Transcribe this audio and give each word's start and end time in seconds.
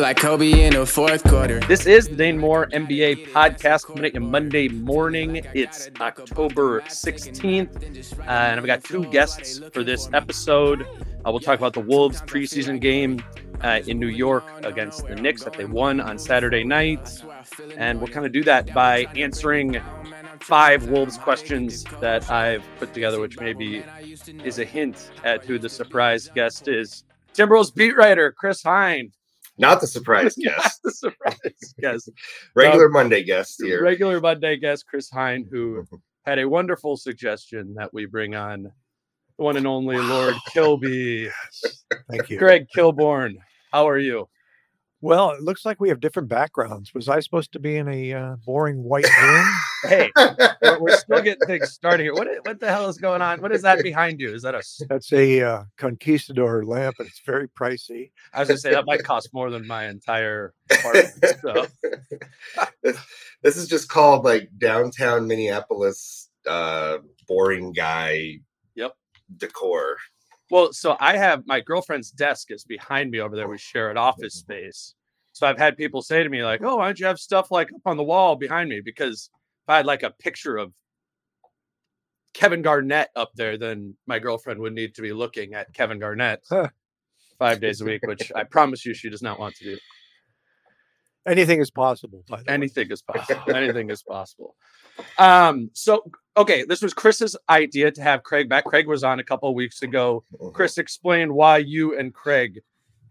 Like 0.00 0.16
Kobe 0.18 0.66
in 0.66 0.74
the 0.74 0.86
fourth 0.86 1.24
quarter. 1.24 1.58
This 1.60 1.84
is 1.84 2.08
the 2.08 2.14
Dane 2.14 2.38
Moore 2.38 2.68
NBA 2.68 3.28
podcast 3.32 3.86
coming 3.86 4.04
at 4.04 4.14
you 4.14 4.20
Monday 4.20 4.68
morning. 4.68 5.44
It's 5.54 5.90
October 6.00 6.82
16th, 6.82 8.18
uh, 8.20 8.22
and 8.22 8.60
I've 8.60 8.66
got 8.66 8.84
two 8.84 9.06
guests 9.06 9.60
for 9.72 9.82
this 9.82 10.08
episode. 10.12 10.82
Uh, 10.82 11.32
we'll 11.32 11.40
talk 11.40 11.58
about 11.58 11.72
the 11.72 11.80
Wolves 11.80 12.20
preseason 12.22 12.80
game 12.80 13.22
uh, 13.62 13.80
in 13.86 13.98
New 13.98 14.08
York 14.08 14.44
against 14.64 15.06
the 15.08 15.16
Knicks 15.16 15.42
that 15.42 15.54
they 15.54 15.64
won 15.64 16.00
on 16.00 16.16
Saturday 16.16 16.62
night. 16.62 17.22
And 17.76 17.98
we'll 17.98 18.12
kind 18.12 18.24
of 18.24 18.30
do 18.30 18.44
that 18.44 18.72
by 18.72 19.06
answering 19.16 19.80
five 20.38 20.88
Wolves 20.88 21.18
questions 21.18 21.84
that 22.00 22.30
I've 22.30 22.64
put 22.78 22.94
together, 22.94 23.18
which 23.18 23.40
maybe 23.40 23.82
is 24.44 24.60
a 24.60 24.64
hint 24.64 25.10
at 25.24 25.44
who 25.44 25.58
the 25.58 25.68
surprise 25.68 26.30
guest 26.34 26.68
is. 26.68 27.04
Timberwolves 27.34 27.74
beat 27.74 27.96
writer 27.96 28.32
Chris 28.32 28.62
Hine 28.62 29.12
not 29.58 29.80
the 29.80 29.86
surprise 29.86 30.36
guest. 30.40 30.80
the 30.82 30.92
surprise 30.92 31.74
guest. 31.80 32.10
regular 32.54 32.86
um, 32.86 32.92
Monday 32.92 33.22
guest 33.22 33.60
here. 33.62 33.82
Regular 33.82 34.20
Monday 34.20 34.56
guest, 34.56 34.86
Chris 34.86 35.10
Hine, 35.10 35.46
who 35.50 35.84
had 36.26 36.38
a 36.38 36.48
wonderful 36.48 36.96
suggestion 36.96 37.74
that 37.74 37.92
we 37.92 38.06
bring 38.06 38.34
on 38.34 38.64
the 38.64 38.72
one 39.44 39.56
and 39.56 39.66
only 39.66 39.98
Lord 39.98 40.34
Kilby. 40.52 41.30
Thank 42.10 42.30
you. 42.30 42.38
Craig 42.38 42.66
Kilborn. 42.74 43.36
How 43.72 43.88
are 43.88 43.98
you? 43.98 44.28
Well, 45.00 45.30
it 45.30 45.42
looks 45.42 45.64
like 45.64 45.80
we 45.80 45.90
have 45.90 46.00
different 46.00 46.28
backgrounds. 46.28 46.92
Was 46.92 47.08
I 47.08 47.20
supposed 47.20 47.52
to 47.52 47.60
be 47.60 47.76
in 47.76 47.86
a 47.86 48.12
uh, 48.12 48.36
boring 48.44 48.82
white 48.82 49.06
room? 49.22 49.46
hey, 49.84 50.10
we're, 50.16 50.80
we're, 50.80 50.96
still 50.96 51.22
getting 51.22 51.46
things 51.46 51.70
started 51.70 52.02
here. 52.02 52.14
What 52.14 52.26
what 52.44 52.58
the 52.58 52.68
hell 52.68 52.88
is 52.88 52.98
going 52.98 53.22
on? 53.22 53.40
What 53.40 53.52
is 53.52 53.62
that 53.62 53.80
behind 53.84 54.18
you? 54.18 54.34
Is 54.34 54.42
that 54.42 54.56
a? 54.56 54.62
That's 54.88 55.12
a 55.12 55.42
uh, 55.42 55.64
conquistador 55.76 56.64
lamp, 56.64 56.96
and 56.98 57.06
it's 57.06 57.20
very 57.24 57.46
pricey. 57.48 58.10
I 58.34 58.40
was 58.40 58.48
gonna 58.48 58.58
say 58.58 58.72
that 58.72 58.86
might 58.86 59.04
cost 59.04 59.30
more 59.32 59.50
than 59.50 59.68
my 59.68 59.86
entire 59.86 60.52
apartment. 60.68 61.24
So. 61.42 61.66
this, 62.82 62.98
this 63.44 63.56
is 63.56 63.68
just 63.68 63.88
called 63.88 64.24
like 64.24 64.50
downtown 64.58 65.28
Minneapolis, 65.28 66.28
uh, 66.44 66.98
boring 67.28 67.72
guy. 67.72 68.38
Yep. 68.74 68.96
Decor. 69.36 69.98
Well, 70.50 70.72
so 70.72 70.96
I 70.98 71.16
have 71.16 71.46
my 71.46 71.60
girlfriend's 71.60 72.10
desk 72.10 72.50
is 72.50 72.64
behind 72.64 73.10
me 73.10 73.20
over 73.20 73.36
there. 73.36 73.48
We 73.48 73.58
share 73.58 73.90
an 73.90 73.98
office 73.98 74.34
space. 74.34 74.94
So 75.38 75.46
I've 75.46 75.56
had 75.56 75.76
people 75.76 76.02
say 76.02 76.24
to 76.24 76.28
me, 76.28 76.42
like, 76.42 76.64
oh, 76.64 76.78
why 76.78 76.86
don't 76.86 76.98
you 76.98 77.06
have 77.06 77.20
stuff 77.20 77.52
like 77.52 77.72
up 77.72 77.82
on 77.86 77.96
the 77.96 78.02
wall 78.02 78.34
behind 78.34 78.68
me? 78.68 78.80
Because 78.84 79.30
if 79.64 79.70
I 79.70 79.76
had 79.76 79.86
like 79.86 80.02
a 80.02 80.10
picture 80.10 80.56
of 80.56 80.72
Kevin 82.34 82.60
Garnett 82.60 83.10
up 83.14 83.30
there, 83.36 83.56
then 83.56 83.96
my 84.04 84.18
girlfriend 84.18 84.58
would 84.58 84.72
need 84.72 84.96
to 84.96 85.02
be 85.02 85.12
looking 85.12 85.54
at 85.54 85.72
Kevin 85.72 86.00
Garnett 86.00 86.42
five 87.38 87.60
days 87.60 87.80
a 87.80 87.84
week, 87.84 88.04
which 88.04 88.32
I 88.34 88.42
promise 88.42 88.84
you 88.84 88.94
she 88.94 89.10
does 89.10 89.22
not 89.22 89.38
want 89.38 89.54
to 89.56 89.64
do. 89.64 89.78
Anything 91.24 91.60
is 91.60 91.70
possible. 91.70 92.24
Anything 92.48 92.90
is 92.90 93.02
possible. 93.02 93.54
Anything 93.54 93.90
is 93.90 94.02
possible. 94.02 94.56
Um, 95.18 95.70
so 95.72 96.02
okay, 96.36 96.64
this 96.64 96.82
was 96.82 96.92
Chris's 96.94 97.36
idea 97.48 97.92
to 97.92 98.02
have 98.02 98.24
Craig 98.24 98.48
back. 98.48 98.64
Craig 98.64 98.88
was 98.88 99.04
on 99.04 99.20
a 99.20 99.24
couple 99.24 99.54
weeks 99.54 99.82
ago. 99.82 100.24
Mm-hmm. 100.34 100.52
Chris, 100.52 100.78
explain 100.78 101.32
why 101.32 101.58
you 101.58 101.96
and 101.96 102.12
Craig 102.12 102.60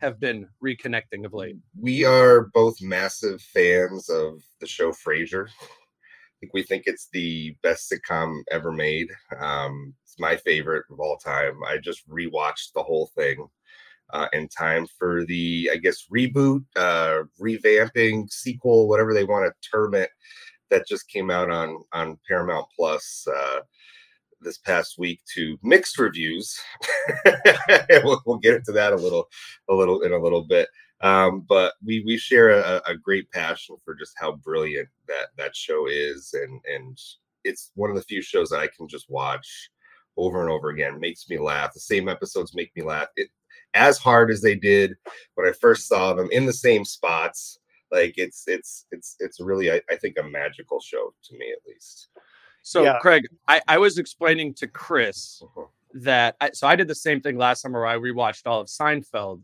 have 0.01 0.19
been 0.19 0.47
reconnecting 0.63 1.25
of 1.25 1.33
late. 1.33 1.57
We 1.79 2.05
are 2.05 2.49
both 2.53 2.81
massive 2.81 3.41
fans 3.41 4.09
of 4.09 4.41
the 4.59 4.67
show 4.67 4.91
Frasier. 4.91 5.47
I 5.47 6.39
think 6.39 6.53
we 6.53 6.63
think 6.63 6.83
it's 6.85 7.09
the 7.11 7.55
best 7.63 7.91
sitcom 7.91 8.41
ever 8.51 8.71
made. 8.71 9.09
Um, 9.39 9.93
it's 10.03 10.19
my 10.19 10.35
favorite 10.37 10.85
of 10.91 10.99
all 10.99 11.17
time. 11.17 11.63
I 11.65 11.77
just 11.77 12.07
rewatched 12.07 12.73
the 12.75 12.83
whole 12.83 13.07
thing 13.15 13.47
uh, 14.13 14.27
in 14.33 14.47
time 14.47 14.85
for 14.99 15.25
the, 15.25 15.69
I 15.73 15.77
guess, 15.77 16.05
reboot, 16.13 16.63
uh, 16.75 17.23
revamping, 17.41 18.31
sequel, 18.31 18.87
whatever 18.87 19.13
they 19.13 19.23
want 19.23 19.51
to 19.51 19.69
term 19.69 19.95
it 19.95 20.11
that 20.69 20.87
just 20.87 21.09
came 21.09 21.31
out 21.31 21.49
on 21.49 21.83
on 21.93 22.17
Paramount 22.27 22.67
Plus 22.75 23.25
uh, 23.33 23.59
this 24.41 24.57
past 24.57 24.97
week 24.97 25.21
to 25.33 25.57
mixed 25.63 25.97
reviews. 25.97 26.59
we'll, 28.03 28.21
we'll, 28.25 28.37
get 28.37 28.55
into 28.55 28.71
that 28.71 28.93
a 28.93 28.97
little, 28.97 29.27
a 29.69 29.73
little 29.73 30.01
in 30.01 30.13
a 30.13 30.17
little 30.17 30.43
bit. 30.43 30.69
Um, 31.01 31.45
but 31.47 31.73
we 31.85 32.03
we 32.05 32.17
share 32.17 32.59
a, 32.59 32.81
a, 32.87 32.97
great 32.97 33.31
passion 33.31 33.75
for 33.85 33.93
just 33.93 34.13
how 34.17 34.31
brilliant 34.31 34.89
that 35.07 35.27
that 35.37 35.55
show 35.55 35.85
is, 35.87 36.33
and 36.33 36.59
and 36.73 36.97
it's 37.43 37.71
one 37.75 37.91
of 37.91 37.95
the 37.95 38.01
few 38.01 38.21
shows 38.21 38.49
that 38.49 38.59
I 38.59 38.67
can 38.75 38.87
just 38.87 39.07
watch 39.09 39.69
over 40.17 40.41
and 40.41 40.49
over 40.49 40.69
again. 40.69 40.99
Makes 40.99 41.29
me 41.29 41.37
laugh. 41.37 41.73
The 41.73 41.79
same 41.79 42.09
episodes 42.09 42.55
make 42.55 42.75
me 42.75 42.81
laugh. 42.81 43.09
It 43.15 43.29
as 43.75 43.99
hard 43.99 44.31
as 44.31 44.41
they 44.41 44.55
did 44.55 44.95
when 45.35 45.47
I 45.47 45.51
first 45.51 45.87
saw 45.87 46.13
them 46.13 46.29
in 46.31 46.47
the 46.47 46.53
same 46.53 46.83
spots 46.83 47.59
like 47.91 48.15
it's 48.17 48.43
it's 48.47 48.85
it's 48.91 49.15
it's 49.19 49.39
really 49.39 49.71
I, 49.71 49.81
I 49.89 49.95
think 49.95 50.17
a 50.19 50.23
magical 50.23 50.79
show 50.79 51.13
to 51.25 51.37
me 51.37 51.51
at 51.51 51.65
least 51.67 52.09
so 52.67 52.83
yeah. 52.83 52.99
craig 52.99 53.23
I, 53.47 53.61
I 53.67 53.77
was 53.77 53.97
explaining 53.97 54.53
to 54.55 54.67
chris 54.67 55.41
uh-huh. 55.43 55.67
that 55.95 56.35
I, 56.41 56.51
so 56.53 56.67
i 56.67 56.75
did 56.75 56.87
the 56.87 56.95
same 56.95 57.21
thing 57.21 57.37
last 57.37 57.61
summer 57.61 57.79
where 57.79 57.87
i 57.87 57.95
rewatched 57.95 58.43
all 58.45 58.61
of 58.61 58.67
seinfeld 58.67 59.41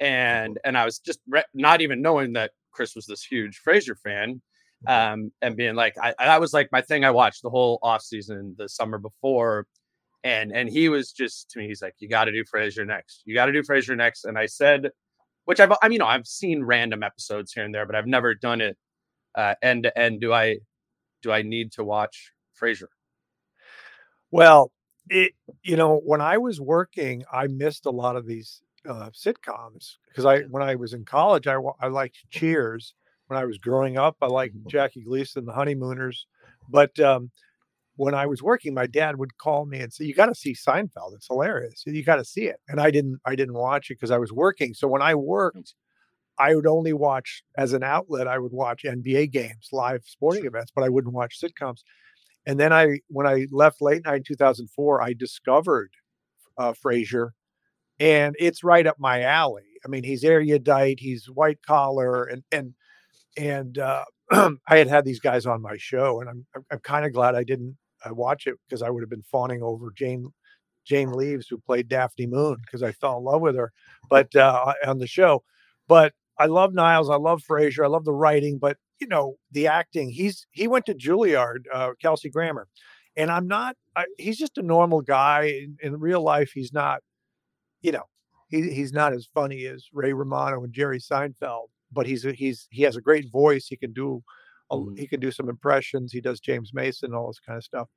and 0.00 0.58
and 0.64 0.76
i 0.76 0.84
was 0.84 0.98
just 0.98 1.20
re- 1.28 1.44
not 1.54 1.80
even 1.80 2.02
knowing 2.02 2.34
that 2.34 2.52
chris 2.70 2.94
was 2.94 3.06
this 3.06 3.24
huge 3.24 3.60
frasier 3.66 3.96
fan 3.98 4.42
uh-huh. 4.86 5.12
um 5.12 5.32
and 5.40 5.56
being 5.56 5.74
like 5.74 5.94
I, 5.98 6.14
that 6.18 6.40
was 6.40 6.52
like 6.52 6.70
my 6.72 6.82
thing 6.82 7.04
i 7.04 7.10
watched 7.10 7.42
the 7.42 7.50
whole 7.50 7.78
off 7.82 8.02
season 8.02 8.54
the 8.58 8.68
summer 8.68 8.98
before 8.98 9.66
and 10.24 10.52
and 10.52 10.68
he 10.68 10.88
was 10.88 11.12
just 11.12 11.50
to 11.50 11.58
me 11.58 11.68
he's 11.68 11.82
like 11.82 11.94
you 11.98 12.08
got 12.08 12.24
to 12.24 12.32
do 12.32 12.44
frasier 12.44 12.86
next 12.86 13.22
you 13.24 13.34
got 13.34 13.46
to 13.46 13.52
do 13.52 13.62
frasier 13.62 13.96
next 13.96 14.24
and 14.24 14.38
i 14.38 14.46
said 14.46 14.90
which 15.44 15.58
I've 15.60 15.72
I 15.82 15.88
mean, 15.88 15.94
you 15.94 15.98
know, 15.98 16.06
I've 16.06 16.26
seen 16.26 16.62
random 16.62 17.02
episodes 17.02 17.52
here 17.52 17.64
and 17.64 17.74
there, 17.74 17.84
but 17.86 17.96
I've 17.96 18.06
never 18.06 18.34
done 18.34 18.60
it 18.60 18.76
uh, 19.34 19.54
end 19.62 19.84
to 19.84 19.98
end. 19.98 20.20
Do 20.20 20.32
I 20.32 20.58
do 21.22 21.32
I 21.32 21.42
need 21.42 21.72
to 21.72 21.84
watch 21.84 22.32
Frasier? 22.60 22.88
Well, 24.30 24.72
it 25.08 25.32
you 25.62 25.76
know, 25.76 26.00
when 26.04 26.20
I 26.20 26.38
was 26.38 26.60
working, 26.60 27.24
I 27.32 27.46
missed 27.46 27.86
a 27.86 27.90
lot 27.90 28.16
of 28.16 28.26
these 28.26 28.62
uh, 28.88 29.10
sitcoms 29.10 29.96
because 30.08 30.24
I 30.24 30.40
when 30.42 30.62
I 30.62 30.74
was 30.74 30.92
in 30.92 31.04
college, 31.04 31.46
I 31.46 31.56
I 31.80 31.88
liked 31.88 32.18
Cheers. 32.30 32.94
When 33.26 33.38
I 33.38 33.44
was 33.44 33.58
growing 33.58 33.96
up, 33.96 34.16
I 34.20 34.26
liked 34.26 34.56
mm-hmm. 34.56 34.68
Jackie 34.68 35.02
Gleason, 35.02 35.46
The 35.46 35.52
Honeymooners, 35.52 36.26
but 36.68 36.98
um, 37.00 37.30
when 37.96 38.14
I 38.14 38.26
was 38.26 38.42
working, 38.42 38.74
my 38.74 38.86
dad 38.86 39.16
would 39.16 39.36
call 39.38 39.64
me 39.66 39.80
and 39.80 39.92
say, 39.92 40.04
"You 40.04 40.14
got 40.14 40.26
to 40.26 40.34
see 40.34 40.54
Seinfeld. 40.54 41.14
It's 41.14 41.28
hilarious. 41.28 41.82
You 41.86 42.02
got 42.02 42.16
to 42.16 42.24
see 42.24 42.46
it." 42.46 42.60
And 42.68 42.80
I 42.80 42.90
didn't. 42.90 43.20
I 43.24 43.34
didn't 43.34 43.54
watch 43.54 43.90
it 43.90 43.94
because 43.94 44.10
I 44.10 44.18
was 44.18 44.32
working. 44.32 44.74
So 44.74 44.88
when 44.88 45.02
I 45.02 45.14
worked, 45.14 45.74
I 46.38 46.54
would 46.54 46.66
only 46.66 46.92
watch 46.92 47.42
as 47.56 47.72
an 47.72 47.82
outlet. 47.82 48.26
I 48.26 48.38
would 48.38 48.52
watch 48.52 48.84
NBA 48.84 49.30
games, 49.30 49.68
live 49.72 50.02
sporting 50.04 50.46
events, 50.46 50.72
but 50.74 50.84
I 50.84 50.88
wouldn't 50.88 51.14
watch 51.14 51.40
sitcoms. 51.40 51.82
And 52.46 52.58
then 52.58 52.72
I, 52.72 53.00
when 53.08 53.26
I 53.26 53.46
left 53.50 53.80
late 53.80 54.04
night 54.04 54.16
in 54.16 54.22
2004, 54.24 55.02
I 55.02 55.12
discovered 55.12 55.90
uh, 56.58 56.72
Frasier, 56.72 57.30
and 58.00 58.34
it's 58.38 58.64
right 58.64 58.86
up 58.86 58.98
my 58.98 59.22
alley. 59.22 59.62
I 59.84 59.88
mean, 59.88 60.04
he's 60.04 60.24
erudite, 60.24 61.00
he's 61.00 61.26
white 61.26 61.60
collar, 61.66 62.24
and 62.24 62.42
and 62.52 62.74
and 63.36 63.78
uh, 63.78 64.04
I 64.32 64.76
had 64.76 64.88
had 64.88 65.04
these 65.04 65.20
guys 65.20 65.46
on 65.46 65.62
my 65.62 65.76
show, 65.76 66.20
and 66.20 66.28
I'm 66.28 66.46
I'm, 66.70 66.80
kind 66.80 67.06
of 67.06 67.12
glad 67.12 67.34
I 67.34 67.44
didn't 67.44 67.76
uh, 68.04 68.14
watch 68.14 68.46
it 68.46 68.56
because 68.68 68.82
I 68.82 68.90
would 68.90 69.02
have 69.02 69.10
been 69.10 69.22
fawning 69.22 69.62
over 69.62 69.92
Jane 69.94 70.28
Jane 70.84 71.12
Leeves, 71.12 71.46
who 71.48 71.58
played 71.58 71.88
Daphne 71.88 72.26
Moon, 72.26 72.56
because 72.64 72.82
I 72.82 72.92
fell 72.92 73.18
in 73.18 73.24
love 73.24 73.40
with 73.40 73.56
her, 73.56 73.72
but 74.10 74.34
uh, 74.34 74.72
on 74.86 74.98
the 74.98 75.06
show. 75.06 75.44
But 75.88 76.12
I 76.38 76.46
love 76.46 76.74
Niles, 76.74 77.10
I 77.10 77.16
love 77.16 77.42
Frasier, 77.48 77.84
I 77.84 77.88
love 77.88 78.04
the 78.04 78.12
writing, 78.12 78.58
but 78.58 78.78
you 79.00 79.06
know 79.06 79.36
the 79.50 79.66
acting. 79.66 80.10
He's 80.10 80.46
he 80.52 80.68
went 80.68 80.86
to 80.86 80.94
Juilliard, 80.94 81.64
uh, 81.72 81.90
Kelsey 82.00 82.30
Grammer, 82.30 82.68
and 83.16 83.30
I'm 83.30 83.46
not. 83.48 83.76
I, 83.96 84.06
he's 84.18 84.38
just 84.38 84.58
a 84.58 84.62
normal 84.62 85.02
guy 85.02 85.44
in, 85.44 85.76
in 85.82 85.98
real 86.00 86.22
life. 86.22 86.52
He's 86.54 86.72
not, 86.72 87.00
you 87.82 87.92
know, 87.92 88.04
he, 88.48 88.70
he's 88.70 88.92
not 88.92 89.12
as 89.12 89.28
funny 89.34 89.66
as 89.66 89.86
Ray 89.92 90.12
Romano 90.12 90.64
and 90.64 90.72
Jerry 90.72 91.00
Seinfeld, 91.00 91.66
but 91.92 92.06
he's 92.06 92.24
a, 92.24 92.32
he's 92.32 92.68
he 92.70 92.82
has 92.82 92.96
a 92.96 93.00
great 93.02 93.30
voice. 93.30 93.66
He 93.68 93.76
can 93.76 93.92
do 93.92 94.22
a, 94.70 94.76
Mhm. 94.76 94.98
he 94.98 95.06
can 95.06 95.20
do 95.20 95.30
some 95.32 95.48
impressions. 95.48 96.12
He 96.12 96.20
does 96.20 96.40
James 96.40 96.72
Mason, 96.74 97.14
all 97.14 97.28
this 97.28 97.40
kind 97.40 97.58
of 97.58 97.64
stuff. 97.64 97.88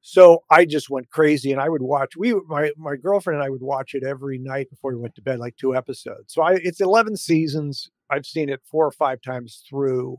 So 0.00 0.44
I 0.50 0.64
just 0.64 0.90
went 0.90 1.10
crazy, 1.10 1.52
and 1.52 1.60
I 1.60 1.68
would 1.68 1.82
watch. 1.82 2.16
We 2.16 2.34
my 2.46 2.70
my 2.76 2.96
girlfriend 2.96 3.38
and 3.38 3.44
I 3.46 3.50
would 3.50 3.62
watch 3.62 3.94
it 3.94 4.04
every 4.04 4.38
night 4.38 4.70
before 4.70 4.92
we 4.92 4.98
went 5.00 5.14
to 5.16 5.22
bed, 5.22 5.38
like 5.38 5.56
two 5.56 5.74
episodes. 5.76 6.32
So 6.32 6.42
I 6.42 6.54
it's 6.54 6.80
eleven 6.80 7.16
seasons. 7.16 7.90
I've 8.10 8.26
seen 8.26 8.48
it 8.48 8.60
four 8.64 8.86
or 8.86 8.92
five 8.92 9.20
times 9.22 9.62
through. 9.68 10.18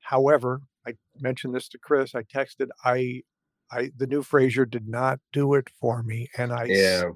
However, 0.00 0.60
I 0.86 0.94
mentioned 1.20 1.54
this 1.54 1.68
to 1.70 1.78
Chris. 1.78 2.14
I 2.14 2.22
texted 2.22 2.68
I 2.84 3.22
I 3.70 3.90
the 3.96 4.06
new 4.06 4.22
Frasier 4.22 4.68
did 4.68 4.88
not 4.88 5.18
do 5.32 5.54
it 5.54 5.68
for 5.80 6.02
me, 6.02 6.28
and 6.36 6.52
I 6.52 6.64
s- 6.64 6.70
Yeah. 6.70 7.10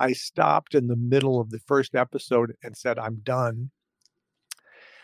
I 0.00 0.12
stopped 0.12 0.74
in 0.76 0.86
the 0.86 0.94
middle 0.96 1.40
of 1.40 1.50
the 1.50 1.58
first 1.58 1.96
episode 1.96 2.54
and 2.62 2.76
said, 2.76 3.00
I'm 3.00 3.16
done. 3.16 3.70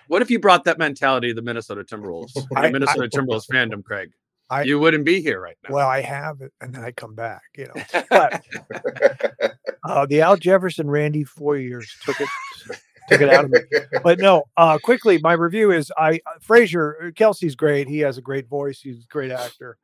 What 0.06 0.22
if 0.22 0.30
you 0.30 0.38
brought 0.38 0.62
that 0.64 0.78
mentality 0.78 1.28
to 1.28 1.34
the 1.34 1.42
Minnesota 1.42 1.82
Timberwolves, 1.82 2.32
the 2.34 2.46
I- 2.54 2.66
I- 2.66 2.70
Minnesota 2.70 3.08
Timberwolves 3.08 3.48
fandom, 3.50 3.82
Craig? 3.82 4.12
I- 4.50 4.62
you 4.62 4.78
wouldn't 4.78 5.04
be 5.04 5.20
here 5.20 5.40
right 5.40 5.56
now. 5.66 5.74
Well, 5.74 5.88
I 5.88 6.00
have 6.02 6.42
it, 6.42 6.52
and 6.60 6.72
then 6.72 6.84
I 6.84 6.92
come 6.92 7.14
back, 7.16 7.42
you 7.56 7.66
know. 7.74 8.02
But 8.10 8.44
uh, 9.84 10.06
the 10.06 10.20
Al 10.20 10.36
Jefferson, 10.36 10.88
Randy 10.88 11.24
Foye 11.24 11.54
years 11.54 11.92
took 12.04 12.20
it 12.20 12.28
took 13.08 13.20
it 13.20 13.30
out 13.30 13.44
of 13.44 13.50
me. 13.50 13.60
But 14.02 14.18
no, 14.18 14.44
uh, 14.56 14.78
quickly, 14.78 15.18
my 15.22 15.32
review 15.32 15.70
is 15.70 15.92
I 15.96 16.20
uh, 16.26 16.38
Frasier 16.46 17.14
Kelsey's 17.14 17.56
great. 17.56 17.88
He 17.88 17.98
has 18.00 18.18
a 18.18 18.22
great 18.22 18.48
voice. 18.48 18.80
He's 18.80 19.04
a 19.04 19.08
great 19.08 19.30
actor. 19.30 19.78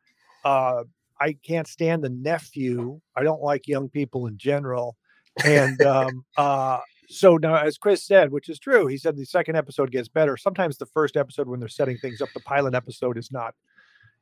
Uh, 0.44 0.84
I 1.20 1.34
can't 1.46 1.68
stand 1.68 2.02
the 2.02 2.08
nephew. 2.08 3.00
I 3.14 3.22
don't 3.22 3.42
like 3.42 3.68
young 3.68 3.88
people 3.88 4.26
in 4.26 4.38
general. 4.38 4.96
And 5.44 5.80
um, 5.86 6.24
uh, 6.36 6.78
so 7.08 7.36
now, 7.36 7.56
as 7.56 7.76
Chris 7.76 8.04
said, 8.04 8.30
which 8.30 8.48
is 8.48 8.58
true, 8.58 8.86
he 8.86 8.96
said 8.96 9.16
the 9.16 9.24
second 9.24 9.56
episode 9.56 9.90
gets 9.90 10.08
better. 10.08 10.36
Sometimes 10.36 10.78
the 10.78 10.86
first 10.86 11.16
episode, 11.16 11.48
when 11.48 11.60
they're 11.60 11.68
setting 11.68 11.98
things 11.98 12.20
up, 12.20 12.28
the 12.34 12.40
pilot 12.40 12.74
episode 12.74 13.18
is 13.18 13.30
not 13.30 13.54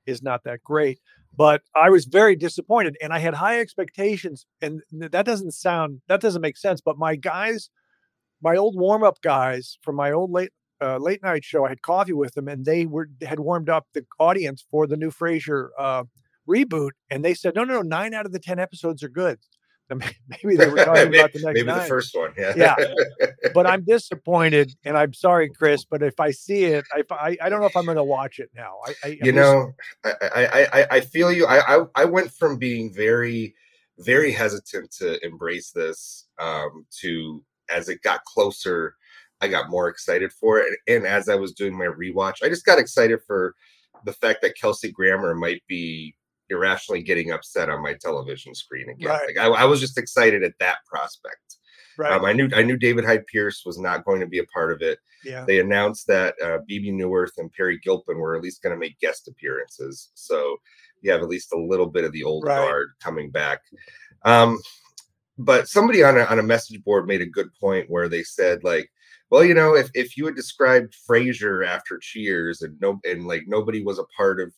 is 0.07 0.23
not 0.23 0.43
that 0.45 0.65
great. 0.65 0.99
But 1.37 1.63
I 1.77 1.91
was 1.91 2.07
very 2.07 2.35
disappointed, 2.35 2.97
and 3.03 3.13
I 3.13 3.19
had 3.19 3.35
high 3.35 3.61
expectations. 3.61 4.47
And 4.63 4.81
that 4.93 5.27
doesn't 5.27 5.53
sound 5.53 6.01
that 6.09 6.21
doesn't 6.21 6.43
make 6.43 6.57
sense. 6.57 6.81
But 6.81 6.99
my 6.99 7.15
guys, 7.15 7.71
my 8.43 8.57
old 8.57 8.77
warm 8.77 9.03
up 9.03 9.21
guys 9.23 9.79
from 9.83 9.97
my 9.97 10.13
old 10.13 10.31
late 10.31 10.51
uh, 10.81 10.97
late 10.99 11.23
night 11.23 11.45
show, 11.45 11.67
I 11.67 11.71
had 11.71 11.83
coffee 11.83 12.13
with 12.13 12.35
them, 12.35 12.49
and 12.49 12.65
they 12.65 12.87
were 12.87 13.09
had 13.23 13.41
warmed 13.41 13.69
up 13.69 13.87
the 13.95 14.07
audience 14.19 14.65
for 14.71 14.87
the 14.87 14.97
new 14.97 15.11
Frasier 15.11 15.69
uh, 15.79 16.05
reboot, 16.49 16.91
and 17.11 17.25
they 17.25 17.35
said, 17.35 17.55
no, 17.55 17.65
no, 17.65 17.75
no, 17.75 17.83
nine 17.83 18.15
out 18.15 18.27
of 18.27 18.33
the 18.33 18.39
ten 18.39 18.59
episodes 18.59 19.03
are 19.03 19.09
good. 19.09 19.39
Maybe 19.91 20.57
they 20.57 20.69
were 20.69 20.77
talking 20.85 21.15
about 21.15 21.33
the 21.33 21.41
next 21.41 21.45
Maybe 21.45 21.65
nine 21.65 21.79
the 21.79 21.85
first 21.85 22.15
one. 22.15 22.33
Yeah. 22.37 22.53
Yeah. 22.57 22.77
but 23.55 23.67
I'm 23.67 23.85
disappointed, 23.85 24.73
and 24.85 24.97
I'm 24.97 25.15
sorry, 25.15 25.49
Chris. 25.49 25.85
But 25.85 26.03
if 26.03 26.21
I 26.21 26.31
see 26.31 26.65
it, 26.65 26.85
I 26.93 27.03
I, 27.11 27.37
I 27.43 27.49
don't 27.49 27.61
know 27.61 27.67
if 27.67 27.77
I'm 27.77 27.87
going 27.87 27.97
to 27.97 28.05
watch 28.05 28.39
it 28.39 28.51
now. 28.55 28.77
I, 28.87 28.95
I 29.05 29.19
you 29.23 29.33
know, 29.33 29.73
I, 30.05 30.13
I, 30.21 30.69
I, 30.81 30.87
I 30.91 31.01
feel 31.01 31.33
you. 31.33 31.47
I, 31.47 31.77
I, 31.77 31.85
I 31.95 32.05
went 32.05 32.31
from 32.33 32.59
being 32.59 32.93
very, 32.93 33.55
very 33.99 34.31
hesitant 34.31 34.91
to 34.99 35.25
embrace 35.25 35.71
this 35.71 36.27
um, 36.39 36.85
to 37.01 37.43
as 37.71 37.89
it 37.89 38.03
got 38.03 38.25
closer, 38.25 38.95
I 39.41 39.49
got 39.49 39.71
more 39.71 39.89
excited 39.89 40.33
for 40.33 40.59
it. 40.59 40.79
And 40.89 41.07
as 41.07 41.29
I 41.29 41.35
was 41.37 41.53
doing 41.53 41.77
my 41.77 41.87
rewatch, 41.87 42.43
I 42.43 42.49
just 42.49 42.67
got 42.67 42.79
excited 42.79 43.21
for 43.27 43.55
the 44.05 44.13
fact 44.13 44.43
that 44.43 44.57
Kelsey 44.61 44.91
Grammer 44.93 45.35
might 45.35 45.63
be 45.69 46.15
irrationally 46.51 47.03
getting 47.03 47.31
upset 47.31 47.69
on 47.69 47.83
my 47.83 47.95
television 47.95 48.55
screen 48.55 48.89
again. 48.89 49.09
Right. 49.11 49.27
Like 49.37 49.39
I, 49.39 49.49
I 49.49 49.65
was 49.65 49.81
just 49.81 49.99
excited 49.99 50.43
at 50.43 50.55
that 50.61 50.79
prospect. 50.87 51.57
right? 51.99 52.13
Um, 52.13 52.25
I 52.25 52.33
knew 52.33 52.49
I 52.55 52.63
knew 52.63 52.77
David 52.77 53.05
Hyde 53.05 53.27
Pierce 53.27 53.63
was 53.67 53.79
not 53.79 54.05
going 54.05 54.21
to 54.21 54.27
be 54.27 54.39
a 54.39 54.45
part 54.45 54.73
of 54.73 54.81
it 54.83 54.99
yeah, 55.25 55.45
they 55.45 55.59
announced 55.59 56.07
that 56.07 56.35
uh, 56.43 56.59
Bebe 56.67 56.93
Neuwirth 56.93 57.39
and 57.39 57.53
Peri 57.53 57.79
Gilpin 57.81 58.19
were 58.19 58.37
at 58.37 58.43
least 58.43 58.63
going 58.63 58.75
to 58.75 58.79
make 58.79 58.99
guest 59.01 59.27
appearances. 59.29 60.11
So 60.15 60.57
you 61.01 61.11
have 61.11 61.23
at 61.23 61.29
least 61.29 61.53
a 61.53 61.59
little 61.59 61.87
bit 61.87 62.05
of 62.05 62.13
the 62.13 62.23
old 62.25 62.45
Right. 62.45 62.57
guard 62.57 62.91
coming 63.03 63.31
back. 63.31 63.61
Um, 64.25 64.59
but 65.39 65.69
somebody 65.69 66.03
on 66.03 66.19
a, 66.19 66.25
on 66.25 66.39
a 66.39 66.43
message 66.43 66.83
board 66.85 67.07
made 67.07 67.23
a 67.23 67.27
good 67.27 67.49
point 67.61 67.89
where 67.89 68.09
they 68.09 68.23
said 68.23 68.65
like, 68.65 68.91
well, 69.31 69.45
you 69.45 69.55
know, 69.55 69.75
if, 69.77 69.91
if 69.95 70.17
you 70.17 70.27
had 70.27 70.35
described 70.35 70.97
Frasier 71.09 71.67
after 71.67 71.99
Cheers 71.99 72.63
and 72.63 72.79
no 72.81 72.99
and 73.05 73.27
like 73.27 73.45
nobody 73.47 73.83
was 73.85 73.99
a 73.99 74.05
part 74.17 74.41
of 74.41 74.53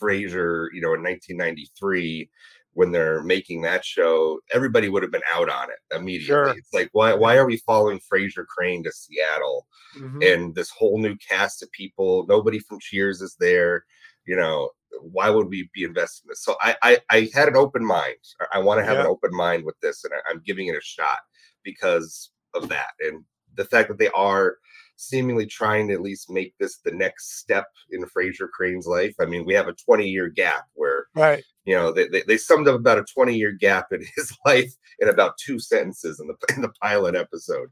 Frasier, 0.00 0.68
you 0.72 0.80
know, 0.80 0.94
in 0.94 1.02
1993 1.02 2.28
when 2.74 2.92
they're 2.92 3.22
making 3.22 3.62
that 3.62 3.84
show, 3.84 4.38
everybody 4.52 4.88
would 4.88 5.02
have 5.02 5.10
been 5.10 5.22
out 5.32 5.48
on 5.50 5.68
it 5.70 5.96
immediately. 5.96 6.26
Sure. 6.26 6.48
It's 6.56 6.72
like 6.72 6.88
why 6.92 7.14
why 7.14 7.36
are 7.36 7.46
we 7.46 7.56
following 7.58 8.00
Frasier 8.00 8.46
Crane 8.46 8.84
to 8.84 8.92
Seattle? 8.92 9.66
Mhm. 9.96 10.34
and 10.34 10.54
this 10.54 10.70
whole 10.70 10.98
new 11.00 11.16
cast 11.16 11.64
of 11.64 11.72
people. 11.72 12.24
Nobody 12.28 12.60
from 12.60 12.78
Cheers 12.78 13.20
is 13.22 13.36
there. 13.40 13.84
You 14.24 14.36
know, 14.36 14.70
why 15.00 15.30
would 15.30 15.48
we 15.48 15.68
be 15.74 15.84
investing 15.84 16.26
in 16.26 16.30
this? 16.30 16.44
So 16.44 16.56
I 16.60 16.76
I, 16.82 16.98
I 17.10 17.30
had 17.34 17.48
an 17.48 17.56
open 17.56 17.84
mind. 17.84 18.16
I- 18.52 18.58
want 18.58 18.80
to 18.80 18.84
have 18.84 18.98
an 18.98 19.06
open 19.06 19.30
mind 19.32 19.64
with 19.64 19.78
this, 19.80 20.04
and 20.04 20.12
I, 20.14 20.30
I'm 20.30 20.42
giving 20.44 20.66
it 20.66 20.76
a 20.76 20.80
shot 20.82 21.18
because 21.64 22.30
of 22.54 22.68
that 22.68 22.92
and 23.00 23.24
the 23.56 23.64
fact 23.64 23.88
that 23.88 23.98
they 23.98 24.08
are 24.10 24.56
seemingly 24.96 25.46
trying 25.46 25.88
to 25.88 25.94
at 25.94 26.02
least 26.02 26.30
make 26.30 26.54
this 26.58 26.78
the 26.84 26.92
next 26.92 27.38
step 27.38 27.66
in 27.90 28.04
Frasier 28.04 28.50
Crane's 28.50 28.86
life. 28.86 29.14
I 29.18 29.24
mean, 29.24 29.46
we 29.46 29.54
have 29.54 29.68
a 29.68 29.72
20 29.72 30.06
year 30.06 30.28
gap 30.28 30.66
where 30.74 31.06
right. 31.14 31.42
you 31.64 31.74
know 31.74 31.90
they, 31.92 32.06
they, 32.08 32.22
they 32.22 32.36
summed 32.36 32.68
up 32.68 32.74
about 32.74 32.98
a 32.98 33.04
20 33.04 33.34
year 33.34 33.52
gap 33.52 33.86
in 33.92 34.02
his 34.16 34.36
life 34.44 34.72
in 34.98 35.08
about 35.08 35.38
two 35.38 35.58
sentences 35.58 36.20
in 36.20 36.26
the 36.26 36.54
in 36.54 36.62
the 36.62 36.72
pilot 36.82 37.14
episode 37.14 37.68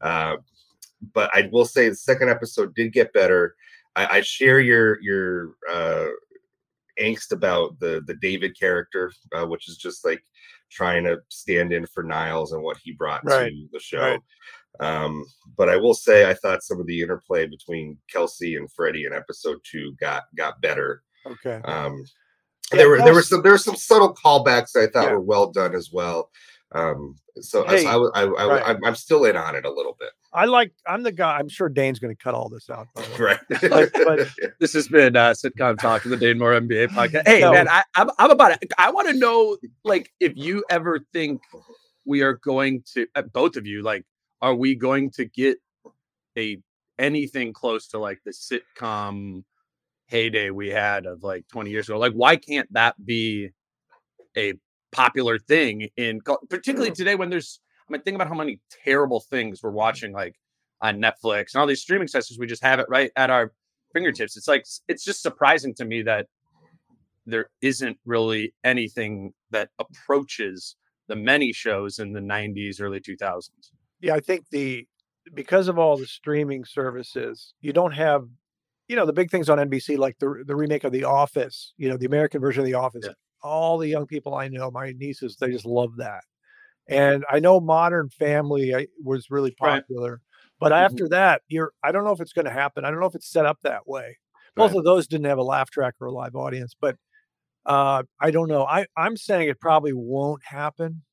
uh, 0.00 0.36
but 1.12 1.30
i 1.34 1.48
will 1.52 1.64
say 1.64 1.88
the 1.88 1.94
second 1.94 2.28
episode 2.28 2.74
did 2.74 2.92
get 2.92 3.12
better 3.12 3.54
i, 3.96 4.18
I 4.18 4.20
share 4.22 4.60
your 4.60 5.00
your 5.02 5.54
uh, 5.70 6.06
angst 7.00 7.32
about 7.32 7.78
the 7.80 8.02
the 8.06 8.14
david 8.22 8.58
character 8.58 9.10
uh, 9.34 9.46
which 9.46 9.68
is 9.68 9.76
just 9.76 10.04
like 10.04 10.22
trying 10.70 11.04
to 11.04 11.18
stand 11.28 11.72
in 11.72 11.86
for 11.86 12.02
niles 12.02 12.52
and 12.52 12.62
what 12.62 12.76
he 12.82 12.92
brought 12.92 13.24
Right, 13.24 13.50
to 13.50 13.68
the 13.72 13.80
show 13.80 14.00
right. 14.00 14.20
um, 14.80 15.24
but 15.56 15.68
I 15.68 15.76
will 15.76 15.94
say 15.94 16.28
I 16.28 16.34
thought 16.34 16.62
some 16.62 16.80
of 16.80 16.86
the 16.86 17.00
interplay 17.02 17.46
between 17.46 17.98
Kelsey 18.10 18.56
and 18.56 18.70
Freddie 18.72 19.04
in 19.04 19.12
episode 19.12 19.58
two 19.70 19.94
got 20.00 20.24
got 20.36 20.60
better. 20.62 21.02
Okay. 21.26 21.60
Um, 21.64 22.04
Yeah, 22.72 22.78
there 22.78 22.88
were 22.88 22.98
there 23.02 23.12
were 23.14 23.22
some 23.22 23.42
there 23.42 23.52
were 23.52 23.58
some 23.58 23.76
subtle 23.76 24.14
callbacks 24.14 24.74
I 24.76 24.86
thought 24.86 25.04
Yeah. 25.08 25.12
were 25.12 25.20
well 25.20 25.50
done 25.52 25.74
as 25.74 25.90
well. 25.92 26.30
Um, 26.74 27.16
so, 27.40 27.64
Hey, 27.66 27.82
so 27.82 27.88
I, 27.88 27.92
w- 27.92 28.10
I, 28.14 28.20
w- 28.22 28.36
I, 28.38 28.42
w- 28.42 28.60
right. 28.60 28.68
I'm, 28.76 28.84
I'm 28.84 28.94
still 28.94 29.24
in 29.24 29.36
on 29.36 29.54
it 29.56 29.64
a 29.64 29.70
little 29.72 29.96
bit. 29.98 30.10
I 30.32 30.46
like. 30.46 30.72
I'm 30.86 31.02
the 31.02 31.12
guy. 31.12 31.36
I'm 31.38 31.48
sure 31.48 31.68
Dane's 31.68 31.98
going 31.98 32.14
to 32.14 32.22
cut 32.22 32.34
all 32.34 32.48
this 32.48 32.70
out. 32.70 32.88
by 32.94 33.02
the 33.02 33.10
way. 33.12 33.18
Right. 33.18 33.38
But- 33.70 33.92
but- 34.04 34.52
This 34.60 34.72
has 34.74 34.88
been 34.88 35.16
uh, 35.16 35.30
sitcom 35.32 35.78
talk, 35.78 36.02
the 36.04 36.16
Dane 36.16 36.38
Moore 36.38 36.52
NBA 36.60 36.88
podcast. 36.88 37.26
Hey, 37.26 37.40
No. 37.40 37.52
man, 37.52 37.68
I, 37.68 37.82
I'm, 37.96 38.10
I'm 38.18 38.30
about 38.30 38.52
it. 38.52 38.72
I 38.78 38.90
want 38.90 39.08
to 39.08 39.14
know, 39.14 39.56
like, 39.84 40.10
if 40.20 40.32
you 40.36 40.64
ever 40.70 41.00
think 41.12 41.40
we 42.04 42.22
are 42.22 42.34
going 42.34 42.82
to, 42.94 43.06
uh, 43.14 43.22
both 43.22 43.56
of 43.56 43.66
you, 43.66 43.82
like, 43.82 44.04
are 44.40 44.54
we 44.54 44.74
going 44.74 45.10
to 45.12 45.24
get 45.24 45.58
a 46.38 46.58
anything 46.98 47.52
close 47.52 47.88
to 47.88 47.98
like 47.98 48.20
the 48.24 48.32
sitcom 48.32 49.42
heyday 50.06 50.50
we 50.50 50.68
had 50.68 51.06
of 51.06 51.22
like 51.22 51.46
20 51.48 51.70
years 51.70 51.88
ago? 51.88 51.98
Like, 51.98 52.12
why 52.12 52.36
can't 52.36 52.72
that 52.72 52.94
be 53.04 53.50
a 54.36 54.54
popular 54.92 55.38
thing 55.38 55.88
in, 55.96 56.20
particularly 56.48 56.92
today 56.92 57.14
when 57.14 57.30
there's, 57.30 57.60
I 57.88 57.92
mean, 57.92 58.02
think 58.02 58.14
about 58.14 58.28
how 58.28 58.34
many 58.34 58.60
terrible 58.84 59.20
things 59.20 59.62
we're 59.62 59.70
watching, 59.70 60.12
like 60.12 60.36
on 60.80 61.00
Netflix 61.00 61.54
and 61.54 61.60
all 61.60 61.66
these 61.66 61.80
streaming 61.80 62.08
sessions. 62.08 62.38
We 62.38 62.46
just 62.46 62.62
have 62.62 62.78
it 62.78 62.86
right 62.88 63.10
at 63.16 63.30
our 63.30 63.52
fingertips. 63.92 64.36
It's 64.36 64.48
like 64.48 64.66
it's 64.88 65.04
just 65.04 65.22
surprising 65.22 65.74
to 65.74 65.84
me 65.84 66.02
that 66.02 66.26
there 67.24 67.50
isn't 67.60 67.98
really 68.04 68.52
anything 68.64 69.32
that 69.50 69.70
approaches 69.78 70.76
the 71.08 71.16
many 71.16 71.52
shows 71.52 71.98
in 71.98 72.12
the 72.12 72.20
90s, 72.20 72.80
early 72.80 73.00
2000s. 73.00 73.48
Yeah, 74.00 74.14
I 74.14 74.20
think 74.20 74.48
the 74.50 74.86
because 75.34 75.68
of 75.68 75.78
all 75.78 75.96
the 75.96 76.06
streaming 76.06 76.64
services, 76.64 77.54
you 77.60 77.72
don't 77.72 77.92
have, 77.92 78.26
you 78.88 78.96
know, 78.96 79.06
the 79.06 79.12
big 79.12 79.30
things 79.30 79.48
on 79.48 79.58
NBC, 79.58 79.96
like 79.96 80.18
the 80.18 80.42
the 80.44 80.56
remake 80.56 80.84
of 80.84 80.92
The 80.92 81.04
Office, 81.04 81.74
you 81.76 81.88
know, 81.88 81.96
the 81.96 82.06
American 82.06 82.40
version 82.40 82.60
of 82.60 82.66
The 82.66 82.74
Office. 82.74 83.04
Yeah. 83.06 83.12
All 83.42 83.78
the 83.78 83.88
young 83.88 84.06
people 84.06 84.34
I 84.34 84.48
know, 84.48 84.70
my 84.70 84.92
nieces, 84.92 85.36
they 85.40 85.50
just 85.50 85.66
love 85.66 85.96
that. 85.96 86.24
And 86.88 87.24
I 87.30 87.40
know 87.40 87.60
Modern 87.60 88.10
Family 88.10 88.88
was 89.02 89.30
really 89.30 89.52
Right. 89.60 89.84
popular, 89.84 90.22
but 90.60 90.72
Mhm. 90.76 90.98
after 90.98 91.08
that, 91.10 91.42
you're 91.48 91.72
I 91.82 91.92
don't 91.92 92.04
know 92.04 92.12
if 92.12 92.20
it's 92.20 92.32
going 92.32 92.46
to 92.46 92.52
happen. 92.52 92.84
I 92.84 92.90
don't 92.90 93.00
know 93.00 93.06
if 93.06 93.14
it's 93.14 93.28
set 93.30 93.46
up 93.46 93.58
that 93.62 93.86
way. 93.88 94.18
Both 94.56 94.74
of 94.74 94.84
those 94.84 95.06
didn't 95.06 95.26
have 95.26 95.38
a 95.38 95.42
laugh 95.44 95.70
track 95.70 95.94
or 96.00 96.08
a 96.08 96.12
live 96.12 96.36
audience, 96.36 96.74
but 96.80 96.96
uh, 97.66 98.04
I 98.20 98.30
don't 98.32 98.48
know. 98.48 98.64
I 98.66 98.86
I'm 98.96 99.16
saying 99.16 99.48
it 99.48 99.60
probably 99.60 99.92
won't 99.94 100.44
happen 100.44 101.04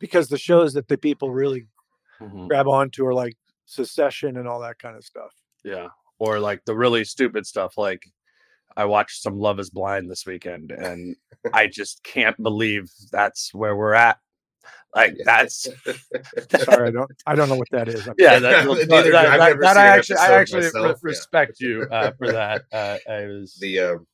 because 0.00 0.28
the 0.28 0.38
shows 0.38 0.74
that 0.74 0.88
the 0.88 0.98
people 0.98 1.32
really 1.32 1.68
Mhm. 2.20 2.50
grab 2.50 2.68
onto 2.68 3.06
are 3.06 3.14
like 3.14 3.36
Succession 3.66 4.36
and 4.38 4.48
all 4.48 4.60
that 4.60 4.78
kind 4.78 4.96
of 4.96 5.04
stuff. 5.04 5.34
Yeah. 5.64 5.88
Or 6.18 6.40
like 6.40 6.64
the 6.64 6.76
really 6.76 7.04
stupid 7.04 7.46
stuff. 7.46 7.78
Like 7.78 8.02
I 8.78 8.84
watched 8.84 9.22
some 9.22 9.38
Love 9.38 9.58
is 9.58 9.70
Blind 9.70 10.08
this 10.08 10.24
weekend 10.24 10.70
and 10.70 11.16
I 11.52 11.66
just 11.66 12.00
can't 12.04 12.40
believe 12.40 12.88
that's 13.10 13.52
where 13.52 13.76
we're 13.76 13.92
at. 13.92 14.18
Like 14.94 15.16
that's 15.24 15.64
Sorry, 16.64 16.88
I 16.88 16.90
don't 16.92 17.10
I 17.26 17.34
don't 17.34 17.48
know 17.48 17.56
what 17.56 17.68
that 17.72 17.88
is. 17.88 18.06
I'm 18.06 18.14
yeah, 18.18 18.38
that, 18.38 18.66
Neither 18.66 18.86
that, 18.86 19.02
do 19.04 19.10
that, 19.10 19.26
I. 19.26 19.32
I've 19.34 19.38
that- 19.40 19.48
never 19.48 19.60
that 19.62 19.74
seen 19.74 19.82
I 19.82 19.86
actually 19.86 20.16
I 20.16 20.22
episode 20.26 20.34
actually 20.40 20.60
re- 20.60 20.64
myself, 20.66 20.86
yeah. 20.86 20.98
respect 21.02 21.60
you 21.60 21.86
uh, 21.90 22.12
for 22.16 22.32
that. 22.32 22.62
Uh, 22.72 22.98
I 23.10 23.26
was 23.26 23.58
the 23.60 23.80
um 23.80 24.06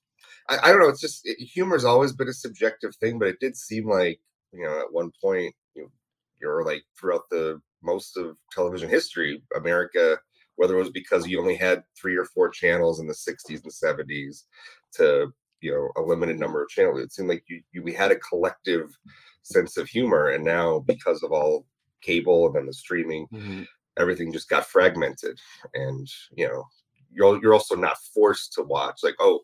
I, 0.49 0.59
I 0.63 0.69
don't 0.69 0.81
know 0.81 0.89
it's 0.89 1.01
just 1.01 1.21
it, 1.27 1.39
humor's 1.39 1.85
always 1.85 2.13
been 2.13 2.29
a 2.29 2.33
subjective 2.33 2.97
thing 2.97 3.19
but 3.19 3.29
it 3.29 3.41
did 3.41 3.57
seem 3.57 3.89
like 3.89 4.19
you 4.53 4.65
know 4.65 4.81
at 4.81 4.93
one 4.93 5.13
point 5.23 5.55
you 5.75 5.91
you're 6.41 6.65
like 6.65 6.83
throughout 6.99 7.29
the 7.31 7.61
most 7.83 8.17
of 8.17 8.37
television 8.51 8.89
history 8.89 9.43
america 9.57 10.19
whether 10.57 10.75
it 10.77 10.79
was 10.79 10.91
because 10.91 11.27
you 11.27 11.41
only 11.41 11.57
had 11.57 11.83
three 12.01 12.17
or 12.17 12.25
four 12.27 12.49
channels 12.49 13.01
in 13.01 13.07
the 13.07 13.15
60s 13.15 13.63
and 13.63 13.73
70s 13.73 14.45
to 14.93 15.33
you 15.61 15.73
know 15.73 16.03
a 16.03 16.07
limited 16.07 16.39
number 16.39 16.63
of 16.63 16.69
channels 16.69 17.01
it 17.01 17.13
seemed 17.13 17.29
like 17.29 17.45
you, 17.49 17.63
you 17.73 17.83
we 17.83 17.93
had 17.93 18.13
a 18.13 18.17
collective 18.17 18.97
sense 19.43 19.77
of 19.77 19.89
humor 19.89 20.29
and 20.29 20.45
now 20.45 20.81
because 20.81 21.23
of 21.23 21.33
all 21.33 21.67
cable 22.03 22.47
and 22.47 22.57
then 22.57 22.67
the 22.67 22.73
streaming 22.73 23.27
Mhm. 23.33 23.67
everything 23.99 24.33
just 24.33 24.49
got 24.49 24.67
fragmented 24.67 25.39
and 25.75 26.07
you 26.33 26.47
know 26.49 26.65
you're 27.13 27.41
you're 27.41 27.55
also 27.55 27.77
not 27.77 27.97
forced 28.15 28.53
to 28.55 28.63
watch 28.63 29.01
like 29.03 29.17
oh 29.21 29.41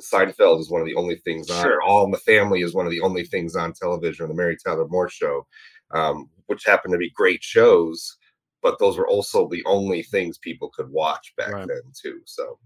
Seinfeld 0.00 0.58
is 0.60 0.70
one 0.70 0.80
of 0.80 0.86
the 0.86 0.96
only 0.96 1.16
things 1.16 1.48
on 1.50 1.62
Sure. 1.62 1.82
All 1.82 2.04
in 2.04 2.10
the 2.10 2.18
Family 2.18 2.62
is 2.62 2.74
one 2.74 2.86
of 2.86 2.90
the 2.90 3.00
only 3.00 3.24
things 3.24 3.54
on 3.54 3.72
television 3.72 4.24
or 4.24 4.28
the 4.28 4.34
Mary 4.34 4.56
Tyler 4.56 4.88
Moore 4.88 5.08
show 5.08 5.46
um, 5.92 6.28
which 6.46 6.64
happen 6.64 6.90
to 6.90 6.98
be 6.98 7.10
great 7.10 7.42
shows 7.42 8.16
but 8.62 8.78
those 8.78 8.96
were 8.96 9.08
also 9.08 9.48
the 9.48 9.62
only 9.66 10.02
things 10.02 10.38
people 10.38 10.70
could 10.70 10.90
watch 10.90 11.34
back 11.36 11.50
Right. 11.52 11.68
then 11.68 11.82
too 12.00 12.20
so 12.24 12.58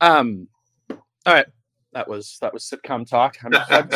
um 0.00 0.48
all 1.26 1.34
right. 1.34 1.46
That 1.92 2.06
was 2.08 2.38
that 2.40 2.54
was 2.54 2.62
sitcom 2.62 3.04
talk. 3.04 3.36
I'm, 3.42 3.52
I'm, 3.68 3.88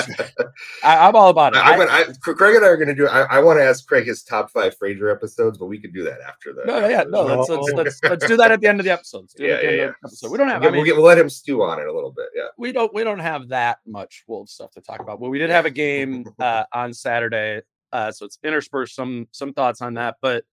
I, 0.83 1.07
I'm 1.09 1.15
all 1.15 1.29
about 1.29 1.55
it. 1.55 1.61
I, 1.61 1.77
I- 1.81 2.01
I, 2.01 2.05
Craig 2.21 2.57
and 2.57 2.65
I 2.65 2.69
are 2.69 2.77
going 2.77 2.89
to 2.89 2.95
do. 2.95 3.07
I, 3.07 3.21
I 3.37 3.39
want 3.39 3.61
to 3.61 3.65
ask 3.65 3.87
Craig 3.87 4.05
his 4.05 4.25
top 4.25 4.51
five 4.51 4.77
Frasier 4.77 5.15
episodes, 5.15 5.59
but 5.59 5.67
we 5.67 5.79
could 5.81 5.95
do 5.95 6.03
that 6.03 6.19
after 6.27 6.53
that. 6.55 6.67
no, 6.67 6.89
yeah, 6.89 7.05
no. 7.09 7.23
Let's, 7.23 7.49
let's 7.49 7.73
let's 7.75 8.01
let's 8.03 8.27
do 8.27 8.37
that 8.37 8.51
at 8.51 8.61
the 8.61 8.67
end 8.67 8.81
of 8.81 8.85
the 8.85 8.91
episode. 8.93 9.21
Let's 9.21 9.35
do 9.35 9.45
it 9.45 9.49
Yeah, 9.49 9.69
end 9.71 9.77
yeah, 9.77 9.91
episode. 10.05 10.33
We 10.33 10.39
don't 10.39 10.49
We'll, 10.49 10.55
have. 10.55 10.63
I 10.65 10.67
mean, 10.67 10.75
we'll, 10.79 10.85
get, 10.85 10.97
we'll 10.97 11.05
let 11.05 11.19
him 11.19 11.31
stew 11.31 11.63
on 11.63 11.79
it 11.81 11.87
a 11.87 11.93
little 11.95 12.11
bit. 12.11 12.27
Yeah. 12.35 12.49
we 12.59 12.73
don't 12.73 12.93
we 12.93 13.05
don't 13.05 13.21
have 13.21 13.47
that 13.51 13.79
much 13.87 14.25
wolf 14.27 14.49
stuff 14.49 14.73
to 14.73 14.81
talk 14.81 14.99
about 14.99 15.21
Well, 15.21 15.31
we 15.31 15.39
did 15.39 15.51
have 15.51 15.65
a 15.65 15.71
game 15.71 16.27
uh 16.41 16.65
on 16.73 16.93
saturday 16.93 17.63
uh 17.95 18.13
so 18.13 18.27
it's 18.27 18.39
interspersed 18.45 18.95
some 18.95 19.27
some 19.33 19.55
thoughts 19.55 19.81
on 19.81 19.95
that 19.95 20.17
but 20.21 20.45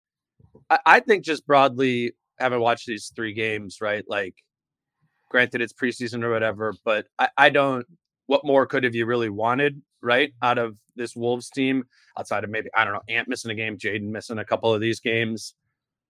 I, 0.69 0.79
I 0.85 0.99
think 1.01 1.25
just 1.25 1.45
broadly 1.45 2.13
having 2.39 2.61
watched 2.61 2.87
these 2.87 3.11
three 3.13 3.33
games 3.33 3.79
right 3.81 4.05
like 4.07 4.35
granted 5.29 5.61
it's 5.61 5.73
preseason 5.73 6.23
or 6.23 6.31
whatever 6.31 6.73
but 6.85 7.07
i, 7.19 7.27
I 7.37 7.49
don't 7.49 7.85
what 8.27 8.45
more 8.45 8.65
could 8.65 8.85
have 8.85 8.95
you 8.95 9.05
really 9.05 9.29
wanted 9.29 9.81
right 10.01 10.31
out 10.41 10.57
of 10.57 10.77
this 10.95 11.15
wolves 11.15 11.49
team 11.49 11.83
outside 12.17 12.43
of 12.45 12.49
maybe 12.49 12.69
i 12.75 12.85
don't 12.85 12.93
know 12.93 13.01
ant 13.09 13.27
missing 13.27 13.51
a 13.51 13.55
game 13.55 13.77
jaden 13.77 14.09
missing 14.09 14.39
a 14.39 14.45
couple 14.45 14.73
of 14.73 14.79
these 14.79 14.99
games 14.99 15.55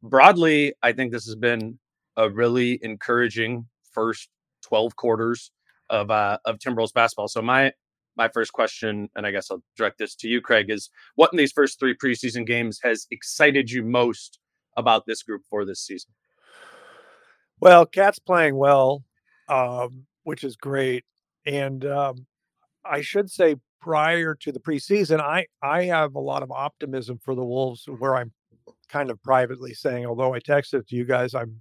broadly 0.03 0.73
i 0.83 0.91
think 0.91 1.11
this 1.11 1.25
has 1.25 1.35
been 1.35 1.79
a 2.17 2.29
really 2.29 2.79
encouraging 2.83 3.65
first 3.91 4.29
12 4.63 4.95
quarters 4.95 5.51
of 5.89 6.09
uh 6.09 6.37
of 6.45 6.57
Timberwolves 6.57 6.93
basketball. 6.93 7.27
So 7.27 7.41
my 7.41 7.73
my 8.17 8.27
first 8.29 8.53
question, 8.53 9.09
and 9.15 9.25
I 9.25 9.31
guess 9.31 9.49
I'll 9.49 9.63
direct 9.77 9.97
this 9.97 10.15
to 10.15 10.27
you, 10.27 10.41
Craig, 10.41 10.69
is 10.69 10.89
what 11.15 11.31
in 11.31 11.37
these 11.37 11.51
first 11.51 11.79
three 11.79 11.95
preseason 11.95 12.45
games 12.45 12.79
has 12.83 13.07
excited 13.11 13.71
you 13.71 13.83
most 13.83 14.39
about 14.77 15.05
this 15.05 15.23
group 15.23 15.43
for 15.49 15.65
this 15.65 15.81
season? 15.81 16.11
Well, 17.59 17.85
Cat's 17.85 18.19
playing 18.19 18.55
well, 18.55 19.03
um, 19.47 20.05
which 20.23 20.43
is 20.43 20.55
great. 20.55 21.05
And 21.45 21.85
um, 21.85 22.25
I 22.85 23.01
should 23.01 23.29
say, 23.29 23.55
prior 23.81 24.35
to 24.35 24.51
the 24.51 24.59
preseason, 24.59 25.19
I 25.19 25.47
I 25.61 25.85
have 25.85 26.15
a 26.15 26.19
lot 26.19 26.43
of 26.43 26.51
optimism 26.51 27.19
for 27.23 27.33
the 27.35 27.43
Wolves. 27.43 27.85
Where 27.99 28.15
I'm 28.15 28.31
kind 28.89 29.09
of 29.09 29.21
privately 29.23 29.73
saying, 29.73 30.05
although 30.05 30.33
I 30.33 30.39
texted 30.39 30.87
to 30.87 30.95
you 30.95 31.05
guys, 31.05 31.33
I'm 31.33 31.57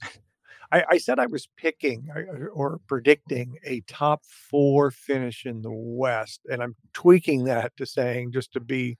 I, 0.72 0.84
I 0.90 0.98
said 0.98 1.18
I 1.18 1.26
was 1.26 1.48
picking 1.56 2.08
or 2.52 2.80
predicting 2.86 3.58
a 3.64 3.80
top 3.88 4.22
four 4.24 4.90
finish 4.90 5.44
in 5.44 5.62
the 5.62 5.72
West, 5.72 6.40
and 6.50 6.62
I'm 6.62 6.76
tweaking 6.92 7.44
that 7.44 7.76
to 7.76 7.86
saying 7.86 8.32
just 8.32 8.52
to 8.52 8.60
be 8.60 8.98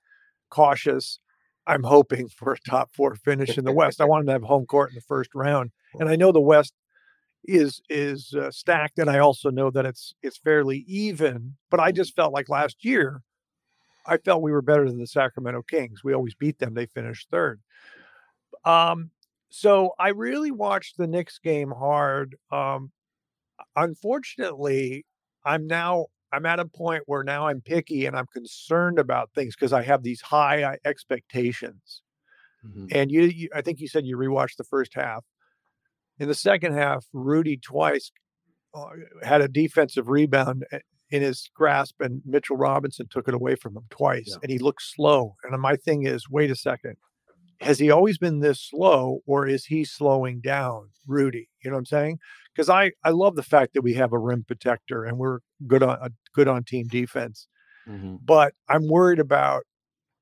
cautious. 0.51 1.21
I'm 1.67 1.85
hoping 1.85 2.29
for 2.29 2.53
a 2.53 2.59
top 2.69 2.91
four 2.93 3.15
finish 3.15 3.57
in 3.57 3.65
the 3.65 3.73
West. 3.73 4.01
I 4.01 4.05
want 4.05 4.23
them 4.23 4.27
to 4.27 4.33
have 4.33 4.43
home 4.43 4.67
court 4.67 4.91
in 4.91 4.97
the 4.97 5.01
first 5.03 5.31
round, 5.35 5.71
and 5.99 6.09
I 6.09 6.17
know 6.17 6.33
the 6.33 6.41
West 6.41 6.75
is 7.45 7.81
is 7.89 8.35
uh, 8.35 8.51
stacked, 8.51 8.99
and 8.99 9.09
I 9.09 9.19
also 9.19 9.51
know 9.51 9.71
that 9.71 9.87
it's 9.87 10.15
it's 10.23 10.39
fairly 10.39 10.85
even. 10.89 11.57
But 11.71 11.81
I 11.81 11.93
just 11.93 12.17
felt 12.17 12.33
like 12.33 12.49
last 12.49 12.85
year, 12.85 13.23
I 14.07 14.17
felt 14.17 14.43
we 14.43 14.53
were 14.53 14.63
better 14.63 14.89
than 14.89 14.99
the 14.99 15.07
Sacramento 15.07 15.63
Kings. 15.63 16.03
We 16.03 16.15
always 16.15 16.35
beat 16.35 16.59
them; 16.59 16.75
they 16.75 16.87
finished 16.87 17.29
third. 17.31 17.61
Um, 18.65 19.11
so 19.51 19.93
I 19.99 20.09
really 20.09 20.51
watched 20.51 20.97
the 20.97 21.07
Knicks 21.07 21.39
game 21.39 21.71
hard. 21.71 22.37
Um, 22.51 22.93
unfortunately, 23.77 25.05
I'm 25.45 25.67
now 25.67 26.07
I'm 26.33 26.47
at 26.47 26.61
a 26.61 26.65
point 26.65 27.03
where 27.07 27.25
now 27.25 27.49
I'm 27.49 27.61
picky 27.61 28.07
and 28.07 28.17
I'm 28.17 28.27
concerned 28.33 28.99
about 29.01 29.31
things 29.35 29.57
because 29.57 29.73
I 29.73 29.83
have 29.83 30.03
these 30.05 30.21
high 30.21 30.63
uh, 30.63 30.77
expectations. 30.85 32.03
And 32.95 33.11
you, 33.11 33.23
you, 33.23 33.49
I 33.55 33.63
think 33.63 33.81
you 33.81 33.89
said 33.89 34.07
you 34.07 34.17
rewatched 34.17 34.57
the 34.59 34.65
first 34.65 34.93
half. 34.95 35.25
In 36.19 36.29
the 36.29 36.35
second 36.35 36.75
half, 36.75 37.05
Rudy 37.13 37.57
twice 37.57 38.13
uh, 38.75 38.85
had 39.23 39.41
a 39.41 39.49
defensive 39.49 40.09
rebound 40.09 40.67
uh, 40.73 40.79
in 41.11 41.23
his 41.23 41.51
grasp, 41.55 42.01
and 42.01 42.21
Mitchell 42.25 42.57
Robinson 42.59 43.07
took 43.11 43.27
it 43.27 43.35
away 43.35 43.57
from 43.57 43.77
him 43.77 43.85
twice, 43.91 44.27
Yeah. 44.29 44.37
and 44.43 44.53
he 44.53 44.59
looked 44.59 44.83
slow. 44.83 45.35
And 45.43 45.61
my 45.61 45.75
thing 45.75 46.07
is, 46.07 46.29
wait 46.31 46.51
a 46.51 46.55
second, 46.55 46.97
has 47.61 47.79
he 47.79 47.91
always 47.91 48.17
been 48.19 48.41
this 48.41 48.61
slow, 48.61 49.21
or 49.27 49.47
is 49.47 49.67
he 49.67 49.85
slowing 49.85 50.41
down, 50.41 50.89
Rudy? 51.07 51.49
You 51.63 51.71
know 51.71 51.77
what 51.77 51.81
I'm 51.81 51.87
saying? 51.87 52.19
Because 52.55 52.69
I 52.71 52.93
I 53.05 53.11
love 53.11 53.37
the 53.37 53.43
fact 53.43 53.75
that 53.75 53.83
we 53.83 53.95
have 53.95 54.13
a 54.13 54.19
rim 54.19 54.45
protector 54.47 55.05
and 55.05 55.19
we're 55.19 55.41
good 55.67 55.83
on 55.83 55.99
uh, 56.01 56.09
good 56.35 56.49
on 56.49 56.65
team 56.65 56.87
defense, 56.89 57.47
but 58.25 58.55
I'm 58.69 58.89
worried 58.89 59.19
about, 59.21 59.65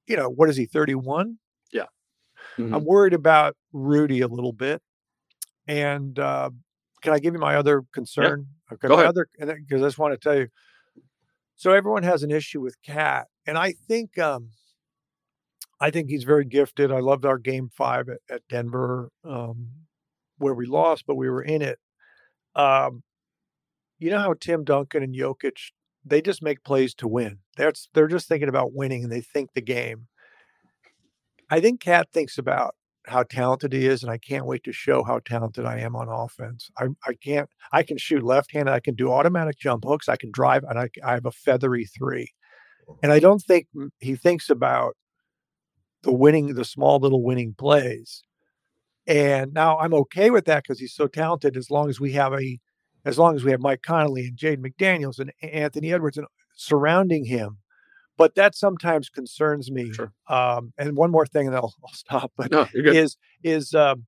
you 0.07 0.17
know, 0.17 0.29
what 0.29 0.49
is 0.51 0.57
he 0.57 0.67
31? 0.67 1.39
Yeah, 1.73 1.87
I'm 2.75 2.85
worried 2.85 3.15
about 3.15 3.57
Rudy 3.73 4.21
a 4.21 4.29
little 4.29 4.53
bit. 4.53 4.83
And 5.67 6.19
uh, 6.19 6.51
can 7.03 7.13
I 7.13 7.19
give 7.19 7.35
you 7.35 7.41
my 7.41 7.57
other 7.57 7.83
concern? 7.93 8.47
Okay, 8.73 8.89
Go 8.89 8.95
my 8.97 9.03
ahead. 9.03 9.09
other 9.11 9.29
because 9.39 9.83
I 9.83 9.87
just 9.87 9.99
want 9.99 10.13
to 10.15 10.19
tell 10.19 10.37
you. 10.37 10.49
So 11.57 11.73
everyone 11.73 12.05
has 12.05 12.23
an 12.23 12.31
issue 12.31 12.61
with 12.61 12.81
Cat, 12.83 13.27
and 13.47 13.59
I 13.59 13.75
think 13.89 14.17
um, 14.19 14.51
I 15.81 15.91
think 15.91 16.09
he's 16.09 16.25
very 16.25 16.45
gifted. 16.45 16.91
I 16.91 17.01
loved 17.01 17.25
our 17.25 17.39
game 17.39 17.71
five 17.73 18.09
at, 18.09 18.19
at 18.31 18.43
Denver, 18.49 19.11
um, 19.25 19.69
where 20.39 20.55
we 20.55 20.67
lost, 20.67 21.05
but 21.07 21.17
we 21.17 21.31
were 21.31 21.43
in 21.43 21.63
it. 21.63 21.79
Um, 22.55 23.03
you 23.99 24.11
know 24.11 24.19
how 24.19 24.35
Tim 24.35 24.65
Duncan 24.65 25.03
and 25.03 25.15
Jokic 25.15 25.71
they 26.05 26.23
just 26.23 26.43
make 26.43 26.65
plays 26.65 26.95
to 26.95 27.09
win. 27.09 27.39
That's 27.57 27.89
they're 27.95 28.09
just 28.09 28.29
thinking 28.29 28.49
about 28.49 28.73
winning, 28.73 29.05
and 29.05 29.13
they 29.13 29.21
think 29.21 29.51
the 29.55 29.61
game. 29.61 30.07
I 31.51 31.61
think 31.61 31.81
Cat 31.81 32.09
thinks 32.13 32.39
about 32.39 32.75
how 33.07 33.23
talented 33.23 33.73
he 33.73 33.87
is, 33.87 34.03
and 34.03 34.13
I 34.13 34.19
can't 34.19 34.47
wait 34.47 34.65
to 34.65 34.73
show 34.73 35.03
how 35.03 35.21
talented 35.25 35.65
I 35.65 35.79
am 35.79 35.97
on 35.97 36.09
offense. 36.09 36.71
I, 36.79 36.87
I 37.07 37.15
can't. 37.15 37.49
I 37.73 37.83
can 37.83 37.97
shoot 37.97 38.23
left-handed. 38.23 38.71
I 38.71 38.81
can 38.81 38.95
do 38.95 39.11
automatic 39.11 39.59
jump 39.59 39.85
hooks. 39.85 40.09
I 40.09 40.17
can 40.17 40.31
drive, 40.31 40.65
and 40.65 40.79
I, 40.79 40.89
I 41.03 41.15
have 41.15 41.27
a 41.27 41.31
feathery 41.31 41.87
three. 41.87 42.33
And 43.03 43.13
I 43.13 43.19
don't 43.19 43.41
think 43.41 43.67
he 43.99 44.15
thinks 44.15 44.51
about 44.51 44.95
the 46.03 46.13
winning, 46.13 46.55
the 46.55 46.65
small 46.65 46.99
little 46.99 47.23
winning 47.23 47.55
plays. 47.55 48.23
And 49.07 49.55
now 49.55 49.79
I'm 49.79 49.95
okay 49.95 50.31
with 50.31 50.45
that 50.47 50.65
because 50.65 50.79
he's 50.79 50.95
so 50.95 51.07
talented. 51.07 51.57
As 51.57 51.71
long 51.71 51.89
as 51.89 51.99
we 51.99 52.13
have 52.13 52.33
a, 52.35 52.59
as 53.05 53.19
long 53.19 53.37
as 53.37 53.45
we 53.45 53.51
have 53.51 53.61
Mike 53.61 53.83
Conley 53.83 54.27
and 54.27 54.37
Jaden 54.37 54.65
McDaniels 54.65 55.19
and 55.19 55.33
Anthony 55.43 55.93
Edwards 55.93 56.19
and 56.19 56.27
surrounding 56.55 57.25
him. 57.25 57.59
But 58.19 58.35
that 58.35 58.55
sometimes 58.55 59.09
concerns 59.09 59.71
me. 59.71 59.93
Sure. 59.93 60.13
Um, 60.29 60.73
and 60.77 60.97
one 60.97 61.11
more 61.11 61.25
thing, 61.25 61.47
and 61.47 61.55
then 61.55 61.63
I'll, 61.63 61.75
I'll 61.87 61.95
stop. 61.95 62.33
But 62.37 62.51
No, 62.51 62.67
is 62.75 63.17
is 63.45 63.75
um, 63.75 64.07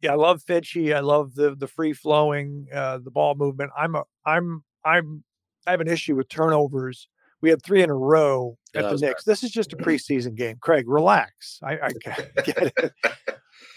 Yeah, 0.00 0.12
I 0.12 0.16
love 0.16 0.42
Finchy. 0.42 0.94
I 0.94 1.00
love 1.00 1.34
the 1.34 1.54
the 1.54 1.66
free 1.66 1.92
flowing, 1.92 2.68
uh, 2.72 2.98
the 2.98 3.10
ball 3.10 3.34
movement. 3.34 3.70
I'm 3.76 3.94
a 3.96 4.04
I'm 4.24 4.64
I'm 4.84 5.24
I 5.66 5.72
have 5.72 5.80
an 5.80 5.88
issue 5.88 6.16
with 6.16 6.28
turnovers. 6.28 7.08
We 7.42 7.50
had 7.50 7.62
three 7.62 7.82
in 7.82 7.90
a 7.90 7.94
row 7.94 8.58
at 8.74 8.82
that 8.82 8.98
the 8.98 9.06
Knicks. 9.06 9.24
This 9.24 9.42
is 9.42 9.50
just 9.50 9.72
a 9.72 9.76
preseason 9.76 10.34
game. 10.34 10.58
Craig, 10.60 10.84
relax. 10.88 11.58
I, 11.62 11.78
I 11.78 11.88
get 12.44 12.72
it. 12.76 12.92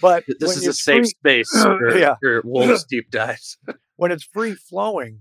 But 0.02 0.26
This 0.40 0.58
is 0.58 0.68
a 0.68 0.74
safe 0.74 0.98
free- 1.02 1.06
space 1.06 1.50
for, 1.64 1.98
Yeah. 1.98 2.16
for 2.22 2.42
Wolves 2.44 2.84
deep 2.90 3.10
dives. 3.10 3.58
when 3.96 4.12
it's 4.12 4.24
free 4.24 4.54
flowing, 4.56 5.20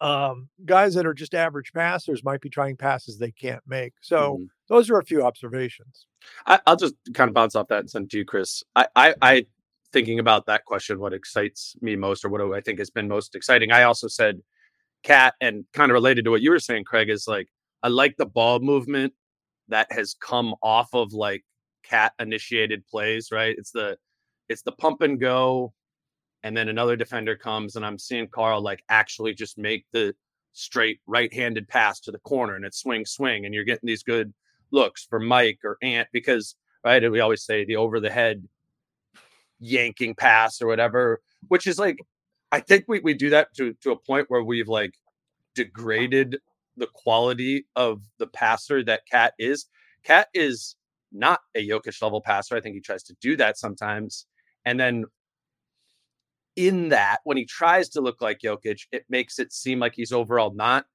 um, 0.00 0.48
guys 0.64 0.94
that 0.94 1.06
are 1.06 1.14
just 1.14 1.34
average 1.34 1.72
passers 1.72 2.22
might 2.22 2.40
be 2.40 2.50
trying 2.50 2.76
passes 2.76 3.18
they 3.18 3.30
can't 3.32 3.62
make. 3.66 3.94
So 4.02 4.38
Mhm. 4.40 4.46
those 4.68 4.90
are 4.90 4.98
a 4.98 5.04
few 5.04 5.22
observations. 5.24 6.06
I, 6.46 6.60
I'll 6.66 6.76
just 6.76 6.94
kind 7.14 7.28
of 7.28 7.34
bounce 7.34 7.56
off 7.56 7.68
that 7.68 7.80
and 7.80 7.90
send 7.90 8.10
to 8.10 8.18
you, 8.18 8.24
Chris. 8.24 8.62
I, 8.74 8.86
I, 8.94 9.14
I, 9.22 9.46
thinking 9.92 10.18
about 10.18 10.46
that 10.46 10.64
question, 10.66 10.98
what 11.00 11.14
excites 11.14 11.74
me 11.80 11.96
most, 11.96 12.24
or 12.24 12.28
what 12.28 12.40
I 12.56 12.60
think 12.60 12.78
has 12.78 12.90
been 12.90 13.08
most 13.08 13.34
exciting. 13.34 13.72
I 13.72 13.84
also 13.84 14.06
said, 14.08 14.40
Cat, 15.06 15.34
and 15.40 15.64
kind 15.72 15.92
of 15.92 15.94
related 15.94 16.24
to 16.24 16.32
what 16.32 16.42
you 16.42 16.50
were 16.50 16.58
saying, 16.58 16.82
Craig, 16.82 17.08
is 17.08 17.28
like 17.28 17.48
I 17.82 17.88
like 17.88 18.16
the 18.16 18.26
ball 18.26 18.58
movement 18.58 19.12
that 19.68 19.86
has 19.92 20.14
come 20.14 20.54
off 20.62 20.88
of 20.94 21.12
like 21.12 21.44
Cat 21.84 22.12
initiated 22.18 22.84
plays. 22.88 23.30
Right? 23.30 23.54
It's 23.56 23.70
the, 23.70 23.96
it's 24.48 24.62
the 24.62 24.72
pump 24.72 25.02
and 25.02 25.20
go, 25.20 25.72
and 26.42 26.56
then 26.56 26.68
another 26.68 26.96
defender 26.96 27.36
comes, 27.36 27.76
and 27.76 27.86
I'm 27.86 27.98
seeing 27.98 28.26
Karl 28.26 28.60
like 28.60 28.82
actually 28.88 29.32
just 29.32 29.58
make 29.58 29.86
the 29.92 30.12
straight 30.52 30.98
right-handed 31.06 31.68
pass 31.68 32.00
to 32.00 32.10
the 32.10 32.18
corner, 32.18 32.56
and 32.56 32.64
it's 32.64 32.80
swing, 32.80 33.06
swing, 33.06 33.44
and 33.44 33.54
you're 33.54 33.62
getting 33.62 33.86
these 33.86 34.02
good 34.02 34.34
looks 34.72 35.04
for 35.04 35.20
Mike 35.20 35.60
or 35.62 35.78
Ant 35.82 36.08
because 36.12 36.56
right, 36.84 37.08
we 37.10 37.20
always 37.20 37.44
say 37.44 37.64
the 37.64 37.76
over 37.76 38.00
the 38.00 38.10
head 38.10 38.42
yanking 39.60 40.14
pass 40.16 40.60
or 40.60 40.66
whatever, 40.66 41.20
which 41.48 41.68
is 41.68 41.78
like 41.78 41.98
I 42.52 42.60
think 42.60 42.84
we, 42.88 43.00
we 43.00 43.14
do 43.14 43.30
that 43.30 43.54
to 43.56 43.74
to 43.82 43.92
a 43.92 43.96
point 43.96 44.26
where 44.28 44.42
we've 44.42 44.68
like 44.68 44.94
degraded 45.54 46.38
the 46.76 46.88
quality 46.94 47.66
of 47.74 48.02
the 48.18 48.26
passer 48.26 48.82
that 48.84 49.02
Cat 49.10 49.34
is. 49.38 49.66
Cat 50.04 50.28
is 50.34 50.76
not 51.12 51.40
a 51.54 51.66
Jokic 51.66 52.00
level 52.02 52.20
passer. 52.20 52.56
I 52.56 52.60
think 52.60 52.74
he 52.74 52.80
tries 52.80 53.02
to 53.04 53.16
do 53.20 53.36
that 53.36 53.58
sometimes. 53.58 54.26
And 54.64 54.78
then 54.78 55.04
in 56.56 56.88
that, 56.88 57.18
when 57.24 57.36
he 57.36 57.44
tries 57.44 57.88
to 57.90 58.00
look 58.00 58.20
like 58.20 58.40
Jokic, 58.40 58.80
it 58.92 59.04
makes 59.08 59.38
it 59.38 59.52
seem 59.52 59.78
like 59.78 59.94
he's 59.94 60.12
overall 60.12 60.54
not 60.54 60.86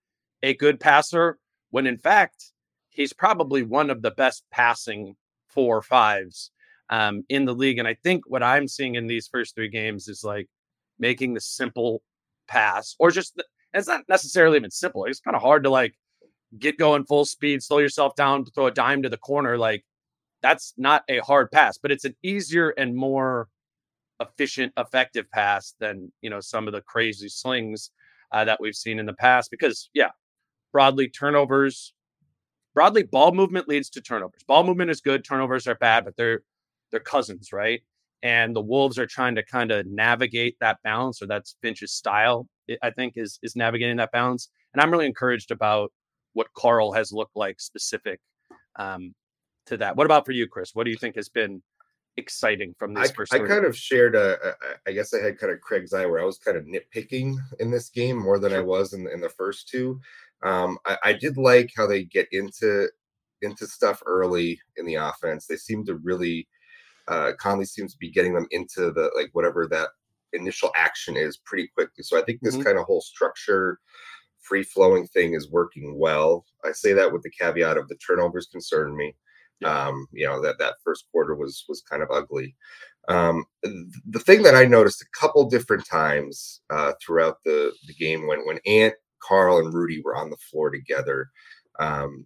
a 0.44 0.56
good 0.56 0.80
passer, 0.80 1.38
when 1.70 1.86
in 1.88 1.98
fact, 1.98 2.52
he's 2.90 3.14
probably 3.14 3.64
one 3.64 3.90
of 3.90 4.02
the 4.02 4.12
best 4.12 4.44
passing 4.52 5.16
four 5.48 5.78
or 5.78 5.82
fives 5.82 6.52
um, 6.90 7.24
in 7.30 7.46
the 7.46 7.54
league. 7.54 7.78
And 7.78 7.88
I 7.88 7.96
think 8.04 8.24
what 8.28 8.44
I'm 8.44 8.68
seeing 8.68 8.96
in 8.96 9.08
these 9.08 9.28
first 9.28 9.56
three 9.56 9.70
games 9.70 10.08
is 10.08 10.24
like 10.24 10.48
making 11.02 11.34
the 11.34 11.42
simple 11.42 12.02
pass, 12.48 12.96
or 13.00 13.12
just 13.12 13.36
the, 13.36 13.44
it's 13.74 13.88
not 13.88 14.04
necessarily 14.08 14.58
even 14.58 14.72
simple. 14.72 15.06
It's 15.06 15.20
kind 15.20 15.36
of 15.36 15.42
hard 15.42 15.64
to 15.64 15.70
like 15.70 15.96
get 16.58 16.78
going 16.78 17.06
full 17.06 17.26
speed, 17.26 17.64
slow 17.64 17.80
yourself 17.80 18.16
down, 18.16 18.46
throw 18.46 18.68
a 18.68 18.72
dime 18.72 19.04
to 19.04 19.10
the 19.10 19.18
corner. 19.18 19.58
Like 19.58 19.84
that's 20.42 20.74
not 20.78 21.04
a 21.10 21.20
hard 21.20 21.52
pass, 21.52 21.78
but 21.78 21.92
it's 21.92 22.06
an 22.06 22.16
easier 22.24 22.70
and 22.70 22.96
more 22.96 23.50
efficient, 24.20 24.72
effective 24.78 25.30
pass 25.32 25.74
than 25.80 26.12
you 26.22 26.30
know 26.30 26.40
some 26.40 26.68
of 26.68 26.74
the 26.74 26.82
crazy 26.82 27.30
slings 27.30 27.92
uh, 28.32 28.46
that 28.46 28.62
we've 28.62 28.76
seen 28.76 29.00
in 29.00 29.06
the 29.06 29.14
past. 29.14 29.52
Because 29.52 29.90
yeah, 29.94 30.10
broadly 30.72 31.10
turnovers, 31.10 31.94
broadly 32.74 33.04
ball 33.04 33.34
movement 33.34 33.68
leads 33.68 33.90
to 33.92 34.02
turnovers. 34.02 34.44
Ball 34.48 34.64
movement 34.64 34.92
is 34.92 35.02
good, 35.02 35.24
turnovers 35.24 35.68
are 35.68 35.76
bad, 35.76 36.06
but 36.06 36.16
they're 36.18 36.42
they're 36.92 37.00
cousins, 37.00 37.54
right? 37.54 37.82
And 38.24 38.56
the 38.56 38.62
Wolves 38.62 39.00
are 39.00 39.08
trying 39.08 39.36
to 39.36 39.44
kind 39.44 39.72
of 39.72 39.86
navigate 39.88 40.56
that 40.60 40.78
balance, 40.84 41.22
or 41.22 41.28
that's 41.28 41.56
Finch's 41.62 41.94
style. 41.94 42.48
I- 42.70 42.78
I 42.84 42.92
think 42.92 43.14
is 43.16 43.40
is 43.42 43.56
navigating 43.56 43.98
that 43.98 44.12
balance. 44.12 44.50
And 44.74 44.82
I'm 44.82 44.92
really 44.92 45.08
encouraged 45.08 45.52
about 45.52 45.92
what 46.34 46.48
Karl 46.56 46.94
has 46.94 47.12
looked 47.12 47.36
like 47.36 47.60
specific 47.60 48.20
um, 48.78 49.14
to 49.66 49.78
that. 49.78 49.96
What 49.96 50.06
about 50.06 50.26
for 50.26 50.32
you, 50.32 50.48
Chris? 50.48 50.72
What 50.74 50.86
do 50.86 50.92
you 50.92 50.98
think 50.98 51.16
has 51.16 51.30
been 51.30 51.62
exciting 52.18 52.74
from 52.78 52.96
I, 52.96 53.02
these 53.02 53.12
first? 53.12 53.34
I 53.34 53.40
kind 53.40 53.66
of 53.66 53.76
shared 53.76 54.16
a, 54.16 54.38
a, 54.50 54.54
I 54.88 54.92
guess 54.92 55.14
I 55.14 55.22
had 55.22 55.40
kind 55.40 55.52
of 55.52 55.62
Craig's 55.62 55.94
eye 55.94 56.06
where 56.06 56.22
I 56.22 56.26
was 56.26 56.38
kind 56.38 56.58
of 56.58 56.66
nitpicking 56.66 57.36
in 57.60 57.72
this 57.72 57.90
game 57.90 58.18
more 58.18 58.40
than 58.40 58.54
I 58.54 58.62
was 58.62 58.94
in, 58.94 59.08
in 59.08 59.20
the 59.20 59.30
first 59.30 59.68
two. 59.68 60.00
Um, 60.44 60.78
I, 60.86 60.98
I 61.06 61.14
did 61.14 61.38
like 61.38 61.72
how 61.76 61.88
they 61.88 62.04
get 62.04 62.28
into 62.32 62.90
into 63.42 63.66
stuff 63.66 64.02
early 64.06 64.60
in 64.78 64.86
the 64.86 64.96
offense. 64.96 65.48
They 65.48 65.56
seem 65.56 65.84
to 65.86 65.96
really 65.96 66.48
uh 67.08 67.32
Conley 67.40 67.66
seems 67.66 67.94
to 67.94 68.00
be 68.00 68.12
getting 68.12 68.34
them 68.34 68.48
into 68.52 68.92
the 68.92 69.12
like 69.16 69.30
whatever 69.34 69.68
that 69.68 69.90
initial 70.34 70.72
action 70.78 71.18
is 71.18 71.38
pretty 71.38 71.68
quickly. 71.68 72.04
So 72.04 72.18
I 72.20 72.24
think 72.24 72.42
this 72.42 72.56
Mhm. 72.58 72.64
kind 72.66 72.78
of 72.78 72.86
whole 72.86 73.02
structure 73.02 73.80
free 74.40 74.64
flowing 74.64 75.08
thing 75.08 75.34
is 75.34 75.52
working 75.52 75.98
well. 76.00 76.46
I 76.66 76.72
say 76.72 76.94
that 76.94 77.12
with 77.12 77.24
the 77.24 77.30
caveat 77.32 77.78
of 77.78 77.88
the 77.88 77.96
turnovers 77.96 78.48
concern 78.52 78.96
me. 78.96 79.16
Yeah. 79.60 79.88
Um, 79.88 80.08
you 80.12 80.26
know, 80.26 80.42
that 80.42 80.58
that 80.60 80.76
first 80.84 81.06
quarter 81.12 81.36
was 81.36 81.66
was 81.70 81.82
kind 81.84 82.02
of 82.04 82.10
ugly. 82.12 82.56
Um, 83.10 83.46
th- 83.64 83.76
the 84.08 84.20
thing 84.20 84.44
that 84.44 84.56
I 84.56 84.66
noticed 84.66 85.02
a 85.02 85.20
couple 85.20 85.50
different 85.50 85.86
times 85.86 86.62
uh, 86.72 86.94
throughout 87.02 87.38
the 87.46 87.74
the 87.88 87.94
game 87.94 88.28
when 88.28 88.46
when 88.48 88.60
Ant, 88.66 88.96
Karl, 89.22 89.60
and 89.60 89.74
Rudy 89.74 90.02
were 90.04 90.16
on 90.16 90.30
the 90.32 90.38
floor 90.38 90.72
together, 90.72 91.30
um, 91.80 92.26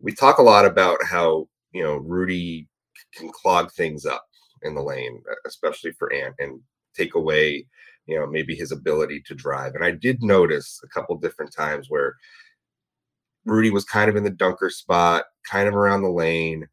we 0.00 0.12
talk 0.14 0.38
a 0.38 0.42
lot 0.42 0.64
about 0.66 1.02
how 1.04 1.48
you 1.72 1.82
know 1.82 1.96
Rudy 1.96 2.68
can 3.14 3.30
clog 3.30 3.72
things 3.72 4.06
up 4.06 4.24
in 4.62 4.74
the 4.74 4.82
lane, 4.82 5.22
especially 5.46 5.92
for 5.92 6.12
Ant, 6.12 6.34
and 6.38 6.60
take 6.96 7.14
away 7.14 7.66
you 8.06 8.18
know 8.18 8.26
maybe 8.26 8.54
his 8.54 8.72
ability 8.72 9.22
to 9.26 9.34
drive. 9.34 9.74
And 9.74 9.84
I 9.84 9.90
did 9.92 10.22
notice 10.22 10.80
a 10.84 10.88
couple 10.88 11.16
different 11.16 11.52
times 11.54 11.86
where 11.88 12.14
Rudy 13.44 13.70
was 13.70 13.84
kind 13.84 14.08
of 14.08 14.16
in 14.16 14.24
the 14.24 14.30
dunker 14.30 14.70
spot, 14.70 15.24
kind 15.50 15.68
of 15.68 15.74
around 15.74 16.02
the 16.02 16.10
lane, 16.10 16.66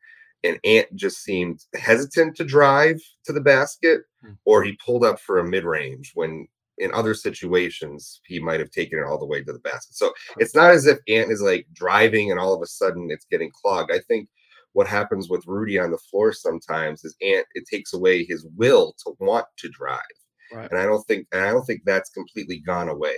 and 0.43 0.59
Ant 0.63 0.93
just 0.95 1.23
seemed 1.23 1.59
hesitant 1.75 2.35
to 2.37 2.43
drive 2.45 2.99
to 3.25 3.33
the 3.33 3.41
basket, 3.41 4.01
Hmm. 4.23 4.33
or 4.45 4.63
he 4.63 4.77
pulled 4.85 5.03
up 5.03 5.19
for 5.19 5.39
a 5.39 5.43
mid 5.47 5.63
range 5.65 6.11
when 6.15 6.47
in 6.77 6.93
other 6.93 7.13
situations 7.13 8.21
he 8.25 8.39
might 8.39 8.59
have 8.59 8.71
taken 8.71 8.97
it 8.99 9.03
all 9.05 9.19
the 9.19 9.25
way 9.25 9.43
to 9.43 9.53
the 9.53 9.59
basket. 9.59 9.95
So 9.95 10.13
it's 10.37 10.55
not 10.55 10.71
as 10.71 10.85
if 10.87 10.99
Ant 11.07 11.31
is 11.31 11.41
like 11.41 11.67
driving 11.73 12.31
and 12.31 12.39
all 12.39 12.53
of 12.53 12.61
a 12.61 12.67
sudden 12.67 13.09
it's 13.11 13.25
getting 13.25 13.51
clogged. 13.51 13.91
I 13.91 13.99
think 14.07 14.29
what 14.73 14.87
happens 14.87 15.29
with 15.29 15.47
Rudy 15.47 15.77
on 15.79 15.91
the 15.91 15.97
floor 15.97 16.31
sometimes 16.31 17.03
is 17.03 17.15
Ant 17.21 17.45
it 17.53 17.65
takes 17.69 17.93
away 17.93 18.23
his 18.23 18.45
will 18.55 18.95
to 19.05 19.13
want 19.19 19.45
to 19.57 19.69
drive. 19.69 19.99
Right. 20.53 20.69
And 20.69 20.79
I 20.79 20.85
don't 20.85 21.05
think 21.07 21.27
and 21.31 21.43
I 21.43 21.51
don't 21.51 21.65
think 21.65 21.81
that's 21.85 22.09
completely 22.09 22.59
gone 22.59 22.89
away 22.89 23.15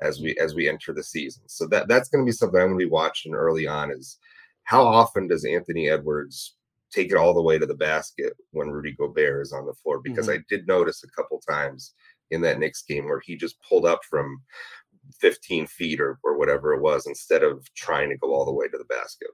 as 0.00 0.20
we 0.20 0.36
as 0.38 0.54
we 0.54 0.68
enter 0.68 0.92
the 0.92 1.02
season. 1.02 1.44
So 1.46 1.66
that 1.68 1.88
that's 1.88 2.08
going 2.08 2.24
to 2.24 2.28
be 2.28 2.32
something 2.32 2.60
I'm 2.60 2.68
going 2.68 2.78
to 2.78 2.86
be 2.86 2.90
watching 2.90 3.34
early 3.34 3.66
on 3.66 3.90
is 3.90 4.18
how 4.64 4.84
often 4.84 5.28
does 5.28 5.44
Anthony 5.44 5.88
Edwards 5.88 6.56
take 6.90 7.10
it 7.10 7.16
all 7.16 7.34
the 7.34 7.42
way 7.42 7.58
to 7.58 7.66
the 7.66 7.74
basket 7.74 8.32
when 8.52 8.70
Rudy 8.70 8.92
Gobert 8.92 9.42
is 9.42 9.52
on 9.52 9.66
the 9.66 9.74
floor? 9.74 10.00
Because 10.02 10.28
mm-hmm. 10.28 10.40
I 10.40 10.44
did 10.48 10.66
notice 10.66 11.04
a 11.04 11.20
couple 11.20 11.40
times 11.40 11.92
in 12.30 12.40
that 12.42 12.58
Knicks 12.58 12.82
game 12.82 13.04
where 13.04 13.20
he 13.20 13.36
just 13.36 13.56
pulled 13.68 13.84
up 13.84 14.00
from 14.08 14.42
15 15.20 15.66
feet 15.66 16.00
or, 16.00 16.18
or 16.24 16.38
whatever 16.38 16.72
it 16.72 16.80
was 16.80 17.06
instead 17.06 17.42
of 17.42 17.66
trying 17.74 18.08
to 18.08 18.16
go 18.16 18.32
all 18.32 18.46
the 18.46 18.52
way 18.52 18.66
to 18.68 18.78
the 18.78 18.84
basket. 18.84 19.28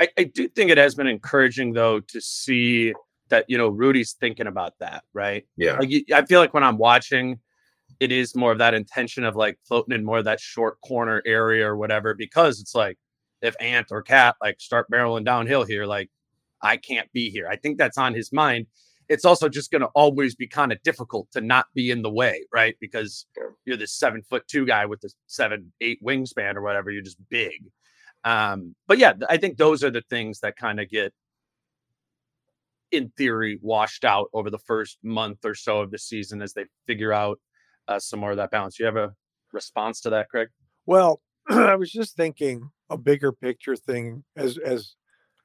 I, 0.00 0.08
I 0.18 0.24
do 0.24 0.48
think 0.48 0.70
it 0.70 0.78
has 0.78 0.94
been 0.94 1.06
encouraging 1.06 1.74
though 1.74 2.00
to 2.00 2.20
see 2.20 2.94
that 3.28 3.44
you 3.48 3.58
know 3.58 3.68
Rudy's 3.68 4.14
thinking 4.14 4.46
about 4.46 4.74
that, 4.80 5.04
right? 5.12 5.46
Yeah. 5.56 5.78
Like 5.78 5.90
I 6.12 6.24
feel 6.24 6.40
like 6.40 6.54
when 6.54 6.64
I'm 6.64 6.78
watching, 6.78 7.38
it 8.00 8.10
is 8.10 8.34
more 8.34 8.50
of 8.50 8.58
that 8.58 8.74
intention 8.74 9.24
of 9.24 9.36
like 9.36 9.58
floating 9.68 9.94
in 9.94 10.04
more 10.04 10.18
of 10.18 10.24
that 10.24 10.40
short 10.40 10.80
corner 10.80 11.22
area 11.26 11.68
or 11.68 11.76
whatever, 11.76 12.14
because 12.14 12.60
it's 12.60 12.74
like 12.74 12.98
if 13.42 13.54
Ant 13.60 13.88
or 13.90 14.02
Cat 14.02 14.36
like 14.42 14.60
start 14.60 14.86
barreling 14.90 15.24
downhill 15.24 15.64
here, 15.64 15.86
like 15.86 16.10
I 16.62 16.76
can't 16.78 17.10
be 17.12 17.30
here. 17.30 17.46
I 17.48 17.56
think 17.56 17.78
that's 17.78 17.98
on 17.98 18.14
his 18.14 18.32
mind. 18.32 18.66
It's 19.08 19.24
also 19.24 19.48
just 19.48 19.72
going 19.72 19.82
to 19.82 19.88
always 19.88 20.36
be 20.36 20.46
kind 20.46 20.70
of 20.70 20.80
difficult 20.82 21.26
to 21.32 21.40
not 21.40 21.66
be 21.74 21.90
in 21.90 22.02
the 22.02 22.10
way, 22.10 22.44
right? 22.52 22.76
Because 22.80 23.26
you're 23.64 23.76
this 23.76 23.92
seven 23.92 24.22
foot 24.22 24.46
two 24.46 24.64
guy 24.64 24.86
with 24.86 25.00
the 25.00 25.12
seven 25.26 25.72
eight 25.80 25.98
wingspan 26.02 26.54
or 26.54 26.62
whatever. 26.62 26.90
You're 26.90 27.02
just 27.02 27.18
big. 27.28 27.64
Um, 28.24 28.74
but 28.86 28.98
yeah, 28.98 29.14
I 29.28 29.36
think 29.36 29.56
those 29.56 29.82
are 29.82 29.90
the 29.90 30.02
things 30.10 30.40
that 30.40 30.56
kind 30.56 30.80
of 30.80 30.88
get, 30.88 31.12
in 32.90 33.12
theory, 33.16 33.58
washed 33.62 34.04
out 34.04 34.28
over 34.32 34.50
the 34.50 34.58
first 34.58 34.98
month 35.02 35.44
or 35.44 35.54
so 35.54 35.80
of 35.80 35.90
the 35.90 35.98
season 35.98 36.42
as 36.42 36.52
they 36.52 36.64
figure 36.86 37.12
out 37.12 37.38
uh, 37.88 37.98
some 37.98 38.20
more 38.20 38.32
of 38.32 38.36
that 38.36 38.50
balance. 38.50 38.78
You 38.78 38.86
have 38.86 38.96
a 38.96 39.14
response 39.52 40.00
to 40.02 40.10
that, 40.10 40.28
Craig? 40.28 40.48
Well, 40.86 41.20
I 41.48 41.76
was 41.76 41.90
just 41.90 42.16
thinking 42.16 42.70
a 42.90 42.98
bigger 42.98 43.32
picture 43.32 43.76
thing 43.76 44.24
as 44.36 44.58
as 44.58 44.94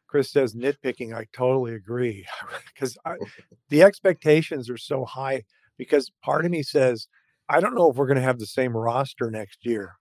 Chris 0.08 0.32
says 0.32 0.56
nitpicking. 0.56 1.16
I 1.16 1.26
totally 1.34 1.74
agree 1.74 2.26
because 2.74 2.98
the 3.70 3.84
expectations 3.84 4.70
are 4.70 4.78
so 4.78 5.06
high. 5.06 5.44
Because 5.78 6.10
part 6.24 6.46
of 6.46 6.52
me 6.52 6.64
says 6.64 7.08
I 7.50 7.60
don't 7.60 7.76
know 7.76 7.92
if 7.92 7.96
we're 7.96 8.08
going 8.08 8.16
to 8.16 8.24
have 8.24 8.40
the 8.40 8.46
same 8.46 8.76
roster 8.76 9.30
next 9.30 9.66
year. 9.66 9.96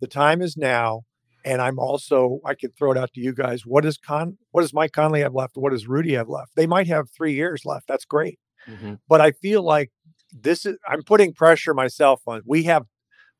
The 0.00 0.06
time 0.06 0.40
is 0.40 0.56
now, 0.56 1.02
and 1.46 1.62
I'm 1.62 1.78
also 1.78 2.40
I 2.44 2.54
can 2.54 2.72
throw 2.72 2.90
it 2.90 2.98
out 2.98 3.12
to 3.14 3.20
you 3.20 3.32
guys. 3.32 3.64
What 3.64 3.84
does 3.84 3.96
Con? 3.96 4.36
What 4.50 4.62
does 4.62 4.74
Mike 4.74 4.92
Conley 4.92 5.20
have 5.20 5.34
left? 5.34 5.56
What 5.56 5.70
does 5.70 5.86
Rudy 5.86 6.14
have 6.14 6.28
left? 6.28 6.56
They 6.56 6.66
might 6.66 6.88
have 6.88 7.08
three 7.08 7.34
years 7.34 7.62
left. 7.64 7.86
That's 7.86 8.04
great. 8.04 8.38
Mm-hmm. 8.68 8.94
But 9.08 9.20
I 9.20 9.30
feel 9.30 9.62
like 9.62 9.92
this 10.32 10.66
is 10.66 10.76
I'm 10.86 11.02
putting 11.02 11.32
pressure 11.32 11.72
myself 11.72 12.20
on. 12.26 12.42
We 12.44 12.64
have 12.64 12.84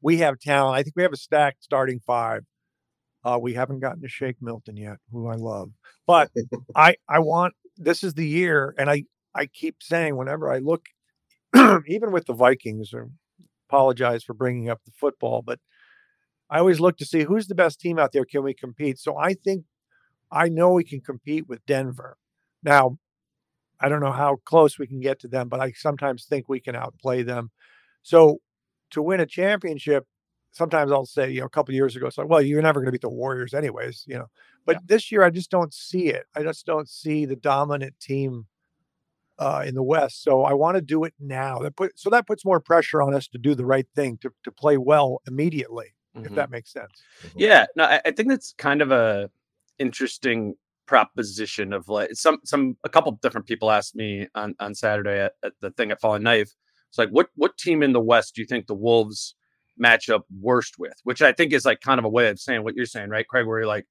we 0.00 0.18
have 0.18 0.38
talent. 0.38 0.78
I 0.78 0.82
think 0.84 0.94
we 0.94 1.02
have 1.02 1.12
a 1.12 1.16
stacked 1.16 1.64
starting 1.64 2.00
five. 2.06 2.44
Uh, 3.24 3.38
we 3.42 3.54
haven't 3.54 3.80
gotten 3.80 4.02
to 4.02 4.08
Shake 4.08 4.36
Milton 4.40 4.76
yet, 4.76 4.98
who 5.10 5.26
I 5.26 5.34
love. 5.34 5.72
But 6.06 6.30
I 6.76 6.94
I 7.08 7.18
want 7.18 7.54
this 7.76 8.04
is 8.04 8.14
the 8.14 8.26
year, 8.26 8.72
and 8.78 8.88
I 8.88 9.02
I 9.34 9.46
keep 9.46 9.82
saying 9.82 10.16
whenever 10.16 10.48
I 10.48 10.58
look, 10.58 10.86
even 11.88 12.12
with 12.12 12.26
the 12.26 12.34
Vikings, 12.34 12.94
or 12.94 13.10
apologize 13.68 14.22
for 14.22 14.32
bringing 14.32 14.70
up 14.70 14.80
the 14.84 14.92
football, 14.92 15.42
but 15.42 15.58
I 16.48 16.58
always 16.58 16.80
look 16.80 16.96
to 16.98 17.04
see 17.04 17.24
who's 17.24 17.48
the 17.48 17.54
best 17.54 17.80
team 17.80 17.98
out 17.98 18.12
there. 18.12 18.24
Can 18.24 18.42
we 18.42 18.54
compete? 18.54 18.98
So 18.98 19.16
I 19.16 19.34
think 19.34 19.64
I 20.30 20.48
know 20.48 20.72
we 20.72 20.84
can 20.84 21.00
compete 21.00 21.48
with 21.48 21.64
Denver. 21.66 22.16
Now, 22.62 22.98
I 23.80 23.88
don't 23.88 24.00
know 24.00 24.12
how 24.12 24.36
close 24.44 24.78
we 24.78 24.86
can 24.86 25.00
get 25.00 25.20
to 25.20 25.28
them, 25.28 25.48
but 25.48 25.60
I 25.60 25.72
sometimes 25.72 26.24
think 26.24 26.48
we 26.48 26.60
can 26.60 26.74
outplay 26.74 27.22
them. 27.22 27.50
So 28.02 28.38
to 28.90 29.02
win 29.02 29.20
a 29.20 29.26
championship, 29.26 30.06
sometimes 30.52 30.90
I'll 30.90 31.06
say, 31.06 31.30
you 31.30 31.40
know, 31.40 31.46
a 31.46 31.50
couple 31.50 31.74
years 31.74 31.96
ago, 31.96 32.06
it's 32.06 32.16
like, 32.16 32.28
well, 32.28 32.40
you're 32.40 32.62
never 32.62 32.80
going 32.80 32.86
to 32.86 32.92
beat 32.92 33.02
the 33.02 33.10
Warriors 33.10 33.52
anyways, 33.52 34.04
you 34.06 34.16
know. 34.16 34.26
But 34.64 34.76
yeah. 34.76 34.80
this 34.86 35.12
year, 35.12 35.22
I 35.22 35.30
just 35.30 35.50
don't 35.50 35.74
see 35.74 36.08
it. 36.08 36.24
I 36.34 36.42
just 36.42 36.64
don't 36.64 36.88
see 36.88 37.26
the 37.26 37.36
dominant 37.36 37.94
team 38.00 38.46
uh, 39.38 39.64
in 39.66 39.74
the 39.74 39.82
West. 39.82 40.22
So 40.22 40.42
I 40.42 40.54
want 40.54 40.76
to 40.76 40.80
do 40.80 41.04
it 41.04 41.14
now. 41.20 41.58
That 41.58 41.76
put 41.76 41.98
so 41.98 42.10
that 42.10 42.26
puts 42.26 42.44
more 42.44 42.60
pressure 42.60 43.02
on 43.02 43.14
us 43.14 43.28
to 43.28 43.38
do 43.38 43.54
the 43.54 43.66
right 43.66 43.86
thing 43.94 44.18
to 44.22 44.30
to 44.44 44.50
play 44.50 44.76
well 44.76 45.20
immediately, 45.26 45.94
mm-hmm. 46.16 46.26
if 46.26 46.34
that 46.34 46.50
makes 46.50 46.72
sense. 46.72 46.90
Mm-hmm. 47.26 47.38
Yeah, 47.40 47.66
no, 47.76 47.84
I, 47.84 48.00
I 48.04 48.10
think 48.10 48.28
that's 48.28 48.54
kind 48.58 48.82
of 48.82 48.90
a 48.90 49.30
interesting 49.78 50.54
proposition 50.86 51.72
of 51.72 51.88
like 51.88 52.10
some 52.14 52.38
some 52.44 52.76
a 52.84 52.88
couple 52.88 53.12
different 53.22 53.46
people 53.46 53.70
asked 53.70 53.96
me 53.96 54.28
on 54.34 54.54
on 54.60 54.74
Saturday 54.74 55.20
at, 55.20 55.32
at 55.44 55.52
the 55.60 55.70
thing 55.72 55.90
at 55.90 56.00
Falling 56.00 56.22
Knife. 56.22 56.52
It's 56.88 56.98
like 56.98 57.10
what 57.10 57.28
what 57.34 57.58
team 57.58 57.82
in 57.82 57.92
the 57.92 58.00
West 58.00 58.34
do 58.34 58.40
you 58.40 58.46
think 58.46 58.66
the 58.66 58.74
Wolves 58.74 59.34
match 59.76 60.08
up 60.08 60.24
worst 60.40 60.78
with? 60.78 60.94
Which 61.04 61.22
I 61.22 61.32
think 61.32 61.52
is 61.52 61.64
like 61.64 61.80
kind 61.80 61.98
of 61.98 62.04
a 62.04 62.08
way 62.08 62.28
of 62.28 62.40
saying 62.40 62.64
what 62.64 62.74
you're 62.74 62.86
saying, 62.86 63.10
right, 63.10 63.26
Craig? 63.26 63.46
Where 63.46 63.58
you're 63.58 63.66
like, 63.66 63.86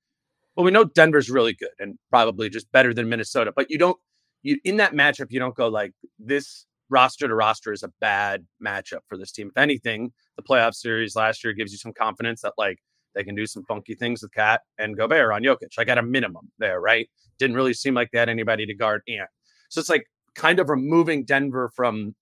well, 0.55 0.65
we 0.65 0.71
know 0.71 0.85
Denver's 0.85 1.29
really 1.29 1.53
good 1.53 1.69
and 1.79 1.97
probably 2.09 2.49
just 2.49 2.71
better 2.71 2.93
than 2.93 3.09
Minnesota, 3.09 3.51
but 3.55 3.69
you 3.69 3.77
don't 3.77 3.97
you 4.41 4.57
in 4.63 4.77
that 4.77 4.93
matchup 4.93 5.31
you 5.31 5.39
don't 5.39 5.55
go 5.55 5.67
like 5.67 5.93
this 6.19 6.65
roster 6.89 7.27
to 7.27 7.35
roster 7.35 7.71
is 7.71 7.83
a 7.83 7.91
bad 7.99 8.45
matchup 8.63 8.99
for 9.07 9.17
this 9.17 9.31
team. 9.31 9.49
If 9.49 9.57
anything, 9.57 10.11
the 10.37 10.43
playoff 10.43 10.75
series 10.75 11.15
last 11.15 11.43
year 11.43 11.53
gives 11.53 11.71
you 11.71 11.77
some 11.77 11.93
confidence 11.93 12.41
that 12.41 12.53
like 12.57 12.79
they 13.13 13.23
can 13.23 13.35
do 13.35 13.47
some 13.47 13.63
funky 13.63 13.95
things 13.95 14.21
with 14.21 14.33
Cat 14.33 14.61
and 14.77 14.97
Gobert 14.97 15.31
on 15.33 15.41
Jokic. 15.41 15.77
Like 15.77 15.87
at 15.87 15.97
a 15.97 16.03
minimum 16.03 16.51
there, 16.59 16.79
right? 16.79 17.09
Didn't 17.39 17.55
really 17.55 17.73
seem 17.73 17.93
like 17.93 18.09
they 18.11 18.19
had 18.19 18.29
anybody 18.29 18.65
to 18.65 18.73
guard 18.75 19.01
Ant. 19.07 19.29
So 19.69 19.79
it's 19.79 19.89
like 19.89 20.05
kind 20.35 20.59
of 20.59 20.69
removing 20.69 21.25
Denver 21.25 21.71
from 21.75 22.15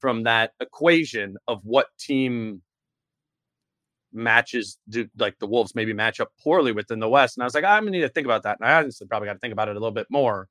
from 0.00 0.24
that 0.24 0.52
equation 0.60 1.36
of 1.46 1.60
what 1.62 1.86
team 1.98 2.62
matches 4.12 4.78
do 4.88 5.06
like 5.18 5.38
the 5.38 5.46
Wolves 5.46 5.74
maybe 5.74 5.92
match 5.92 6.20
up 6.20 6.30
poorly 6.42 6.72
within 6.72 6.98
the 6.98 7.08
West. 7.08 7.36
And 7.36 7.42
I 7.42 7.46
was 7.46 7.54
like, 7.54 7.64
I'm 7.64 7.84
gonna 7.84 7.92
need 7.92 8.00
to 8.00 8.08
think 8.08 8.26
about 8.26 8.42
that. 8.42 8.58
And 8.60 8.68
I 8.68 8.78
honestly 8.78 9.06
probably 9.06 9.26
got 9.26 9.34
to 9.34 9.38
think 9.38 9.52
about 9.52 9.68
it 9.68 9.76
a 9.76 9.80
little 9.80 9.92
bit 9.92 10.08
more. 10.10 10.48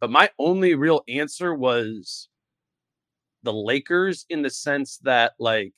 But 0.00 0.10
my 0.10 0.30
only 0.38 0.74
real 0.74 1.02
answer 1.08 1.54
was 1.54 2.28
the 3.46 3.52
Lakers 3.52 4.26
in 4.28 4.42
the 4.42 4.50
sense 4.50 4.98
that 5.04 5.32
like 5.38 5.72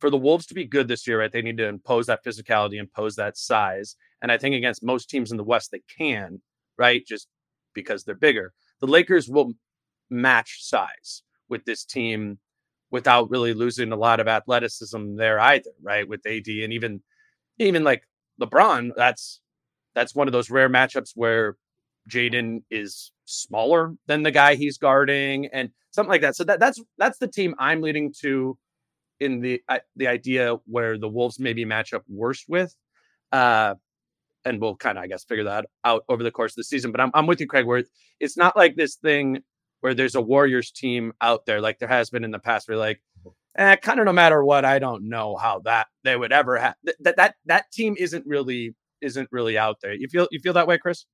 for 0.00 0.10
the 0.10 0.16
Wolves 0.16 0.46
to 0.46 0.54
be 0.54 0.64
good 0.64 0.88
this 0.88 1.06
year, 1.06 1.20
right, 1.20 1.30
they 1.30 1.42
need 1.42 1.58
to 1.58 1.68
impose 1.68 2.06
that 2.06 2.24
physicality, 2.24 2.74
impose 2.74 3.16
that 3.16 3.36
size. 3.36 3.96
And 4.22 4.32
I 4.32 4.38
think 4.38 4.54
against 4.54 4.82
most 4.82 5.08
teams 5.08 5.30
in 5.30 5.36
the 5.36 5.44
West, 5.44 5.70
they 5.70 5.82
can, 5.96 6.40
right? 6.78 7.06
Just 7.06 7.28
because 7.74 8.02
they're 8.02 8.14
bigger. 8.14 8.52
The 8.80 8.86
Lakers 8.86 9.28
will 9.28 9.52
match 10.10 10.58
size 10.62 11.22
with 11.48 11.64
this 11.64 11.84
team 11.84 12.38
without 12.90 13.30
really 13.30 13.54
losing 13.54 13.92
a 13.92 13.96
lot 13.96 14.20
of 14.20 14.26
athleticism 14.26 15.16
there 15.16 15.38
either, 15.38 15.70
right? 15.82 16.08
With 16.08 16.26
AD 16.26 16.48
and 16.48 16.72
even 16.72 17.02
even 17.58 17.84
like 17.84 18.02
LeBron, 18.40 18.92
that's 18.96 19.40
that's 19.94 20.14
one 20.14 20.28
of 20.28 20.32
those 20.32 20.50
rare 20.50 20.70
matchups 20.70 21.10
where 21.14 21.56
Jaden 22.08 22.62
is 22.70 23.12
smaller 23.26 23.94
than 24.06 24.22
the 24.22 24.30
guy 24.30 24.54
he's 24.54 24.78
guarding 24.78 25.46
and 25.46 25.70
something 25.90 26.10
like 26.10 26.22
that. 26.22 26.36
So 26.36 26.44
that 26.44 26.60
that's 26.60 26.80
that's 26.98 27.18
the 27.18 27.28
team 27.28 27.54
I'm 27.58 27.80
leading 27.80 28.12
to 28.20 28.56
in 29.20 29.40
the 29.40 29.62
the 29.96 30.08
idea 30.08 30.56
where 30.66 30.98
the 30.98 31.08
Wolves 31.08 31.38
maybe 31.38 31.64
match 31.64 31.92
up 31.92 32.04
worst 32.08 32.46
with. 32.48 32.74
Uh, 33.32 33.74
and 34.44 34.60
we'll 34.60 34.76
kind 34.76 34.96
of, 34.96 35.04
I 35.04 35.06
guess, 35.06 35.24
figure 35.24 35.44
that 35.44 35.66
out 35.84 36.04
over 36.08 36.22
the 36.22 36.30
course 36.30 36.52
of 36.52 36.56
the 36.56 36.64
season. 36.64 36.92
But 36.92 37.00
I'm, 37.00 37.10
I'm 37.14 37.26
with 37.26 37.40
you, 37.40 37.46
Craig, 37.46 37.66
where 37.66 37.84
it's 38.18 38.36
not 38.36 38.56
like 38.56 38.74
this 38.74 38.96
thing 38.96 39.42
where 39.80 39.94
there's 39.94 40.14
a 40.14 40.20
Warriors 40.20 40.70
team 40.70 41.12
out 41.20 41.46
there 41.46 41.60
like 41.60 41.78
there 41.78 41.88
has 41.88 42.10
been 42.10 42.24
in 42.24 42.30
the 42.30 42.38
past 42.38 42.68
where 42.68 42.78
like, 42.78 43.00
eh, 43.56 43.76
kind 43.76 44.00
of 44.00 44.06
no 44.06 44.12
matter 44.12 44.44
what, 44.44 44.64
I 44.64 44.78
don't 44.78 45.08
know 45.08 45.36
how 45.36 45.60
that 45.60 45.88
they 46.04 46.16
would 46.16 46.32
ever 46.32 46.56
have 46.56 46.74
that 47.00 47.16
that 47.16 47.34
that 47.46 47.70
team 47.72 47.96
isn't 47.98 48.26
really 48.26 48.74
isn't 49.02 49.28
really 49.32 49.58
out 49.58 49.78
there. 49.80 49.94
You 49.94 50.08
feel 50.08 50.28
you 50.30 50.40
feel 50.40 50.52
that 50.54 50.66
way, 50.66 50.78
Chris? 50.78 51.04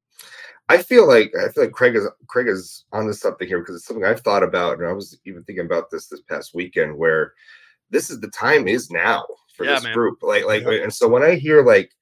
I 0.69 0.79
feel 0.79 1.07
like 1.07 1.33
I 1.37 1.49
feel 1.51 1.65
like 1.65 1.73
Craig 1.73 1.97
is 1.97 2.09
Craig 2.27 2.49
is 2.49 2.85
on 2.93 3.07
to 3.07 3.15
something 3.15 3.47
here 3.47 3.61
because 3.61 3.77
it's 3.77 3.87
something 3.87 4.05
I've 4.05 4.21
thought 4.21 4.43
about, 4.43 4.79
and 4.79 4.89
I 4.89 4.93
was 4.93 5.19
even 5.25 5.45
thinking 5.45 5.65
about 5.67 5.91
this 5.91 6.09
this 6.09 6.23
past 6.23 6.55
weekend 6.55 6.97
where 6.97 7.35
this 7.91 8.11
is 8.11 8.21
the 8.21 8.29
time 8.29 8.69
is 8.69 8.91
now 8.91 9.25
for 9.57 9.65
yeah, 9.65 9.75
this 9.75 9.85
man. 9.85 9.95
group. 9.95 10.19
Like, 10.23 10.45
like, 10.45 10.65
yeah. 10.65 10.83
and 10.83 10.93
so 10.93 11.09
when 11.09 11.23
I 11.23 11.37
hear 11.37 11.65
like, 11.65 11.93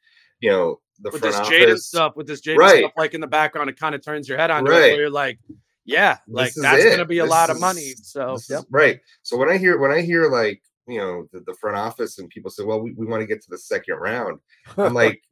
you 0.40 0.51
know, 0.51 0.81
the 1.01 1.11
with 1.11 1.20
front 1.20 1.35
this 1.35 1.40
office, 1.40 1.59
Jaden 1.59 1.79
stuff, 1.79 2.16
with 2.16 2.27
this 2.27 2.40
Jaden 2.40 2.57
right. 2.57 2.79
stuff, 2.79 2.92
like 2.97 3.14
in 3.14 3.20
the 3.20 3.27
background, 3.27 3.70
it 3.70 3.79
kind 3.79 3.94
of 3.94 4.05
turns 4.05 4.29
your 4.29 4.38
head 4.38 4.51
on. 4.51 4.64
Right. 4.64 4.97
You're 4.97 5.11
like, 5.11 5.38
yeah, 5.85 6.18
like 6.27 6.53
that's 6.55 6.85
going 6.85 6.99
to 6.99 7.05
be 7.05 7.18
a 7.18 7.23
this 7.23 7.31
lot 7.31 7.51
is, 7.51 7.57
of 7.57 7.61
money. 7.61 7.94
So, 8.03 8.38
yep. 8.49 8.64
right. 8.70 9.01
So 9.23 9.37
when 9.37 9.49
I 9.49 9.59
hear 9.59 9.79
when 9.79 9.90
I 9.90 10.01
hear 10.01 10.31
like 10.31 10.62
you 10.87 10.99
know 10.99 11.27
the, 11.33 11.40
the 11.40 11.55
front 11.55 11.77
office 11.77 12.18
and 12.18 12.29
people 12.29 12.51
say, 12.51 12.64
well, 12.64 12.81
we, 12.81 12.92
we 12.92 13.07
want 13.07 13.20
to 13.20 13.27
get 13.27 13.42
to 13.42 13.51
the 13.51 13.59
second 13.59 13.97
round, 13.97 14.38
I'm 14.77 14.94
like, 15.03 15.23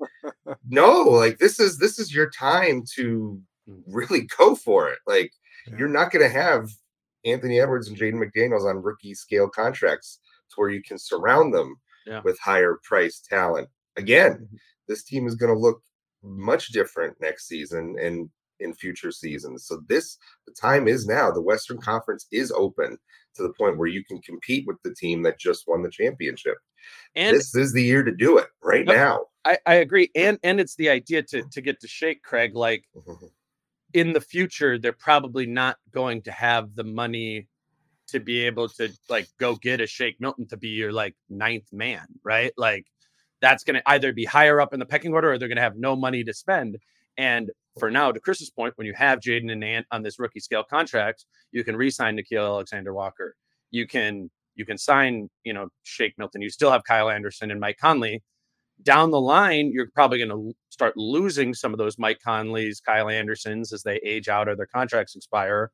no, 0.69 1.03
like 1.03 1.39
this 1.39 1.61
is 1.61 1.79
this 1.79 1.99
is 1.99 2.15
your 2.15 2.31
time 2.31 2.85
to 2.97 3.41
hmm. 3.67 3.81
really 3.87 4.29
go 4.39 4.55
for 4.55 4.89
it. 4.89 4.99
Like 5.07 5.33
yeah. 5.67 5.77
you're 5.79 5.89
not 5.89 6.11
going 6.11 6.25
to 6.25 6.33
have 6.33 6.71
Anthony 7.25 7.61
Edwards 7.61 7.89
and 7.89 7.97
Jaden 7.97 8.23
McDaniels 8.23 8.69
on 8.69 8.83
rookie 8.83 9.15
scale 9.15 9.49
contracts 9.49 10.19
to 10.51 10.55
where 10.57 10.71
you 10.71 10.83
can 10.83 10.99
surround 10.99 11.55
them 11.55 11.77
yeah. 12.07 12.21
with 12.25 12.39
higher 12.39 12.79
price 12.83 13.21
talent. 13.21 13.69
Again, 13.97 14.33
mm-hmm. 14.33 14.57
this 14.89 15.05
team 15.05 15.27
is 15.27 15.35
going 15.35 15.53
to 15.53 15.59
look 15.59 15.83
much 16.23 16.69
different 16.69 17.17
next 17.21 17.49
season 17.49 17.97
and 18.01 18.31
in 18.63 18.75
future 18.75 19.11
seasons. 19.11 19.67
So 19.67 19.83
this 19.89 20.19
the 20.47 20.53
time 20.53 20.89
is 20.89 21.07
now. 21.07 21.31
The 21.31 21.43
Western 21.43 21.79
Conference 21.79 22.27
is 22.33 22.51
open 22.53 22.99
to 23.35 23.43
the 23.43 23.53
point 23.55 23.79
where 23.79 23.89
you 23.89 24.05
can 24.05 24.21
compete 24.23 24.67
with 24.67 24.77
the 24.83 24.95
team 24.95 25.23
that 25.23 25.39
just 25.39 25.65
won 25.67 25.83
the 25.83 25.91
championship. 25.91 26.57
And 27.15 27.37
this 27.37 27.55
is 27.55 27.73
the 27.73 27.83
year 27.83 28.03
to 28.03 28.13
do 28.13 28.39
it 28.39 28.49
right 28.63 28.85
no, 28.85 28.95
now. 28.95 29.21
I, 29.45 29.59
I 29.67 29.75
agree. 29.75 30.11
And 30.15 30.39
and 30.43 30.61
it's 30.61 30.77
the 30.77 30.91
idea 30.91 31.23
to 31.25 31.43
to 31.51 31.61
get 31.61 31.81
to 31.81 31.89
shake 31.89 32.23
Craig 32.23 32.55
like 32.55 32.85
in 33.95 34.13
the 34.13 34.21
future 34.21 34.79
they're 34.79 34.93
probably 34.93 35.47
not 35.47 35.77
going 35.93 36.23
to 36.23 36.33
have 36.33 36.75
the 36.75 36.85
money 36.85 37.47
to 38.09 38.21
be 38.21 38.41
able 38.41 38.69
to 38.69 38.91
like 39.09 39.29
go 39.39 39.55
get 39.57 39.81
a 39.81 39.87
Shake 39.87 40.21
Milton 40.21 40.47
to 40.49 40.57
be 40.57 40.69
your 40.69 40.93
like 40.93 41.15
ninth 41.29 41.73
man, 41.73 42.07
right? 42.23 42.53
Like 42.57 42.87
that's 43.41 43.65
going 43.65 43.75
to 43.75 43.91
either 43.91 44.13
be 44.13 44.25
higher 44.25 44.61
up 44.61 44.75
in 44.75 44.81
the 44.81 44.87
pecking 44.87 45.13
order 45.13 45.33
or 45.33 45.39
they're 45.39 45.49
going 45.49 45.57
to 45.57 45.63
have 45.63 45.77
no 45.77 45.97
money 45.97 46.23
to 46.25 46.35
spend. 46.35 46.79
And 47.17 47.51
for 47.79 47.91
now, 47.91 48.13
to 48.13 48.21
Chris's 48.21 48.51
point, 48.51 48.75
when 48.77 48.87
you 48.87 48.95
have 48.95 49.21
Jaden 49.21 49.51
and 49.51 49.65
Ant 49.65 49.87
on 49.91 50.03
this 50.03 50.19
rookie 50.19 50.41
scale 50.41 50.65
contract, 50.65 51.25
you 51.53 51.65
can 51.65 51.77
re-sign 51.77 52.17
Nickeil 52.17 52.45
Alexander 52.45 52.93
Walker. 52.93 53.35
You 53.71 53.87
can 53.87 54.31
you 54.55 54.67
can 54.67 54.79
sign, 54.79 55.31
you 55.45 55.53
know, 55.53 55.69
Shake 55.83 56.15
Milton. 56.19 56.43
You 56.43 56.51
still 56.51 56.71
have 56.71 56.85
Kyle 56.85 57.09
Anderson 57.09 57.51
and 57.51 57.61
Mike 57.61 57.79
Conley. 57.81 58.23
Down 58.83 59.11
the 59.11 59.21
line, 59.21 59.71
you're 59.73 59.89
probably 59.95 60.19
going 60.19 60.31
to 60.31 60.53
start 60.71 60.97
losing 60.97 61.55
some 61.55 61.73
of 61.73 61.79
those 61.79 61.99
Mike 61.99 62.19
Conleys, 62.27 62.83
Kyle 62.85 63.09
Andersons 63.09 63.73
as 63.73 63.83
they 63.83 63.97
age 64.05 64.29
out 64.29 64.49
or 64.49 64.57
their 64.57 64.67
contracts 64.67 65.15
expire 65.15 65.71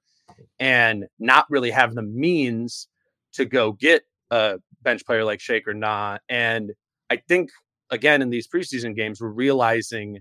and 0.58 1.06
not 1.18 1.46
really 1.48 1.70
have 1.70 1.94
the 1.94 2.02
means 2.02 2.88
to 3.32 3.44
go 3.44 3.72
get 3.72 4.02
a 4.30 4.58
bench 4.82 5.04
player 5.06 5.24
like 5.24 5.40
Shake 5.40 5.66
or 5.66 5.74
not. 5.74 6.20
And 6.28 6.72
I 7.08 7.16
think 7.16 7.50
again 7.90 8.20
in 8.20 8.30
these 8.30 8.46
preseason 8.46 8.94
games, 8.94 9.20
we're 9.20 9.28
realizing 9.28 10.18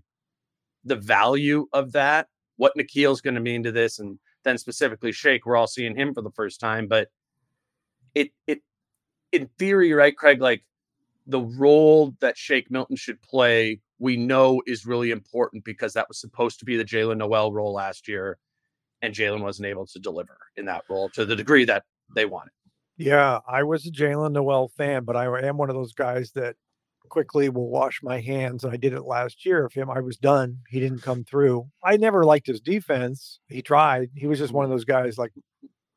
the 0.87 0.95
value 0.95 1.67
of 1.73 1.91
that, 1.93 2.27
what 2.57 2.73
Nickeil's 2.75 3.21
going 3.21 3.35
to 3.35 3.41
mean 3.41 3.63
to 3.63 3.71
this, 3.71 3.99
and 3.99 4.19
then 4.43 4.57
specifically 4.57 5.11
Shake. 5.11 5.45
We're 5.45 5.57
all 5.57 5.67
seeing 5.67 5.95
him 5.95 6.13
for 6.13 6.21
the 6.21 6.31
first 6.31 6.59
time, 6.59 6.87
but 6.87 7.09
it 8.15 8.31
it 8.47 8.61
in 9.31 9.49
theory, 9.59 9.93
right, 9.93 10.15
Craig, 10.15 10.41
like 10.41 10.63
the 11.25 11.41
role 11.41 12.15
that 12.21 12.37
Shake 12.37 12.71
Milton 12.71 12.95
should 12.95 13.21
play, 13.21 13.81
we 13.99 14.15
know 14.15 14.61
is 14.65 14.85
really 14.85 15.11
important 15.11 15.65
because 15.65 15.93
that 15.93 16.07
was 16.07 16.19
supposed 16.19 16.59
to 16.59 16.65
be 16.65 16.77
the 16.77 16.85
Jaylen 16.85 17.17
Nowell 17.17 17.51
role 17.51 17.73
last 17.73 18.07
year 18.07 18.37
and 19.01 19.13
Jaylen 19.13 19.41
wasn't 19.41 19.67
able 19.67 19.85
to 19.87 19.99
deliver 19.99 20.37
in 20.55 20.65
that 20.65 20.83
role 20.89 21.09
to 21.09 21.25
the 21.25 21.35
degree 21.35 21.65
that 21.65 21.83
they 22.15 22.25
wanted. 22.25 22.51
Yeah, 22.97 23.39
I 23.47 23.63
was 23.63 23.85
a 23.85 23.91
Jaylen 23.91 24.31
Noel 24.31 24.69
fan, 24.69 25.03
but 25.03 25.15
I 25.15 25.25
am 25.47 25.57
one 25.57 25.69
of 25.69 25.75
those 25.75 25.93
guys 25.93 26.31
that 26.31 26.55
quickly 27.09 27.49
will 27.49 27.69
wash 27.69 28.01
my 28.03 28.19
hands. 28.21 28.63
And 28.63 28.73
I 28.73 28.77
did 28.77 28.93
it 28.93 29.03
last 29.03 29.45
year 29.45 29.65
of 29.65 29.73
him. 29.73 29.89
I 29.89 30.01
was 30.01 30.17
done. 30.17 30.59
He 30.69 30.79
didn't 30.79 31.01
come 31.01 31.23
through. 31.23 31.67
I 31.83 31.97
never 31.97 32.23
liked 32.25 32.47
his 32.47 32.61
defense. 32.61 33.39
He 33.47 33.61
tried. 33.61 34.09
He 34.15 34.27
was 34.27 34.39
just 34.39 34.53
one 34.53 34.65
of 34.65 34.71
those 34.71 34.85
guys 34.85 35.17
like 35.17 35.31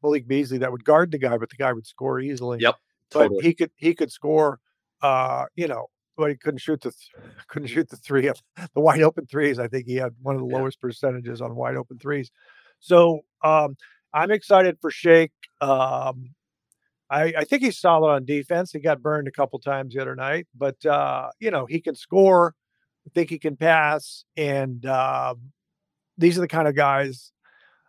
Malik 0.02 0.26
Beasley 0.26 0.58
that 0.58 0.72
would 0.72 0.84
guard 0.84 1.10
the 1.10 1.18
guy, 1.18 1.36
but 1.38 1.50
the 1.50 1.56
guy 1.56 1.72
would 1.72 1.86
score 1.86 2.20
easily. 2.20 2.58
Yep, 2.60 2.76
but 3.10 3.30
he 3.42 3.52
could 3.54 3.70
he 3.76 3.94
could 3.94 4.10
score. 4.10 4.58
Uh, 5.02 5.46
you 5.56 5.66
know, 5.68 5.86
but 6.16 6.30
he 6.30 6.36
couldn't 6.36 6.58
shoot 6.58 6.80
the 6.80 6.90
th- 6.90 7.10
couldn't 7.48 7.68
shoot 7.68 7.88
the 7.88 7.96
three 7.96 8.26
of 8.26 8.38
the 8.74 8.80
wide 8.80 9.02
open 9.02 9.26
threes. 9.26 9.58
I 9.58 9.68
think 9.68 9.86
he 9.86 9.96
had 9.96 10.14
one 10.22 10.34
of 10.36 10.40
the 10.40 10.46
Yeah. 10.48 10.56
lowest 10.58 10.80
percentages 10.80 11.40
on 11.40 11.54
wide 11.54 11.76
open 11.76 11.98
threes. 11.98 12.30
So 12.80 13.20
um, 13.44 13.76
I'm 14.14 14.30
excited 14.30 14.78
for 14.80 14.90
Shake. 14.90 15.32
Um, 15.60 16.30
I, 17.10 17.32
I 17.38 17.44
think 17.44 17.62
he's 17.62 17.78
solid 17.78 18.08
on 18.08 18.24
defense. 18.24 18.72
He 18.72 18.78
got 18.78 19.02
burned 19.02 19.26
a 19.26 19.32
couple 19.32 19.58
times 19.58 19.94
the 19.94 20.00
other 20.00 20.14
night, 20.14 20.46
but 20.56 20.84
uh, 20.86 21.30
you 21.40 21.50
know 21.50 21.66
he 21.66 21.80
can 21.80 21.94
score. 21.94 22.54
I 23.06 23.10
think 23.14 23.30
he 23.30 23.38
can 23.38 23.56
pass, 23.56 24.24
and 24.36 24.84
um, 24.86 25.52
these 26.16 26.38
are 26.38 26.42
the 26.42 26.48
kind 26.48 26.68
of 26.68 26.76
guys 26.76 27.32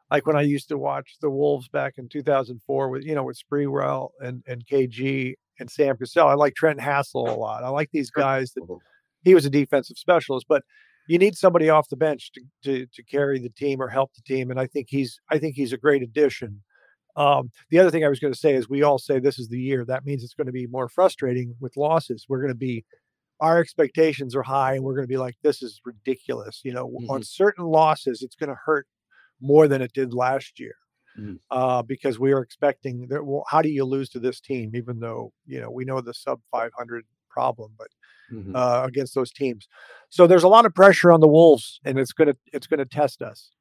like 0.09 0.25
when 0.25 0.35
I 0.35 0.41
used 0.41 0.69
to 0.69 0.77
watch 0.77 1.17
the 1.21 1.29
Wolves 1.29 1.69
back 1.69 1.93
in 1.97 2.09
2004 2.09 2.89
with 2.89 3.03
you 3.03 3.15
know 3.15 3.23
with 3.23 3.39
Sprewell 3.39 4.09
and 4.19 4.43
and 4.47 4.65
KG 4.65 5.35
and 5.59 5.69
Sam 5.69 5.97
Cassell. 5.97 6.27
I 6.27 6.33
like 6.33 6.55
Trent 6.55 6.79
Hassell 6.79 7.27
a 7.27 7.33
lot. 7.33 7.63
I 7.63 7.69
like 7.69 7.89
these 7.91 8.09
guys 8.09 8.53
that 8.53 8.65
he 9.23 9.35
was 9.35 9.45
a 9.45 9.49
defensive 9.49 9.97
specialist, 9.97 10.47
but 10.49 10.63
you 11.07 11.17
need 11.17 11.35
somebody 11.35 11.69
off 11.69 11.89
the 11.89 11.97
bench 11.97 12.31
to, 12.33 12.41
to 12.63 12.85
to 12.87 13.03
carry 13.03 13.39
the 13.39 13.49
team 13.49 13.81
or 13.81 13.87
help 13.87 14.11
the 14.13 14.21
team, 14.21 14.51
and 14.51 14.59
I 14.59 14.67
think 14.67 14.87
he's 14.89 15.19
I 15.29 15.37
think 15.37 15.55
he's 15.55 15.73
a 15.73 15.77
great 15.77 16.01
addition. 16.01 16.63
Um, 17.15 17.51
the 17.69 17.79
other 17.79 17.91
thing 17.91 18.05
I 18.05 18.09
was 18.09 18.19
going 18.19 18.33
to 18.33 18.39
say 18.39 18.53
is 18.53 18.69
we 18.69 18.83
all 18.83 18.97
say 18.97 19.19
this 19.19 19.39
is 19.39 19.49
the 19.49 19.59
year. 19.59 19.83
That 19.85 20.05
means 20.05 20.23
it's 20.23 20.33
going 20.33 20.47
to 20.47 20.51
be 20.53 20.67
more 20.67 20.87
frustrating 20.89 21.55
with 21.59 21.75
losses. 21.77 22.25
We're 22.29 22.39
going 22.41 22.53
to 22.53 22.55
be 22.55 22.85
our 23.39 23.59
expectations 23.59 24.35
are 24.35 24.43
high, 24.43 24.75
and 24.75 24.83
we're 24.83 24.93
going 24.93 25.03
to 25.03 25.07
be 25.11 25.17
like, 25.17 25.35
this 25.41 25.63
is 25.63 25.81
ridiculous. 25.83 26.61
You 26.63 26.73
know, 26.73 26.85
on 27.09 27.23
certain 27.23 27.65
losses, 27.65 28.21
it's 28.21 28.35
going 28.35 28.49
to 28.51 28.57
hurt 28.65 28.85
more 29.41 29.67
than 29.67 29.81
it 29.81 29.93
did 29.93 30.13
last 30.13 30.59
year. 30.59 30.75
Mhm. 31.19 31.39
Uh, 31.49 31.81
because 31.81 32.19
we 32.19 32.31
are 32.31 32.41
expecting 32.41 33.07
that. 33.07 33.25
Well, 33.25 33.43
how 33.49 33.61
do 33.61 33.67
you 33.69 33.83
lose 33.83 34.07
to 34.11 34.19
this 34.19 34.39
team? 34.39 34.75
Even 34.75 34.99
though 34.99 35.33
you 35.45 35.59
know 35.59 35.69
we 35.69 35.83
know 35.83 35.99
the 35.99 36.13
sub 36.13 36.39
500 36.51 37.03
problem, 37.29 37.73
but 37.77 37.87
Mhm. 38.31 38.55
uh, 38.55 38.85
against 38.85 39.13
those 39.15 39.31
teams. 39.31 39.67
So 40.09 40.25
there's 40.27 40.43
a 40.43 40.47
lot 40.47 40.65
of 40.65 40.73
pressure 40.73 41.11
on 41.11 41.19
the 41.19 41.27
Wolves, 41.27 41.81
and 41.83 41.99
it's 41.99 42.13
gonna 42.13 42.37
it's 42.53 42.67
gonna 42.67 42.85
test 42.85 43.21
us. 43.21 43.51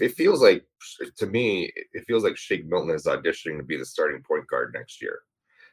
It 0.00 0.14
feels 0.14 0.40
like 0.42 0.64
to 1.16 1.26
me, 1.26 1.70
it 1.92 2.04
feels 2.06 2.24
like 2.24 2.36
Shake 2.36 2.66
Milton 2.66 2.90
is 2.94 3.04
auditioning 3.06 3.58
to 3.58 3.62
be 3.64 3.76
the 3.76 3.84
starting 3.84 4.22
point 4.22 4.46
guard 4.48 4.72
next 4.74 5.02
year. 5.02 5.20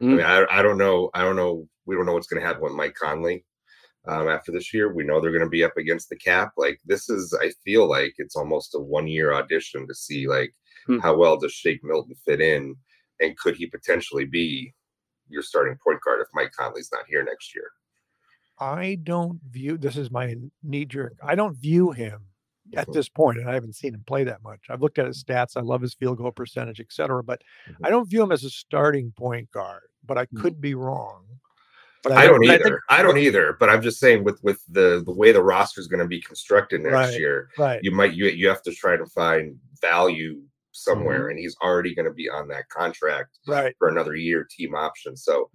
I 0.02 0.04
Mm. 0.06 0.18
mean, 0.18 0.26
I, 0.26 0.46
I 0.50 0.62
don't 0.62 0.78
know. 0.78 1.10
I 1.14 1.24
don't 1.24 1.36
know. 1.36 1.68
We 1.86 1.96
don't 1.96 2.06
know 2.06 2.14
what's 2.14 2.28
going 2.28 2.42
to 2.42 2.48
happen 2.48 2.62
with 2.64 2.72
Mike 2.74 2.96
Conley 2.96 3.46
um, 4.08 4.30
after 4.30 4.52
this 4.52 4.74
year. 4.74 4.94
We 4.94 5.04
know 5.04 5.20
they're 5.20 5.32
going 5.32 5.44
to 5.44 5.50
be 5.50 5.64
up 5.64 5.76
against 5.78 6.10
the 6.10 6.16
cap. 6.16 6.54
Like 6.58 6.80
this 6.86 7.10
is, 7.10 7.38
I 7.42 7.52
feel 7.66 7.88
like 7.90 8.14
it's 8.18 8.36
almost 8.36 8.76
a 8.76 8.80
one 8.80 9.08
year 9.08 9.34
audition 9.34 9.88
to 9.88 9.94
see 9.96 10.28
like 10.28 10.54
Hmm. 10.88 11.00
how 11.00 11.18
well 11.18 11.38
does 11.38 11.52
Shake 11.52 11.84
Milton 11.84 12.16
fit 12.26 12.40
in, 12.40 12.76
and 13.20 13.38
could 13.38 13.56
he 13.58 13.68
potentially 13.68 14.24
be 14.26 14.74
your 15.28 15.42
starting 15.44 15.78
point 15.84 16.00
guard 16.02 16.22
if 16.22 16.28
Mike 16.34 16.54
Conley's 16.58 16.90
not 16.94 17.04
here 17.10 17.24
next 17.24 17.54
year? 17.54 17.70
I 18.60 18.96
don't 19.04 19.42
view 19.50 19.78
this 19.78 19.98
is 19.98 20.10
my 20.12 20.36
knee 20.64 20.86
jerk. 20.86 21.18
I 21.22 21.36
don't 21.36 21.56
view 21.56 21.92
him 21.92 22.22
at 22.76 22.92
this 22.94 23.10
point, 23.10 23.38
and 23.40 23.50
I 23.50 23.54
haven't 23.54 23.76
seen 23.76 23.94
him 23.94 24.04
play 24.06 24.24
that 24.26 24.44
much. 24.44 24.60
I've 24.70 24.82
looked 24.82 25.00
at 25.00 25.08
his 25.08 25.24
stats. 25.24 25.58
I 25.58 25.62
love 25.62 25.82
his 25.82 25.94
field 25.94 26.18
goal 26.18 26.32
percentage, 26.32 26.80
et 26.80 26.92
cetera, 26.92 27.24
but 27.24 27.42
Mhm. 27.68 27.76
I 27.84 27.90
don't 27.90 28.10
view 28.10 28.22
him 28.24 28.32
as 28.32 28.44
a 28.44 28.50
starting 28.50 29.12
point 29.12 29.52
guard. 29.52 29.84
But 30.06 30.18
I 30.18 30.26
Mm. 30.28 30.42
could 30.42 30.62
be 30.62 30.76
wrong. 30.76 31.26
But 32.04 32.14
I 32.14 32.26
don't 32.28 32.40
but 32.40 32.50
I 32.52 32.54
either. 32.56 32.64
think- 32.64 32.80
I 32.90 33.04
don't 33.04 33.18
either. 33.18 33.58
But 33.60 33.70
I'm 33.70 33.82
just 33.82 34.00
saying 34.00 34.24
with 34.24 34.42
with 34.44 34.62
the 34.70 35.02
the 35.06 35.12
way 35.12 35.32
the 35.32 35.44
roster 35.44 35.82
is 35.82 35.88
going 35.88 36.00
to 36.02 36.08
be 36.08 36.22
constructed 36.22 36.82
next 36.82 36.94
Right. 36.94 37.20
year, 37.20 37.50
Right. 37.58 37.80
you 37.84 37.92
might 37.92 38.14
you 38.14 38.28
you 38.28 38.48
have 38.48 38.62
to 38.64 38.74
try 38.74 38.96
to 38.98 39.06
find 39.08 39.60
value 39.82 40.42
somewhere, 40.72 41.22
Mm-hmm. 41.24 41.30
and 41.32 41.40
he's 41.40 41.58
already 41.62 41.94
going 41.94 42.06
to 42.06 42.14
be 42.14 42.30
on 42.30 42.48
that 42.50 42.70
contract 42.70 43.38
Right. 43.48 43.76
for 43.78 43.90
another 43.90 44.16
year 44.16 44.48
team 44.50 44.76
option. 44.76 45.18
So 45.18 45.50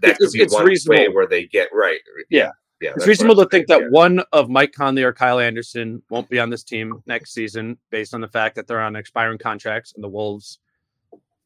that 0.00 0.12
It's- 0.12 0.18
could 0.18 0.32
be 0.32 0.46
one 0.54 0.70
way 0.86 1.08
where 1.08 1.26
they 1.26 1.46
get 1.46 1.68
right. 1.72 2.00
Yeah. 2.30 2.52
Yeah. 2.82 2.92
It's 2.96 3.06
reasonable 3.06 3.36
to 3.36 3.48
think 3.48 3.68
that 3.68 3.80
yeah. 3.80 3.88
one 3.88 4.22
of 4.32 4.50
Mike 4.50 4.72
Conley 4.72 5.04
or 5.04 5.12
Kyle 5.12 5.38
Anderson 5.38 6.02
won't 6.10 6.28
be 6.28 6.40
on 6.40 6.50
this 6.50 6.64
team 6.64 7.02
next 7.06 7.32
season 7.32 7.78
based 7.90 8.12
on 8.12 8.20
the 8.20 8.28
fact 8.28 8.56
that 8.56 8.66
they're 8.66 8.80
on 8.80 8.96
expiring 8.96 9.38
contracts 9.38 9.92
and 9.94 10.02
the 10.02 10.08
Wolves' 10.08 10.58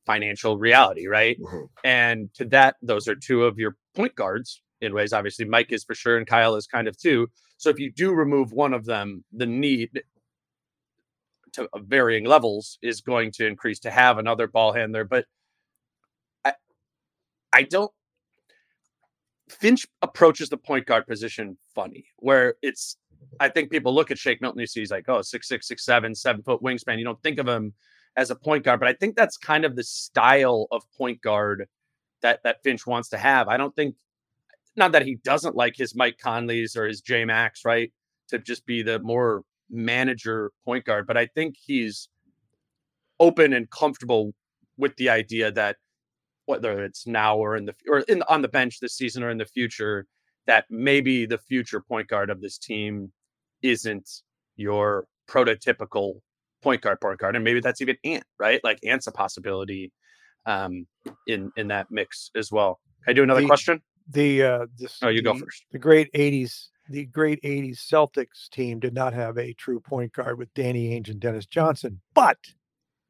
financial 0.06 0.56
reality, 0.56 1.06
right? 1.06 1.38
Mhm. 1.38 1.68
And 1.84 2.34
to 2.34 2.46
that, 2.46 2.76
those 2.80 3.06
are 3.06 3.14
two 3.14 3.44
of 3.44 3.58
your 3.58 3.76
point 3.94 4.14
guards 4.14 4.62
in 4.80 4.94
ways. 4.94 5.12
Obviously, 5.12 5.44
Mike 5.44 5.72
is 5.72 5.84
for 5.84 5.94
sure, 5.94 6.16
and 6.16 6.26
Kyle 6.26 6.56
is 6.56 6.66
kind 6.66 6.88
of 6.88 6.96
too. 6.96 7.28
So 7.58 7.68
if 7.70 7.78
you 7.78 7.92
do 7.92 8.12
remove 8.12 8.52
one 8.52 8.72
of 8.72 8.84
them, 8.86 9.24
the 9.32 9.46
need 9.46 10.02
to 11.52 11.68
varying 11.76 12.24
levels 12.24 12.78
is 12.82 13.00
going 13.00 13.32
to 13.32 13.46
increase 13.46 13.80
to 13.80 13.90
have 13.90 14.18
another 14.18 14.46
ball 14.46 14.72
handler. 14.72 15.04
But 15.04 15.26
I, 16.44 16.54
I 17.52 17.62
don't. 17.62 17.90
Finch 19.48 19.86
approaches 20.02 20.48
the 20.48 20.56
point 20.56 20.86
guard 20.86 21.06
position 21.06 21.56
funny, 21.74 22.06
where 22.16 22.54
it's. 22.62 22.96
I 23.40 23.48
think 23.48 23.70
people 23.70 23.94
look 23.94 24.10
at 24.10 24.18
Shake 24.18 24.40
Milton, 24.40 24.60
you 24.60 24.66
see 24.66 24.80
he's 24.80 24.90
like, 24.90 25.08
oh, 25.08 25.22
six 25.22 25.48
six, 25.48 25.66
six 25.66 25.84
seven, 25.84 26.14
seven 26.14 26.42
foot 26.42 26.62
wingspan. 26.62 26.98
You 26.98 27.04
don't 27.04 27.22
think 27.22 27.38
of 27.38 27.48
him 27.48 27.72
as 28.16 28.30
a 28.30 28.36
point 28.36 28.64
guard, 28.64 28.80
but 28.80 28.88
I 28.88 28.92
think 28.92 29.16
that's 29.16 29.36
kind 29.36 29.64
of 29.64 29.76
the 29.76 29.84
style 29.84 30.68
of 30.70 30.82
point 30.96 31.20
guard 31.20 31.66
that 32.22 32.42
that 32.44 32.62
Finch 32.62 32.86
wants 32.86 33.08
to 33.10 33.18
have. 33.18 33.48
I 33.48 33.56
don't 33.56 33.74
think, 33.74 33.96
not 34.76 34.92
that 34.92 35.04
he 35.04 35.16
doesn't 35.16 35.56
like 35.56 35.76
his 35.76 35.94
Mike 35.94 36.18
Conley's 36.18 36.76
or 36.76 36.86
his 36.86 37.00
J 37.00 37.24
Max, 37.24 37.64
right, 37.64 37.92
to 38.28 38.38
just 38.38 38.64
be 38.66 38.82
the 38.82 38.98
more 39.00 39.42
manager 39.70 40.52
point 40.64 40.84
guard, 40.84 41.06
but 41.06 41.16
I 41.16 41.26
think 41.26 41.56
he's 41.60 42.08
open 43.18 43.52
and 43.52 43.68
comfortable 43.70 44.34
with 44.76 44.94
the 44.96 45.08
idea 45.08 45.50
that 45.52 45.76
whether 46.46 46.82
it's 46.84 47.06
now 47.06 47.36
or 47.36 47.56
in 47.56 47.64
the 47.66 47.74
or 47.88 48.00
in 48.00 48.22
on 48.28 48.42
the 48.42 48.48
bench 48.48 48.80
this 48.80 48.94
season 48.96 49.22
or 49.22 49.30
in 49.30 49.38
the 49.38 49.44
future, 49.44 50.06
that 50.46 50.64
maybe 50.70 51.26
the 51.26 51.38
future 51.38 51.80
point 51.80 52.08
guard 52.08 52.30
of 52.30 52.40
this 52.40 52.56
team 52.58 53.12
isn't 53.62 54.08
your 54.56 55.06
prototypical 55.28 56.14
point 56.62 56.80
guard 56.82 57.00
point 57.00 57.18
guard 57.18 57.36
and 57.36 57.44
maybe 57.44 57.60
that's 57.60 57.80
even 57.80 57.96
ant 58.04 58.24
right? 58.38 58.60
Like 58.64 58.78
ant's 58.84 59.06
a 59.06 59.12
possibility 59.12 59.92
um 60.46 60.86
in 61.26 61.50
in 61.56 61.68
that 61.68 61.90
mix 61.90 62.30
as 62.36 62.50
well. 62.50 62.80
Can 63.04 63.10
i 63.10 63.14
do 63.14 63.22
another 63.22 63.40
The- 63.42 63.46
question? 63.46 63.82
The 64.10 64.42
uh 64.42 64.66
this 64.78 64.98
oh 65.02 65.08
you 65.08 65.20
go 65.22 65.34
first. 65.34 65.64
the 65.72 65.78
great 65.78 66.12
80s 66.12 66.68
the 66.88 67.04
great 67.06 67.42
80s 67.42 67.78
Celtics 67.92 68.48
team 68.52 68.78
did 68.78 68.94
not 68.94 69.12
have 69.12 69.36
a 69.38 69.52
true 69.54 69.80
point 69.80 70.12
guard 70.12 70.38
with 70.38 70.52
Danny 70.54 70.90
Ainge 70.90 71.10
and 71.10 71.18
Dennis 71.18 71.46
Johnson, 71.46 72.00
but 72.14 72.38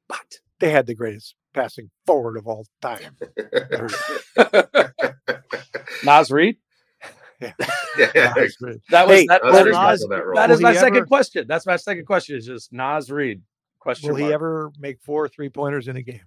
but 0.09 0.39
they 0.61 0.71
had 0.71 0.87
the 0.87 0.95
greatest 0.95 1.35
passing 1.57 1.91
forward 2.07 2.37
of 2.37 2.47
all 2.47 2.67
time. 2.81 3.17
Naz 6.05 6.31
Reid. 6.31 6.59
yeah. 7.41 7.53
Naz 8.37 8.57
Reid. 8.61 8.81
That 8.91 9.09
was 9.09 9.19
Hey, 9.19 9.27
that, 9.27 9.43
Naz 9.43 9.53
that 9.55 9.65
Reid 9.65 9.73
Naz- 9.73 10.07
that 10.09 10.27
roll. 10.27 10.35
that 10.37 10.49
will 10.49 10.57
is 10.57 10.61
my 10.61 10.73
he 10.73 10.79
second 10.79 10.99
ever- 10.99 11.07
question. 11.07 11.47
That's 11.49 11.67
my 11.67 11.77
second 11.77 12.05
question. 12.05 12.37
Is 12.37 12.47
just 12.47 12.73
Naz 12.73 13.11
Reid. 13.11 13.43
Question. 13.81 14.11
Will 14.11 14.17
he 14.17 14.33
ever 14.33 14.71
make 14.79 15.01
four 15.01 15.29
three 15.29 15.49
pointers 15.49 15.89
in 15.89 15.97
a 15.97 16.03
game? 16.03 16.21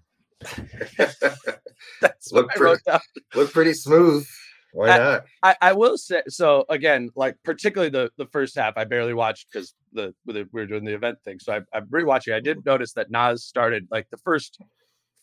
That's 2.01 2.31
Look 2.31 2.47
what 2.47 2.51
I 2.51 2.57
for- 2.57 2.63
wrote 2.63 2.83
down. 2.85 2.99
Look 3.35 3.53
pretty 3.53 3.73
smooth. 3.73 4.25
Why 4.73 4.89
I- 4.89 4.97
not? 4.97 5.25
I, 5.43 5.55
I 5.61 5.73
will 5.73 5.97
say 5.97 6.21
so 6.27 6.65
again, 6.69 7.09
like 7.15 7.35
particularly 7.43 7.89
the 7.89 8.11
the 8.17 8.27
first 8.27 8.55
half, 8.55 8.73
I 8.77 8.85
barely 8.85 9.13
watched 9.13 9.47
because 9.51 9.73
the, 9.93 10.13
the 10.25 10.47
we 10.51 10.61
were 10.61 10.67
doing 10.67 10.85
the 10.85 10.93
event 10.93 11.17
thing. 11.23 11.39
So 11.39 11.53
I, 11.53 11.61
I'm 11.77 11.87
rewatching. 11.87 12.33
I 12.33 12.39
did 12.39 12.57
mm-hmm. 12.57 12.69
notice 12.69 12.93
that 12.93 13.11
Naz 13.11 13.43
started 13.43 13.87
like 13.91 14.07
the 14.09 14.17
first 14.17 14.61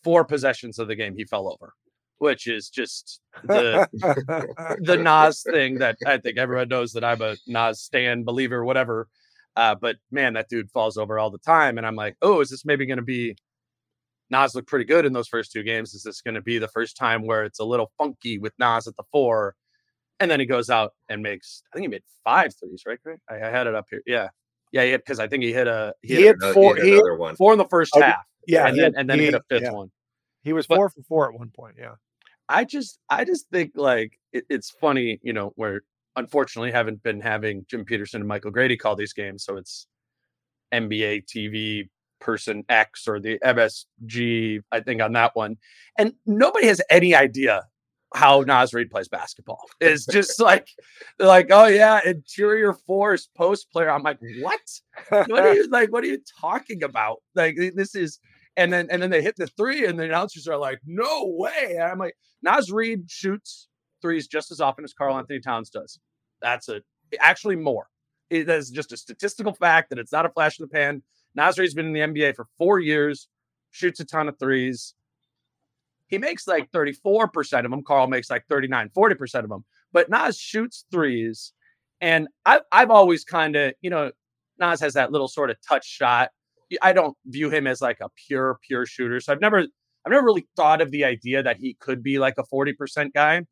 four 0.07 0.23
possessions 0.23 0.79
of 0.79 0.87
the 0.87 0.95
game, 0.95 1.15
he 1.17 1.25
fell 1.25 1.47
over, 1.51 1.73
which 2.19 2.47
is 2.47 2.69
just 2.69 3.19
the 3.43 3.87
the 4.81 4.95
Naz 5.07 5.43
thing 5.43 5.79
that 5.79 5.97
I 6.05 6.17
think 6.17 6.37
everyone 6.37 6.69
knows 6.69 6.93
that 6.93 7.03
I'm 7.03 7.21
a 7.21 7.35
Naz 7.45 7.81
stan 7.81 8.23
believer, 8.23 8.63
whatever. 8.63 9.07
Uh, 9.57 9.75
but 9.75 9.97
man, 10.11 10.33
that 10.35 10.47
dude 10.49 10.71
falls 10.71 10.97
over 10.97 11.19
all 11.19 11.29
the 11.31 11.39
time, 11.39 11.77
and 11.77 11.85
I'm 11.85 11.95
like, 11.95 12.15
oh, 12.21 12.39
is 12.41 12.49
this 12.49 12.63
maybe 12.63 12.85
going 12.85 12.97
to 12.99 13.03
be? 13.03 13.35
Naz 14.29 14.53
looked 14.55 14.67
pretty 14.69 14.85
good 14.85 15.05
in 15.05 15.11
those 15.13 15.27
first 15.27 15.51
two 15.51 15.63
games. 15.63 15.93
Is 15.93 16.03
this 16.03 16.21
going 16.21 16.35
to 16.35 16.41
be 16.41 16.57
the 16.57 16.67
first 16.69 16.95
time 16.97 17.25
where 17.25 17.43
it's 17.43 17.59
a 17.59 17.65
little 17.65 17.91
funky 17.97 18.37
with 18.39 18.53
Naz 18.59 18.87
at 18.87 18.95
the 18.97 19.03
four, 19.11 19.55
and 20.19 20.29
then 20.31 20.39
he 20.39 20.45
goes 20.45 20.69
out 20.69 20.93
and 21.09 21.21
makes? 21.23 21.63
I 21.73 21.75
think 21.75 21.83
he 21.85 21.87
made 21.89 22.03
five 22.23 22.51
threes, 22.59 22.83
right? 22.87 23.01
Craig? 23.01 23.19
I, 23.29 23.35
I 23.35 23.49
had 23.49 23.67
it 23.67 23.75
up 23.75 23.85
here. 23.89 24.01
Yeah, 24.05 24.29
yeah, 24.71 24.83
yeah. 24.83 24.97
Because 24.97 25.19
I 25.19 25.27
think 25.27 25.43
he 25.43 25.51
hit 25.53 25.67
a 25.67 25.93
he 26.01 26.09
He 26.09 26.15
hit, 26.15 26.23
hit 26.25 26.35
Another- 26.39 26.53
four- 26.53 26.75
hit 26.75 26.85
he- 26.85 26.93
another 26.93 27.15
one. 27.15 27.35
four 27.35 27.51
in 27.53 27.57
the 27.57 27.67
first 27.67 27.95
Okay, 27.95 28.05
half, 28.05 28.25
yeah, 28.47 28.67
and 28.67 28.77
then 28.77 28.83
had- 28.85 28.93
and 28.97 29.09
then 29.09 29.19
he 29.19 29.25
hit 29.25 29.33
a 29.35 29.41
fifth 29.49 29.63
yeah. 29.63 29.71
one. 29.71 29.89
He 30.47 30.53
was 30.53 30.65
But- 30.65 30.77
four 30.77 30.89
for 30.89 31.01
four 31.03 31.27
at 31.33 31.37
one 31.37 31.49
point. 31.49 31.75
Yeah. 31.77 31.95
I 32.49 32.63
just 32.63 32.99
I 33.09 33.25
just 33.25 33.49
think 33.49 33.71
like 33.75 34.17
it, 34.31 34.45
it's 34.49 34.69
funny, 34.69 35.19
you 35.21 35.33
know, 35.33 35.51
where 35.57 35.81
unfortunately 36.15 36.71
haven't 36.71 37.03
been 37.03 37.19
having 37.19 37.65
Jim 37.69 37.83
Peterson 37.83 38.21
and 38.21 38.27
Michael 38.27 38.51
Grady 38.51 38.77
call 38.77 38.95
these 38.95 39.11
games, 39.11 39.43
so 39.43 39.57
it's 39.57 39.87
NBA 40.73 41.25
TV 41.25 41.89
person 42.21 42.63
X 42.69 43.07
or 43.07 43.19
the 43.19 43.37
MSG, 43.43 44.61
I 44.71 44.79
think 44.79 45.01
on 45.01 45.11
that 45.13 45.35
one, 45.35 45.57
and 45.97 46.13
nobody 46.25 46.67
has 46.67 46.81
any 46.89 47.13
idea 47.13 47.63
how 48.15 48.41
Naz 48.41 48.73
Reid 48.73 48.89
plays 48.89 49.09
basketball. 49.09 49.59
It's 49.81 50.05
just 50.05 50.39
like 50.39 50.69
they're 51.19 51.27
like, 51.27 51.47
oh 51.51 51.65
yeah, 51.67 51.99
interior 52.05 52.73
force 52.73 53.27
post 53.35 53.69
player. 53.73 53.89
I'm 53.91 54.03
like, 54.03 54.19
what? 54.41 54.61
What 55.09 55.43
are 55.45 55.53
you 55.59 55.67
like? 55.69 55.91
What 55.91 56.05
are 56.05 56.07
you 56.07 56.19
talking 56.39 56.81
about? 56.83 57.17
Like 57.35 57.57
this 57.75 57.93
is 57.93 58.19
And 58.57 58.73
then 58.73 58.87
and 58.91 59.01
then 59.01 59.11
they 59.11 59.21
hit 59.21 59.35
the 59.37 59.47
three, 59.47 59.85
and 59.85 59.97
the 59.99 60.05
announcers 60.05 60.47
are 60.47 60.57
like, 60.57 60.79
"No 60.85 61.25
way!" 61.37 61.75
And 61.75 61.83
I'm 61.83 61.99
like, 61.99 62.15
Naz 62.41 62.71
Reid 62.71 63.09
shoots 63.09 63.67
threes 64.01 64.27
just 64.27 64.51
as 64.51 64.59
often 64.59 64.83
as 64.83 64.93
Karl-Anthony 64.93 65.39
Towns 65.39 65.69
does. 65.69 65.99
That's 66.41 66.69
a 66.69 66.81
actually 67.19 67.55
more. 67.55 67.87
It 68.29 68.49
is 68.49 68.69
just 68.69 68.91
a 68.91 68.97
statistical 68.97 69.53
fact 69.53 69.89
that 69.89 69.99
it's 69.99 70.11
not 70.11 70.25
a 70.25 70.29
flash 70.29 70.59
in 70.59 70.63
the 70.63 70.69
pan. 70.69 71.01
Naz 71.35 71.57
Reid's 71.57 71.73
been 71.73 71.85
in 71.87 71.93
the 71.93 71.99
NBA 72.21 72.35
for 72.35 72.47
four 72.57 72.79
years, 72.79 73.27
shoots 73.71 73.99
a 73.99 74.05
ton 74.05 74.27
of 74.27 74.37
threes. 74.39 74.95
He 76.07 76.17
makes 76.17 76.47
like 76.47 76.71
34% 76.71 77.65
of 77.65 77.71
them. 77.71 77.83
Karl 77.83 78.07
makes 78.07 78.29
like 78.29 78.45
39, 78.49 78.89
40% 78.95 79.43
of 79.43 79.49
them. 79.49 79.65
But 79.91 80.09
Naz 80.09 80.37
shoots 80.37 80.85
threes. 80.91 81.53
And 82.01 82.27
I, 82.45 82.61
I've 82.71 82.91
always 82.91 83.23
kind 83.23 83.55
of, 83.55 83.73
you 83.81 83.89
know, 83.89 84.11
Naz 84.59 84.79
has 84.81 84.93
that 84.93 85.11
little 85.11 85.27
sort 85.27 85.49
of 85.49 85.57
touch 85.67 85.85
shot. 85.85 86.29
I 86.81 86.93
don't 86.93 87.15
view 87.25 87.49
him 87.49 87.67
as 87.67 87.81
like 87.81 87.99
a 88.01 88.09
pure, 88.27 88.59
pure 88.67 88.85
shooter. 88.85 89.19
So 89.19 89.31
I've 89.31 89.41
never, 89.41 89.59
I've 89.59 90.11
never 90.11 90.25
really 90.25 90.47
thought 90.55 90.81
of 90.81 90.91
the 90.91 91.05
idea 91.05 91.43
that 91.43 91.57
he 91.57 91.75
could 91.79 92.03
be 92.03 92.19
like 92.19 92.35
a 92.37 92.43
40% 92.43 93.13
guy. 93.13 93.43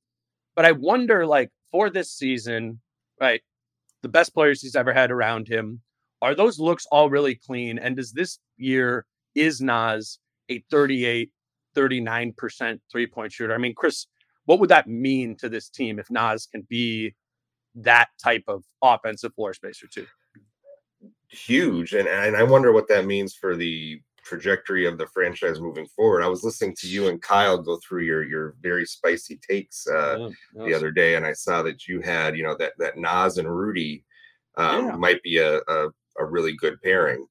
But 0.56 0.66
I 0.66 0.72
wonder, 0.72 1.26
like, 1.26 1.50
for 1.72 1.90
this 1.90 2.12
season, 2.12 2.80
right? 3.20 3.42
The 4.02 4.10
best 4.10 4.34
players 4.34 4.62
he's 4.62 4.76
ever 4.76 4.94
had 4.94 5.12
around 5.12 5.48
him. 5.48 5.82
Are 6.22 6.34
those 6.34 6.60
looks 6.60 6.86
all 6.92 7.10
really 7.10 7.36
clean? 7.36 7.78
And 7.78 7.98
does 7.98 8.14
this 8.14 8.40
year, 8.58 9.06
is 9.36 9.60
Naz 9.60 10.18
a 10.50 10.64
38, 10.72 11.30
39% 11.76 12.80
three 12.90 13.08
point 13.08 13.32
shooter? 13.34 13.54
I 13.54 13.58
mean, 13.58 13.74
Chris, 13.76 14.08
what 14.46 14.60
would 14.60 14.70
that 14.70 14.88
mean 14.88 15.36
to 15.38 15.50
this 15.50 15.70
team 15.70 16.00
if 16.00 16.10
Naz 16.10 16.48
can 16.50 16.66
be 16.70 17.14
that 17.76 18.08
type 18.24 18.44
of 18.48 18.64
offensive 18.82 19.34
floor 19.36 19.54
spacer 19.54 19.88
too? 19.88 20.06
Huge. 21.30 21.94
And, 21.94 22.08
and 22.08 22.36
I 22.36 22.44
wonder 22.44 22.72
what 22.72 22.88
that 22.90 23.06
means 23.06 23.34
for 23.34 23.56
the 23.56 24.02
trajectory 24.26 24.88
of 24.88 24.98
the 24.98 25.08
franchise 25.08 25.62
moving 25.62 25.86
forward. 25.88 26.24
I 26.24 26.28
was 26.28 26.44
listening 26.44 26.76
to 26.80 26.88
you 26.88 27.08
and 27.08 27.22
Kyle 27.22 27.58
go 27.58 27.78
through 27.78 28.04
your 28.04 28.24
your 28.24 28.56
very 28.62 28.86
spicy 28.86 29.38
takes 29.48 29.88
uh, 29.88 30.30
yeah, 30.56 30.66
the 30.66 30.74
other 30.74 30.92
day, 30.92 31.16
and 31.16 31.26
I 31.26 31.34
saw 31.34 31.62
that 31.64 31.88
you 31.88 32.02
had 32.02 32.36
you 32.36 32.44
know 32.44 32.56
that 32.58 32.74
that 32.80 32.98
Naz 32.98 33.38
and 33.38 33.56
Rudy 33.56 34.04
um, 34.58 34.88
yeah. 34.88 34.96
might 34.96 35.22
be 35.24 35.38
a, 35.38 35.58
a, 35.68 35.90
a 36.18 36.26
really 36.26 36.54
good 36.54 36.82
pairing. 36.82 37.28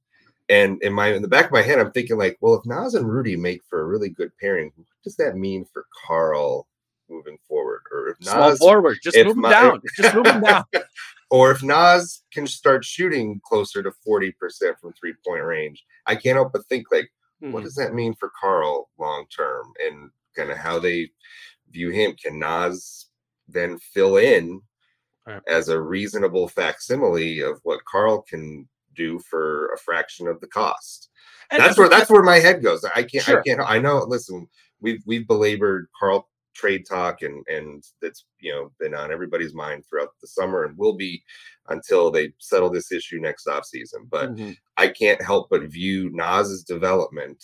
And 0.49 0.81
in 0.83 0.93
my 0.93 1.13
in 1.13 1.23
the 1.23 1.29
back 1.29 1.47
of 1.47 1.53
my 1.53 1.63
head, 1.63 1.79
I'm 1.79 1.93
thinking 1.93 2.19
like, 2.19 2.39
well, 2.41 2.55
if 2.55 2.67
Naz 2.67 2.95
and 2.95 3.11
Rudy 3.11 3.37
make 3.37 3.63
for 3.69 3.81
a 3.81 3.87
really 3.87 4.11
good 4.11 4.31
pairing, 4.41 4.73
what 4.77 4.87
does 5.03 5.17
that 5.17 5.37
mean 5.37 5.65
for 5.65 5.87
Karl 6.07 6.67
moving 7.09 7.39
forward? 7.49 7.81
Or 7.93 8.09
if 8.09 8.21
Naz 8.21 8.59
Small 8.59 8.69
forward, 8.69 8.99
just 9.03 9.17
move 9.17 9.37
him 9.37 9.43
down, 9.43 9.81
just 9.97 10.15
move 10.15 10.27
him 10.27 10.43
down. 10.43 10.65
or 11.31 11.51
if 11.51 11.63
Naz 11.63 12.23
can 12.35 12.47
start 12.47 12.85
shooting 12.85 13.41
closer 13.45 13.83
to 13.83 13.93
40% 14.07 14.33
from 14.81 14.93
three 14.93 15.15
point 15.27 15.45
range, 15.45 15.85
I 16.07 16.17
can't 16.17 16.37
help 16.37 16.53
but 16.53 16.67
think 16.67 16.87
like, 16.91 17.11
mm-hmm. 17.43 17.53
what 17.53 17.63
does 17.63 17.75
that 17.77 17.95
mean 17.95 18.15
for 18.15 18.31
Karl 18.41 18.91
long 18.99 19.27
term 19.35 19.73
and 19.81 20.11
kind 20.37 20.51
of 20.51 20.59
how 20.59 20.79
they 20.79 21.11
view 21.71 21.91
him? 21.91 22.15
Can 22.23 22.39
Naz 22.39 23.07
then 23.49 23.79
fill 23.79 24.17
in 24.17 24.61
right. 25.27 25.43
as 25.49 25.69
a 25.69 25.81
reasonable 25.81 26.49
facsimile 26.49 27.41
of 27.41 27.61
what 27.63 27.85
Karl 27.85 28.23
can 28.23 28.69
do 28.95 29.19
for 29.19 29.73
a 29.73 29.79
fraction 29.79 30.27
of 30.27 30.41
the 30.41 30.49
cost? 30.49 31.11
And 31.51 31.63
that's 31.63 31.79
where 31.79 31.89
that's 31.89 32.11
where 32.11 32.23
my 32.23 32.39
head 32.39 32.63
goes. 32.63 32.85
I 32.85 33.03
can't. 33.03 33.25
Sure. 33.25 33.41
I 33.41 33.43
can't. 33.43 33.61
I 33.61 33.79
know. 33.79 33.99
Listen, 33.99 34.49
we've 34.81 35.03
we've 35.07 35.27
belabored 35.27 35.87
Karl 35.99 36.29
trade 36.55 36.85
talk 36.89 37.23
and 37.23 37.45
and 37.49 37.85
that's 38.01 38.25
you 38.41 38.53
know 38.53 38.71
been 38.81 38.95
on 38.95 39.13
everybody's 39.13 39.55
mind 39.55 39.85
throughout 39.85 40.11
the 40.21 40.27
summer 40.27 40.65
and 40.65 40.79
will 40.79 40.95
be 40.95 41.23
until 41.69 42.11
they 42.11 42.33
settle 42.39 42.71
this 42.71 42.93
issue 42.93 43.21
next 43.21 43.47
off 43.47 43.65
season. 43.65 44.07
But 44.11 44.35
mm-hmm. 44.35 44.53
I 44.77 44.89
can't 44.89 45.23
help 45.23 45.49
but 45.51 45.63
view 45.63 46.11
Naz's 46.13 46.65
development 46.65 47.43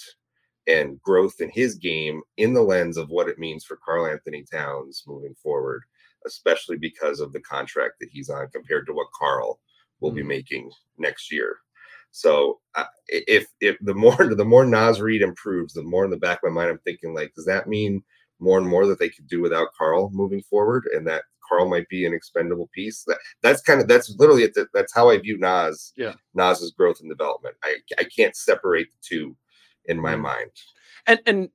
and 0.66 1.00
growth 1.02 1.40
in 1.40 1.50
his 1.50 1.74
game 1.74 2.20
in 2.36 2.52
the 2.52 2.62
lens 2.62 2.96
of 2.96 3.08
what 3.08 3.28
it 3.28 3.38
means 3.38 3.64
for 3.64 3.78
Karl-Anthony 3.84 4.44
Towns 4.52 5.02
moving 5.06 5.34
forward, 5.42 5.82
especially 6.26 6.76
because 6.76 7.20
of 7.20 7.32
the 7.32 7.40
contract 7.40 7.94
that 8.00 8.10
he's 8.12 8.28
on 8.28 8.48
compared 8.50 8.86
to 8.86 8.92
what 8.92 9.06
Karl 9.18 9.58
will 10.00 10.10
mm-hmm. 10.10 10.16
be 10.18 10.22
making 10.22 10.70
next 10.98 11.32
year. 11.32 11.56
So 12.12 12.58
uh, 12.74 12.84
if 13.08 13.46
if 13.60 13.76
the 13.80 13.94
more 13.94 14.16
the 14.34 14.44
more 14.44 14.64
Naz 14.64 15.00
Reid 15.00 15.22
improves, 15.22 15.74
the 15.74 15.82
more 15.82 16.04
in 16.04 16.10
the 16.10 16.16
back 16.16 16.40
of 16.42 16.50
my 16.52 16.60
mind 16.60 16.70
I'm 16.70 16.78
thinking 16.78 17.14
like, 17.14 17.34
does 17.34 17.46
that 17.46 17.68
mean 17.68 18.02
more 18.40 18.59
and 18.59 18.68
more 18.68 18.87
that 18.87 18.98
they 18.98 19.09
could 19.09 19.29
do 19.29 19.40
without 19.40 19.68
Karl 19.76 20.11
moving 20.12 20.42
forward, 20.42 20.85
and 20.92 21.07
that 21.07 21.24
Karl 21.48 21.68
might 21.68 21.88
be 21.88 22.07
an 22.07 22.14
expendable 22.14 22.68
piece. 22.74 23.05
That 23.05 23.18
that's 23.42 23.62
kind 23.62 23.81
of 23.81 23.88
that's 23.88 24.14
literally 24.18 24.44
it. 24.44 24.57
That's 24.72 24.94
how 24.94 25.11
I 25.11 25.18
view 25.18 25.38
Naz. 25.38 25.92
Yeah, 25.96 26.14
Naz's 26.35 26.72
growth 26.72 27.00
and 27.00 27.11
development. 27.11 27.57
I 27.62 27.76
I 27.98 28.05
can't 28.05 28.37
separate 28.37 28.88
the 28.92 28.98
two 29.03 29.37
in 29.85 30.00
my 30.00 30.14
mm. 30.14 30.22
mind. 30.22 30.50
And 31.07 31.20
and 31.26 31.48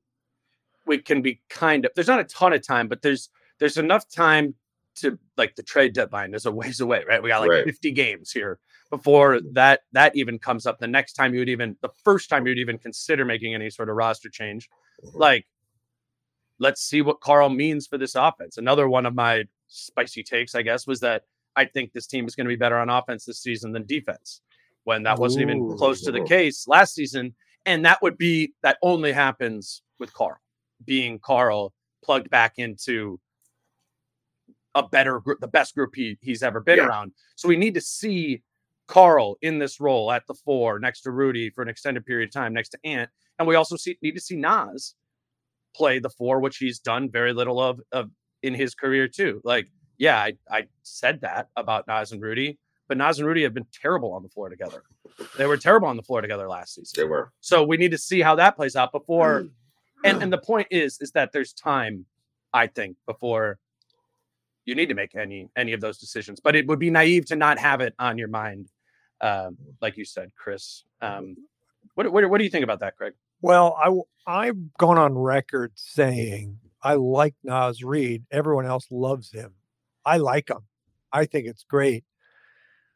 we 0.86 1.00
can 1.00 1.22
be 1.22 1.42
kind 1.50 1.86
of 1.86 1.92
there's 1.96 2.08
not 2.08 2.20
a 2.20 2.26
ton 2.26 2.54
of 2.54 2.66
time, 2.66 2.88
but 2.88 3.02
there's 3.02 3.30
there's 3.60 3.78
enough 3.78 4.08
time 4.10 4.56
to 4.96 5.18
like 5.38 5.56
the 5.56 5.64
trade 5.64 5.94
deadline 5.94 6.34
is 6.34 6.46
a 6.46 6.52
ways 6.52 6.80
away, 6.80 7.04
right? 7.08 7.22
We 7.22 7.30
got 7.30 7.42
like 7.42 7.50
right. 7.50 7.66
50 7.66 7.92
games 7.92 8.32
here 8.32 8.60
before 8.90 9.40
that 9.54 9.82
that 9.94 10.16
even 10.16 10.40
comes 10.40 10.66
up. 10.66 10.80
The 10.80 10.88
next 10.88 11.14
time 11.14 11.34
you 11.34 11.40
would 11.40 11.50
even 11.50 11.76
the 11.82 11.90
first 12.04 12.30
time 12.30 12.46
you'd 12.46 12.60
even 12.60 12.78
consider 12.78 13.26
making 13.26 13.54
any 13.54 13.70
sort 13.70 13.90
of 13.90 13.96
roster 13.96 14.30
change, 14.30 14.70
mm-hmm. 15.04 15.18
like 15.18 15.46
let's 16.60 16.82
see 16.82 17.02
what 17.02 17.22
Karl 17.22 17.50
means 17.50 17.88
for 17.88 17.98
this 17.98 18.16
offense. 18.16 18.58
Another 18.58 18.88
one 18.88 19.06
of 19.06 19.14
my 19.14 19.44
spicy 19.68 20.24
takes, 20.24 20.56
I 20.56 20.62
guess, 20.62 20.88
was 20.88 21.00
that 21.02 21.24
I 21.56 21.66
think 21.66 21.94
this 21.94 22.08
team 22.08 22.26
is 22.26 22.36
going 22.36 22.46
to 22.46 22.50
be 22.50 22.56
better 22.56 22.78
on 22.78 22.90
offense 22.90 23.26
this 23.26 23.42
season 23.42 23.72
than 23.72 23.86
defense 23.86 24.42
when 24.84 25.04
that 25.04 25.20
wasn't 25.20 25.42
Ooh. 25.42 25.50
even 25.50 25.78
close 25.78 26.02
to 26.04 26.12
the 26.12 26.24
case 26.24 26.68
last 26.68 26.94
season. 26.94 27.34
And 27.66 27.86
that 27.86 28.02
would 28.02 28.18
be 28.18 28.54
that 28.62 28.78
only 28.82 29.12
happens 29.12 29.82
with 30.00 30.14
Karl 30.14 30.38
being 30.84 31.20
Karl 31.20 31.74
plugged 32.04 32.30
back 32.30 32.54
into 32.58 33.20
a 34.76 34.84
better 34.84 35.20
group, 35.20 35.40
the 35.40 35.48
best 35.48 35.74
group 35.74 35.96
he, 35.96 36.18
he's 36.22 36.44
ever 36.44 36.60
been 36.60 36.78
yeah. 36.78 36.88
around. 36.88 37.14
So 37.36 37.48
we 37.48 37.56
need 37.56 37.74
to 37.76 37.82
see 37.82 38.44
Karl 38.88 39.38
in 39.42 39.58
this 39.58 39.80
role 39.80 40.12
at 40.12 40.28
the 40.28 40.34
four 40.34 40.80
next 40.80 41.02
to 41.02 41.12
Rudy 41.12 41.50
for 41.50 41.62
an 41.62 41.70
extended 41.70 42.06
period 42.06 42.30
of 42.30 42.34
time 42.34 42.54
next 42.54 42.70
to 42.70 42.80
Ant. 42.84 43.10
And 43.40 43.48
we 43.48 43.56
also 43.56 43.78
see, 43.78 43.98
need 44.02 44.16
to 44.16 44.22
see 44.22 44.36
Naz 44.36 44.96
play 45.76 46.00
the 46.00 46.10
four, 46.10 46.40
which 46.40 46.58
he's 46.58 46.80
done 46.80 47.10
very 47.10 47.34
little 47.34 47.60
of, 47.60 47.82
of 47.92 48.10
in 48.44 48.54
his 48.54 48.76
career 48.76 49.08
too. 49.08 49.42
Like, 49.44 49.68
yeah, 49.98 50.20
I, 50.20 50.38
I 50.50 50.68
said 50.84 51.22
that 51.22 51.50
about 51.56 51.88
Naz 51.88 52.12
and 52.12 52.22
Rudy, 52.22 52.60
but 52.88 52.98
Naz 52.98 53.20
and 53.20 53.28
Rudy 53.28 53.44
have 53.44 53.54
been 53.54 53.68
terrible 53.82 54.14
on 54.14 54.24
the 54.24 54.30
floor 54.30 54.50
together. 54.50 54.84
They 55.38 55.46
were 55.46 55.58
terrible 55.58 55.88
on 55.88 55.98
the 55.98 56.04
floor 56.04 56.22
together 56.22 56.48
last 56.48 56.76
season. 56.76 56.94
They 56.96 57.08
were. 57.08 57.32
So 57.42 57.64
we 57.64 57.78
need 57.78 57.92
to 57.92 57.98
see 57.98 58.22
how 58.22 58.36
that 58.36 58.56
plays 58.56 58.76
out 58.76 58.92
before. 58.92 59.48
and 60.04 60.22
and 60.22 60.32
the 60.32 60.38
point 60.38 60.68
is, 60.72 61.00
is 61.02 61.12
that 61.12 61.32
there's 61.32 61.54
time, 61.54 62.06
I 62.54 62.68
think, 62.68 62.98
before 63.06 63.58
you 64.66 64.76
need 64.76 64.90
to 64.90 64.96
make 64.96 65.16
any 65.16 65.50
any 65.56 65.74
of 65.74 65.82
those 65.82 65.98
decisions. 65.98 66.40
But 66.40 66.56
it 66.56 66.68
would 66.68 66.80
be 66.80 66.90
naive 66.90 67.26
to 67.28 67.36
not 67.36 67.58
have 67.60 67.82
it 67.82 67.94
on 68.00 68.18
your 68.18 68.28
mind, 68.28 68.70
um, 69.22 69.58
like 69.82 69.98
you 69.98 70.06
said, 70.06 70.32
Chris. 70.36 70.84
Um, 71.02 71.38
what, 71.94 72.12
what 72.12 72.30
what 72.30 72.38
do 72.38 72.44
you 72.44 72.50
think 72.50 72.64
about 72.64 72.80
that, 72.82 72.98
Craig? 72.98 73.14
Well, 73.46 73.78
I 74.28 74.48
I've 74.48 74.74
gone 74.80 74.98
on 74.98 75.16
record 75.16 75.74
saying 75.76 76.58
I 76.82 76.96
like 76.96 77.36
Naz 77.44 77.84
Reid. 77.84 78.24
Everyone 78.32 78.66
else 78.66 78.88
loves 78.90 79.32
him. 79.32 79.54
I 80.04 80.18
like 80.18 80.50
him. 80.50 80.62
I 81.14 81.26
think 81.26 81.46
it's 81.46 81.64
great. 81.64 82.06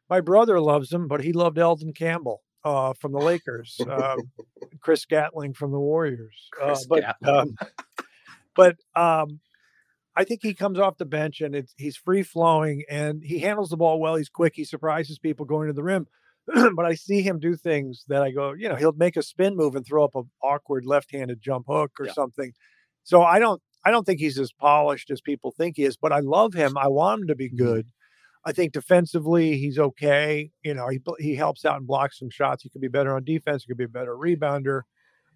My 0.08 0.20
brother 0.20 0.60
loves 0.60 0.92
him, 0.92 1.06
but 1.06 1.22
he 1.22 1.32
loved 1.32 1.56
Elden 1.56 1.92
Campbell 1.92 2.42
uh, 2.64 2.94
from 2.94 3.12
the 3.12 3.20
Lakers, 3.20 3.80
uh, 3.88 4.16
Chris 4.80 5.04
Gatling 5.04 5.54
from 5.54 5.70
the 5.70 5.78
Warriors. 5.78 6.50
Uh, 6.60 6.76
but 6.88 7.16
um, 7.24 7.54
but 8.56 8.74
um, 8.96 9.38
I 10.16 10.24
think 10.24 10.40
he 10.42 10.54
comes 10.54 10.80
off 10.80 10.98
the 10.98 11.06
bench 11.06 11.40
and 11.40 11.54
it's 11.54 11.74
he's 11.76 11.96
free 11.96 12.24
flowing 12.24 12.82
and 12.90 13.22
he 13.22 13.38
handles 13.38 13.70
the 13.70 13.76
ball 13.76 14.00
well. 14.00 14.16
He's 14.16 14.28
quick. 14.28 14.54
He 14.56 14.64
surprises 14.64 15.20
people 15.20 15.46
going 15.46 15.68
to 15.68 15.72
the 15.74 15.84
rim. 15.84 16.08
but 16.76 16.84
I 16.84 16.94
see 16.94 17.22
him 17.22 17.38
do 17.38 17.56
things 17.56 18.04
that 18.08 18.22
I 18.22 18.30
go, 18.30 18.52
you 18.52 18.68
know, 18.68 18.76
he'll 18.76 18.92
make 18.92 19.16
a 19.16 19.22
spin 19.22 19.56
move 19.56 19.74
and 19.74 19.86
throw 19.86 20.04
up 20.04 20.14
an 20.14 20.30
awkward 20.42 20.84
left-handed 20.86 21.40
jump 21.40 21.66
hook 21.68 21.92
or 21.98 22.06
yeah. 22.06 22.12
something. 22.12 22.52
So 23.04 23.22
I 23.22 23.38
don't 23.38 23.62
I 23.84 23.90
don't 23.90 24.04
think 24.04 24.20
he's 24.20 24.38
as 24.38 24.52
polished 24.52 25.10
as 25.10 25.20
people 25.20 25.52
think 25.52 25.76
he 25.76 25.84
is, 25.84 25.96
but 25.96 26.12
I 26.12 26.20
love 26.20 26.54
him. 26.54 26.76
I 26.76 26.88
want 26.88 27.22
him 27.22 27.28
to 27.28 27.34
be 27.34 27.48
mm-hmm. 27.48 27.64
good. 27.64 27.86
I 28.44 28.52
think 28.52 28.72
defensively 28.72 29.58
he's 29.58 29.78
okay. 29.78 30.50
You 30.64 30.74
know, 30.74 30.88
he 30.88 31.00
he 31.18 31.34
helps 31.34 31.64
out 31.64 31.76
and 31.76 31.86
blocks 31.86 32.18
some 32.18 32.30
shots. 32.30 32.62
He 32.62 32.70
could 32.70 32.80
be 32.80 32.88
better 32.88 33.14
on 33.14 33.24
defense. 33.24 33.64
He 33.64 33.68
could 33.68 33.78
be 33.78 33.84
a 33.84 33.88
better 33.88 34.14
rebounder. 34.14 34.82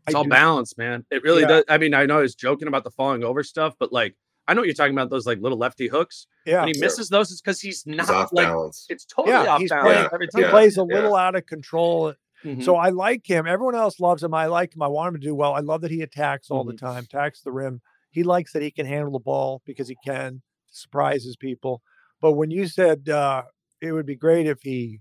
It's 0.06 0.14
I 0.14 0.18
all 0.18 0.24
do, 0.24 0.30
balanced, 0.30 0.76
man. 0.78 1.04
It 1.10 1.22
really 1.22 1.42
yeah. 1.42 1.48
does. 1.48 1.64
I 1.68 1.78
mean, 1.78 1.94
I 1.94 2.06
know 2.06 2.22
he's 2.22 2.34
joking 2.34 2.68
about 2.68 2.84
the 2.84 2.90
falling 2.90 3.24
over 3.24 3.42
stuff, 3.42 3.74
but 3.78 3.92
like 3.92 4.14
I 4.46 4.54
know 4.54 4.60
what 4.60 4.66
you're 4.66 4.74
talking 4.74 4.92
about 4.92 5.10
those 5.10 5.26
like 5.26 5.40
little 5.40 5.58
lefty 5.58 5.88
hooks. 5.88 6.26
Yeah. 6.44 6.64
When 6.64 6.74
he 6.74 6.80
misses 6.80 7.08
those, 7.08 7.30
it's 7.30 7.40
because 7.40 7.60
he's 7.60 7.86
not 7.86 8.00
he's 8.00 8.32
like 8.32 8.46
balance. 8.48 8.86
it's 8.88 9.04
totally 9.04 9.32
yeah, 9.32 9.46
off 9.46 9.68
balance 9.68 9.70
playing, 9.70 10.08
every 10.12 10.28
time. 10.28 10.42
He 10.42 10.48
plays 10.48 10.76
a 10.76 10.82
little 10.82 11.16
out 11.16 11.34
of 11.34 11.46
control. 11.46 12.14
Mm-hmm. 12.44 12.62
So 12.62 12.76
I 12.76 12.90
like 12.90 13.26
him. 13.26 13.46
Everyone 13.46 13.74
else 13.74 13.98
loves 14.00 14.22
him. 14.22 14.34
I 14.34 14.46
like 14.46 14.74
him. 14.74 14.82
I 14.82 14.88
want 14.88 15.14
him 15.14 15.20
to 15.20 15.26
do 15.26 15.34
well. 15.34 15.54
I 15.54 15.60
love 15.60 15.80
that 15.80 15.90
he 15.90 16.02
attacks 16.02 16.50
all 16.50 16.60
mm-hmm. 16.62 16.72
the 16.72 16.76
time, 16.76 17.04
attacks 17.04 17.40
the 17.40 17.52
rim. 17.52 17.80
He 18.10 18.22
likes 18.22 18.52
that 18.52 18.62
he 18.62 18.70
can 18.70 18.86
handle 18.86 19.12
the 19.12 19.18
ball 19.18 19.62
because 19.64 19.88
he 19.88 19.96
can, 20.04 20.42
surprises 20.70 21.36
people. 21.36 21.82
But 22.20 22.32
when 22.32 22.50
you 22.50 22.66
said 22.66 23.08
uh, 23.08 23.44
it 23.80 23.92
would 23.92 24.06
be 24.06 24.16
great 24.16 24.46
if 24.46 24.62
he 24.62 25.00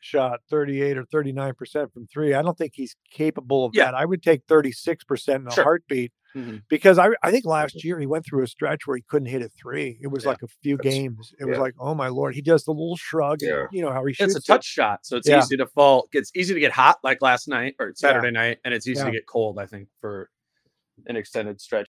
shot 0.00 0.40
38 0.50 0.96
or 0.98 1.04
39% 1.04 1.92
from 1.92 2.06
three. 2.06 2.34
I 2.34 2.42
don't 2.42 2.56
think 2.56 2.72
he's 2.74 2.94
capable 3.10 3.64
of 3.64 3.72
Yeah. 3.74 3.86
that. 3.86 3.94
I 3.94 4.04
would 4.04 4.22
take 4.22 4.46
36% 4.46 5.42
in 5.42 5.48
a 5.48 5.50
Sure. 5.52 5.64
heartbeat 5.64 6.12
Mhm. 6.36 6.62
because 6.68 6.98
I, 6.98 7.08
I 7.22 7.30
think 7.30 7.44
last 7.44 7.82
year 7.84 7.98
he 7.98 8.06
went 8.06 8.24
through 8.24 8.42
a 8.42 8.46
stretch 8.46 8.86
where 8.86 8.96
he 8.96 9.02
couldn't 9.08 9.26
hit 9.28 9.42
a 9.42 9.48
three. 9.48 9.98
It 10.00 10.08
was 10.08 10.24
Yeah, 10.24 10.30
like 10.30 10.42
a 10.42 10.46
few 10.62 10.76
that's- 10.76 10.94
games. 10.94 11.34
It 11.40 11.46
was 11.46 11.58
like, 11.58 11.74
oh 11.80 11.94
my 11.94 12.08
lord, 12.08 12.34
he 12.34 12.42
does 12.42 12.64
the 12.64 12.70
little 12.72 12.96
shrug. 12.96 13.42
and 13.42 13.68
you 13.72 13.82
know 13.82 13.90
how 13.92 14.04
he 14.04 14.12
shoots. 14.14 14.36
It's 14.36 14.48
a 14.48 14.52
it. 14.52 14.54
touch 14.56 14.64
shot, 14.64 15.04
so 15.06 15.16
it's 15.16 15.28
Yeah. 15.28 15.38
easy 15.38 15.56
to 15.56 15.66
fall. 15.66 16.08
It's 16.12 16.30
easy 16.34 16.54
to 16.54 16.60
get 16.60 16.72
hot 16.72 16.98
like 17.02 17.20
last 17.22 17.48
night 17.48 17.74
or 17.78 17.92
Saturday 17.96 18.30
night, 18.30 18.58
and 18.64 18.72
it's 18.74 18.86
easy 18.86 19.00
Yeah. 19.00 19.06
to 19.06 19.12
get 19.12 19.26
cold. 19.26 19.58
I 19.58 19.66
think 19.66 19.88
for 20.00 20.30
an 21.06 21.16
extended 21.16 21.60
stretch. 21.60 21.88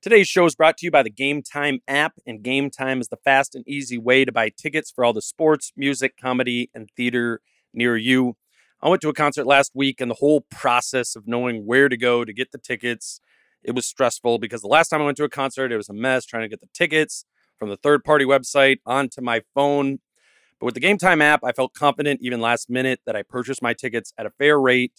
Today's 0.00 0.28
show 0.28 0.44
is 0.46 0.54
brought 0.54 0.78
to 0.78 0.86
you 0.86 0.92
by 0.92 1.02
the 1.02 1.10
Game 1.10 1.42
Time 1.42 1.80
app, 1.88 2.12
and 2.24 2.40
Game 2.40 2.70
Time 2.70 3.00
is 3.00 3.08
the 3.08 3.16
fast 3.16 3.56
and 3.56 3.66
easy 3.66 3.98
way 3.98 4.24
to 4.24 4.30
buy 4.30 4.48
tickets 4.48 4.92
for 4.92 5.04
all 5.04 5.12
the 5.12 5.20
sports, 5.20 5.72
music, 5.76 6.16
comedy, 6.16 6.70
and 6.72 6.88
theater 6.96 7.40
near 7.74 7.96
you. 7.96 8.36
I 8.80 8.88
went 8.88 9.02
to 9.02 9.08
a 9.08 9.12
concert 9.12 9.44
last 9.44 9.72
week, 9.74 10.00
and 10.00 10.08
the 10.08 10.14
whole 10.14 10.42
process 10.52 11.16
of 11.16 11.26
knowing 11.26 11.66
where 11.66 11.88
to 11.88 11.96
go 11.96 12.24
to 12.24 12.32
get 12.32 12.52
the 12.52 12.58
tickets, 12.58 13.20
it 13.64 13.72
was 13.72 13.86
stressful 13.86 14.38
because 14.38 14.62
the 14.62 14.68
last 14.68 14.86
time 14.86 15.02
I 15.02 15.04
went 15.04 15.16
to 15.16 15.24
a 15.24 15.28
concert, 15.28 15.72
it 15.72 15.76
was 15.76 15.88
a 15.88 15.94
mess 15.94 16.24
trying 16.24 16.44
to 16.44 16.48
get 16.48 16.60
the 16.60 16.68
tickets 16.72 17.24
from 17.58 17.68
the 17.68 17.76
third 17.76 18.04
party 18.04 18.24
website 18.24 18.78
onto 18.86 19.20
my 19.20 19.42
phone. 19.52 19.98
But 20.60 20.66
with 20.66 20.74
the 20.74 20.80
Game 20.80 20.98
Time 20.98 21.20
app, 21.20 21.42
I 21.42 21.50
felt 21.50 21.74
confident 21.74 22.20
even 22.22 22.40
last 22.40 22.70
minute 22.70 23.00
that 23.04 23.16
I 23.16 23.24
purchased 23.24 23.62
my 23.62 23.74
tickets 23.74 24.12
at 24.16 24.26
a 24.26 24.30
fair 24.30 24.60
rate, 24.60 24.92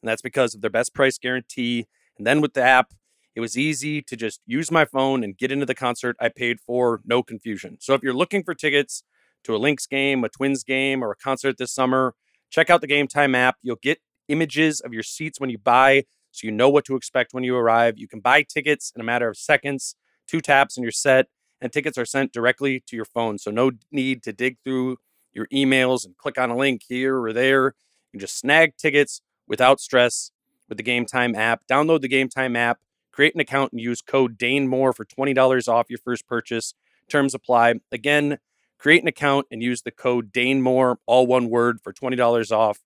and 0.00 0.08
that's 0.08 0.22
because 0.22 0.54
of 0.54 0.62
their 0.62 0.70
best 0.70 0.94
price 0.94 1.18
guarantee. 1.18 1.88
And 2.16 2.26
then 2.26 2.40
with 2.40 2.54
the 2.54 2.62
app, 2.62 2.94
it 3.36 3.40
was 3.40 3.56
easy 3.56 4.00
to 4.00 4.16
just 4.16 4.40
use 4.46 4.70
my 4.70 4.86
phone 4.86 5.22
and 5.22 5.36
get 5.36 5.52
into 5.52 5.66
the 5.66 5.74
concert 5.74 6.16
I 6.18 6.30
paid 6.30 6.58
for, 6.58 7.02
no 7.04 7.22
confusion. 7.22 7.76
So 7.80 7.92
if 7.92 8.02
you're 8.02 8.14
looking 8.14 8.42
for 8.42 8.54
tickets 8.54 9.04
to 9.44 9.54
a 9.54 9.58
Lynx 9.58 9.86
game, 9.86 10.24
a 10.24 10.30
Twins 10.30 10.64
game, 10.64 11.04
or 11.04 11.10
a 11.12 11.16
concert 11.16 11.58
this 11.58 11.72
summer, 11.72 12.14
check 12.50 12.70
out 12.70 12.80
the 12.80 12.86
Game 12.86 13.06
Time 13.06 13.34
app. 13.34 13.56
You'll 13.62 13.76
get 13.76 14.00
images 14.28 14.80
of 14.80 14.94
your 14.94 15.02
seats 15.02 15.38
when 15.38 15.50
you 15.50 15.58
buy, 15.58 16.04
so 16.32 16.46
you 16.46 16.50
know 16.50 16.70
what 16.70 16.86
to 16.86 16.96
expect 16.96 17.34
when 17.34 17.44
you 17.44 17.54
arrive. 17.54 17.98
You 17.98 18.08
can 18.08 18.20
buy 18.20 18.42
tickets 18.42 18.90
in 18.94 19.02
a 19.02 19.04
matter 19.04 19.28
of 19.28 19.36
seconds, 19.36 19.96
two 20.26 20.40
taps, 20.40 20.78
and 20.78 20.82
you're 20.82 20.90
set. 20.90 21.26
And 21.60 21.72
tickets 21.72 21.96
are 21.96 22.04
sent 22.04 22.32
directly 22.32 22.82
to 22.86 22.96
your 22.96 23.04
phone. 23.04 23.38
So 23.38 23.50
no 23.50 23.72
need 23.92 24.22
to 24.24 24.32
dig 24.32 24.56
through 24.64 24.96
your 25.32 25.46
emails 25.48 26.04
and 26.04 26.16
click 26.16 26.38
on 26.38 26.50
a 26.50 26.56
link 26.56 26.82
here 26.88 27.22
or 27.22 27.32
there. 27.32 27.66
You 27.66 28.18
can 28.18 28.20
just 28.20 28.38
snag 28.38 28.76
tickets 28.76 29.20
without 29.46 29.80
stress 29.80 30.32
with 30.68 30.78
the 30.78 30.82
Game 30.82 31.06
Time 31.06 31.34
app. 31.34 31.62
Download 31.70 32.00
the 32.00 32.08
Game 32.08 32.28
Time 32.28 32.56
app, 32.56 32.78
create 33.16 33.34
an 33.34 33.40
account, 33.40 33.72
and 33.72 33.80
use 33.80 34.02
code 34.02 34.36
DaneMoore 34.38 34.94
for 34.94 35.06
$20 35.06 35.68
off 35.68 35.86
your 35.88 35.98
first 35.98 36.28
purchase. 36.28 36.74
Terms 37.08 37.32
apply. 37.32 37.76
Again, 37.90 38.38
create 38.78 39.00
an 39.00 39.08
account 39.08 39.46
and 39.50 39.62
use 39.62 39.80
the 39.80 39.90
code 39.90 40.32
DaneMoore, 40.32 40.96
all 41.06 41.26
one 41.26 41.48
word, 41.48 41.80
for 41.80 41.94
$20 41.94 42.52
off. 42.52 42.80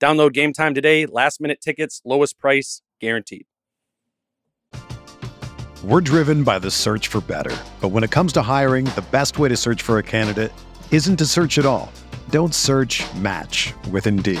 Download 0.00 0.32
Game 0.32 0.52
Time 0.52 0.72
today. 0.72 1.04
Last 1.04 1.40
minute 1.40 1.60
tickets, 1.60 2.00
lowest 2.04 2.38
price, 2.38 2.80
guaranteed. 3.00 3.46
We're 5.82 6.00
driven 6.00 6.44
by 6.44 6.60
the 6.60 6.70
search 6.70 7.08
for 7.08 7.20
better. 7.20 7.56
But 7.80 7.88
when 7.88 8.04
it 8.04 8.12
comes 8.12 8.32
to 8.34 8.42
hiring, 8.42 8.84
the 8.84 9.04
best 9.10 9.40
way 9.40 9.48
to 9.48 9.56
search 9.56 9.82
for 9.82 9.98
a 9.98 10.02
candidate 10.02 10.52
isn't 10.92 11.16
to 11.16 11.26
search 11.26 11.58
at 11.58 11.66
all. 11.66 11.92
Don't 12.30 12.54
search 12.54 13.02
match 13.16 13.74
with 13.90 14.06
Indeed. 14.06 14.40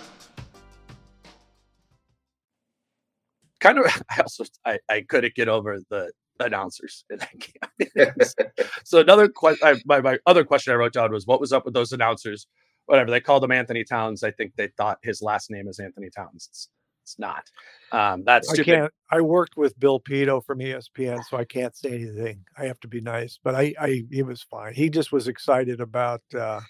Kind 3.61 3.77
of, 3.77 3.85
I 4.09 4.19
also 4.19 4.43
I, 4.65 4.79
I 4.89 5.01
couldn't 5.01 5.35
get 5.35 5.47
over 5.47 5.79
the 5.89 6.11
announcers 6.39 7.05
in 7.09 7.19
that 7.19 7.95
game. 7.95 8.55
so 8.83 8.99
another 8.99 9.29
question, 9.29 9.81
my, 9.85 10.01
my 10.01 10.17
other 10.25 10.43
question 10.43 10.73
I 10.73 10.75
wrote 10.75 10.93
down 10.93 11.11
was, 11.11 11.27
what 11.27 11.39
was 11.39 11.53
up 11.53 11.65
with 11.65 11.73
those 11.73 11.91
announcers? 11.93 12.47
Whatever 12.87 13.11
they 13.11 13.21
called 13.21 13.43
him 13.43 13.51
Anthony 13.51 13.83
Towns. 13.83 14.23
I 14.23 14.31
think 14.31 14.53
they 14.57 14.67
thought 14.75 14.97
his 15.03 15.21
last 15.21 15.51
name 15.51 15.67
is 15.67 15.79
Anthony 15.79 16.09
Towns. 16.09 16.47
It's, 16.49 16.69
it's 17.03 17.19
not. 17.19 17.43
Um, 17.91 18.23
that's 18.25 18.49
I 18.49 18.53
stupid. 18.53 18.75
can't. 18.75 18.93
I 19.11 19.21
worked 19.21 19.55
with 19.55 19.79
Bill 19.79 19.99
Pidto 19.99 20.43
from 20.43 20.59
ESPN, 20.59 21.23
so 21.29 21.37
I 21.37 21.45
can't 21.45 21.75
say 21.75 21.93
anything. 21.93 22.43
I 22.57 22.65
have 22.65 22.79
to 22.81 22.87
be 22.87 22.99
nice, 22.99 23.39
but 23.41 23.55
I, 23.55 23.73
I, 23.79 24.03
he 24.11 24.23
was 24.23 24.43
fine. 24.43 24.73
He 24.73 24.89
just 24.89 25.11
was 25.11 25.27
excited 25.27 25.79
about 25.79 26.21
uh, 26.37 26.61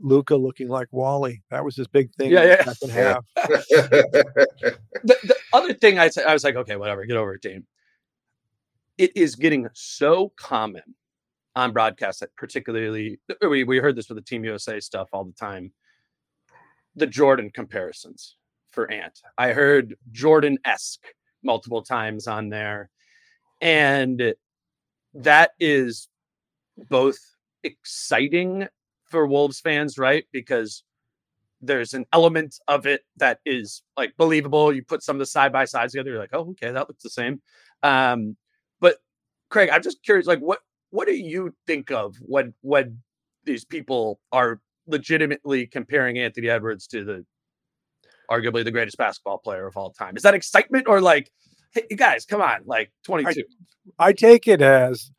Luka 0.00 0.36
looking 0.36 0.68
like 0.68 0.88
Wally. 0.90 1.42
That 1.50 1.64
was 1.64 1.76
his 1.76 1.86
big 1.86 2.12
thing. 2.14 2.30
Yeah, 2.30 2.42
the 2.42 2.48
yeah. 2.48 2.64
Second 2.64 2.90
half. 2.90 3.24
the, 3.36 4.80
the 5.04 5.36
other 5.52 5.74
thing 5.74 5.98
I 5.98 6.08
said, 6.08 6.26
I 6.26 6.32
was 6.32 6.44
like, 6.44 6.56
okay, 6.56 6.76
whatever, 6.76 7.04
get 7.04 7.16
over 7.16 7.34
it, 7.34 7.42
Dane. 7.42 7.66
It 8.98 9.16
is 9.16 9.36
getting 9.36 9.68
so 9.72 10.32
common 10.36 10.82
on 11.56 11.72
broadcast 11.72 12.20
that 12.20 12.34
particularly 12.36 13.20
uh, 13.30 13.48
we, 13.48 13.64
we 13.64 13.78
heard 13.78 13.96
this 13.96 14.08
with 14.08 14.16
the 14.16 14.24
Team 14.24 14.44
USA 14.44 14.80
stuff 14.80 15.08
all 15.12 15.24
the 15.24 15.32
time. 15.32 15.72
The 16.96 17.06
Jordan 17.06 17.50
comparisons 17.50 18.36
for 18.70 18.90
Ant. 18.90 19.20
I 19.36 19.52
heard 19.52 19.96
Jordan 20.12 20.58
esque 20.64 21.06
multiple 21.42 21.82
times 21.82 22.26
on 22.26 22.48
there. 22.48 22.90
And 23.60 24.34
that 25.14 25.50
is 25.58 26.08
both 26.88 27.18
exciting 27.62 28.68
for 29.10 29.26
Wolves 29.26 29.60
fans, 29.60 29.98
right? 29.98 30.24
Because 30.32 30.84
there's 31.60 31.92
an 31.94 32.06
element 32.12 32.56
of 32.68 32.86
it 32.86 33.02
that 33.16 33.40
is 33.44 33.82
like 33.96 34.14
believable. 34.16 34.72
You 34.72 34.82
put 34.82 35.02
some 35.02 35.16
of 35.16 35.20
the 35.20 35.26
side 35.26 35.52
by 35.52 35.64
sides 35.64 35.92
together, 35.92 36.10
you're 36.10 36.18
like, 36.18 36.30
oh, 36.32 36.50
okay, 36.50 36.70
that 36.70 36.88
looks 36.88 37.02
the 37.02 37.10
same. 37.10 37.42
Um, 37.82 38.36
but 38.80 38.96
Craig, 39.50 39.70
I'm 39.70 39.82
just 39.82 40.02
curious, 40.02 40.26
like, 40.26 40.40
what 40.40 40.60
what 40.90 41.06
do 41.06 41.14
you 41.14 41.54
think 41.66 41.90
of 41.90 42.16
when 42.20 42.54
when 42.62 42.98
these 43.44 43.64
people 43.64 44.20
are 44.32 44.60
legitimately 44.86 45.66
comparing 45.66 46.18
Anthony 46.18 46.48
Edwards 46.48 46.86
to 46.88 47.04
the 47.04 47.24
arguably 48.30 48.64
the 48.64 48.70
greatest 48.70 48.96
basketball 48.96 49.38
player 49.38 49.66
of 49.66 49.76
all 49.76 49.90
time? 49.90 50.16
Is 50.16 50.22
that 50.22 50.34
excitement 50.34 50.86
or 50.88 51.00
like, 51.00 51.30
hey, 51.72 51.84
you 51.90 51.96
guys, 51.96 52.24
come 52.24 52.40
on, 52.40 52.62
like 52.64 52.90
22? 53.04 53.42
I 53.98 54.12
take 54.12 54.48
it 54.48 54.62
as 54.62 55.10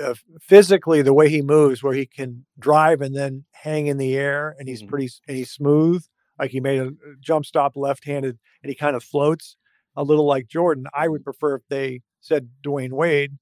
uh, 0.00 0.14
physically 0.40 1.02
the 1.02 1.12
way 1.14 1.28
he 1.28 1.42
moves, 1.42 1.82
where 1.82 1.94
he 1.94 2.06
can 2.06 2.44
drive 2.58 3.00
and 3.00 3.14
then 3.14 3.44
hang 3.52 3.86
in 3.86 3.98
the 3.98 4.16
air, 4.16 4.54
and 4.58 4.68
he's 4.68 4.82
Mhm. 4.82 4.88
pretty 4.88 5.10
and 5.28 5.36
he's 5.36 5.50
smooth. 5.50 6.04
Like 6.38 6.50
he 6.50 6.60
made 6.60 6.80
a 6.80 6.88
a 6.88 7.16
jump 7.20 7.46
stop 7.46 7.76
left-handed, 7.76 8.38
and 8.62 8.70
he 8.70 8.74
kind 8.74 8.96
of 8.96 9.04
floats 9.04 9.56
a 9.96 10.02
little 10.04 10.26
like 10.26 10.48
Jordan. 10.48 10.86
I 10.94 11.08
would 11.08 11.24
prefer 11.24 11.56
if 11.56 11.62
they 11.68 12.02
said 12.20 12.50
Dwyane 12.62 12.92
Wade. 12.92 13.38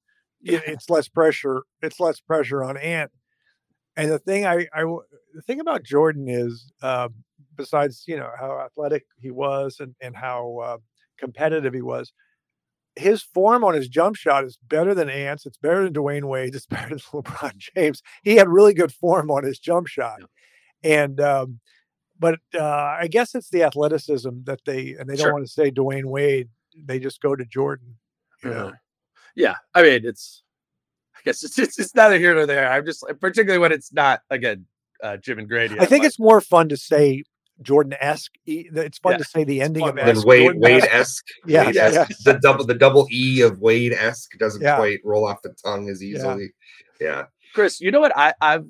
i- 0.49 0.63
It's 0.67 0.91
less 0.91 1.09
pressure. 1.09 1.63
It's 1.83 2.01
less 2.01 2.21
pressure 2.21 2.63
on 2.65 2.77
Ant. 2.79 3.11
And 3.97 4.11
the 4.11 4.19
thing 4.19 4.47
I, 4.47 4.67
I 4.75 4.83
the 5.35 5.43
thing 5.47 5.61
about 5.61 5.83
Jordan 5.83 6.29
is, 6.29 6.73
uh, 6.83 7.09
besides 7.57 8.05
you 8.07 8.17
know 8.17 8.31
how 8.39 8.59
athletic 8.61 9.05
he 9.19 9.31
was 9.31 9.77
and 9.81 9.95
and 10.01 10.17
how 10.17 10.59
uh, 10.63 10.79
competitive 11.19 11.75
he 11.75 11.83
was, 11.83 12.13
his 12.97 13.23
form 13.23 13.65
on 13.65 13.75
his 13.75 13.89
jump 13.89 14.17
shot 14.17 14.45
is 14.45 14.59
better 14.69 14.95
than 14.95 15.09
Ant's. 15.09 15.47
It's 15.47 15.57
better 15.59 15.85
than 15.85 15.93
Dwyane 15.93 16.25
Wade. 16.25 16.55
It's 16.55 16.67
better 16.67 16.89
than 16.91 16.99
LeBron 16.99 17.57
James. 17.57 18.03
He 18.23 18.37
had 18.37 18.49
really 18.49 18.75
good 18.75 18.93
form 18.93 19.31
on 19.31 19.45
his 19.45 19.59
jump 19.59 19.87
shot, 19.87 20.21
and 20.83 21.21
um, 21.21 21.61
but 22.19 22.39
uh, 22.55 22.65
I 22.65 23.09
guess 23.11 23.35
it's 23.35 23.51
the 23.51 23.63
athleticism 23.63 24.31
that 24.45 24.61
they 24.65 24.95
and 24.99 25.09
they 25.09 25.17
don't 25.17 25.27
Sure. 25.27 25.33
want 25.33 25.47
to 25.47 25.53
say 25.53 25.71
Dwyane 25.71 26.05
Wade. 26.07 26.49
They 26.77 26.99
just 26.99 27.21
go 27.21 27.35
to 27.35 27.45
Jordan. 27.45 27.97
You 28.45 28.51
know? 28.51 28.67
Uh, 28.69 28.73
yeah, 29.35 29.55
I 29.75 29.83
mean, 29.83 30.01
it's 30.05 30.43
I 31.17 31.21
guess 31.25 31.43
it's, 31.45 31.59
it's 31.59 31.79
it's 31.79 31.95
neither 31.95 32.19
here 32.19 32.35
nor 32.35 32.47
there. 32.47 32.71
I'm 32.71 32.85
just 32.85 33.05
particularly 33.21 33.59
when 33.61 33.73
it's 33.73 33.93
not 33.93 34.21
again 34.31 34.67
uh, 35.03 35.17
Jim 35.17 35.39
and 35.39 35.49
Grady. 35.49 35.79
I 35.79 35.87
think 35.87 36.03
I'm 36.03 36.07
it's 36.09 36.19
more 36.19 36.41
fun 36.41 36.69
to 36.71 36.77
say 36.77 37.25
Jordan 37.63 37.95
esque. 38.01 38.33
It's 38.47 38.99
fun 38.99 39.13
Yeah, 39.13 39.19
to 39.19 39.25
say 39.25 39.45
the 39.45 39.61
ending 39.61 39.87
of 39.89 39.95
man. 39.95 40.07
Then 40.07 40.17
esque. 40.17 40.27
Wade 40.27 40.43
Jordan 40.45 40.61
Wade 40.63 40.83
esque. 40.85 40.93
esque. 40.95 41.27
Yeah, 41.47 41.67
Wade 41.67 41.75
yeah. 41.75 42.07
The 42.25 42.39
double 42.43 42.65
the 42.65 42.75
double 42.75 43.07
E 43.11 43.41
of 43.43 43.61
Wade 43.61 43.93
esque 43.93 44.37
doesn't 44.39 44.63
Yeah. 44.63 44.77
quite 44.77 45.01
roll 45.05 45.27
off 45.27 45.43
the 45.43 45.55
tongue 45.65 45.89
as 45.89 46.03
easily. 46.03 46.53
Yeah. 47.01 47.27
Chris, 47.55 47.81
you 47.81 47.91
know 47.91 48.01
what 48.01 48.17
I, 48.17 48.33
I've 48.41 48.67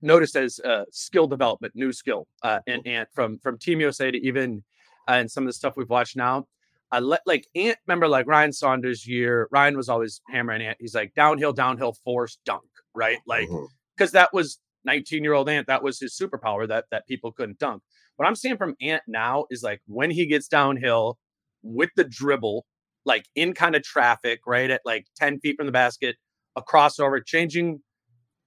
noticed 0.00 0.36
as 0.36 0.58
uh, 0.60 0.84
skill 0.90 1.26
development, 1.26 1.74
new 1.76 1.92
skill, 1.92 2.26
uh, 2.42 2.58
and 2.66 2.86
Ant 2.86 3.08
from 3.14 3.38
from 3.38 3.58
Team 3.58 3.80
USA 3.80 4.10
to 4.10 4.18
even 4.18 4.62
uh, 5.08 5.12
and 5.12 5.30
some 5.30 5.44
of 5.44 5.48
the 5.48 5.52
stuff 5.52 5.74
we've 5.76 5.88
watched 5.90 6.16
now. 6.16 6.46
I 6.90 6.98
let 7.00 7.20
like 7.24 7.46
Ant 7.54 7.78
remember 7.86 8.08
like 8.08 8.26
Ryan 8.26 8.52
Saunders' 8.52 9.06
year. 9.06 9.48
Ryan 9.50 9.76
was 9.76 9.88
always 9.88 10.20
hammering 10.28 10.62
Ant. 10.62 10.76
He's 10.80 10.94
like 10.94 11.14
downhill, 11.14 11.52
downhill, 11.52 11.94
force, 12.04 12.38
dunk, 12.44 12.64
right? 12.94 13.18
Like 13.26 13.48
because 13.96 14.12
that 14.12 14.32
was 14.34 14.58
19 14.84 15.22
year 15.22 15.32
old 15.32 15.48
Ant. 15.48 15.66
That 15.68 15.82
was 15.82 16.00
his 16.00 16.18
superpower 16.18 16.66
that 16.68 16.86
that 16.90 17.06
people 17.06 17.32
couldn't 17.32 17.58
dunk. 17.58 17.82
What 18.16 18.26
I'm 18.28 18.36
seeing 18.36 18.56
from 18.56 18.74
Ant 18.80 19.02
now 19.06 19.46
is 19.50 19.62
like 19.62 19.80
when 19.86 20.10
he 20.10 20.26
gets 20.26 20.48
downhill 20.48 21.18
with 21.62 21.90
the 21.96 22.04
dribble, 22.04 22.64
like 23.04 23.24
in 23.34 23.52
kind 23.54 23.74
of 23.74 23.82
traffic, 23.82 24.40
right 24.46 24.70
at 24.70 24.82
like 24.84 25.06
10 25.16 25.40
feet 25.40 25.56
from 25.56 25.66
the 25.66 25.72
basket, 25.72 26.16
a 26.56 26.62
crossover, 26.62 27.24
changing 27.24 27.80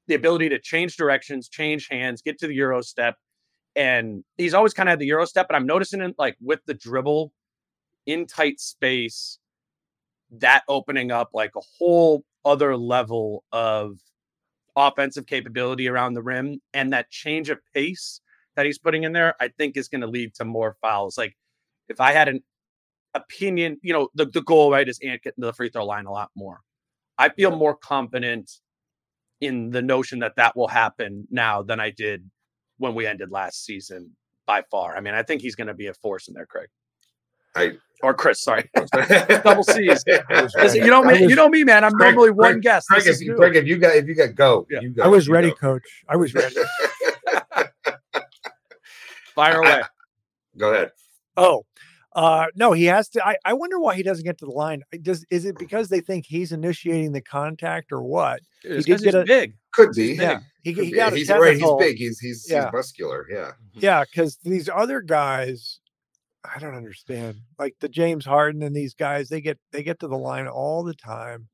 the 0.08 0.16
ability 0.16 0.50
to 0.50 0.60
change 0.60 0.96
directions, 0.98 1.50
change 1.50 1.88
hands, 1.90 2.22
get 2.22 2.38
to 2.40 2.48
the 2.48 2.56
Euro 2.56 2.82
step. 2.82 3.16
And 3.76 4.24
he's 4.38 4.54
always 4.54 4.74
kind 4.74 4.88
of 4.88 4.92
had 4.92 5.00
the 5.00 5.08
Euro 5.08 5.26
step, 5.26 5.48
but 5.50 5.56
I'm 5.56 5.66
noticing 5.66 6.02
it 6.02 6.16
like 6.18 6.38
with 6.42 6.60
the 6.66 6.74
dribble 6.74 7.32
in 8.06 8.28
tight 8.28 8.60
space, 8.60 9.40
that 10.32 10.64
opening 10.68 11.12
up 11.12 11.30
like 11.34 11.52
a 11.56 11.62
whole 11.78 12.24
other 12.44 12.78
level 12.78 13.44
of 13.52 13.98
offensive 14.76 15.26
capability 15.26 15.88
around 15.88 16.14
the 16.14 16.22
rim 16.22 16.62
and 16.74 16.94
that 16.94 17.10
change 17.10 17.50
of 17.50 17.58
pace 17.74 18.22
that 18.56 18.66
he's 18.66 18.78
putting 18.80 19.04
in 19.04 19.14
there, 19.14 19.36
I 19.40 19.50
think 19.50 19.78
is 19.78 19.88
going 19.88 20.02
to 20.02 20.08
lead 20.08 20.34
to 20.36 20.46
more 20.46 20.76
fouls. 20.82 21.18
Like 21.18 21.36
if 21.90 22.00
I 22.02 22.12
had 22.12 22.28
an 22.28 22.42
opinion, 23.14 23.78
you 23.82 23.94
know, 23.94 24.10
the, 24.16 24.26
the 24.26 24.42
goal, 24.42 24.72
right, 24.72 24.88
is 24.88 25.00
Ant 25.04 25.22
getting 25.24 25.42
to 25.42 25.48
the 25.48 25.54
free 25.54 25.70
throw 25.70 25.86
line 25.86 26.06
a 26.06 26.12
lot 26.12 26.32
more. 26.36 26.60
I 27.18 27.30
feel 27.30 27.52
Yeah. 27.52 27.58
more 27.58 27.76
confident 27.76 28.52
in 29.42 29.70
the 29.70 29.82
notion 29.82 30.20
that 30.20 30.36
that 30.38 30.56
will 30.56 30.68
happen 30.68 31.28
now 31.30 31.62
than 31.62 31.80
I 31.80 31.90
did 31.92 32.30
when 32.78 32.96
we 32.96 33.06
ended 33.08 33.32
last 33.32 33.64
season 33.66 34.12
by 34.46 34.64
far. 34.72 34.96
I 34.98 35.02
mean, 35.02 35.14
I 35.14 35.24
think 35.24 35.42
he's 35.42 35.56
going 35.56 35.68
to 35.68 35.74
be 35.74 35.88
a 35.88 35.94
force 35.94 36.28
in 36.28 36.34
there, 36.34 36.46
Craig. 36.46 36.68
I- 37.56 37.78
or 38.04 38.14
Chris, 38.14 38.44
sorry. 38.44 38.70
Double 39.44 39.64
C's. 39.64 40.04
Listen, 40.58 40.84
you 40.84 40.88
know 40.92 41.02
I 41.06 41.14
me, 41.14 41.28
you 41.28 41.36
know 41.36 41.48
me, 41.48 41.64
man. 41.64 41.86
I'm 41.86 41.94
Craig- 41.94 42.14
normally 42.14 42.32
one 42.32 42.52
Craig- 42.54 42.62
guest. 42.64 42.88
Craig, 42.90 43.00
This 43.04 43.08
if, 43.08 43.14
is 43.16 43.22
you- 43.22 43.36
Craig, 43.36 43.56
if 43.56 43.66
you 43.66 43.78
got 43.78 43.96
if 43.96 44.06
you 44.08 44.14
got 44.16 44.36
go, 44.36 44.68
Yeah. 44.70 44.82
you 44.82 44.90
go. 44.90 45.04
I 45.04 45.08
was 45.08 45.30
ready, 45.30 45.50
go. 45.52 45.56
coach. 45.56 45.84
I 46.10 46.18
was 46.18 46.34
ready. 46.34 46.56
Fire 49.36 49.64
I- 49.64 49.70
away. 49.78 49.82
go 50.58 50.74
ahead. 50.74 50.92
Oh, 51.38 51.66
uh, 52.16 52.46
no, 52.56 52.72
he 52.72 52.86
has 52.86 53.10
to. 53.10 53.28
I, 53.28 53.36
I 53.44 53.54
wonder 53.54 53.78
why 53.78 53.96
he 53.96 54.04
doesn't 54.04 54.24
get 54.24 54.38
to 54.38 54.46
the 54.46 54.52
line. 54.52 54.84
Does 55.02 55.26
is 55.30 55.44
it 55.46 55.58
because 55.58 55.90
they 55.90 56.00
think 56.00 56.26
he's 56.26 56.54
initiating 56.54 57.12
the 57.12 57.22
contact 57.22 57.92
or 57.92 58.02
what? 58.02 58.40
It's 58.64 58.86
did 58.86 58.94
'cause 58.94 59.02
get 59.04 59.14
he's 59.14 59.22
a- 59.22 59.26
big. 59.26 59.54
Could 59.74 59.92
be. 59.92 60.14
Yeah, 60.14 60.40
he, 60.64 60.72
he 60.72 60.82
be. 60.82 60.92
got 60.94 61.12
a 61.12 61.18
he's 61.18 61.30
right. 61.30 61.58
He's 61.58 61.74
big. 61.78 61.98
He's 61.98 62.20
he's, 62.20 62.48
Yeah. 62.50 62.66
he's 62.66 62.74
muscular. 62.74 63.28
Yeah. 63.30 63.52
Yeah, 63.74 64.04
because 64.06 64.38
these 64.44 64.70
other 64.70 65.02
guys, 65.02 65.82
I 66.46 66.58
don't 66.60 66.76
understand. 66.76 67.42
Like 67.60 67.76
the 67.82 67.90
James 67.90 68.24
Harden 68.26 68.64
and 68.64 68.74
these 68.74 68.94
guys, 68.94 69.28
they 69.28 69.42
get 69.42 69.60
they 69.74 69.84
get 69.84 70.00
to 70.00 70.08
the 70.08 70.18
line 70.18 70.48
all 70.48 70.84
the 70.86 70.94
time, 70.94 71.50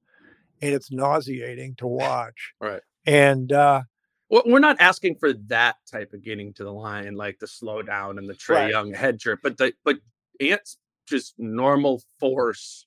and 0.62 0.72
it's 0.76 0.92
nauseating 0.92 1.74
to 1.78 1.88
watch. 1.88 2.54
Right. 2.62 2.82
And 3.08 3.52
uh, 3.52 3.82
Well, 3.82 3.86
we're 4.32 4.60
not 4.60 4.78
asking 4.80 5.16
for 5.16 5.34
that 5.34 5.76
type 5.92 6.14
of 6.14 6.24
getting 6.24 6.54
to 6.54 6.64
the 6.64 6.72
line, 6.74 7.16
like 7.16 7.38
the 7.40 7.48
slow 7.48 7.82
down 7.82 8.18
and 8.18 8.28
the 8.30 8.34
Trey 8.36 8.56
Right. 8.64 8.72
Young 8.72 8.94
head 8.94 9.20
trip, 9.20 9.40
but 9.44 9.58
the 9.58 9.74
but 9.84 9.98
Ant's 10.40 10.78
just 11.08 11.34
normal 11.38 12.02
force 12.20 12.86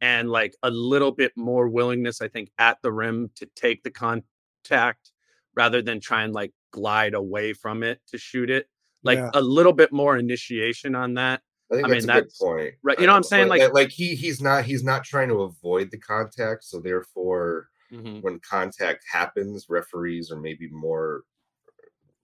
and 0.00 0.28
like 0.30 0.54
a 0.62 0.70
little 0.70 1.12
bit 1.12 1.32
more 1.36 1.68
willingness, 1.68 2.20
I 2.20 2.28
think, 2.28 2.50
at 2.58 2.78
the 2.82 2.92
rim 2.92 3.30
to 3.36 3.46
take 3.54 3.82
the 3.84 3.90
contact 3.90 5.12
rather 5.54 5.80
than 5.82 6.00
try 6.00 6.22
and 6.24 6.32
like 6.34 6.52
glide 6.72 7.14
away 7.14 7.52
from 7.52 7.82
it 7.82 8.00
to 8.08 8.18
shoot 8.18 8.50
it. 8.50 8.66
Like 9.04 9.18
Yeah. 9.18 9.30
a 9.34 9.40
little 9.40 9.72
bit 9.72 9.92
more 9.92 10.16
initiation 10.18 10.94
on 10.94 11.14
that. 11.14 11.42
I 11.70 11.76
think 11.76 11.86
I 11.86 11.90
that's 11.90 12.06
mean, 12.06 12.16
a 12.16 12.20
good 12.22 12.30
point. 12.40 12.74
right, 12.82 12.98
you 13.00 13.06
know 13.06 13.12
what 13.12 13.16
I'm 13.18 13.22
saying? 13.22 13.48
Like, 13.48 13.62
Like- 13.62 13.72
like 13.74 13.90
he 13.90 14.14
he's 14.14 14.40
not 14.42 14.64
he's 14.64 14.82
not 14.84 15.04
trying 15.04 15.28
to 15.28 15.42
avoid 15.42 15.90
the 15.90 15.98
contact, 15.98 16.64
so 16.64 16.80
therefore 16.80 17.68
Mhm. 17.92 18.22
when 18.22 18.40
contact 18.40 19.04
happens, 19.10 19.66
referees 19.68 20.30
are 20.30 20.40
maybe 20.40 20.68
more. 20.70 21.22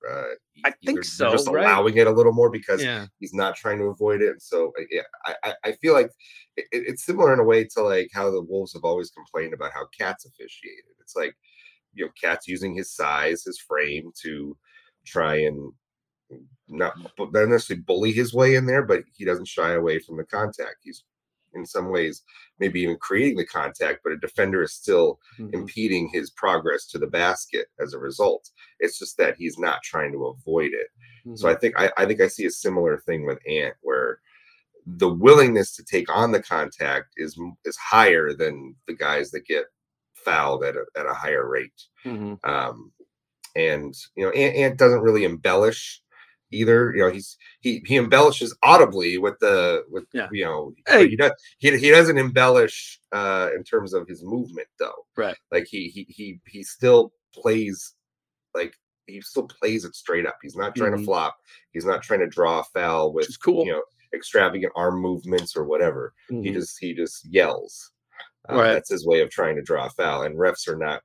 Uh, 0.09 0.35
I 0.65 0.71
think 0.87 1.05
so, 1.05 1.33
Just 1.33 1.49
right? 1.49 1.65
allowing 1.65 1.97
it 1.97 2.07
a 2.07 2.11
little 2.13 2.33
more 2.33 2.51
because 2.51 2.83
Yeah. 2.83 3.07
he's 3.19 3.35
not 3.35 3.57
trying 3.57 3.79
to 3.79 3.87
avoid 3.87 4.23
it. 4.23 4.41
So 4.41 4.73
uh, 4.79 4.85
yeah, 4.91 5.03
I, 5.45 5.55
I, 5.65 5.73
feel 5.73 5.93
like 5.93 6.11
it, 6.57 6.67
it- 6.71 6.85
it's 6.89 7.05
similar 7.05 7.33
in 7.35 7.41
a 7.41 7.45
way 7.45 7.65
to 7.65 7.83
like 7.83 8.09
how 8.13 8.31
the 8.31 8.41
Wolves 8.43 8.73
have 8.75 8.85
always 8.85 9.11
complained 9.11 9.55
about 9.55 9.73
how 9.73 9.87
KAT's 9.99 10.25
officiated. 10.25 10.85
It's 11.01 11.17
like 11.17 11.35
you 11.95 12.05
know, 12.07 12.13
KAT's 12.23 12.47
using 12.49 12.75
his 12.75 12.93
size, 12.95 13.43
his 13.45 13.59
frame 13.61 14.13
to 14.23 14.57
try 15.07 15.37
and 15.37 15.73
not, 16.69 16.95
not 17.19 17.33
necessarily 17.33 17.83
bully 17.83 18.13
his 18.13 18.35
way 18.35 18.55
in 18.55 18.67
there, 18.67 18.85
but 18.85 19.03
he 19.17 19.25
doesn't 19.25 19.49
shy 19.49 19.73
away 19.73 19.99
from 19.99 20.17
the 20.19 20.25
contact. 20.25 20.77
He's 20.83 21.05
in 21.55 21.65
some 21.67 21.91
ways 21.91 22.23
maybe 22.59 22.81
even 22.81 22.97
creating 23.01 23.37
the 23.37 23.47
contact, 23.47 24.01
but 24.03 24.13
a 24.13 24.17
defender 24.19 24.63
is 24.63 24.73
still 24.73 25.19
Mhm. 25.39 25.55
impeding 25.55 26.09
his 26.09 26.31
progress 26.31 26.87
to 26.87 26.99
the 26.99 27.07
basket 27.07 27.69
as 27.81 27.95
a 27.95 27.99
result. 27.99 28.51
It's 28.81 28.99
just 28.99 29.17
that 29.19 29.37
he's 29.37 29.59
not 29.59 29.83
trying 29.83 30.13
to 30.13 30.27
avoid 30.27 30.73
it. 30.73 30.89
So 31.37 31.49
I 31.49 31.55
Mhm. 31.55 31.61
think 31.61 31.75
I, 31.79 31.93
I 31.97 32.07
think 32.07 32.21
I 32.21 32.29
see 32.29 32.47
a 32.47 32.51
similar 32.51 32.99
thing 32.99 33.27
with 33.27 33.39
Ant 33.49 33.75
where 33.83 34.21
the 34.87 35.09
willingness 35.13 35.77
to 35.77 35.85
take 35.85 36.11
on 36.15 36.33
the 36.33 36.43
contact 36.43 37.09
is 37.17 37.39
is 37.65 37.77
higher 37.77 38.33
than 38.33 38.75
the 38.87 38.95
guys 38.95 39.31
that 39.33 39.45
get 39.47 39.67
fouled 40.15 40.65
at 40.65 40.77
a, 40.77 40.85
at 40.97 41.07
a 41.07 41.15
higher 41.15 41.47
rate. 41.49 41.81
Mhm. 42.05 42.39
Um, 42.45 42.93
and 43.55 43.95
you 44.17 44.25
know, 44.25 44.31
Ant, 44.31 44.57
Ant 44.57 44.79
doesn't 44.79 45.03
really 45.03 45.25
embellish 45.25 46.03
either. 46.51 46.93
You 46.95 47.03
know, 47.05 47.11
he's 47.11 47.37
he 47.61 47.83
he 47.87 47.97
embellishes 47.97 48.57
audibly 48.63 49.19
with 49.19 49.39
the 49.41 49.85
with 49.91 50.05
Yeah. 50.13 50.29
you 50.33 50.45
know 50.45 50.73
Hey. 50.87 51.09
he 51.09 51.17
does 51.17 51.33
he, 51.59 51.77
he 51.79 51.91
doesn't 51.91 52.19
embellish 52.19 53.01
uh 53.13 53.49
in 53.55 53.65
terms 53.65 53.95
of 53.95 54.07
his 54.09 54.23
movement 54.25 54.69
though. 54.79 55.07
Right. 55.17 55.37
Like 55.51 55.67
he 55.67 55.89
he 55.89 56.07
he 56.09 56.41
he 56.47 56.63
still 56.63 57.13
plays 57.35 57.95
like 58.55 58.75
he 59.07 59.21
still 59.21 59.47
plays 59.47 59.85
it 59.85 59.95
straight 59.95 60.27
up. 60.27 60.37
He's 60.43 60.57
not 60.57 60.75
trying 60.75 60.93
Mhm. 60.93 60.99
to 60.99 61.05
flop. 61.05 61.37
He's 61.73 61.85
not 61.87 62.03
trying 62.03 62.21
to 62.21 62.27
draw 62.27 62.61
a 62.61 62.65
foul 62.65 63.13
with 63.13 63.29
cool. 63.43 63.65
you 63.67 63.73
know 63.73 63.83
extravagant 64.15 64.73
arm 64.75 65.01
movements 65.01 65.55
or 65.57 65.65
whatever. 65.65 66.15
He 66.31 66.37
Mhm. 66.37 66.55
just 66.55 66.79
he 66.79 66.95
just 66.95 67.25
yells. 67.27 67.93
Uh, 68.49 68.55
Right. 68.57 68.73
That's 68.73 68.89
his 68.89 69.07
way 69.07 69.21
of 69.21 69.29
trying 69.31 69.57
to 69.57 69.63
draw 69.63 69.87
a 69.87 69.91
foul, 69.91 70.23
and 70.23 70.35
refs 70.39 70.67
are 70.69 70.77
not. 70.77 71.03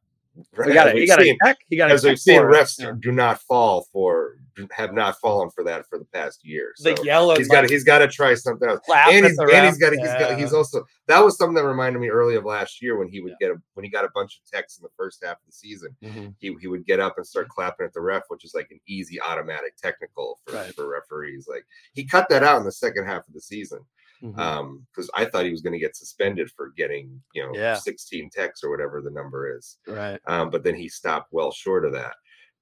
He 0.65 0.73
got 0.73 0.87
it. 0.87 0.95
He 0.95 1.01
we've 1.01 1.09
got 1.09 1.21
seen- 1.21 1.37
a 1.41 1.45
check. 1.47 1.57
He 1.69 1.77
got 1.77 1.91
a 1.91 1.93
as 1.93 2.03
we've 2.03 2.19
seen, 2.19 2.41
refs 2.41 2.79
Yeah. 2.79 2.93
do 2.99 3.11
not 3.11 3.41
fall 3.41 3.85
for 3.91 4.37
have 4.71 4.93
not 4.93 5.19
fallen 5.19 5.49
for 5.49 5.63
that 5.63 5.83
for 5.89 5.97
the 5.97 6.05
past 6.05 6.45
year. 6.45 6.73
The 6.79 6.99
yellow. 7.03 7.35
he's 7.35 7.47
got 7.47 7.61
to 7.61 7.67
he's 7.67 7.83
got 7.83 7.99
to 7.99 8.07
try 8.07 8.33
something 8.35 8.69
else. 8.69 8.79
And 8.95 9.25
he's, 9.25 9.37
and 9.37 9.47
ref. 9.47 9.65
he's 9.65 9.77
got 9.79 9.93
he's 9.93 10.01
got 10.07 10.37
he's 10.39 10.53
also 10.53 10.85
that 11.07 11.19
was 11.23 11.37
something 11.37 11.55
that 11.55 11.63
reminded 11.65 11.99
me 11.99 12.09
early 12.09 12.35
of 12.35 12.45
last 12.45 12.81
year 12.81 12.97
when 12.97 13.07
he 13.07 13.19
would 13.19 13.33
get 13.39 13.49
a 13.51 13.55
when 13.73 13.83
he 13.83 13.89
got 13.89 14.05
a 14.05 14.09
bunch 14.13 14.39
of 14.43 14.51
texts 14.51 14.77
in 14.79 14.83
the 14.83 14.89
first 14.95 15.23
half 15.23 15.37
of 15.37 15.45
the 15.47 15.51
season. 15.51 15.95
Mhm. 16.03 16.35
He 16.39 16.55
he 16.61 16.67
would 16.67 16.85
get 16.85 16.99
up 16.99 17.17
and 17.17 17.25
start 17.25 17.49
clapping 17.49 17.85
at 17.87 17.93
the 17.93 18.01
ref, 18.01 18.23
which 18.27 18.45
is 18.45 18.53
like 18.53 18.67
an 18.71 18.79
easy 18.87 19.19
automatic 19.21 19.75
technical 19.77 20.39
for, 20.45 20.55
Right. 20.55 20.73
for 20.75 20.87
referees. 20.87 21.47
Like 21.47 21.65
he 21.93 22.05
cut 22.05 22.27
that 22.29 22.43
out 22.43 22.57
in 22.59 22.63
the 22.65 22.71
second 22.71 23.05
half 23.05 23.27
of 23.27 23.33
the 23.33 23.41
season 23.41 23.79
Mhm. 24.23 24.39
um 24.39 24.87
because 24.91 25.09
i 25.15 25.25
thought 25.25 25.43
he 25.45 25.51
was 25.51 25.61
going 25.61 25.73
to 25.73 25.79
get 25.79 25.95
suspended 25.97 26.49
for 26.55 26.69
getting 26.77 27.21
you 27.33 27.43
know 27.43 27.51
Yeah. 27.53 27.75
16 27.75 28.29
techs 28.29 28.63
or 28.63 28.69
whatever 28.69 29.01
the 29.01 29.11
number 29.11 29.55
is 29.57 29.77
right. 29.87 30.19
um 30.27 30.49
but 30.49 30.63
then 30.63 30.75
he 30.75 30.87
stopped 30.87 31.27
well 31.31 31.51
short 31.51 31.85
of 31.85 31.91
that 31.93 32.15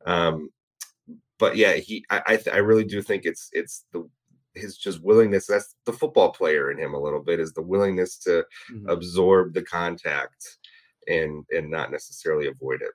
um 0.07 0.49
but 1.37 1.55
yeah 1.55 1.73
he 1.73 2.03
i 2.09 2.21
I, 2.25 2.35
th- 2.37 2.55
I 2.55 2.59
really 2.59 2.83
do 2.85 3.01
think 3.01 3.25
it's 3.25 3.49
it's 3.51 3.85
the 3.93 4.09
his 4.55 4.75
just 4.77 5.01
willingness 5.01 5.45
that's 5.45 5.75
the 5.85 5.93
football 5.93 6.31
player 6.31 6.71
in 6.71 6.77
him 6.79 6.93
a 6.93 6.99
little 7.01 7.21
bit 7.23 7.39
is 7.39 7.53
the 7.53 7.61
willingness 7.61 8.17
to 8.25 8.43
Mhm. 8.71 8.89
absorb 8.91 9.53
the 9.53 9.63
contact 9.63 10.57
and 11.07 11.45
and 11.51 11.69
not 11.69 11.91
necessarily 11.91 12.47
avoid 12.47 12.81
it 12.81 12.91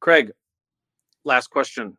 Craig, 0.00 0.32
last 1.24 1.48
question. 1.48 1.96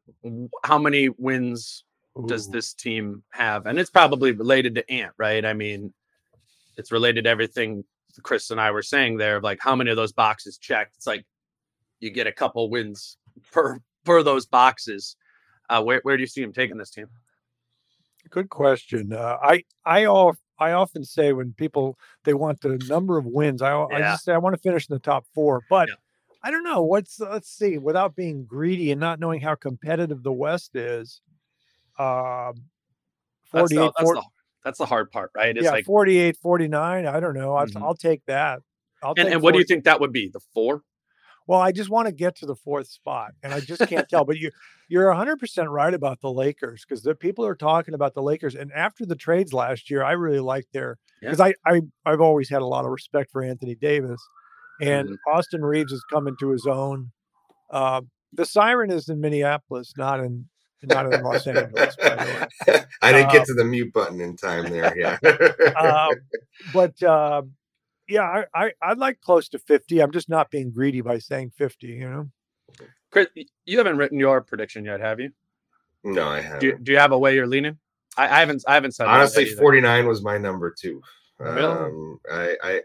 How 0.63 0.77
many 0.77 1.09
wins 1.09 1.85
does 2.27 2.49
this 2.49 2.73
team 2.73 3.23
have? 3.31 3.65
And 3.65 3.77
it's 3.77 3.89
probably 3.89 4.31
related 4.31 4.75
to 4.75 4.91
Ant, 4.91 5.13
right? 5.17 5.45
I 5.45 5.53
mean, 5.53 5.93
it's 6.77 6.91
related 6.91 7.25
to 7.25 7.29
everything 7.29 7.83
Chris 8.23 8.51
and 8.51 8.61
I 8.61 8.71
were 8.71 8.81
saying 8.81 9.17
there 9.17 9.37
of 9.37 9.43
like 9.43 9.59
how 9.61 9.75
many 9.75 9.89
of 9.89 9.97
those 9.97 10.13
boxes 10.13 10.57
checked. 10.57 10.95
It's 10.95 11.07
like 11.07 11.25
you 11.99 12.09
get 12.09 12.27
a 12.27 12.31
couple 12.31 12.69
wins 12.69 13.17
per 13.51 13.79
per 14.03 14.23
those 14.23 14.45
boxes. 14.45 15.15
Uh, 15.69 15.83
where 15.83 15.99
where 16.03 16.17
do 16.17 16.21
you 16.21 16.27
see 16.27 16.41
him 16.41 16.53
taking 16.53 16.77
this 16.77 16.91
team? 16.91 17.07
good 18.29 18.49
question. 18.49 19.13
Uh, 19.13 19.37
I 19.41 19.63
I 19.85 20.05
all 20.05 20.35
I 20.57 20.71
often 20.71 21.03
say 21.03 21.33
when 21.33 21.53
people 21.53 21.97
they 22.23 22.33
want 22.33 22.61
the 22.61 22.81
number 22.87 23.17
of 23.17 23.25
wins, 23.25 23.61
I 23.61 23.71
al- 23.71 23.89
I 23.93 23.99
just 23.99 24.23
say 24.23 24.33
I 24.33 24.37
want 24.37 24.55
to 24.55 24.61
finish 24.61 24.87
in 24.89 24.93
the 24.93 24.99
top 24.99 25.25
four, 25.33 25.61
but. 25.69 25.89
Yeah. 25.89 25.95
I 26.43 26.51
don't 26.51 26.63
know. 26.63 26.83
What's 26.83 27.19
let's 27.19 27.49
see. 27.49 27.79
Without 27.79 28.15
being 28.15 28.45
greedy 28.45 28.91
and 28.91 29.01
not 29.01 29.19
knowing 29.19 29.41
how 29.41 29.55
competitive 29.55 30.21
the 30.21 30.31
West 30.31 30.75
is, 30.75 31.19
um, 31.99 32.65
That's 33.53 33.71
48, 33.71 33.77
the, 33.77 33.93
that's, 33.97 34.01
40 34.01 34.19
the, 34.21 34.25
that's 34.63 34.77
the 34.79 34.85
hard 34.85 35.11
part, 35.11 35.31
right? 35.35 35.55
It's 35.55 35.63
yeah, 35.63 35.71
like, 35.71 35.85
48, 35.85 36.37
49. 36.37 37.05
I 37.05 37.19
don't 37.19 37.33
know. 37.35 37.55
I'll, 37.55 37.67
Mhm. 37.67 37.81
I'll 37.81 37.95
take 37.95 38.25
that. 38.27 38.61
I'll 39.03 39.11
and, 39.11 39.25
take 39.25 39.33
and 39.33 39.41
what 39.41 39.53
do 39.53 39.59
you 39.59 39.65
think 39.65 39.83
that 39.85 39.99
would 39.99 40.11
be? 40.11 40.29
The 40.31 40.41
four? 40.53 40.81
Well, 41.47 41.59
I 41.59 41.71
just 41.71 41.89
want 41.89 42.07
to 42.07 42.11
get 42.11 42.35
to 42.37 42.45
the 42.47 42.55
fourth 42.55 42.87
spot, 42.87 43.33
and 43.43 43.53
I 43.53 43.59
just 43.59 43.87
can't 43.87 44.09
tell. 44.09 44.25
But 44.25 44.37
you, 44.39 44.49
you're 44.89 45.07
100 45.09 45.37
percent 45.37 45.69
right 45.69 45.93
about 45.93 46.21
the 46.21 46.31
Lakers 46.31 46.83
because 46.87 47.03
the 47.03 47.13
people 47.13 47.45
are 47.45 47.55
talking 47.55 47.93
about 47.93 48.15
the 48.15 48.23
Lakers. 48.23 48.55
And 48.55 48.71
after 48.73 49.05
the 49.05 49.15
trades 49.15 49.53
last 49.53 49.91
year, 49.91 50.03
I 50.03 50.13
really 50.13 50.39
liked 50.39 50.73
their 50.73 50.97
Yeah. 51.21 51.29
because 51.29 51.41
I, 51.41 51.53
I 51.71 51.81
I've 52.05 52.21
always 52.21 52.49
had 52.49 52.63
a 52.63 52.65
lot 52.65 52.85
of 52.85 52.91
respect 52.91 53.31
for 53.31 53.43
Anthony 53.43 53.75
Davis, 53.75 54.19
and 54.81 55.09
Mhm. 55.09 55.17
Austin 55.31 55.63
Reaves 55.63 55.91
is 55.91 56.03
coming 56.11 56.35
to 56.39 56.49
his 56.49 56.65
own. 56.65 57.11
Um, 57.71 58.09
the 58.33 58.45
siren 58.45 58.91
is 58.91 59.09
in 59.09 59.21
Minneapolis, 59.21 59.93
not 59.97 60.19
in 60.19 60.49
not 60.87 61.11
in 61.13 61.21
Los 61.23 61.45
Angeles, 61.47 61.95
by 61.95 62.09
the 62.15 62.47
way. 62.67 62.79
I 63.01 63.11
didn't 63.11 63.29
Uh, 63.29 63.31
get 63.31 63.45
to 63.47 63.53
the 63.53 63.65
mute 63.65 63.91
button 63.93 64.21
in 64.21 64.35
time 64.37 64.69
there. 64.69 64.97
Yeah. 64.97 65.17
Um, 65.77 66.15
but 66.73 67.01
uh, 67.03 67.41
yeah, 68.07 68.21
I, 68.53 68.65
I 68.65 68.71
I'd 68.81 68.97
like 68.97 69.19
close 69.21 69.49
to 69.49 69.59
50. 69.59 69.99
I'm 70.01 70.11
just 70.11 70.29
not 70.29 70.49
being 70.51 70.71
greedy 70.71 71.01
by 71.01 71.17
saying 71.19 71.51
50. 71.57 71.87
You 71.87 72.09
know. 72.09 72.29
Chris, 73.11 73.27
you 73.65 73.77
haven't 73.77 73.97
written 73.97 74.19
your 74.19 74.41
prediction 74.41 74.85
yet, 74.85 74.99
have 75.01 75.19
you? 75.19 75.31
no, 76.03 76.27
I 76.27 76.41
haven't. 76.41 76.59
Do 76.59 76.67
you, 76.67 76.77
do 76.81 76.91
you 76.91 76.97
have 76.99 77.11
a 77.11 77.17
way 77.17 77.33
you're 77.35 77.47
leaning? 77.47 77.77
I, 78.17 78.25
I 78.25 78.39
haven't. 78.39 78.63
I 78.67 78.75
haven't 78.75 78.93
said 78.93 79.07
Honestly, 79.07 79.45
49 79.45 80.07
was 80.07 80.21
my 80.23 80.37
number 80.37 80.73
two. 80.77 81.01
Really? 81.39 81.63
Um, 81.63 82.19
I, 82.31 82.55
I, 82.63 82.81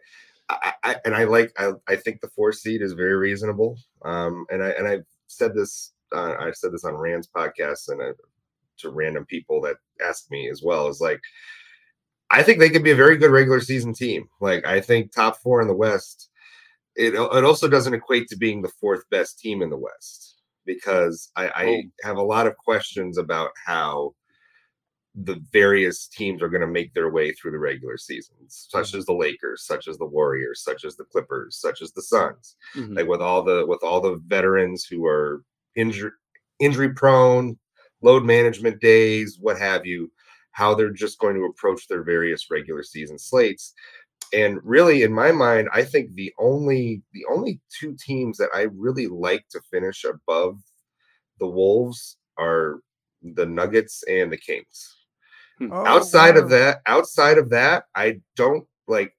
I, 0.48 0.72
I, 0.82 0.96
and 1.05 1.14
I 1.14 1.24
like, 1.24 1.53
I, 1.59 1.72
I 1.86 1.96
think 1.96 2.20
the 2.20 2.28
four 2.28 2.53
seed 2.53 2.82
is 2.82 2.94
very 2.94 3.14
reasonable. 3.16 3.76
Um, 4.03 4.46
and 4.51 4.62
I, 4.62 4.70
and 4.70 4.88
I've 4.88 5.05
said 5.28 5.55
this, 5.55 5.92
uh, 6.12 6.34
I 6.38 6.50
said 6.52 6.72
this 6.72 6.84
on 6.84 6.94
Rand's 6.94 7.28
podcast 7.28 7.88
and 7.88 8.02
I, 8.02 8.11
to 8.78 8.90
random 8.90 9.26
people 9.26 9.61
that 9.62 9.76
asked 10.06 10.30
me 10.30 10.48
as 10.48 10.62
well 10.62 10.88
is 10.88 11.00
like, 11.00 11.20
I 12.30 12.42
think 12.42 12.58
they 12.58 12.70
could 12.70 12.84
be 12.84 12.92
a 12.92 12.96
very 12.96 13.16
good 13.16 13.30
regular 13.30 13.61
season 13.61 13.92
team. 13.92 14.28
Like, 14.40 14.64
I 14.64 14.80
think 14.80 15.12
top 15.12 15.38
four 15.42 15.61
in 15.61 15.68
the 15.68 15.74
West, 15.74 16.30
it, 16.96 17.14
it 17.14 17.44
also 17.44 17.68
doesn't 17.68 17.94
equate 17.94 18.28
to 18.28 18.36
being 18.36 18.62
the 18.62 18.72
fourth 18.80 19.02
best 19.11 19.38
team 19.38 19.62
in 19.62 19.70
the 19.70 19.76
West 19.76 20.36
because 20.64 21.30
I, 21.36 21.48
I 21.48 21.64
Oh. 21.66 21.82
have 22.08 22.16
a 22.16 22.22
lot 22.22 22.46
of 22.46 22.56
questions 22.56 23.18
about 23.18 23.50
how 23.66 24.14
the 25.16 25.42
various 25.52 26.06
teams 26.06 26.40
are 26.40 26.48
going 26.48 26.61
to 26.61 26.66
make 26.68 26.94
their 26.94 27.11
way 27.11 27.32
through 27.32 27.50
the 27.50 27.58
regular 27.58 27.96
seasons, 27.98 28.68
such 28.70 28.94
as 28.94 29.04
the 29.06 29.12
Lakers, 29.12 29.64
such 29.66 29.88
as 29.88 29.98
the 29.98 30.06
Warriors, 30.06 30.62
such 30.62 30.84
as 30.84 30.94
the 30.96 31.04
Clippers, 31.04 31.56
such 31.61 31.82
as 31.82 31.92
the 31.92 32.02
Suns. 32.02 32.54
Mhm. 32.76 32.96
Like 32.96 33.08
with 33.08 33.20
all 33.20 33.42
the 33.42 33.66
with 33.66 33.82
all 33.82 34.00
the 34.00 34.22
veterans 34.26 34.84
who 34.84 35.04
are 35.06 35.42
injury 35.77 36.11
injury 36.59 36.93
prone, 36.93 37.59
load 38.03 38.25
management 38.25 38.81
days, 38.81 39.39
what 39.41 39.59
have 39.59 39.87
you, 39.87 40.11
how 40.53 40.75
they're 40.75 40.91
just 40.91 41.18
going 41.18 41.35
to 41.35 41.45
approach 41.45 41.89
their 41.89 42.03
various 42.03 42.51
regular 42.51 42.83
season 42.83 43.18
slates. 43.18 43.73
And 44.33 44.61
really, 44.62 45.03
in 45.03 45.12
my 45.12 45.33
mind, 45.33 45.68
I 45.73 45.83
think 45.83 46.14
the 46.14 46.33
only 46.39 47.03
the 47.12 47.25
only 47.31 47.61
two 47.79 47.97
teams 47.99 48.39
that 48.39 48.51
I 48.55 48.66
really 48.75 49.07
like 49.07 49.45
to 49.51 49.61
finish 49.71 50.05
above 50.05 50.61
the 51.41 51.49
Wolves 51.49 52.16
are 52.39 52.81
the 53.23 53.47
Nuggets 53.47 54.03
and 54.09 54.33
the 54.33 54.37
Kings 54.37 54.97
hmm. 55.59 55.73
Oh, 55.73 55.87
outside 55.87 56.37
wow. 56.37 56.43
of 56.43 56.51
that 56.51 56.81
outside 56.87 57.39
of 57.39 57.51
that 57.51 57.85
i 57.95 58.21
don't 58.37 58.66
like 58.89 59.14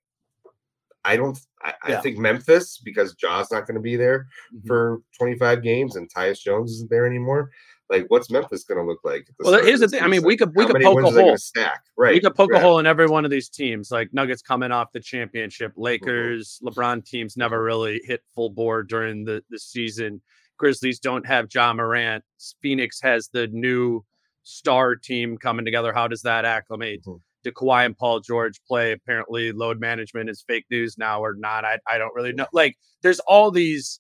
i 1.06 1.16
don't 1.18 1.38
i, 1.64 1.74
Yeah. 1.88 1.98
I 1.98 2.02
think 2.02 2.18
memphis 2.18 2.78
because 2.84 3.16
Ja's 3.16 3.52
not 3.52 3.66
going 3.68 3.76
to 3.76 3.82
be 3.82 3.96
there 3.96 4.28
Mhm. 4.54 4.68
for 4.68 5.02
25 5.20 5.62
games 5.64 5.96
and 5.96 6.10
tyus 6.14 6.40
jones 6.42 6.72
isn't 6.74 6.90
there 6.90 7.06
anymore 7.06 7.50
like 7.90 8.06
what's 8.08 8.30
memphis 8.32 8.64
going 8.64 8.78
to 8.80 8.86
look 8.86 9.00
like 9.04 9.28
Well, 9.40 9.62
here's 9.66 9.82
the 9.82 9.88
thing. 9.90 10.02
I 10.02 10.08
mean, 10.08 10.24
we 10.24 10.38
could 10.38 10.56
we 10.56 10.64
How 10.64 10.72
could 10.72 10.82
poke 10.82 11.04
a 11.04 11.12
hole. 11.12 11.36
stack 11.38 11.82
right 11.98 12.14
We 12.14 12.22
could 12.22 12.36
poke 12.36 12.52
yeah. 12.54 12.60
a 12.60 12.62
hole 12.62 12.80
in 12.80 12.86
every 12.86 13.08
one 13.08 13.26
of 13.26 13.32
these 13.32 13.50
teams, 13.50 13.92
like 13.92 14.14
Nuggets 14.14 14.42
coming 14.42 14.72
off 14.72 14.94
the 14.94 15.02
championship, 15.02 15.74
Lakers, 15.76 16.60
LeBron 16.64 17.04
teams 17.06 17.36
never 17.36 17.62
really 17.62 18.00
hit 18.06 18.22
full 18.34 18.50
board 18.50 18.88
during 18.88 19.26
the, 19.26 19.44
the 19.50 19.60
season. 19.60 20.22
Grizzlies 20.58 21.00
don't 21.00 21.26
have 21.26 21.48
Ja 21.54 21.74
Morant. 21.74 22.24
Phoenix 22.62 23.02
has 23.02 23.28
the 23.34 23.48
new 23.48 24.06
star 24.44 24.96
team 24.96 25.38
coming 25.38 25.66
together. 25.66 25.92
How 25.92 26.08
does 26.08 26.22
that 26.22 26.46
acclimate? 26.46 27.04
Mhm. 27.06 27.20
Do 27.44 27.52
Kawhi 27.52 27.86
and 27.86 27.98
Paul 27.98 28.20
George 28.20 28.60
play? 28.68 28.92
Apparently, 28.92 29.52
load 29.52 29.80
management 29.80 30.30
is 30.30 30.44
fake 30.48 30.66
news 30.70 30.98
now 30.98 31.22
or 31.24 31.34
not. 31.36 31.66
I, 31.66 31.80
I 31.90 31.98
don't 31.98 32.14
really 32.16 32.34
know. 32.34 32.48
Like, 32.54 32.78
there's 33.02 33.20
all 33.22 33.52
these 33.52 34.00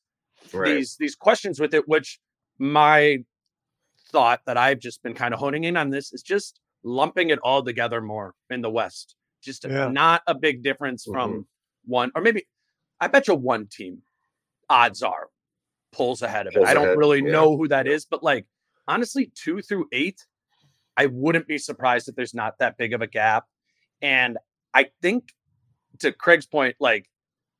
right 0.53 0.75
these 0.75 0.95
these 0.99 1.15
questions 1.15 1.59
with 1.59 1.73
it, 1.73 1.87
which 1.87 2.19
my 2.59 3.17
thought 4.11 4.41
that 4.45 4.57
I've 4.57 4.79
just 4.79 5.01
been 5.03 5.13
kind 5.13 5.33
of 5.33 5.39
honing 5.39 5.63
in 5.63 5.77
on 5.77 5.89
this 5.89 6.11
is 6.13 6.21
just 6.21 6.59
lumping 6.83 7.29
it 7.29 7.39
all 7.39 7.63
together 7.63 8.01
more 8.01 8.33
in 8.49 8.61
the 8.61 8.69
West. 8.69 9.15
Just 9.41 9.65
Yeah. 9.65 9.87
not 9.87 10.21
a 10.27 10.35
big 10.35 10.63
difference 10.63 11.05
Mm-hmm. 11.05 11.13
from 11.13 11.47
one, 11.85 12.11
or 12.15 12.21
maybe 12.21 12.45
I 12.99 13.07
bet 13.07 13.27
you 13.27 13.33
one 13.35 13.67
team, 13.67 14.03
odds 14.69 15.01
are, 15.01 15.29
pulls 15.91 16.21
ahead 16.21 16.45
of 16.47 16.53
it. 16.53 16.57
Pulls 16.57 16.69
I 16.69 16.73
don't 16.75 16.97
really 16.97 17.23
yeah. 17.23 17.31
know 17.31 17.57
who 17.57 17.67
that 17.69 17.87
is, 17.87 18.05
but 18.05 18.21
like 18.21 18.45
honestly, 18.87 19.31
two 19.33 19.61
through 19.61 19.87
eight, 19.91 20.25
I 20.97 21.07
wouldn't 21.07 21.47
be 21.47 21.57
surprised 21.57 22.07
if 22.07 22.15
there's 22.15 22.33
not 22.33 22.59
that 22.59 22.77
big 22.77 22.93
of 22.93 23.01
a 23.01 23.07
gap. 23.07 23.45
And 24.01 24.37
I 24.73 24.87
think 25.01 25.33
to 25.99 26.11
Craig's 26.11 26.45
point, 26.45 26.75
like 26.79 27.09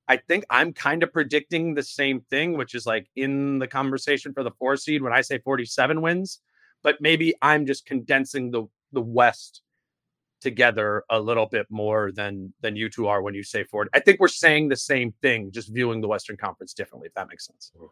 I 0.08 0.18
think 0.18 0.46
I'm 0.50 0.74
kind 0.74 1.04
of 1.04 1.14
predicting 1.14 1.74
the 1.74 1.84
same 1.84 2.22
thing, 2.30 2.58
which 2.58 2.76
is 2.76 2.86
like 2.86 3.08
in 3.16 3.60
the 3.60 3.68
conversation 3.68 4.34
for 4.34 4.44
the 4.44 4.52
four 4.60 4.76
seed 4.76 5.02
when 5.02 5.14
I 5.14 5.22
say 5.22 5.38
47 5.40 6.02
wins, 6.02 6.40
but 6.84 7.00
maybe 7.00 7.34
I'm 7.42 7.66
just 7.66 7.86
condensing 7.86 8.52
the 8.52 8.66
the 8.92 9.02
West 9.02 9.62
together 10.42 11.04
a 11.10 11.20
little 11.20 11.46
bit 11.46 11.68
more 11.70 12.12
than 12.12 12.54
than 12.62 12.76
you 12.76 12.90
two 12.90 13.08
are 13.08 13.22
when 13.22 13.34
you 13.34 13.44
say 13.44 13.64
40. 13.64 13.92
I 13.94 14.00
think 14.00 14.20
we're 14.20 14.28
saying 14.28 14.68
the 14.68 14.76
same 14.76 15.14
thing, 15.22 15.52
just 15.52 15.70
viewing 15.70 16.02
the 16.02 16.08
Western 16.08 16.36
Conference 16.36 16.74
differently, 16.74 17.08
if 17.08 17.14
that 17.14 17.30
makes 17.30 17.46
sense. 17.46 17.72
Mm. 17.80 17.88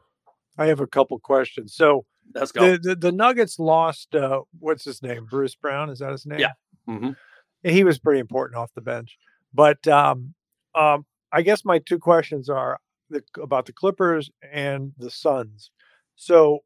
I 0.59 0.67
have 0.67 0.79
a 0.81 0.87
couple 0.87 1.17
questions. 1.19 1.73
So 1.73 2.05
Let's 2.35 2.51
go. 2.51 2.71
the, 2.73 2.77
the 2.77 2.95
the 2.95 3.11
Nuggets 3.11 3.57
lost. 3.57 4.13
Uh, 4.13 4.41
what's 4.59 4.85
his 4.85 5.01
name? 5.01 5.25
Bruce 5.29 5.55
Brown. 5.55 5.89
Is 5.89 5.99
that 5.99 6.11
his 6.11 6.25
name? 6.25 6.39
Yeah. 6.39 6.51
Mhm. 6.87 7.15
he 7.63 7.83
was 7.83 7.97
pretty 7.99 8.19
important 8.19 8.57
off 8.57 8.71
the 8.75 8.81
bench. 8.81 9.17
But 9.53 9.87
um, 9.87 10.33
um, 10.75 11.05
I 11.31 11.41
guess 11.41 11.65
my 11.65 11.79
two 11.79 11.97
questions 11.99 12.49
are 12.49 12.79
the, 13.09 13.23
about 13.41 13.65
the 13.65 13.73
Clippers 13.73 14.29
and 14.51 14.93
the 14.97 15.09
Suns. 15.09 15.71
So 16.15 16.59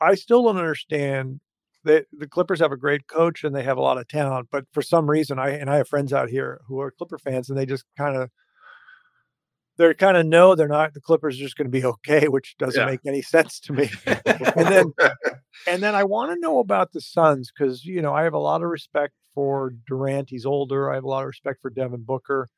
I 0.00 0.14
still 0.14 0.44
don't 0.44 0.56
understand 0.56 1.40
that 1.84 2.06
the 2.12 2.26
Clippers 2.28 2.60
have 2.60 2.72
a 2.72 2.76
great 2.76 3.06
coach 3.08 3.44
and 3.44 3.54
they 3.54 3.62
have 3.62 3.78
a 3.78 3.80
lot 3.82 3.98
of 3.98 4.06
talent, 4.08 4.48
but 4.52 4.64
for 4.72 4.82
some 4.82 5.08
reason, 5.08 5.38
I 5.38 5.50
and 5.50 5.70
I 5.70 5.76
have 5.76 5.88
friends 5.88 6.12
out 6.12 6.28
here 6.28 6.60
who 6.66 6.80
are 6.80 6.90
Clipper 6.90 7.18
fans, 7.18 7.48
and 7.48 7.58
they 7.58 7.66
just 7.66 7.84
kind 7.96 8.16
of 8.16 8.30
they're 9.78 9.94
kind 9.94 10.16
of 10.16 10.26
no, 10.26 10.54
they're 10.54 10.68
not 10.68 10.92
the 10.94 11.00
Clippers 11.00 11.36
are 11.36 11.42
just 11.44 11.56
going 11.56 11.66
to 11.66 11.70
be 11.70 11.84
okay, 11.94 12.28
which 12.28 12.56
doesn't 12.58 12.78
Yeah. 12.80 12.86
make 12.86 13.00
any 13.06 13.22
sense 13.22 13.58
to 13.60 13.72
me. 13.72 13.90
and 14.06 14.66
then 14.66 14.92
and 15.66 15.82
then 15.82 15.94
I 15.94 16.04
want 16.04 16.32
to 16.32 16.40
know 16.40 16.58
about 16.58 16.92
the 16.92 17.00
Suns 17.00 17.50
because 17.56 17.84
you 17.84 18.02
know 18.02 18.12
I 18.12 18.24
have 18.24 18.34
a 18.34 18.38
lot 18.38 18.62
of 18.62 18.68
respect 18.68 19.14
for 19.34 19.72
Durant. 19.86 20.28
He's 20.30 20.44
older. 20.44 20.90
I 20.90 20.96
have 20.96 21.04
a 21.04 21.08
lot 21.08 21.22
of 21.22 21.28
respect 21.28 21.60
for 21.62 21.70
Devin 21.70 22.02
Booker. 22.02 22.48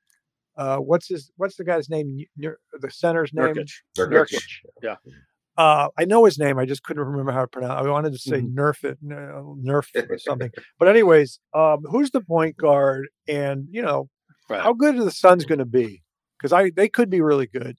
Uh, 0.57 0.79
what's 0.79 1.09
his? 1.09 1.31
What's 1.37 1.57
the 1.57 1.65
guy's 1.65 1.89
name? 1.89 2.25
The 2.37 2.91
center's 2.91 3.33
name? 3.33 3.55
Nurkic. 3.55 3.71
Nurkic. 3.97 4.43
Yeah. 4.83 4.97
Uh, 5.57 5.89
I 5.99 6.05
know 6.07 6.25
his 6.25 6.39
name. 6.39 6.59
I 6.59 6.65
just 6.65 6.83
couldn't 6.83 7.03
remember 7.05 7.33
how 7.33 7.43
to 7.43 7.47
pronounce. 7.47 7.73
I 7.87 7.89
wanted 7.91 8.13
to 8.13 8.19
say 8.19 8.41
Mhm. 8.41 8.55
Nerf 8.55 8.83
it, 8.85 8.99
no, 9.03 9.59
Nerf 9.63 9.89
or 10.09 10.17
something. 10.19 10.51
But 10.79 10.89
anyways, 10.89 11.39
um, 11.55 11.83
who's 11.91 12.11
the 12.11 12.21
point 12.23 12.57
guard? 12.57 13.09
And 13.29 13.67
you 13.71 13.83
know, 13.83 14.09
Right. 14.49 14.61
how 14.63 14.73
good 14.73 14.97
are 14.97 15.05
the 15.05 15.11
Suns 15.11 15.45
going 15.45 15.59
to 15.59 15.65
be? 15.67 16.03
Because 16.41 16.53
I 16.53 16.71
they 16.71 16.89
could 16.89 17.11
be 17.11 17.21
really 17.21 17.47
good. 17.47 17.77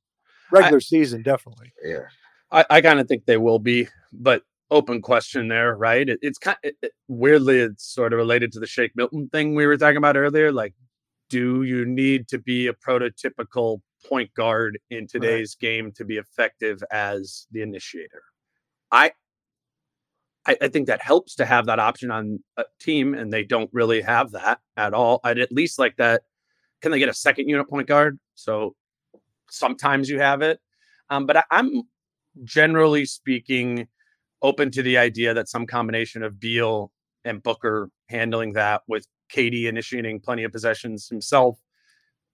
Regular 0.51 0.81
season, 0.81 1.21
definitely. 1.23 1.71
yeah 1.83 2.03
I, 2.51 2.65
I 2.69 2.81
kind 2.81 2.99
of 2.99 3.07
think 3.07 3.25
they 3.25 3.37
will 3.37 3.59
be, 3.59 3.87
but 4.11 4.43
open 4.69 5.01
question 5.01 5.47
there, 5.47 5.75
right? 5.75 6.07
It, 6.07 6.19
it's 6.21 6.37
kind 6.37 6.57
it, 6.63 6.75
it- 6.81 6.91
weirdly 7.07 7.59
it's 7.59 7.85
sort 7.85 8.13
of 8.13 8.17
related 8.17 8.51
to 8.53 8.59
the 8.59 8.67
Shake 8.67 8.91
Milton 8.95 9.29
thing 9.29 9.55
we 9.55 9.65
were 9.65 9.77
talking 9.77 9.97
about 9.97 10.17
earlier. 10.17 10.51
Like, 10.51 10.73
do 11.29 11.63
you 11.63 11.85
need 11.85 12.27
to 12.29 12.37
be 12.37 12.67
a 12.67 12.73
prototypical 12.73 13.79
point 14.05 14.33
guard 14.33 14.77
in 14.89 15.07
today's 15.07 15.55
game 15.55 15.91
to 15.93 16.03
be 16.03 16.17
effective 16.17 16.83
as 16.91 17.47
the 17.51 17.61
initiator? 17.61 18.23
I, 18.91 19.11
I 20.45 20.57
I 20.61 20.67
think 20.67 20.87
that 20.87 21.01
helps 21.01 21.35
to 21.35 21.45
have 21.45 21.67
that 21.67 21.79
option 21.79 22.11
on 22.11 22.43
a 22.57 22.65
team, 22.81 23.13
and 23.13 23.31
they 23.31 23.43
don't 23.43 23.69
really 23.71 24.01
have 24.01 24.31
that 24.31 24.59
at 24.75 24.93
all. 24.93 25.21
I'd 25.23 25.39
at 25.39 25.51
least 25.53 25.79
like 25.79 25.95
that. 25.97 26.23
Can 26.81 26.91
they 26.91 26.99
get 26.99 27.09
a 27.09 27.13
second 27.13 27.49
unit 27.49 27.69
point 27.69 27.87
guard? 27.87 28.19
So 28.35 28.75
sometimes 29.49 30.09
you 30.09 30.19
have 30.19 30.41
it. 30.41 30.59
Um, 31.09 31.25
but 31.25 31.37
I, 31.37 31.43
I'm 31.51 31.83
generally 32.43 33.05
speaking 33.05 33.87
open 34.41 34.71
to 34.71 34.81
the 34.81 34.97
idea 34.97 35.33
that 35.33 35.49
some 35.49 35.67
combination 35.67 36.23
of 36.23 36.39
Beal 36.39 36.91
and 37.23 37.43
Booker 37.43 37.89
handling 38.09 38.53
that 38.53 38.81
with 38.87 39.05
KD 39.33 39.65
initiating 39.65 40.19
plenty 40.19 40.43
of 40.43 40.51
possessions 40.51 41.07
himself 41.07 41.57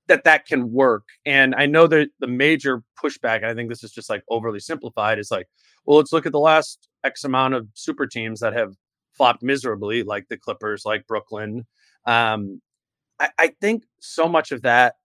that 0.07 0.23
that 0.23 0.45
can 0.45 0.71
work 0.71 1.03
and 1.25 1.53
i 1.55 1.65
know 1.65 1.85
that 1.85 2.07
the 2.21 2.27
major 2.27 2.81
pushback 2.97 3.37
and 3.37 3.47
i 3.47 3.53
think 3.53 3.67
this 3.67 3.83
is 3.83 3.91
just 3.91 4.09
like 4.09 4.23
overly 4.29 4.57
simplified 4.57 5.19
is 5.19 5.29
like 5.29 5.49
well 5.85 5.97
let's 5.97 6.13
look 6.13 6.25
at 6.25 6.31
the 6.31 6.39
last 6.39 6.87
x 7.03 7.25
amount 7.25 7.53
of 7.53 7.67
super 7.73 8.07
teams 8.07 8.39
that 8.39 8.53
have 8.53 8.73
flopped 9.17 9.43
miserably, 9.43 10.03
like 10.03 10.27
the 10.29 10.37
Clippers, 10.37 10.83
like 10.85 11.07
Brooklyn. 11.07 11.65
Um, 12.05 12.61
I, 13.19 13.29
I 13.37 13.47
think 13.61 13.83
so 13.99 14.27
much 14.27 14.51
of 14.51 14.61
that, 14.63 14.95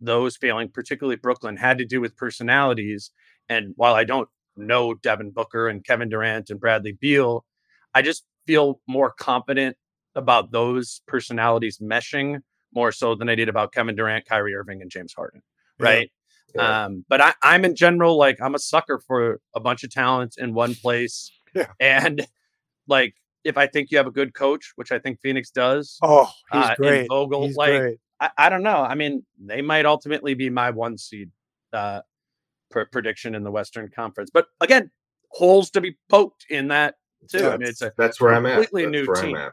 those 0.00 0.36
failing, 0.36 0.68
particularly 0.68 1.16
Brooklyn, 1.16 1.56
had 1.56 1.78
to 1.78 1.84
do 1.84 2.00
with 2.00 2.16
personalities. 2.16 3.10
And 3.48 3.72
while 3.76 3.94
I 3.94 4.04
don't 4.04 4.28
know 4.56 4.94
Devin 4.94 5.30
Booker 5.30 5.68
and 5.68 5.84
Kevin 5.84 6.08
Durant 6.08 6.50
and 6.50 6.60
Bradley 6.60 6.92
Beal, 6.92 7.44
I 7.94 8.02
just 8.02 8.24
feel 8.46 8.80
more 8.86 9.10
confident 9.10 9.76
about 10.14 10.50
those 10.52 11.02
personalities 11.06 11.78
meshing 11.78 12.40
more 12.74 12.92
so 12.92 13.14
than 13.14 13.28
I 13.28 13.34
did 13.34 13.48
about 13.48 13.72
Kevin 13.72 13.96
Durant, 13.96 14.26
Kyrie 14.26 14.54
Irving, 14.54 14.82
and 14.82 14.90
James 14.90 15.14
Harden. 15.14 15.42
Right. 15.78 16.10
Yeah. 16.54 16.84
Um, 16.84 17.04
but 17.08 17.20
I, 17.20 17.34
I'm 17.42 17.64
in 17.64 17.74
general 17.74 18.16
like 18.16 18.38
I'm 18.40 18.54
a 18.54 18.58
sucker 18.58 18.98
for 18.98 19.40
a 19.54 19.60
bunch 19.60 19.84
of 19.84 19.90
talent 19.90 20.34
in 20.38 20.54
one 20.54 20.74
place. 20.74 21.32
Yeah. 21.54 21.72
And 21.80 22.26
like 22.88 23.14
if 23.44 23.56
I 23.56 23.66
think 23.66 23.90
you 23.90 23.98
have 23.98 24.06
a 24.06 24.12
good 24.12 24.34
coach, 24.34 24.72
which 24.76 24.92
I 24.92 24.98
think 24.98 25.20
Phoenix 25.20 25.50
does, 25.50 25.98
Oh, 26.02 26.30
he's 26.52 26.64
uh, 26.64 26.74
great. 26.76 27.08
Vogel, 27.08 27.46
he's 27.46 27.56
like 27.56 27.80
great. 27.80 27.98
I, 28.20 28.30
I 28.36 28.48
don't 28.48 28.62
know. 28.62 28.78
I 28.78 28.94
mean, 28.94 29.24
they 29.38 29.62
might 29.62 29.86
ultimately 29.86 30.34
be 30.34 30.50
my 30.50 30.70
one 30.70 30.98
seed 30.98 31.30
uh 31.72 32.00
pr- 32.70 32.82
prediction 32.90 33.34
in 33.34 33.42
the 33.44 33.50
Western 33.50 33.88
Conference. 33.88 34.30
But 34.32 34.46
again, 34.60 34.90
holes 35.30 35.70
to 35.70 35.80
be 35.80 35.96
poked 36.08 36.46
in 36.50 36.68
that 36.68 36.96
too. 37.28 37.38
I 37.46 37.50
mean, 37.52 37.60
That's, 37.60 37.70
it's 37.70 37.82
a 37.82 37.92
that's 37.96 38.20
where 38.20 38.34
I'm 38.34 38.46
at. 38.46 38.54
completely 38.54 38.84
That's 38.84 39.08
new 39.08 39.14
team. 39.14 39.36
I'm 39.36 39.42
at. 39.42 39.52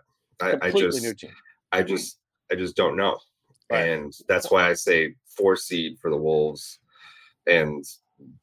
I, 0.64 0.68
I 0.68 0.72
just 0.72 1.02
new 1.02 1.14
team. 1.14 1.32
I 1.72 1.84
just 1.84 2.20
I 2.52 2.56
just 2.56 2.76
don't 2.76 2.96
know. 2.96 3.18
Right. 3.72 3.90
And 3.90 4.14
that's 4.28 4.52
why 4.52 4.70
I 4.70 4.74
say 4.74 5.16
four 5.38 5.56
seed 5.56 5.98
for 6.00 6.12
the 6.12 6.18
Wolves 6.18 6.80
and 7.48 7.84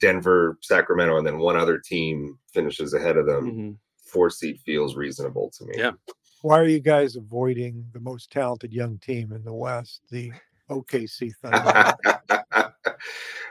Denver, 0.01 0.59
Sacramento, 0.61 1.17
and 1.17 1.27
then 1.27 1.39
one 1.39 1.57
other 1.57 1.79
team 1.79 2.39
finishes 2.53 2.95
ahead 2.95 3.17
of 3.17 3.27
them. 3.27 3.53
Mhm. 3.53 3.77
Four 4.13 4.29
seed 4.29 4.61
feels 4.61 4.95
reasonable 4.95 5.51
to 5.57 5.65
me. 5.65 5.75
Yeah. 5.79 5.93
Why 6.43 6.59
are 6.59 6.67
you 6.69 6.81
guys 6.81 7.17
avoiding 7.17 7.87
the 7.95 8.01
most 8.01 8.31
talented 8.31 8.73
young 8.73 8.99
team 8.99 9.33
in 9.33 9.43
the 9.43 9.55
West, 9.55 10.03
the 10.11 10.31
OKC 10.69 11.33
Thunder? 11.41 12.75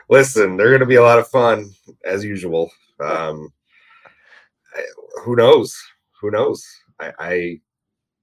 Listen, 0.08 0.56
they're 0.56 0.68
going 0.68 0.80
to 0.80 0.86
be 0.86 0.96
a 0.96 1.02
lot 1.02 1.18
of 1.18 1.26
fun 1.26 1.68
as 2.04 2.24
usual. 2.24 2.70
Um, 3.00 3.48
who 5.24 5.34
knows? 5.34 5.76
Who 6.20 6.30
knows? 6.30 6.64
I, 7.00 7.12
I, 7.18 7.60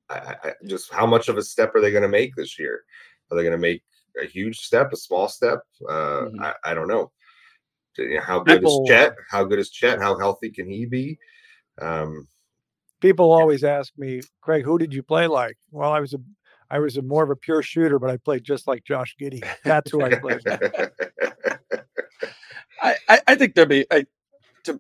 I, 0.10 0.36
I 0.44 0.54
just 0.66 0.94
how 0.94 1.06
much 1.06 1.28
of 1.28 1.38
a 1.38 1.44
step 1.44 1.76
are 1.76 1.82
they 1.82 1.92
going 1.92 2.04
to 2.04 2.08
make 2.08 2.36
this 2.36 2.58
year? 2.58 2.84
Are 3.32 3.36
they 3.38 3.44
going 3.44 3.52
to 3.52 3.58
make 3.58 3.84
a 4.22 4.26
huge 4.26 4.60
step, 4.60 4.94
a 4.94 4.98
small 4.98 5.28
step? 5.28 5.60
Uh, 5.90 6.30
Mhm. 6.30 6.42
I, 6.42 6.54
I 6.64 6.74
don't 6.74 6.88
know. 6.88 7.12
How 8.22 8.40
good 8.40 8.60
People- 8.62 8.84
is 8.84 8.90
Chet? 8.90 9.16
How 9.30 9.44
good 9.44 9.60
is 9.60 9.72
Chet? 9.72 10.00
How 10.00 10.18
healthy 10.18 10.52
can 10.52 10.70
he 10.70 10.86
be? 10.86 11.20
Um, 11.82 12.28
People 13.02 13.32
always 13.32 13.64
ask 13.64 13.94
me, 13.98 14.22
Craig, 14.42 14.66
who 14.66 14.78
did 14.78 14.94
you 14.94 15.02
play 15.02 15.28
like? 15.28 15.58
Well, 15.72 15.92
I 15.92 16.02
was 16.02 16.14
a 16.14 16.18
I 16.70 16.80
was 16.80 16.98
a 16.98 17.02
more 17.02 17.24
of 17.24 17.30
a 17.30 17.36
pure 17.36 17.64
shooter, 17.64 17.98
but 17.98 18.10
I 18.10 18.18
played 18.18 18.44
just 18.44 18.68
like 18.68 18.84
Josh 18.84 19.16
Giddey. 19.20 19.44
That's 19.64 19.90
who 19.90 20.02
I 20.02 20.16
played. 20.16 20.42
with. 20.46 20.92
I, 22.82 22.96
I, 23.08 23.20
I 23.28 23.36
think 23.36 23.56
there'll 23.56 23.70
be 23.70 23.86
I, 23.92 24.06
to, 24.66 24.80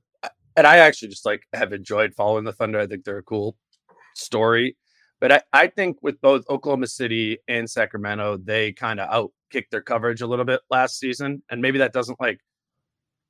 and 0.55 0.67
I 0.67 0.77
actually 0.77 1.07
just 1.09 1.25
like 1.25 1.43
have 1.53 1.73
enjoyed 1.73 2.13
following 2.13 2.43
the 2.43 2.53
Thunder. 2.53 2.79
I 2.79 2.87
think 2.87 3.05
they're 3.05 3.17
a 3.17 3.23
cool 3.23 3.57
story, 4.13 4.77
but 5.19 5.31
I, 5.31 5.41
I 5.51 5.67
think 5.67 5.97
with 6.01 6.21
both 6.21 6.43
Oklahoma 6.49 6.87
City 6.87 7.39
and 7.47 7.69
Sacramento, 7.69 8.37
they 8.37 8.71
kind 8.71 8.99
of 8.99 9.09
out 9.09 9.31
kicked 9.49 9.71
their 9.71 9.81
coverage 9.81 10.21
a 10.21 10.27
little 10.27 10.45
bit 10.45 10.61
last 10.69 10.99
season, 10.99 11.41
and 11.49 11.61
maybe 11.61 11.79
that 11.79 11.93
doesn't 11.93 12.19
like 12.19 12.39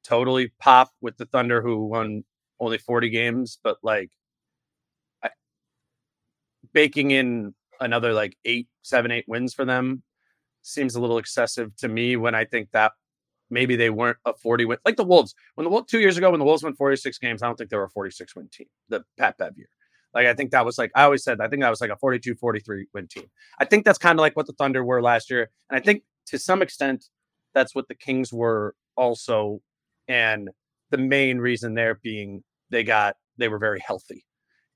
totally 0.04 0.52
pop 0.60 0.92
with 1.02 1.18
the 1.18 1.26
Thunder 1.26 1.62
who 1.62 1.86
won 1.86 2.24
only 2.60 2.78
forty 2.78 3.10
games, 3.10 3.60
but 3.64 3.78
like 3.84 4.12
I, 5.24 5.30
baking 6.74 7.12
in 7.12 7.54
another 7.80 8.14
like 8.14 8.38
eight, 8.46 8.68
seven, 8.82 9.12
eight 9.12 9.26
wins 9.28 9.54
for 9.54 9.66
them 9.66 10.04
seems 10.62 10.96
a 10.96 11.02
little 11.02 11.18
excessive 11.18 11.76
to 11.78 11.88
me 11.88 12.16
when 12.16 12.36
I 12.36 12.46
think 12.46 12.70
that 12.72 12.92
maybe 13.50 13.76
they 13.76 13.90
weren't 13.90 14.18
a 14.26 14.34
40 14.34 14.66
win 14.66 14.78
like 14.86 14.98
the 14.98 15.04
Wolves. 15.04 15.34
When 15.56 15.70
the 15.70 15.84
two 15.88 16.00
years 16.00 16.18
ago, 16.18 16.32
when 16.32 16.40
the 16.40 16.46
Wolves 16.46 16.64
won 16.64 16.76
46 16.76 17.18
games, 17.18 17.42
I 17.42 17.48
don't 17.48 17.56
think 17.56 17.70
they 17.70 17.78
were 17.78 17.86
a 17.86 17.90
46 17.90 18.36
win 18.36 18.50
team, 18.52 18.68
the 18.90 19.04
Pat 19.18 19.38
Bev 19.38 19.58
year. 19.58 19.70
Like 20.14 20.28
I 20.28 20.34
think 20.34 20.52
that 20.52 20.66
was 20.66 20.78
like 20.78 20.92
I 20.96 21.04
always 21.04 21.24
said, 21.24 21.40
I 21.42 21.48
think 21.48 21.62
that 21.62 21.70
was 21.70 21.82
like 21.82 21.92
a 21.92 21.98
42, 21.98 22.36
43 22.36 22.88
win 22.94 23.08
team. 23.08 23.26
I 23.60 23.66
think 23.66 23.86
that's 23.86 23.98
kind 23.98 24.18
of 24.18 24.22
like 24.22 24.36
what 24.36 24.48
the 24.48 24.54
Thunder 24.54 24.84
were 24.84 25.02
last 25.02 25.30
year. 25.30 25.50
And 25.70 25.80
I 25.80 25.84
think 25.84 26.04
to 26.28 26.40
some 26.40 26.62
extent 26.62 27.06
that's 27.54 27.76
what 27.76 27.88
the 27.88 27.96
Kings 27.96 28.34
were 28.34 28.76
also. 28.96 29.62
And 30.08 30.50
the 30.90 30.98
main 30.98 31.38
reason 31.38 31.76
there 31.76 32.00
being 32.02 32.44
they 32.70 32.84
got 32.84 33.16
they 33.38 33.48
were 33.48 33.60
very 33.60 33.80
healthy. 33.80 34.26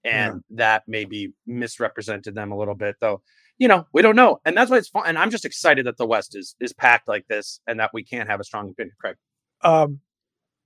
And 0.05 0.41
that 0.49 0.83
maybe 0.85 1.31
misrepresented 1.47 2.35
them 2.35 2.51
a 2.51 2.57
little 2.57 2.75
bit, 2.75 2.97
though 2.99 3.21
you 3.57 3.67
know, 3.67 3.85
we 3.93 4.01
don't 4.01 4.15
know. 4.15 4.39
And 4.45 4.57
that's 4.57 4.71
why 4.71 4.77
it's 4.77 4.89
fun. 4.89 5.03
And 5.05 5.17
I'm 5.17 5.29
just 5.29 5.45
excited 5.45 5.85
that 5.85 5.97
the 5.97 6.07
West 6.07 6.35
is 6.35 6.55
is 6.59 6.73
packed 6.73 7.07
like 7.07 7.27
this 7.27 7.59
and 7.67 7.79
that 7.79 7.91
we 7.93 8.03
can't 8.03 8.29
have 8.29 8.39
a 8.39 8.43
strong 8.43 8.69
opinion. 8.69 8.95
Craig. 8.99 9.15
Um, 9.61 9.99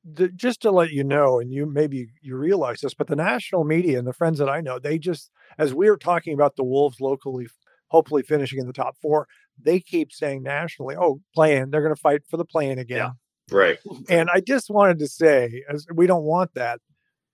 the, 0.04 0.30
just 0.30 0.62
to 0.62 0.72
let 0.72 0.92
you 0.92 1.04
know, 1.04 1.40
and 1.40 1.52
you 1.52 1.66
maybe 1.66 2.08
you 2.22 2.38
realize 2.38 2.80
this, 2.82 2.94
but 2.94 3.08
the 3.08 3.16
national 3.16 3.66
media 3.66 4.00
and 4.00 4.08
the 4.08 4.14
friends 4.14 4.40
that 4.40 4.50
I 4.50 4.62
know, 4.62 4.80
they 4.80 4.98
just 4.98 5.32
as 5.58 5.74
we 5.74 5.90
are 5.90 5.98
talking 5.98 6.34
about 6.34 6.56
the 6.56 6.64
Wolves 6.64 7.02
locally, 7.02 7.48
hopefully 7.90 8.24
finishing 8.24 8.60
in 8.60 8.68
the 8.68 8.74
top 8.74 8.96
four, 9.02 9.28
they 9.62 9.80
keep 9.80 10.12
saying 10.12 10.44
nationally, 10.44 10.96
"Oh, 10.98 11.22
play-in, 11.34 11.70
they're 11.70 11.82
going 11.82 11.96
to 11.96 12.02
fight 12.02 12.22
for 12.30 12.38
the 12.38 12.46
play-in 12.46 12.80
again." 12.80 13.00
right. 13.52 13.80
And 14.10 14.30
I 14.34 14.40
just 14.40 14.70
wanted 14.70 15.00
to 15.00 15.08
say, 15.08 15.64
as 15.70 15.86
we 15.94 16.08
don't 16.08 16.24
want 16.24 16.54
that, 16.54 16.80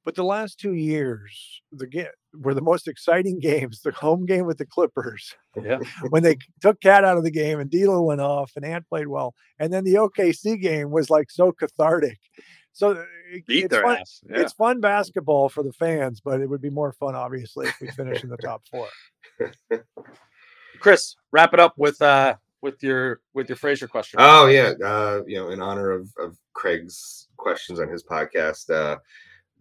but 0.05 0.15
the 0.15 0.23
last 0.23 0.59
two 0.59 0.73
years, 0.73 1.61
the 1.71 1.87
ga- 1.87 2.09
were 2.33 2.53
the 2.53 2.61
most 2.61 2.87
exciting 2.87 3.39
games. 3.41 3.81
The 3.81 3.91
home 3.91 4.25
game 4.25 4.45
with 4.45 4.57
the 4.57 4.65
Clippers, 4.65 5.33
Yeah. 5.61 5.79
when 6.09 6.23
they 6.23 6.37
took 6.61 6.81
KAT 6.81 7.03
out 7.05 7.17
of 7.17 7.23
the 7.23 7.31
game 7.31 7.59
and 7.59 7.69
D'Lo 7.69 8.01
went 8.01 8.21
off 8.21 8.51
and 8.55 8.65
Ant 8.65 8.87
played 8.87 9.07
well, 9.07 9.33
and 9.59 9.71
then 9.71 9.83
the 9.83 9.95
OKC 9.95 10.59
game 10.61 10.91
was 10.91 11.09
like 11.09 11.29
so 11.31 11.51
cathartic. 11.51 12.19
So 12.75 12.91
uh, 12.91 13.03
it- 13.31 13.45
Beat 13.45 13.65
it's 13.65 13.71
their 13.71 13.83
fun, 13.83 13.97
ass. 13.97 14.21
Yeah. 14.29 14.41
It's 14.41 14.53
fun 14.53 14.79
basketball 14.79 15.49
for 15.49 15.63
the 15.63 15.73
fans, 15.73 16.21
but 16.21 16.41
it 16.41 16.49
would 16.49 16.61
be 16.61 16.69
more 16.69 16.91
fun, 16.93 17.15
obviously, 17.15 17.67
if 17.67 17.79
we 17.81 17.87
finish 17.89 18.23
in 18.23 18.29
the 18.29 18.37
top 18.37 18.61
four. 18.71 18.87
Chris, 20.79 21.15
wrap 21.31 21.53
it 21.53 21.59
up 21.59 21.73
with 21.77 22.01
uh 22.01 22.35
with 22.61 22.81
your 22.81 23.21
with 23.33 23.49
your 23.49 23.57
Frasier 23.57 23.89
question. 23.89 24.17
Oh 24.21 24.47
yeah, 24.47 24.73
uh, 24.83 25.21
you 25.27 25.37
know, 25.37 25.49
in 25.49 25.61
honor 25.61 25.91
of 25.91 26.09
of 26.19 26.37
Craig's 26.53 27.27
questions 27.37 27.79
on 27.79 27.89
his 27.89 28.03
podcast, 28.03 28.69
uh, 28.69 28.97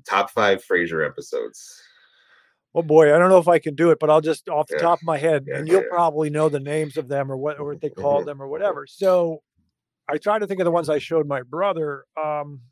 top 0.03 0.31
five 0.31 0.65
Frasier 0.65 1.07
episodes. 1.07 1.81
Oh 2.75 2.83
boy, 2.83 3.15
I 3.15 3.19
don't 3.19 3.29
know 3.29 3.39
if 3.39 3.49
I 3.49 3.59
can 3.59 3.75
do 3.75 3.91
it, 3.91 3.99
but 3.99 4.09
I'll 4.09 4.21
just 4.23 4.49
off 4.49 4.67
the 4.69 4.77
Yeah. 4.77 4.83
top 4.83 5.01
of 5.01 5.05
my 5.05 5.19
head, 5.19 5.45
Yeah, 5.47 5.59
and 5.59 5.69
you'll 5.69 5.83
yeah. 5.83 5.89
probably 5.91 6.31
know 6.31 6.49
the 6.49 6.61
names 6.61 6.97
of 6.97 7.07
them 7.09 7.31
or 7.31 7.37
what 7.37 7.59
or 7.59 7.67
what 7.67 7.81
they 7.81 7.91
called 7.91 8.23
Mhm. 8.23 8.27
them 8.27 8.43
or 8.43 8.49
whatever. 8.49 8.87
So 8.87 9.43
I 10.09 10.19
try 10.19 10.39
to 10.39 10.47
think 10.47 10.61
of 10.61 10.65
the 10.65 10.71
ones 10.71 10.89
I 10.89 10.99
showed 10.99 11.27
my 11.27 11.43
brother. 11.43 12.05
Um, 12.23 12.63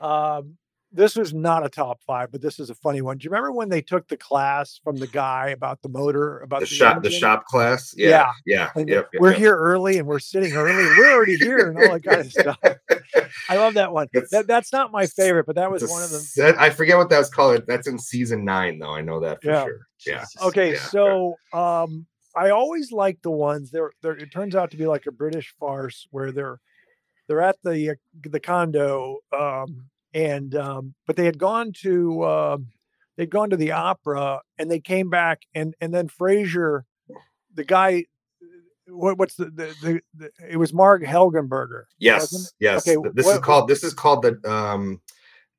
um, 0.00 0.56
this 0.94 1.16
was 1.16 1.34
not 1.34 1.66
a 1.66 1.68
top 1.68 2.00
five, 2.06 2.30
but 2.30 2.40
this 2.40 2.60
is 2.60 2.70
a 2.70 2.74
funny 2.76 3.02
one. 3.02 3.18
Do 3.18 3.24
you 3.24 3.30
remember 3.30 3.50
when 3.50 3.68
they 3.68 3.82
took 3.82 4.06
the 4.06 4.16
class 4.16 4.80
from 4.82 4.96
the 4.96 5.08
guy 5.08 5.48
about 5.48 5.82
the 5.82 5.88
motor, 5.88 6.38
about 6.38 6.60
The 6.60 6.66
shop, 6.66 7.02
the 7.02 7.10
shop 7.10 7.44
class. 7.46 7.92
Yeah. 7.96 8.30
Yeah, 8.46 8.70
yeah, 8.76 8.84
yep, 8.86 9.08
we're 9.18 9.30
yep. 9.30 9.38
here 9.38 9.56
early 9.56 9.98
and 9.98 10.06
we're 10.06 10.20
sitting 10.20 10.52
early. 10.54 10.72
We're 10.72 11.12
already 11.12 11.36
here 11.36 11.68
and 11.68 11.76
all 11.76 11.92
that 11.98 12.04
kind 12.04 12.20
of 12.20 12.30
stuff. 12.32 12.58
I 13.48 13.56
love 13.56 13.74
that 13.74 13.92
one. 13.92 14.06
That's- 14.12 14.30
That, 14.30 14.46
that's 14.46 14.72
not 14.72 14.92
my 14.92 15.06
favorite, 15.06 15.46
but 15.46 15.56
that 15.56 15.70
was 15.70 15.82
one 15.90 16.02
of 16.04 16.10
them. 16.10 16.20
set- 16.20 16.58
I 16.60 16.70
forget 16.70 16.96
what 16.96 17.08
that 17.10 17.18
was 17.18 17.28
called. 17.30 17.62
That's 17.66 17.88
in 17.88 17.98
season 17.98 18.44
nine, 18.44 18.78
though. 18.78 18.94
I 18.94 19.00
know 19.00 19.18
that 19.20 19.42
for 19.42 19.50
Yeah. 19.50 19.64
sure. 19.64 19.80
Yeah. 20.06 20.24
Okay, 20.44 20.72
Yeah. 20.74 20.78
so 20.80 21.34
um, 21.52 22.06
I 22.36 22.50
always 22.50 22.92
like 22.92 23.20
the 23.22 23.30
ones 23.30 23.70
there. 23.72 23.90
There, 24.02 24.12
it 24.12 24.30
turns 24.32 24.54
out 24.54 24.70
to 24.70 24.76
be 24.76 24.86
like 24.86 25.06
a 25.06 25.12
British 25.12 25.54
farce 25.58 26.06
where 26.10 26.30
they're 26.30 26.60
they're 27.26 27.40
at 27.40 27.56
the 27.64 27.90
uh, 27.90 27.94
the 28.28 28.38
condo, 28.40 29.18
um, 29.36 29.86
and 30.14 30.54
um, 30.54 30.94
but 31.06 31.16
they 31.16 31.26
had 31.26 31.38
gone 31.38 31.72
to 31.82 32.24
um, 32.24 32.66
they'd 33.16 33.30
gone 33.30 33.50
to 33.50 33.56
the 33.56 33.72
opera, 33.72 34.40
and 34.58 34.70
they 34.70 34.80
came 34.80 35.10
back, 35.10 35.42
and 35.54 35.74
and 35.80 35.92
then 35.92 36.08
Frasier, 36.08 36.82
the 37.52 37.64
guy, 37.64 38.04
what, 38.86 39.18
what's 39.18 39.34
the, 39.34 39.46
the, 39.46 39.74
the, 39.82 40.00
the 40.16 40.30
it 40.48 40.56
was 40.56 40.72
Marg 40.72 41.02
Helgenberger. 41.04 41.84
Yes. 41.98 42.52
Yes. 42.60 42.86
Okay, 42.88 42.96
This 43.12 43.26
what- 43.26 43.34
is 43.34 43.40
called. 43.40 43.68
This 43.68 43.84
is 43.84 43.92
called 43.92 44.22
the 44.22 44.50
um, 44.50 45.00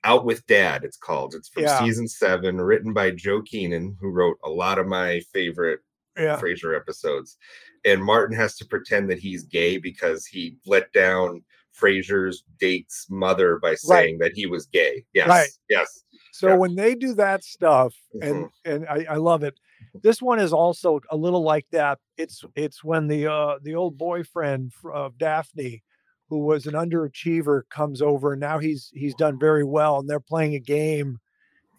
Out 0.03 0.25
with 0.25 0.45
Dad. 0.47 0.83
It's 0.83 0.97
called. 0.97 1.35
It's 1.35 1.49
from 1.49 1.63
Yeah. 1.63 1.79
season 1.79 2.07
seven, 2.07 2.59
written 2.59 2.93
by 2.93 3.11
Joe 3.11 3.41
Keenan, 3.41 3.97
who 3.99 4.09
wrote 4.09 4.37
a 4.43 4.49
lot 4.49 4.79
of 4.79 4.87
my 4.87 5.19
favorite 5.33 5.81
it? 6.15 6.23
Yeah, 6.23 6.39
Frasier 6.39 6.75
episodes. 6.77 7.37
And 7.83 8.01
Martin 8.01 8.37
has 8.37 8.55
to 8.57 8.65
pretend 8.65 9.09
that 9.09 9.19
he's 9.19 9.43
gay 9.43 9.77
because 9.77 10.25
he 10.25 10.57
let 10.65 10.91
down 10.93 11.43
Frasier's 11.79 12.43
date's 12.59 13.07
mother 13.09 13.59
by 13.61 13.75
saying 13.75 14.17
that 14.19 14.31
he 14.33 14.45
was 14.45 14.65
gay. 14.67 15.03
Yes. 15.13 15.27
Right. 15.27 15.49
Yes. 15.69 16.03
So 16.31 16.49
Yeah. 16.49 16.55
when 16.55 16.75
they 16.75 16.95
do 16.95 17.13
that 17.15 17.43
stuff, 17.43 17.93
and 18.21 18.49
and 18.65 18.85
I, 18.87 19.05
I 19.09 19.15
love 19.15 19.43
it. 19.43 19.59
This 20.01 20.21
one 20.21 20.39
is 20.39 20.53
also 20.53 20.99
a 21.09 21.17
little 21.17 21.43
like 21.43 21.65
that. 21.71 21.99
It's 22.17 22.43
it's 22.55 22.83
when 22.83 23.07
the 23.07 23.27
uh 23.31 23.59
the 23.61 23.75
old 23.75 23.97
boyfriend 23.97 24.73
of 24.93 25.17
Daphne, 25.17 25.83
who 26.29 26.39
was 26.39 26.65
an 26.65 26.73
underachiever, 26.73 27.63
comes 27.69 28.01
over, 28.01 28.33
and 28.33 28.41
now 28.41 28.59
he's 28.59 28.89
he's 28.93 29.15
done 29.15 29.37
very 29.39 29.63
well, 29.63 29.99
and 29.99 30.09
they're 30.09 30.19
playing 30.19 30.55
a 30.55 30.59
game, 30.59 31.19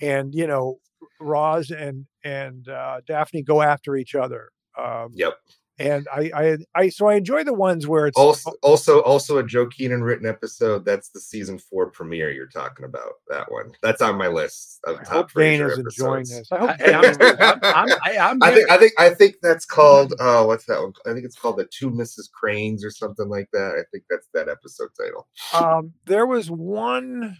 and 0.00 0.34
you 0.34 0.46
know, 0.46 0.78
Roz 1.20 1.70
and 1.70 2.06
and 2.24 2.68
uh, 2.68 3.00
Daphne 3.06 3.42
go 3.42 3.62
after 3.62 3.96
each 3.96 4.14
other. 4.14 4.50
Um, 4.78 5.10
Yep. 5.14 5.34
And 5.78 6.06
I, 6.12 6.30
I 6.34 6.56
I 6.74 6.88
so 6.88 7.06
I 7.06 7.16
enjoy 7.16 7.44
the 7.44 7.52
ones 7.52 7.86
where 7.86 8.06
it's 8.06 8.16
Also, 8.16 8.52
also, 8.62 9.00
also 9.00 9.38
a 9.38 9.44
Joe 9.44 9.66
Keenan 9.66 10.02
written 10.02 10.26
episode. 10.26 10.84
That's 10.84 11.10
the 11.10 11.20
season 11.20 11.58
four 11.58 11.90
premiere 11.90 12.30
you're 12.30 12.46
talking 12.46 12.84
about. 12.84 13.14
That 13.28 13.50
one. 13.50 13.72
That's 13.82 14.00
on 14.00 14.16
my 14.16 14.28
list 14.28 14.80
of 14.84 14.96
I 15.00 15.04
top 15.04 15.12
hope 15.12 15.32
Dane 15.34 15.60
Frasier 15.60 15.72
is 15.72 15.78
enjoying 15.78 16.20
episodes. 16.20 16.48
this. 16.48 16.52
I 16.52 16.58
hope 16.58 16.70
I, 16.70 16.92
I'm, 16.92 17.60
I'm, 17.62 17.90
I'm, 17.90 17.98
I, 18.04 18.18
I'm 18.18 18.42
I 18.42 18.54
think 18.54 18.70
I 18.70 18.76
think 18.78 18.92
I 18.98 19.10
think 19.10 19.36
that's 19.42 19.66
called 19.66 20.14
uh 20.18 20.44
what's 20.44 20.64
that 20.66 20.80
one? 20.80 20.92
I 21.06 21.12
think 21.12 21.24
it's 21.24 21.38
called 21.38 21.58
the 21.58 21.66
Two 21.66 21.90
Mrs. 21.90 22.30
Cranes 22.30 22.84
or 22.84 22.90
something 22.90 23.28
like 23.28 23.48
that. 23.52 23.76
I 23.78 23.84
think 23.90 24.04
that's 24.08 24.28
that 24.34 24.48
episode 24.48 24.90
title. 24.98 25.26
um, 25.54 25.92
there 26.06 26.26
was 26.26 26.50
one 26.50 27.36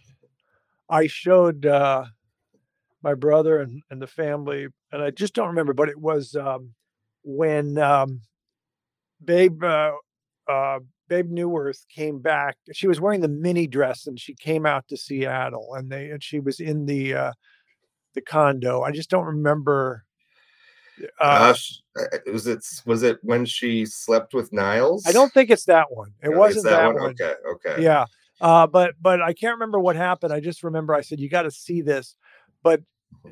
I 0.89 1.07
showed 1.07 1.67
uh, 1.67 2.05
my 3.03 3.15
brother 3.15 3.61
and, 3.61 3.83
and 3.91 4.01
the 4.01 4.07
family, 4.07 4.69
and 4.93 5.03
I 5.03 5.11
just 5.11 5.35
don't 5.35 5.49
remember, 5.49 5.73
but 5.73 5.89
it 5.89 5.99
was 5.99 6.37
um, 6.37 6.75
when 7.27 7.77
um, 7.77 8.21
Bebe 9.23 9.67
uh, 9.67 9.91
uh, 10.49 10.79
Bebe 11.09 11.29
Neuwirth 11.29 11.87
came 11.95 12.21
back. 12.21 12.57
She 12.73 12.87
was 12.87 13.01
wearing 13.01 13.21
the 13.21 13.29
mini 13.29 13.67
dress, 13.67 14.07
and 14.07 14.19
she 14.19 14.35
came 14.35 14.65
out 14.65 14.87
to 14.89 14.97
Seattle, 14.97 15.75
and 15.75 15.91
they 15.91 16.11
and 16.11 16.23
she 16.23 16.41
was 16.41 16.61
in 16.61 16.87
the 16.87 17.15
uh, 17.15 17.33
the 18.15 18.23
condo. 18.23 18.83
I 18.83 18.93
just 18.93 19.11
don't 19.11 19.27
remember. 19.27 20.05
Uh, 21.21 21.53
Uh, 21.97 22.01
uh, 22.01 22.33
was 22.33 22.47
it 22.47 22.65
was 22.87 23.03
it 23.03 23.19
when 23.23 23.45
she 23.45 23.85
slept 23.85 24.33
with 24.33 24.53
Niles? 24.53 25.05
I 25.07 25.13
don't 25.13 25.33
think 25.33 25.51
it's 25.51 25.67
that 25.67 25.91
one. 25.91 26.13
It 26.23 26.31
No, 26.31 26.39
wasn't 26.39 26.65
that, 26.65 26.95
one. 26.95 27.11
Okay, 27.11 27.35
okay. 27.53 27.83
Yeah. 27.83 28.07
Uh, 28.41 28.67
but 28.67 28.95
but 29.01 29.21
I 29.21 29.33
can't 29.33 29.55
remember 29.55 29.81
what 29.81 29.97
happened. 29.97 30.33
I 30.33 30.41
just 30.41 30.63
remember 30.63 30.95
I 30.95 31.01
said 31.01 31.21
you 31.21 31.29
got 31.29 31.43
to 31.43 31.51
see 31.51 31.83
this. 31.83 32.17
But 32.63 32.83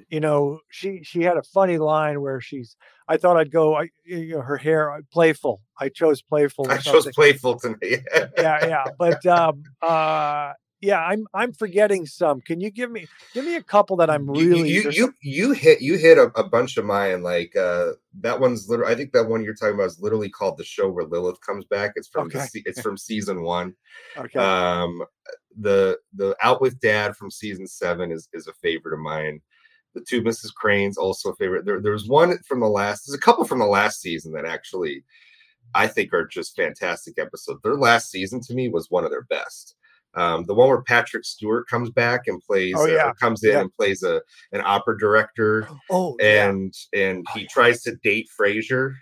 you 0.08 0.20
know, 0.20 0.60
she 0.70 1.02
she 1.02 1.22
had 1.22 1.36
a 1.36 1.42
funny 1.42 1.78
line 1.78 2.20
where 2.20 2.40
she's. 2.40 2.76
I 3.06 3.16
thought 3.16 3.36
I'd 3.36 3.50
go. 3.50 3.76
I 3.76 3.90
you 4.04 4.36
know 4.36 4.40
her 4.40 4.56
hair 4.56 4.90
uh, 4.92 5.00
playful. 5.12 5.60
I 5.78 5.88
chose 5.88 6.22
playful. 6.22 6.70
I 6.70 6.78
chose 6.78 7.06
playful 7.14 7.58
tonight. 7.58 7.80
yeah, 8.38 8.66
yeah. 8.66 8.84
But 8.98 9.24
um, 9.26 9.62
uh, 9.82 10.52
yeah, 10.84 11.00
I'm 11.00 11.26
I'm 11.32 11.52
forgetting 11.52 12.04
some. 12.06 12.40
Can 12.42 12.60
you 12.60 12.70
give 12.70 12.90
me 12.90 13.06
give 13.32 13.44
me 13.44 13.56
a 13.56 13.62
couple 13.62 13.96
that 13.96 14.10
I'm 14.10 14.28
really 14.30 14.68
you 14.68 14.82
there's 14.82 14.96
you 14.96 15.14
you 15.22 15.52
hit 15.52 15.80
you 15.80 15.96
hit 15.96 16.18
a, 16.18 16.24
a 16.38 16.46
bunch 16.46 16.76
of 16.76 16.84
mine 16.84 17.22
like 17.22 17.56
uh 17.56 17.92
that 18.20 18.38
one's 18.38 18.68
literally 18.68 18.92
I 18.92 18.96
think 18.96 19.12
that 19.12 19.26
one 19.26 19.42
you're 19.42 19.54
talking 19.54 19.74
about 19.74 19.86
is 19.86 20.00
literally 20.00 20.28
called 20.28 20.58
the 20.58 20.64
show 20.64 20.90
where 20.90 21.06
Lilith 21.06 21.40
comes 21.40 21.64
back. 21.64 21.92
It's 21.96 22.08
from 22.08 22.28
the 22.28 22.38
Okay. 22.38 22.46
se- 22.46 22.62
it's 22.66 22.80
from 22.80 22.98
season 22.98 23.42
one. 23.42 23.74
okay. 24.18 24.38
Um 24.38 25.02
the 25.58 25.98
the 26.12 26.36
Out 26.42 26.60
with 26.60 26.78
Dad 26.80 27.16
from 27.16 27.30
season 27.30 27.66
seven 27.66 28.12
is 28.12 28.28
is 28.34 28.46
a 28.46 28.52
favorite 28.52 28.94
of 28.94 29.00
mine. 29.00 29.40
The 29.94 30.04
two 30.08 30.22
Mrs. 30.22 30.52
Cranes 30.54 30.98
also 30.98 31.30
a 31.30 31.36
favorite. 31.36 31.64
There 31.64 31.80
there's 31.80 32.08
one 32.08 32.38
from 32.48 32.60
the 32.60 32.68
last 32.68 33.06
there's 33.06 33.16
a 33.16 33.20
couple 33.20 33.44
from 33.44 33.58
the 33.60 33.66
last 33.66 34.00
season 34.00 34.32
that 34.32 34.44
actually 34.44 35.04
I 35.74 35.86
think 35.86 36.12
are 36.12 36.26
just 36.26 36.56
fantastic 36.56 37.18
episodes. 37.18 37.60
Their 37.62 37.76
last 37.76 38.10
season 38.10 38.40
to 38.42 38.54
me 38.54 38.68
was 38.68 38.90
one 38.90 39.04
of 39.04 39.10
their 39.10 39.24
best. 39.24 39.74
Um, 40.16 40.44
the 40.46 40.54
one 40.54 40.68
where 40.68 40.82
Patrick 40.82 41.24
Stewart 41.24 41.66
comes 41.68 41.90
back 41.90 42.22
and 42.28 42.40
plays, 42.40 42.74
Oh, 42.78 42.84
uh, 42.84 42.86
yeah. 42.86 43.12
comes 43.20 43.42
in 43.42 43.50
Yeah. 43.52 43.60
and 43.62 43.74
plays 43.74 44.02
a 44.04 44.22
an 44.52 44.62
opera 44.64 44.96
director, 44.98 45.68
oh 45.90 46.16
yeah. 46.20 46.48
and 46.50 46.74
and 46.92 47.24
Oh, 47.28 47.32
he 47.34 47.40
yeah. 47.42 47.46
tries 47.50 47.82
to 47.82 47.96
date 47.96 48.28
Frasier 48.38 48.94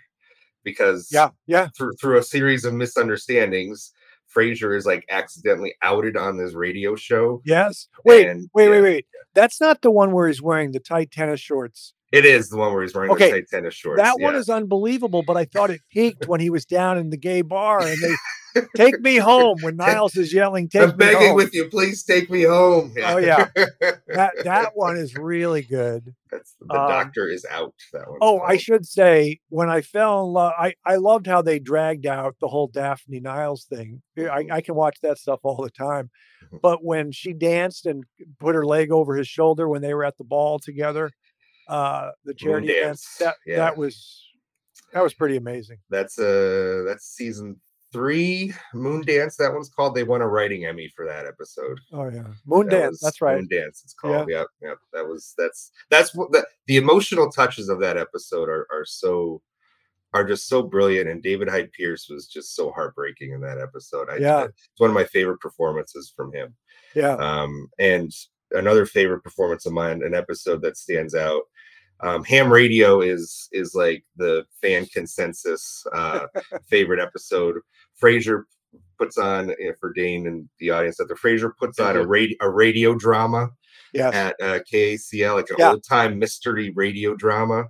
because 0.63 1.09
yeah 1.11 1.29
yeah 1.47 1.67
through 1.77 1.93
through 2.01 2.17
a 2.17 2.23
series 2.23 2.65
of 2.65 2.73
misunderstandings, 2.73 3.91
Frasier 4.35 4.75
is 4.77 4.85
like 4.85 5.05
accidentally 5.09 5.75
outed 5.81 6.17
on 6.17 6.37
this 6.37 6.53
radio 6.53 6.95
show. 6.95 7.41
yes. 7.45 7.87
Wait 8.05 8.27
and, 8.27 8.49
wait 8.53 8.65
yeah, 8.65 8.71
wait 8.71 8.81
wait. 8.81 9.05
That's 9.33 9.59
not 9.59 9.81
the 9.81 9.91
one 9.91 10.11
where 10.11 10.27
he's 10.27 10.41
wearing 10.41 10.71
the 10.71 10.79
tight 10.79 11.11
tennis 11.11 11.39
shorts. 11.39 11.93
It 12.11 12.25
is 12.25 12.49
the 12.49 12.57
one 12.57 12.73
where 12.73 12.83
he's 12.83 12.93
wearing 12.93 13.11
Okay, 13.11 13.31
the 13.31 13.41
tight 13.41 13.49
tennis 13.49 13.73
shorts. 13.73 14.01
That 14.01 14.19
one 14.19 14.35
is 14.35 14.49
unbelievable, 14.49 15.23
but 15.25 15.35
I 15.35 15.45
thought 15.45 15.71
it 15.71 15.81
peaked 15.89 16.27
when 16.27 16.39
he 16.39 16.51
was 16.51 16.65
down 16.65 16.97
in 16.97 17.09
the 17.09 17.17
gay 17.17 17.41
bar 17.41 17.81
and 17.81 18.01
they 18.01 18.13
take 18.75 18.99
me 19.01 19.17
home 19.17 19.57
when 19.61 19.75
Niles 19.77 20.15
is 20.15 20.33
yelling, 20.33 20.69
Take 20.69 20.81
I'm 20.83 20.89
me 20.89 20.95
begging 20.95 21.27
home. 21.29 21.35
with 21.35 21.53
you, 21.53 21.65
please 21.69 22.03
take 22.03 22.29
me 22.29 22.43
home. 22.43 22.93
Oh, 23.03 23.17
yeah. 23.17 23.47
that 23.55 24.31
that 24.43 24.71
one 24.75 24.97
is 24.97 25.15
really 25.15 25.61
good. 25.61 26.13
That's 26.31 26.55
the 26.59 26.73
Um, 26.73 26.89
doctor 26.89 27.27
is 27.29 27.45
out. 27.49 27.73
That 27.93 28.09
one. 28.09 28.19
Oh, 28.21 28.39
I 28.39 28.57
should 28.57 28.85
say 28.85 29.39
when 29.49 29.69
I 29.69 29.81
fell 29.81 30.25
in 30.25 30.33
love, 30.33 30.53
I, 30.57 30.73
I 30.85 30.95
loved 30.95 31.27
how 31.27 31.41
they 31.41 31.59
dragged 31.59 32.05
out 32.05 32.35
the 32.39 32.47
whole 32.47 32.67
Daphne 32.67 33.19
Niles 33.19 33.65
thing. 33.65 34.01
I, 34.17 34.45
I 34.51 34.61
can 34.61 34.75
watch 34.75 34.97
that 35.01 35.17
stuff 35.17 35.39
all 35.43 35.61
the 35.61 35.69
time. 35.69 36.09
Mhm. 36.51 36.61
But 36.61 36.83
when 36.83 37.11
she 37.11 37.33
danced 37.33 37.85
and 37.85 38.03
put 38.39 38.55
her 38.55 38.65
leg 38.65 38.91
over 38.91 39.15
his 39.15 39.27
shoulder 39.27 39.67
when 39.67 39.81
they 39.81 39.93
were 39.93 40.03
at 40.05 40.17
the 40.17 40.23
ball 40.23 40.59
together, 40.59 41.11
uh, 41.67 42.11
the 42.25 42.33
charity 42.33 42.67
dance, 42.67 42.81
dance, 42.83 43.15
that 43.19 43.35
yeah. 43.45 43.57
that 43.57 43.77
was 43.77 44.19
that 44.91 45.01
was 45.01 45.13
pretty 45.13 45.37
amazing. 45.37 45.77
That's 45.89 46.19
uh 46.19 46.83
that's 46.85 47.05
season 47.05 47.59
three. 47.93 48.53
Moon 48.73 49.01
Dance. 49.05 49.37
That 49.37 49.53
one's 49.53 49.69
called. 49.69 49.95
They 49.95 50.03
won 50.03 50.21
a 50.21 50.27
writing 50.27 50.65
Emmy 50.65 50.89
for 50.93 51.05
that 51.05 51.25
episode. 51.25 51.79
Oh 51.93 52.09
yeah, 52.09 52.23
Moon 52.45 52.67
That 52.67 52.79
Dance. 52.79 52.99
That's 53.01 53.21
right. 53.21 53.37
Moon 53.37 53.47
Dance. 53.49 53.81
It's 53.85 53.93
called. 53.93 54.29
Yep. 54.29 54.47
Yep. 54.61 54.77
That 54.91 55.07
was 55.07 55.33
that's 55.37 55.71
that's 55.89 56.13
what 56.13 56.31
the, 56.31 56.45
the 56.67 56.77
emotional 56.77 57.31
touches 57.31 57.69
of 57.69 57.79
that 57.79 57.95
episode 57.97 58.49
are 58.49 58.67
are 58.71 58.83
so 58.85 59.41
are 60.13 60.23
just 60.23 60.47
so 60.47 60.61
brilliant. 60.61 61.09
And 61.09 61.23
David 61.23 61.47
Hyde 61.49 61.71
Pierce 61.71 62.07
was 62.09 62.27
just 62.27 62.55
so 62.55 62.71
heartbreaking 62.71 63.31
in 63.31 63.41
that 63.41 63.57
episode. 63.59 64.09
I, 64.09 64.17
Yeah. 64.17 64.43
it's 64.43 64.53
one 64.77 64.89
of 64.89 64.93
my 64.93 65.05
favorite 65.05 65.39
performances 65.39 66.13
from 66.15 66.31
him. 66.33 66.53
Yeah. 66.95 67.15
Um, 67.15 67.67
and 67.79 68.11
another 68.51 68.85
favorite 68.85 69.23
performance 69.23 69.65
of 69.65 69.73
mine, 69.73 70.03
an 70.03 70.13
episode 70.13 70.61
that 70.61 70.77
stands 70.77 71.15
out. 71.15 71.41
Um, 72.03 72.23
Ham 72.25 72.51
Radio 72.51 73.01
is 73.01 73.47
is 73.51 73.73
like 73.73 74.03
the 74.17 74.45
fan 74.61 74.85
consensus 74.87 75.83
uh, 75.93 76.27
favorite 76.69 76.99
episode. 76.99 77.55
Frasier 78.01 78.43
puts 78.97 79.17
on 79.17 79.51
eh, 79.51 79.71
for 79.79 79.93
Dane 79.93 80.27
and 80.27 80.49
the 80.59 80.69
audience 80.71 80.97
that 80.97 81.07
the 81.07 81.15
Frasier 81.15 81.51
puts 81.57 81.79
on 81.79 81.95
a 81.95 82.05
radio 82.05 82.37
a 82.41 82.49
radio 82.49 82.93
drama 82.95 83.49
Yes. 83.93 84.13
at 84.15 84.35
uh, 84.41 84.59
KACL, 84.71 85.35
like 85.35 85.49
an 85.51 85.55
Yeah. 85.59 85.71
old 85.71 85.83
time 85.83 86.17
mystery 86.17 86.71
radio 86.75 87.15
drama, 87.15 87.65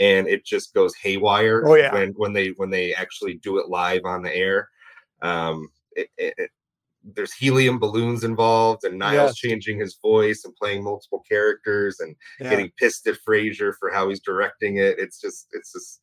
and 0.00 0.26
it 0.28 0.44
just 0.44 0.74
goes 0.74 0.94
haywire. 0.96 1.62
Oh, 1.66 1.74
yeah. 1.76 1.92
when 1.94 2.10
when 2.16 2.32
they 2.32 2.48
when 2.56 2.70
they 2.70 2.92
actually 2.94 3.34
do 3.34 3.58
it 3.58 3.68
live 3.68 4.02
on 4.04 4.22
the 4.22 4.34
air. 4.34 4.68
Um, 5.22 5.68
it, 5.92 6.08
it- 6.18 6.50
there's 7.02 7.32
helium 7.32 7.78
balloons 7.78 8.24
involved, 8.24 8.84
and 8.84 8.98
Niles 8.98 9.36
changing 9.36 9.78
his 9.80 9.96
voice 10.02 10.44
and 10.44 10.54
playing 10.56 10.84
multiple 10.84 11.24
characters, 11.28 12.00
and 12.00 12.14
yeah. 12.38 12.50
getting 12.50 12.70
pissed 12.78 13.06
at 13.06 13.16
Frasier 13.26 13.72
for 13.78 13.90
how 13.90 14.08
he's 14.08 14.20
directing 14.20 14.76
it. 14.76 14.98
It's 14.98 15.20
just 15.20 15.48
it's 15.52 15.72
just 15.72 16.00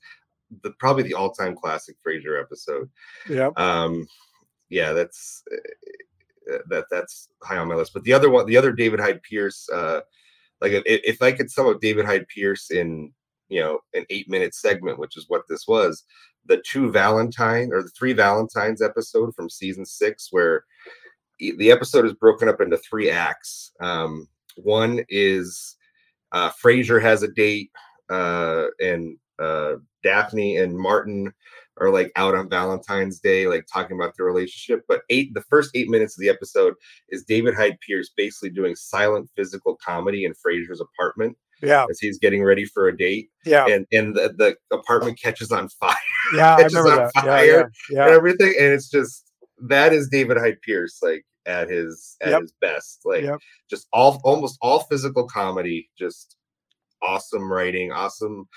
the 0.63 0.71
probably 0.71 1.03
the 1.03 1.13
all 1.13 1.31
time 1.31 1.55
classic 1.55 1.95
Frasier 2.05 2.41
episode 2.41 2.89
yeah. 3.29 3.49
um 3.57 4.07
yeah 4.69 4.93
that's 4.93 5.43
uh, 5.51 6.57
that 6.69 6.85
that's 6.89 7.29
high 7.43 7.57
on 7.57 7.67
my 7.67 7.75
list 7.75 7.93
but 7.93 8.03
the 8.03 8.13
other 8.13 8.29
one 8.29 8.45
the 8.45 8.57
other 8.57 8.71
david 8.71 8.99
hyde 8.99 9.21
pierce 9.23 9.67
uh 9.69 10.01
like 10.61 10.71
if, 10.71 10.83
if 10.85 11.21
i 11.21 11.31
could 11.31 11.51
sum 11.51 11.67
up 11.67 11.81
david 11.81 12.05
hyde 12.05 12.27
pierce 12.27 12.71
in 12.71 13.11
you 13.49 13.59
know 13.59 13.79
an 13.93 14.05
eight 14.09 14.29
minute 14.29 14.55
segment 14.55 14.99
which 14.99 15.17
is 15.17 15.25
what 15.27 15.43
this 15.49 15.67
was 15.67 16.03
the 16.45 16.61
two 16.65 16.89
valentine 16.91 17.71
or 17.73 17.83
the 17.83 17.89
three 17.89 18.13
valentines 18.13 18.81
episode 18.81 19.33
from 19.35 19.49
season 19.49 19.85
six 19.85 20.29
where 20.31 20.63
the 21.39 21.71
episode 21.71 22.05
is 22.05 22.13
broken 22.13 22.47
up 22.49 22.61
into 22.61 22.77
three 22.77 23.09
acts 23.09 23.71
um 23.81 24.27
one 24.55 25.03
is 25.09 25.75
uh 26.31 26.49
frasier 26.63 27.01
has 27.01 27.23
a 27.23 27.27
date 27.29 27.69
uh 28.09 28.65
and 28.79 29.17
uh 29.39 29.73
daphne 30.03 30.57
and 30.57 30.77
martin 30.77 31.31
are 31.79 31.91
like 31.91 32.11
out 32.15 32.33
on 32.33 32.49
Valentine's 32.49 33.19
Day, 33.19 33.47
like 33.47 33.67
talking 33.71 33.95
about 33.95 34.13
their 34.17 34.25
relationship. 34.25 34.83
But 34.87 35.01
eight, 35.11 35.35
the 35.35 35.43
first 35.47 35.69
eight 35.75 35.89
minutes 35.89 36.17
of 36.17 36.21
the 36.21 36.29
episode 36.29 36.73
is 37.09 37.23
David 37.23 37.53
Hyde 37.53 37.77
Pierce 37.85 38.09
basically 38.17 38.49
doing 38.49 38.75
silent 38.75 39.29
physical 39.35 39.77
comedy 39.85 40.25
in 40.25 40.33
Frasier's 40.33 40.81
apartment 40.81 41.37
Yeah. 41.61 41.85
as 41.87 41.99
he's 41.99 42.17
getting 42.17 42.43
ready 42.43 42.65
for 42.65 42.87
a 42.87 42.97
date, 42.97 43.29
Yeah. 43.45 43.67
and 43.67 43.85
and 43.91 44.15
the, 44.15 44.33
the 44.35 44.75
apartment 44.75 45.19
catches 45.21 45.51
on 45.51 45.69
fire 45.69 45.95
Yeah. 46.33 46.55
I 46.55 46.61
catches 46.63 46.73
remember 46.77 46.91
on 46.93 46.97
that. 46.97 47.11
Yeah. 47.15 47.21
fire 47.21 47.45
Yeah. 47.45 47.59
and 47.61 48.09
Yeah. 48.09 48.15
everything, 48.15 48.55
and 48.59 48.73
it's 48.73 48.89
just 48.89 49.26
that 49.59 49.93
is 49.93 50.09
David 50.09 50.37
Hyde 50.37 50.61
Pierce 50.61 50.99
like 51.01 51.25
at 51.45 51.69
his 51.69 52.15
at 52.21 52.29
Yep. 52.31 52.41
his 52.41 52.53
best, 52.61 52.99
like 53.05 53.23
Yep. 53.23 53.39
just 53.69 53.87
all 53.93 54.19
almost 54.23 54.57
all 54.61 54.81
physical 54.81 55.27
comedy, 55.27 55.89
just 55.97 56.35
awesome 57.01 57.51
writing, 57.51 57.91
awesome 57.91 58.47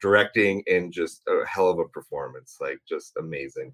directing, 0.00 0.62
and 0.68 0.92
just 0.92 1.22
a 1.28 1.44
hell 1.46 1.68
of 1.70 1.78
a 1.78 1.88
performance, 1.88 2.56
like 2.60 2.78
just 2.88 3.12
amazing. 3.18 3.72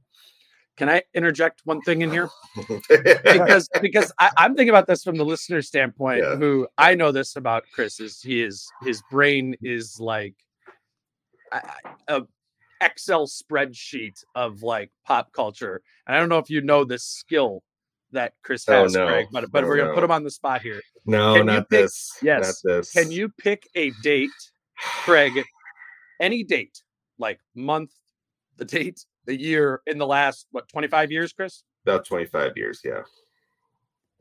Can 0.77 0.89
I 0.89 1.03
interject 1.15 1.61
one 1.65 1.81
thing 1.83 2.03
in 2.03 2.11
here? 2.11 2.29
because 2.89 3.69
because 3.81 4.13
I, 4.19 4.31
I'm 4.37 4.57
thinking 4.57 4.71
about 4.71 4.89
this 4.89 5.05
from 5.05 5.17
the 5.17 5.25
listener 5.25 5.63
standpoint. 5.63 6.25
Yeah. 6.25 6.35
Who 6.37 6.67
I 6.79 6.97
know 6.97 7.13
this 7.13 7.37
about 7.37 7.63
Chris 7.73 8.01
is 8.01 8.21
he 8.21 8.43
is 8.43 8.69
his 8.83 9.01
brain 9.09 9.55
is 9.63 10.01
like 10.01 10.35
a, 11.53 11.61
a 12.09 12.23
Excel 12.85 13.27
spreadsheet 13.27 14.23
of 14.35 14.63
like 14.63 14.91
pop 15.07 15.33
culture. 15.33 15.81
And 16.07 16.15
I 16.17 16.21
don't 16.21 16.29
know 16.29 16.39
if 16.39 16.51
you 16.51 16.61
know 16.61 16.85
this 16.85 17.05
skill 17.05 17.63
that 18.13 18.35
Chris 18.45 18.69
Oh, 18.69 18.83
has, 18.85 18.93
no. 18.93 19.07
Craig, 19.07 19.27
but 19.33 19.51
but 19.51 19.65
Oh, 19.65 19.67
we're 19.67 19.77
gonna 19.77 19.89
no. 19.89 19.95
put 19.95 20.05
him 20.05 20.11
on 20.11 20.23
the 20.25 20.31
spot 20.31 20.63
here. 20.63 20.81
No, 21.07 21.35
Can 21.35 21.47
not 21.47 21.69
pick- 21.71 21.81
this. 21.83 22.13
yes, 22.23 22.63
Not 22.65 22.73
this. 22.77 22.93
Can 22.93 23.11
you 23.11 23.29
pick 23.29 23.69
a 23.75 23.91
date, 24.03 24.31
Craig? 25.05 25.43
Any 26.21 26.45
date, 26.45 26.83
like 27.19 27.41
month, 27.57 27.91
the 28.57 28.65
date, 28.65 29.05
the 29.25 29.39
year 29.39 29.81
in 29.87 29.99
the 29.99 30.07
last 30.07 30.47
what 30.53 30.69
25 30.69 31.11
years, 31.11 31.33
Chris? 31.33 31.65
About 31.87 32.05
25 32.07 32.53
years, 32.57 32.81
yeah. 32.85 33.03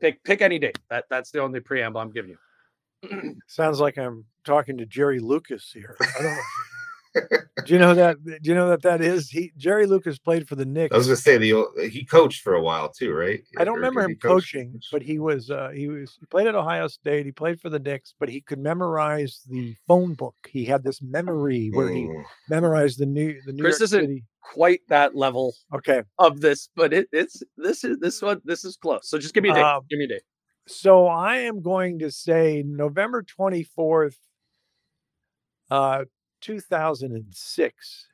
Pick 0.00 0.22
pick 0.24 0.42
any 0.42 0.58
date. 0.58 0.78
That 0.90 1.04
that's 1.08 1.30
the 1.30 1.40
only 1.40 1.60
preamble 1.60 2.00
I'm 2.00 2.10
giving 2.10 2.32
you. 2.32 3.34
Sounds 3.46 3.78
like 3.80 3.96
I'm 3.98 4.24
talking 4.44 4.76
to 4.78 4.86
Jerry 4.86 5.20
Lucas 5.20 5.70
here. 5.72 5.96
I 6.00 6.22
don't 6.22 6.24
know. 6.34 6.42
do 7.14 7.72
you 7.72 7.78
know 7.78 7.94
that? 7.94 8.16
Do 8.24 8.38
you 8.42 8.54
know 8.54 8.68
that 8.70 8.82
that 8.82 9.00
is? 9.00 9.30
He 9.30 9.52
Jerry 9.56 9.86
Lucas 9.86 10.18
played 10.18 10.48
for 10.48 10.54
the 10.56 10.64
Knicks. 10.64 10.94
I 10.94 10.98
was 10.98 11.06
gonna 11.06 11.16
say 11.16 11.38
the 11.38 11.52
old, 11.54 11.68
he 11.90 12.04
coached 12.04 12.42
for 12.42 12.54
a 12.54 12.60
while 12.62 12.88
too, 12.90 13.12
right? 13.12 13.42
I 13.56 13.64
don't 13.64 13.74
Or 13.74 13.78
remember 13.78 14.02
him 14.02 14.10
he 14.10 14.16
coach? 14.16 14.52
coaching, 14.52 14.80
but 14.90 15.00
he 15.02 15.18
was 15.18 15.50
uh, 15.50 15.70
he 15.74 15.88
was 15.88 16.16
he 16.18 16.26
played 16.26 16.46
at 16.46 16.54
Ohio 16.54 16.88
State. 16.88 17.24
He 17.26 17.32
played 17.32 17.60
for 17.60 17.70
the 17.70 17.78
Knicks, 17.78 18.14
but 18.18 18.28
he 18.28 18.40
could 18.40 18.58
memorize 18.58 19.40
the 19.48 19.74
phone 19.86 20.14
book. 20.14 20.34
He 20.48 20.64
had 20.64 20.82
this 20.82 21.00
memory 21.00 21.70
where 21.72 21.88
he 21.90 22.02
Mm, 22.04 22.24
memorized 22.48 22.98
the 22.98 23.06
new 23.06 23.40
the 23.46 23.52
New 23.52 23.62
Chris 23.62 23.78
York 23.78 23.84
isn't- 23.84 24.00
City. 24.00 24.24
Quite 24.52 24.80
that 24.88 25.16
level 25.16 25.54
Okay, 25.74 26.02
of 26.18 26.40
this, 26.42 26.68
but 26.76 26.92
it, 26.92 27.08
it's 27.12 27.42
this 27.56 27.82
is 27.82 27.98
this 27.98 28.20
one 28.20 28.42
this 28.44 28.62
is 28.64 28.76
close. 28.76 29.08
So 29.08 29.18
just 29.18 29.32
give 29.32 29.42
me 29.42 29.48
a 29.48 29.54
date. 29.54 29.62
Um, 29.62 29.82
give 29.88 29.98
me 29.98 30.04
a 30.04 30.08
date. 30.08 30.22
so 30.66 31.06
I 31.06 31.36
am 31.38 31.62
going 31.62 32.00
to 32.00 32.10
say 32.10 32.62
November 32.66 33.22
twenty 33.22 33.62
fourth, 33.62 34.18
uh, 35.70 36.04
two 36.44 36.60
thousand 36.60 37.12
and 37.12 37.26
six. 37.32 38.06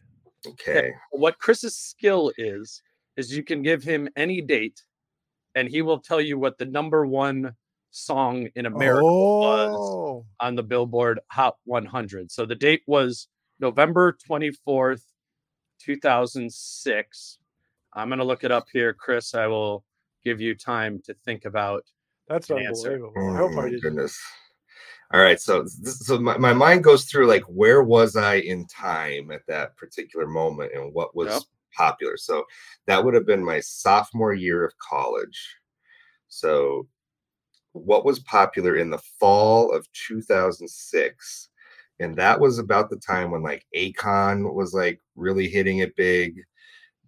okay. 0.46 0.92
What 1.10 1.38
Chris's 1.38 1.76
skill 1.76 2.32
is 2.38 2.82
is 3.16 3.36
you 3.36 3.42
can 3.42 3.62
give 3.62 3.82
him 3.82 4.08
any 4.16 4.40
date, 4.40 4.82
and 5.56 5.68
he 5.68 5.82
will 5.82 5.98
tell 5.98 6.20
you 6.20 6.38
what 6.38 6.58
the 6.58 6.64
number 6.66 7.04
one 7.06 7.54
song 7.90 8.48
in 8.54 8.66
America 8.66 9.04
was 9.04 9.70
Oh, 9.74 10.24
on 10.40 10.54
the 10.54 10.62
Billboard 10.62 11.20
Hot 11.32 11.56
100. 11.64 12.30
So 12.30 12.46
the 12.46 12.54
date 12.54 12.82
was 12.86 13.28
November 13.58 14.16
24th, 14.30 15.02
2006. 15.80 17.38
I'm 17.94 18.08
going 18.08 18.18
to 18.20 18.24
look 18.24 18.44
it 18.44 18.52
up 18.52 18.66
here, 18.72 18.94
Chris. 18.94 19.34
I 19.34 19.48
will 19.48 19.84
give 20.24 20.40
you 20.40 20.54
time 20.54 21.00
to 21.06 21.14
think 21.24 21.44
about. 21.46 21.84
that's 22.28 22.48
An 22.50 22.58
answer. 22.58 22.92
unbelievable. 22.92 23.28
I 23.30 23.32
Oh 23.32 23.36
hope 23.38 23.52
I 23.52 23.54
my 23.56 23.62
didn't. 23.62 23.82
goodness. 23.82 24.18
All 25.12 25.20
right, 25.20 25.40
so 25.40 25.62
this, 25.62 25.98
so 26.06 26.18
my, 26.20 26.38
my 26.38 26.52
mind 26.52 26.84
goes 26.84 27.04
through 27.04 27.26
like 27.26 27.42
where 27.44 27.82
was 27.82 28.14
I 28.14 28.36
in 28.36 28.66
time 28.68 29.30
at 29.32 29.42
that 29.48 29.76
particular 29.76 30.26
moment 30.26 30.72
and 30.74 30.94
what 30.94 31.16
was 31.16 31.26
Yep. 31.34 31.42
popular. 31.76 32.16
So 32.16 32.44
that 32.86 33.04
would 33.04 33.14
have 33.14 33.26
been 33.26 33.44
my 33.44 33.58
sophomore 33.60 34.34
year 34.34 34.64
of 34.64 34.72
college. 34.78 35.56
So 36.28 36.88
what 37.72 38.04
was 38.04 38.20
popular 38.20 38.76
in 38.76 38.90
the 38.90 39.02
fall 39.20 39.72
of 39.72 39.88
2006? 39.92 41.50
And 42.00 42.16
that 42.16 42.40
was 42.40 42.58
about 42.58 42.90
the 42.90 42.96
time 42.98 43.30
when 43.30 43.42
like 43.42 43.66
Akon 43.76 44.54
was 44.54 44.74
like 44.74 45.00
really 45.16 45.48
hitting 45.48 45.78
it 45.78 45.96
big. 45.96 46.36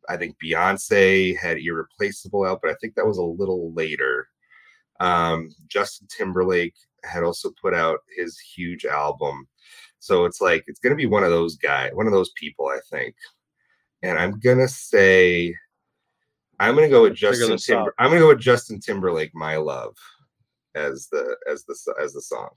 I 0.08 0.16
think 0.16 0.36
Beyonce 0.42 1.36
had 1.38 1.58
Irreplaceable 1.58 2.44
out, 2.44 2.60
but 2.62 2.70
I 2.70 2.74
think 2.80 2.94
that 2.94 3.06
was 3.06 3.18
a 3.18 3.22
little 3.22 3.72
later. 3.72 4.28
Um, 5.00 5.50
Justin 5.68 6.08
Timberlake 6.10 6.74
had 7.04 7.22
also 7.22 7.50
put 7.60 7.74
out 7.74 8.00
his 8.16 8.38
huge 8.38 8.84
album. 8.84 9.46
So 9.98 10.24
it's 10.24 10.40
like 10.40 10.64
it's 10.66 10.80
gonna 10.80 10.96
be 10.96 11.06
one 11.06 11.24
of 11.24 11.30
those 11.30 11.56
guys, 11.56 11.90
one 11.94 12.06
of 12.06 12.12
those 12.12 12.32
people, 12.36 12.66
I 12.68 12.80
think. 12.90 13.14
And 14.02 14.18
I'm 14.18 14.38
gonna 14.40 14.68
say 14.68 15.54
I'm 16.58 16.74
gonna 16.74 16.88
go 16.88 17.02
with 17.02 17.14
Justin. 17.14 17.56
Timber. 17.56 17.94
I'm 17.98 18.10
gonna 18.10 18.20
go 18.20 18.28
with 18.28 18.40
Justin 18.40 18.78
Timberlake, 18.80 19.34
My 19.34 19.56
Love, 19.56 19.96
as 20.74 21.08
the 21.10 21.36
as 21.50 21.64
the 21.64 21.76
as 22.00 22.12
the 22.12 22.22
song. 22.22 22.50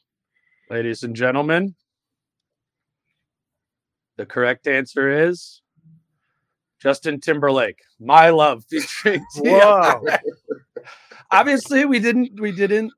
Ladies 0.69 1.03
and 1.03 1.15
gentlemen, 1.15 1.75
the 4.17 4.25
correct 4.25 4.67
answer 4.67 5.27
is 5.27 5.61
Justin 6.79 7.19
Timberlake, 7.19 7.79
"My 7.99 8.29
Love" 8.29 8.63
featuring. 8.69 9.25
Wow. 9.37 10.03
Obviously, 11.31 11.85
we 11.85 11.99
didn't 11.99 12.39
we 12.39 12.51
didn't 12.51 12.91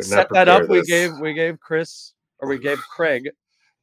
set 0.00 0.28
that 0.30 0.48
up. 0.48 0.60
prepare 0.60 0.80
We 0.80 0.82
gave 0.86 1.18
we 1.20 1.32
gave 1.34 1.60
Chris 1.60 2.14
or 2.40 2.48
we 2.48 2.58
gave 2.58 2.78
Craig 2.96 3.30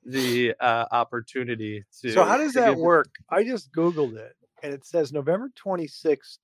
the 0.06 0.54
uh, 0.60 0.86
opportunity 0.92 1.84
to. 2.02 2.12
So 2.12 2.24
how 2.24 2.38
does 2.38 2.54
that 2.54 2.72
give- 2.72 2.80
work? 2.80 3.10
I 3.30 3.44
just 3.44 3.72
googled 3.72 4.16
it, 4.18 4.36
and 4.64 4.74
it 4.74 4.86
says 4.86 5.12
November 5.12 5.50
twenty 5.56 5.88
sixth, 5.88 6.40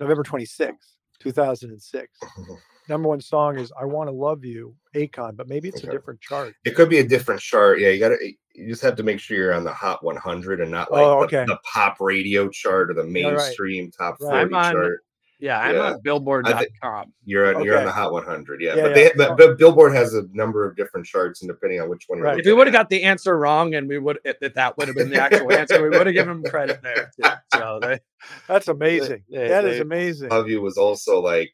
November 0.00 0.22
twenty 0.22 0.44
sixth, 0.46 0.90
two 1.18 1.32
thousand 1.32 1.70
and 1.70 1.82
six. 1.82 2.18
Number 2.88 3.08
one 3.08 3.20
song 3.20 3.58
is 3.58 3.72
"I 3.80 3.84
Want 3.84 4.08
to 4.08 4.12
Love 4.12 4.44
You," 4.44 4.76
Akon, 4.94 5.36
but 5.36 5.48
maybe 5.48 5.68
it's 5.68 5.82
a 5.82 5.90
different 5.90 6.20
chart. 6.20 6.54
It 6.64 6.76
could 6.76 6.88
be 6.88 7.00
a 7.00 7.04
different 7.06 7.40
chart. 7.40 7.80
Yeah, 7.80 7.88
you 7.88 7.98
got 7.98 8.10
to. 8.10 8.32
You 8.54 8.68
just 8.68 8.82
have 8.82 8.94
to 8.96 9.02
make 9.02 9.18
sure 9.18 9.36
you're 9.36 9.52
on 9.52 9.64
the 9.64 9.72
Hot 9.72 10.02
100 10.04 10.60
and 10.62 10.70
not 10.70 10.90
like 10.92 11.02
Oh, 11.02 11.18
the- 11.20 11.24
okay. 11.26 11.44
the, 11.46 11.58
pop 11.70 11.96
radio 12.00 12.48
chart 12.48 12.90
or 12.90 12.94
the 12.94 13.02
Yeah, 13.06 13.26
right. 13.28 13.34
mainstream 13.36 13.90
top 13.90 14.16
Right. 14.20 14.48
40 14.48 14.54
I'm 14.54 14.54
on- 14.54 14.72
chart. 14.72 15.00
Yeah, 15.38 15.60
I'm 15.60 15.74
Yeah. 15.74 15.92
on 15.92 16.00
Billboard.com. 16.00 17.12
You're 17.24 17.54
on, 17.54 17.62
you're 17.64 17.78
on 17.78 17.84
the 17.84 17.92
Hot 17.92 18.10
100. 18.12 18.60
Yeah, 18.62 18.74
Yeah, 18.74 18.82
but 18.82 18.88
yeah. 18.88 18.94
they 18.94 19.12
but, 19.16 19.36
but 19.36 19.58
Billboard 19.58 19.92
has 19.94 20.14
a 20.14 20.22
number 20.32 20.66
of 20.66 20.76
different 20.76 21.06
charts, 21.06 21.42
and 21.42 21.48
depending 21.48 21.80
on 21.80 21.88
which 21.90 22.04
one 22.06 22.18
you're 22.18 22.26
Right. 22.26 22.38
If 22.40 22.46
we 22.46 22.54
would 22.54 22.66
have 22.66 22.72
got 22.74 22.88
the 22.88 23.02
answer 23.02 23.38
wrong, 23.38 23.74
and 23.74 23.86
we 23.88 23.98
would 23.98 24.18
if 24.24 24.54
that 24.54 24.78
would 24.78 24.88
have 24.88 24.96
been 24.96 25.10
the 25.10 25.20
actual 25.20 25.52
answer, 25.52 25.82
we 25.82 25.90
would 25.90 26.06
have 26.06 26.14
given 26.14 26.36
him 26.36 26.42
credit 26.44 26.80
there. 26.82 27.10
Too. 27.22 27.30
So 27.54 27.78
they, 27.82 28.00
That's 28.48 28.68
amazing. 28.68 29.24
they- 29.30 29.48
That 29.48 29.64
is 29.66 29.76
they- 29.76 29.82
amazing. 29.82 30.30
Love 30.30 30.48
You 30.48 30.62
was 30.62 30.78
also 30.78 31.20
like 31.20 31.52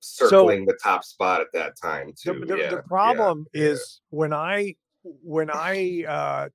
circling 0.00 0.66
the 0.66 0.78
top 0.82 1.02
spot 1.02 1.40
at 1.40 1.46
that 1.54 1.72
time 1.80 2.12
the, 2.24 2.32
too. 2.34 2.44
the- 2.44 2.56
yeah, 2.58 2.70
the 2.70 2.82
problem 2.82 3.46
yeah. 3.54 3.62
is 3.64 4.00
when 4.10 4.32
I 4.34 4.76
when 5.02 5.50
I 5.50 6.04
uh 6.06 6.48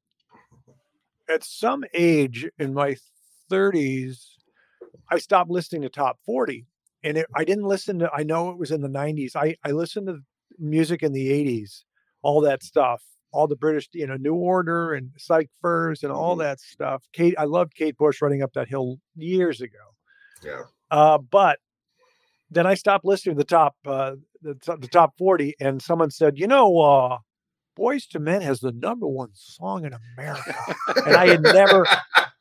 at 1.28 1.44
some 1.44 1.84
age 1.94 2.48
in 2.60 2.74
my 2.74 2.96
30s 3.52 4.31
I 5.12 5.18
stopped 5.20 5.50
listening 5.52 5.82
to 5.84 5.90
top 5.90 6.18
40 6.26 6.66
and 7.04 7.18
it, 7.18 7.26
I 7.36 7.44
didn't 7.44 7.66
listen 7.66 8.00
to 8.00 8.10
I 8.14 8.24
know 8.24 8.50
it 8.50 8.58
was 8.58 8.72
in 8.72 8.82
the 8.82 8.88
90s 8.90 9.36
I 9.36 9.56
I 9.64 9.72
listened 9.72 10.08
to 10.08 10.20
music 10.58 11.04
in 11.04 11.12
the 11.12 11.30
80s 11.30 11.84
all 12.24 12.42
that 12.42 12.64
stuff 12.64 13.02
all 13.34 13.48
the 13.48 13.56
British 13.56 13.88
you 13.94 14.08
know 14.08 14.16
New 14.18 14.36
Order 14.36 14.94
and 14.94 15.12
Psych 15.18 15.50
Furs 15.62 16.04
and 16.04 16.12
all 16.12 16.36
Mhm. 16.36 16.40
that 16.40 16.60
stuff 16.60 17.04
Kate 17.14 17.36
I 17.38 17.44
loved 17.46 17.76
Kate 17.76 17.98
Bush 17.98 18.22
running 18.22 18.42
up 18.42 18.54
that 18.54 18.68
hill 18.68 18.98
years 19.16 19.62
ago 19.62 19.78
yeah. 20.44 20.64
uh, 20.90 21.18
but 21.18 21.60
then 22.50 22.66
I 22.68 22.74
stopped 22.74 23.06
listening 23.06 23.36
to 23.36 23.40
the 23.40 23.46
top 23.46 23.76
uh, 23.86 24.16
the, 24.42 24.56
the 24.80 24.88
top 24.88 25.14
40 25.18 25.56
and 25.60 25.82
someone 25.82 26.10
said, 26.12 26.38
you 26.38 26.48
know, 26.48 26.80
uh, 26.80 27.18
Boyz 27.80 28.14
II 28.14 28.22
Men 28.22 28.42
has 28.42 28.60
the 28.60 28.72
number 28.74 29.08
one 29.08 29.30
song 29.34 29.86
in 29.86 29.94
America. 30.18 30.54
and 31.06 31.16
I 31.16 31.28
had 31.30 31.42
never 31.44 31.86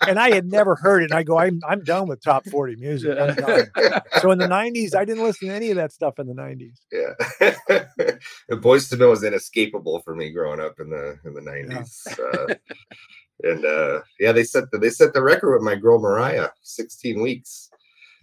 and 0.07 0.19
I 0.19 0.31
had 0.35 0.47
never 0.51 0.75
heard 0.77 1.03
it. 1.03 1.11
And 1.11 1.15
I 1.19 1.23
go, 1.23 1.39
I'm 1.39 1.61
I'm 1.69 1.83
done 1.85 2.09
with 2.09 2.23
top 2.23 2.47
40 2.47 2.77
music. 2.77 3.17
I'm 3.19 3.35
done. 3.35 3.67
So 4.21 4.31
in 4.33 4.39
the 4.39 4.47
90s, 4.49 4.95
I 4.95 5.05
didn't 5.05 5.23
listen 5.25 5.49
to 5.49 5.55
any 5.55 5.71
of 5.71 5.77
that 5.77 5.93
stuff 5.93 6.19
in 6.19 6.27
the 6.27 6.35
90s. 6.35 6.77
yeah. 6.93 7.55
and 8.49 8.63
Boyz 8.63 8.93
II 8.93 8.99
Men 8.99 9.09
was 9.09 9.23
inescapable 9.25 10.01
for 10.05 10.15
me 10.15 10.31
growing 10.31 10.61
up 10.61 10.75
in 10.81 10.91
the 10.91 11.19
in 11.25 11.35
the 11.35 11.41
nineties. 11.41 12.07
Uh, 12.19 12.55
and 13.43 13.65
uh, 13.65 14.01
yeah, 14.19 14.33
they 14.33 14.45
set 14.45 14.71
the 14.71 14.79
they 14.79 14.91
set 14.91 15.13
the 15.15 15.23
record 15.23 15.53
with 15.55 15.63
my 15.63 15.75
girl 15.75 15.99
Mariah, 16.01 16.49
sixteen 16.63 17.23
weeks 17.23 17.71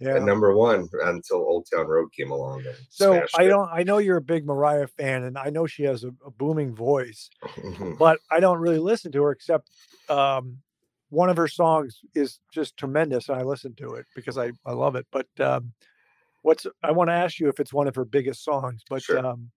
Yeah. 0.00 0.16
at 0.16 0.22
number 0.22 0.54
one 0.56 0.88
until 1.04 1.38
Old 1.38 1.66
Town 1.72 1.86
Road 1.88 2.12
came 2.12 2.30
along. 2.30 2.62
So 2.90 3.24
I 3.36 3.44
it. 3.44 3.48
don't 3.48 3.68
I 3.72 3.82
know 3.82 3.98
you're 3.98 4.18
a 4.18 4.22
big 4.22 4.46
Mariah 4.46 4.86
fan 4.86 5.24
and 5.24 5.36
I 5.36 5.50
know 5.50 5.66
she 5.66 5.82
has 5.84 6.04
a, 6.04 6.12
a 6.24 6.30
booming 6.30 6.74
voice, 6.74 7.28
Mhm. 7.56 7.98
but 7.98 8.20
I 8.30 8.38
don't 8.40 8.58
really 8.60 8.78
listen 8.78 9.10
to 9.12 9.22
her 9.24 9.32
except 9.32 9.70
um, 10.08 10.58
one 11.10 11.30
of 11.30 11.36
her 11.36 11.48
songs 11.48 12.00
is 12.14 12.38
just 12.52 12.76
tremendous 12.76 13.28
and 13.28 13.38
I 13.38 13.42
listen 13.42 13.74
to 13.76 13.94
it 13.94 14.06
because 14.14 14.36
I, 14.38 14.52
I 14.66 14.72
love 14.72 14.94
it. 14.96 15.06
But 15.10 15.26
um, 15.40 15.72
what's 16.42 16.66
I 16.82 16.92
want 16.92 17.08
to 17.08 17.14
ask 17.14 17.38
you 17.40 17.48
if 17.48 17.60
it's 17.60 17.72
one 17.72 17.88
of 17.88 17.94
her 17.94 18.04
biggest 18.04 18.44
songs, 18.44 18.82
but 18.88 19.02
Sure. 19.02 19.18
um, 19.18 19.50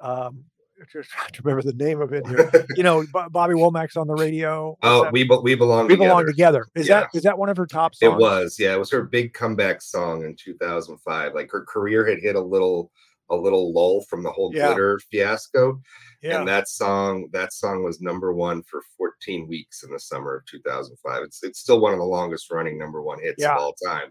um, 0.00 0.44
I'm 0.80 0.86
just 0.92 1.10
trying 1.10 1.30
to 1.30 1.42
remember 1.42 1.62
the 1.70 1.84
name 1.84 2.00
of 2.00 2.12
it 2.12 2.26
here. 2.26 2.50
you 2.76 2.82
know, 2.82 3.04
Bo- 3.12 3.28
Bobby 3.30 3.54
Womack's 3.54 3.96
on 3.96 4.08
the 4.08 4.14
radio. 4.14 4.76
Oh, 4.82 5.08
we 5.12 5.22
be- 5.22 5.38
we 5.42 5.54
belong 5.54 5.86
we 5.86 5.94
together. 5.94 6.08
belong 6.08 6.26
together. 6.26 6.66
Is 6.74 6.88
Yeah. 6.88 7.00
that 7.02 7.10
is 7.14 7.22
that 7.22 7.38
one 7.38 7.48
of 7.48 7.56
her 7.56 7.66
top 7.66 7.94
songs? 7.94 8.12
It 8.12 8.16
was, 8.16 8.56
yeah. 8.58 8.72
It 8.74 8.78
was 8.80 8.90
her 8.90 9.04
big 9.04 9.34
comeback 9.34 9.80
song 9.82 10.24
in 10.24 10.34
2005. 10.36 11.32
Like 11.34 11.50
her 11.52 11.64
career 11.64 12.04
had 12.08 12.18
hit 12.20 12.34
a 12.34 12.40
little 12.40 12.90
a 13.30 13.36
little 13.36 13.72
lull 13.72 14.02
from 14.02 14.22
the 14.24 14.30
whole 14.32 14.50
Yeah. 14.52 14.66
glitter 14.66 14.98
fiasco. 15.10 15.80
Yeah. 16.24 16.38
And 16.38 16.48
that 16.48 16.68
song, 16.68 17.28
that 17.32 17.52
song 17.52 17.84
was 17.84 18.00
number 18.00 18.32
one 18.32 18.62
for 18.62 18.80
14 18.98 19.46
weeks 19.46 19.82
in 19.84 19.90
the 19.90 20.00
summer 20.00 20.36
of 20.36 20.46
2005. 20.46 21.22
It's 21.22 21.42
it's 21.44 21.60
still 21.60 21.80
one 21.80 21.92
of 21.92 21.98
the 21.98 22.04
longest 22.04 22.50
running 22.50 22.78
number 22.78 23.02
one 23.02 23.20
hits 23.20 23.36
Yeah. 23.42 23.52
of 23.54 23.58
all 23.60 23.74
time. 23.86 24.10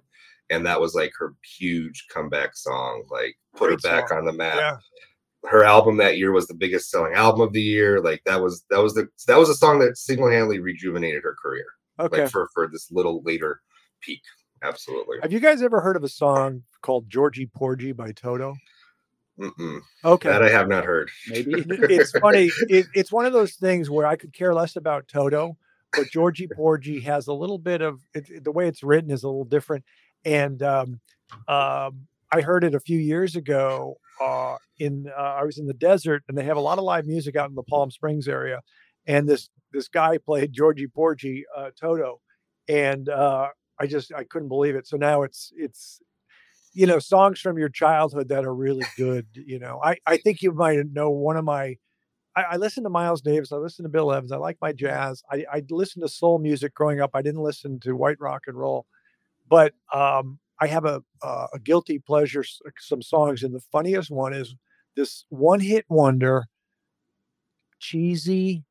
And 0.49 0.66
that 0.66 0.80
was 0.80 0.93
like 0.93 1.11
her 1.18 1.34
huge 1.57 2.05
comeback 2.14 2.55
song, 2.55 3.03
like 3.09 3.36
put 3.55 3.68
Great 3.68 3.84
her 3.84 3.89
back 4.01 4.09
song. 4.09 4.20
on 4.20 4.26
the 4.26 4.34
map. 4.34 4.57
yeah. 4.57 4.78
Her 5.45 5.64
album 5.66 5.97
that 5.97 6.18
year 6.18 6.32
was 6.32 6.47
the 6.47 6.53
biggest 6.53 6.89
selling 6.89 7.14
album 7.16 7.41
of 7.41 7.51
the 7.51 7.61
year. 7.61 7.99
Like 7.99 8.22
that 8.26 8.41
was 8.41 8.64
that 8.70 8.80
was 8.82 8.93
the 8.93 9.07
that 9.28 9.38
was 9.39 9.49
a 9.49 9.55
song 9.55 9.80
that 9.80 9.97
single 9.97 10.30
handedly 10.30 10.59
rejuvenated 10.59 11.24
her 11.24 11.36
career 11.41 11.66
Okay. 11.99 12.22
like 12.24 12.32
for 12.32 12.47
for 12.53 12.68
this 12.72 12.91
little 12.91 13.22
later 13.24 13.59
peak 14.01 14.22
absolutely. 14.61 15.18
Have 15.22 15.34
you 15.34 15.39
guys 15.41 15.61
ever 15.61 15.82
heard 15.82 15.95
of 15.97 16.03
a 16.03 16.09
song 16.09 16.64
called 16.82 17.09
Georgy 17.09 17.45
Porgy 17.47 17.91
by 17.91 18.11
Toto? 18.14 18.55
Mm-mm. 19.39 19.81
Okay. 20.05 20.29
That 20.29 20.43
I 20.43 20.49
have 20.49 20.67
not 20.67 20.86
heard. 20.86 21.09
Maybe. 21.27 21.53
it's 21.67 22.11
funny. 22.11 22.51
It, 22.69 22.86
it's 22.93 23.11
one 23.11 23.25
of 23.25 23.34
those 23.34 23.53
things 23.53 23.89
where 23.89 24.05
I 24.05 24.15
could 24.15 24.34
care 24.34 24.53
less 24.53 24.75
about 24.75 25.07
Toto, 25.07 25.57
but 25.91 26.07
Georgy 26.11 26.47
Porgy 26.47 26.99
has 27.01 27.27
a 27.27 27.34
little 27.34 27.57
bit 27.57 27.81
of 27.81 27.99
it, 28.13 28.43
the 28.43 28.51
way 28.51 28.67
it's 28.67 28.84
written 28.84 29.11
is 29.11 29.23
a 29.23 29.27
little 29.27 29.45
different. 29.45 29.84
And 30.23 30.61
um, 30.61 30.99
um, 31.47 32.07
I 32.31 32.41
heard 32.41 32.63
it 32.63 32.75
a 32.75 32.79
few 32.79 32.99
years 32.99 33.36
ago. 33.36 33.97
Uh, 34.21 34.57
in 34.77 35.09
uh, 35.17 35.21
I 35.21 35.43
was 35.43 35.57
in 35.57 35.65
the 35.65 35.73
desert, 35.73 36.23
and 36.27 36.38
they 36.38 36.43
have 36.43 36.57
a 36.57 36.61
lot 36.61 36.77
of 36.77 36.84
live 36.84 37.05
music 37.05 37.36
out 37.36 37.49
in 37.49 37.55
the 37.55 37.63
Palm 37.63 37.89
Springs 37.89 38.27
area. 38.27 38.61
And 39.07 39.27
this 39.27 39.49
this 39.71 39.88
guy 39.88 40.17
played 40.17 40.53
Georgy 40.53 40.88
Porgy 40.88 41.45
uh, 41.55 41.71
Toto, 41.79 42.21
and 42.67 43.09
uh, 43.09 43.47
I 43.79 43.88
just 43.88 44.13
I 44.13 44.23
couldn't 44.23 44.49
believe 44.49 44.75
it. 44.75 44.88
So 44.88 44.97
now 44.97 45.23
it's 45.23 45.51
it's 45.55 45.99
you 46.74 46.86
know 46.88 46.99
songs 46.99 47.39
from 47.39 47.57
your 47.57 47.69
childhood 47.69 48.30
that 48.30 48.45
are 48.45 48.53
really 48.53 48.86
good. 48.97 49.28
You 49.34 49.59
know, 49.59 49.80
I 49.84 49.97
I 50.05 50.17
think 50.17 50.41
you 50.41 50.51
might 50.51 50.80
know 50.91 51.09
one 51.09 51.38
of 51.38 51.45
my 51.45 51.78
I, 52.36 52.43
I 52.51 52.57
listen 52.57 52.84
to 52.84 52.89
Miles 52.89 53.21
Davis. 53.21 53.51
I 53.51 53.57
listen 53.57 53.84
to 53.84 53.89
Bill 53.89 54.11
Evans. 54.11 54.32
I 54.32 54.38
like 54.38 54.57
my 54.61 54.74
jazz. 54.74 55.24
I, 55.32 55.45
I 55.51 55.63
listened 55.69 56.03
to 56.03 56.09
soul 56.09 56.39
music 56.39 56.74
growing 56.74 57.01
up. 57.01 57.11
I 57.13 57.21
didn't 57.21 57.41
listen 57.43 57.80
to 57.82 57.95
white 57.95 58.19
rock 58.19 58.43
and 58.47 58.57
roll, 58.57 58.86
but 59.47 59.74
um, 59.93 60.39
I 60.61 60.67
have 60.67 60.86
a 60.86 61.03
uh, 61.21 61.47
a 61.53 61.59
guilty 61.59 61.99
pleasure. 61.99 62.43
Some 62.80 63.01
songs, 63.01 63.43
and 63.43 63.53
the 63.53 63.63
funniest 63.71 64.11
one 64.11 64.34
is 64.34 64.55
this 64.95 65.26
one 65.30 65.59
hit 65.59 65.86
wonder, 65.89 66.45
cheesy. 67.80 68.63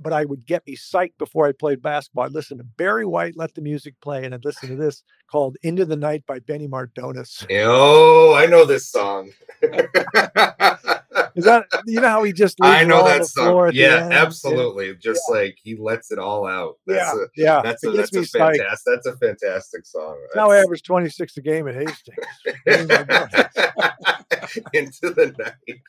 But 0.00 0.12
I 0.12 0.24
would 0.24 0.44
get 0.46 0.66
me 0.66 0.76
psyched 0.76 1.18
before 1.18 1.46
I 1.46 1.52
played 1.52 1.80
basketball. 1.82 2.24
I'd 2.24 2.32
listen 2.32 2.58
to 2.58 2.64
Barry 2.64 3.06
White, 3.06 3.36
let 3.36 3.54
the 3.54 3.60
music 3.62 3.94
play, 4.00 4.24
and 4.24 4.34
I'd 4.34 4.44
listen 4.44 4.68
to 4.70 4.76
this 4.76 5.02
called 5.30 5.56
"Into 5.62 5.84
the 5.84 5.96
Night" 5.96 6.24
by 6.26 6.38
Benny 6.40 6.66
Mardones. 6.68 7.46
Oh, 7.50 8.34
I 8.34 8.46
know 8.46 8.64
this 8.64 8.88
song. 8.90 9.30
Is 11.36 11.44
that 11.44 11.66
you 11.86 12.00
know 12.00 12.08
how 12.08 12.22
he 12.22 12.32
just 12.32 12.58
I 12.60 12.84
know 12.84 13.04
that 13.04 13.26
song. 13.26 13.70
Yeah, 13.74 14.08
absolutely. 14.12 14.94
Just 14.96 15.22
like 15.30 15.58
he 15.62 15.76
lets 15.76 16.10
it 16.12 16.18
all 16.18 16.46
out. 16.46 16.76
That's 16.86 17.12
Yeah, 17.14 17.14
a, 17.22 17.26
yeah. 17.56 17.62
that's 17.62 17.84
a 17.84 17.90
that's 17.90 18.12
a 18.14 18.20
me 18.20 18.24
psyched. 18.26 18.56
fantastic 18.58 18.84
that's 18.86 19.06
a 19.06 19.16
fantastic 19.16 19.86
song. 19.86 20.16
Now 20.34 20.46
I 20.50 20.54
That's- 20.54 20.66
average 20.66 20.82
26 20.84 21.36
a 21.36 21.40
game 21.40 21.68
at 21.68 21.74
Hastings. 21.74 22.16
Into 24.72 25.10
the 25.10 25.34
night. 25.38 25.80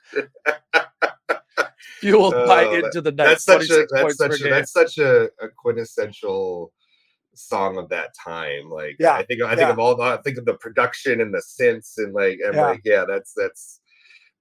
Fueled 2.00 2.34
by 2.34 2.66
Oh, 2.66 2.72
that- 2.76 2.86
into 2.86 3.02
the 3.02 3.12
night. 3.12 3.26
That's 3.26 3.44
such 3.46 3.70
a 3.70 3.86
that's 3.92 4.18
such 4.18 4.40
a 4.40 4.44
game. 4.44 4.52
that's 4.52 4.72
such 4.72 4.98
a, 4.98 5.26
a 5.42 5.50
quintessential 5.58 6.72
song 7.34 7.78
of 7.78 7.90
that 7.90 8.10
time. 8.24 8.70
Like 8.70 8.96
Yeah, 9.00 9.14
I 9.14 9.24
think 9.26 9.42
I 9.42 9.50
think 9.50 9.62
yeah. 9.62 9.72
of 9.72 9.80
all 9.80 10.02
I 10.02 10.18
think 10.18 10.38
of 10.38 10.46
the 10.46 10.54
production 10.56 11.22
and 11.22 11.34
the 11.34 11.42
sense 11.42 11.98
and 11.98 12.14
like 12.14 12.40
I'm 12.48 12.54
Yeah. 12.54 12.62
like, 12.68 12.82
yeah, 12.86 13.06
that's 13.08 13.34
that's 13.36 13.82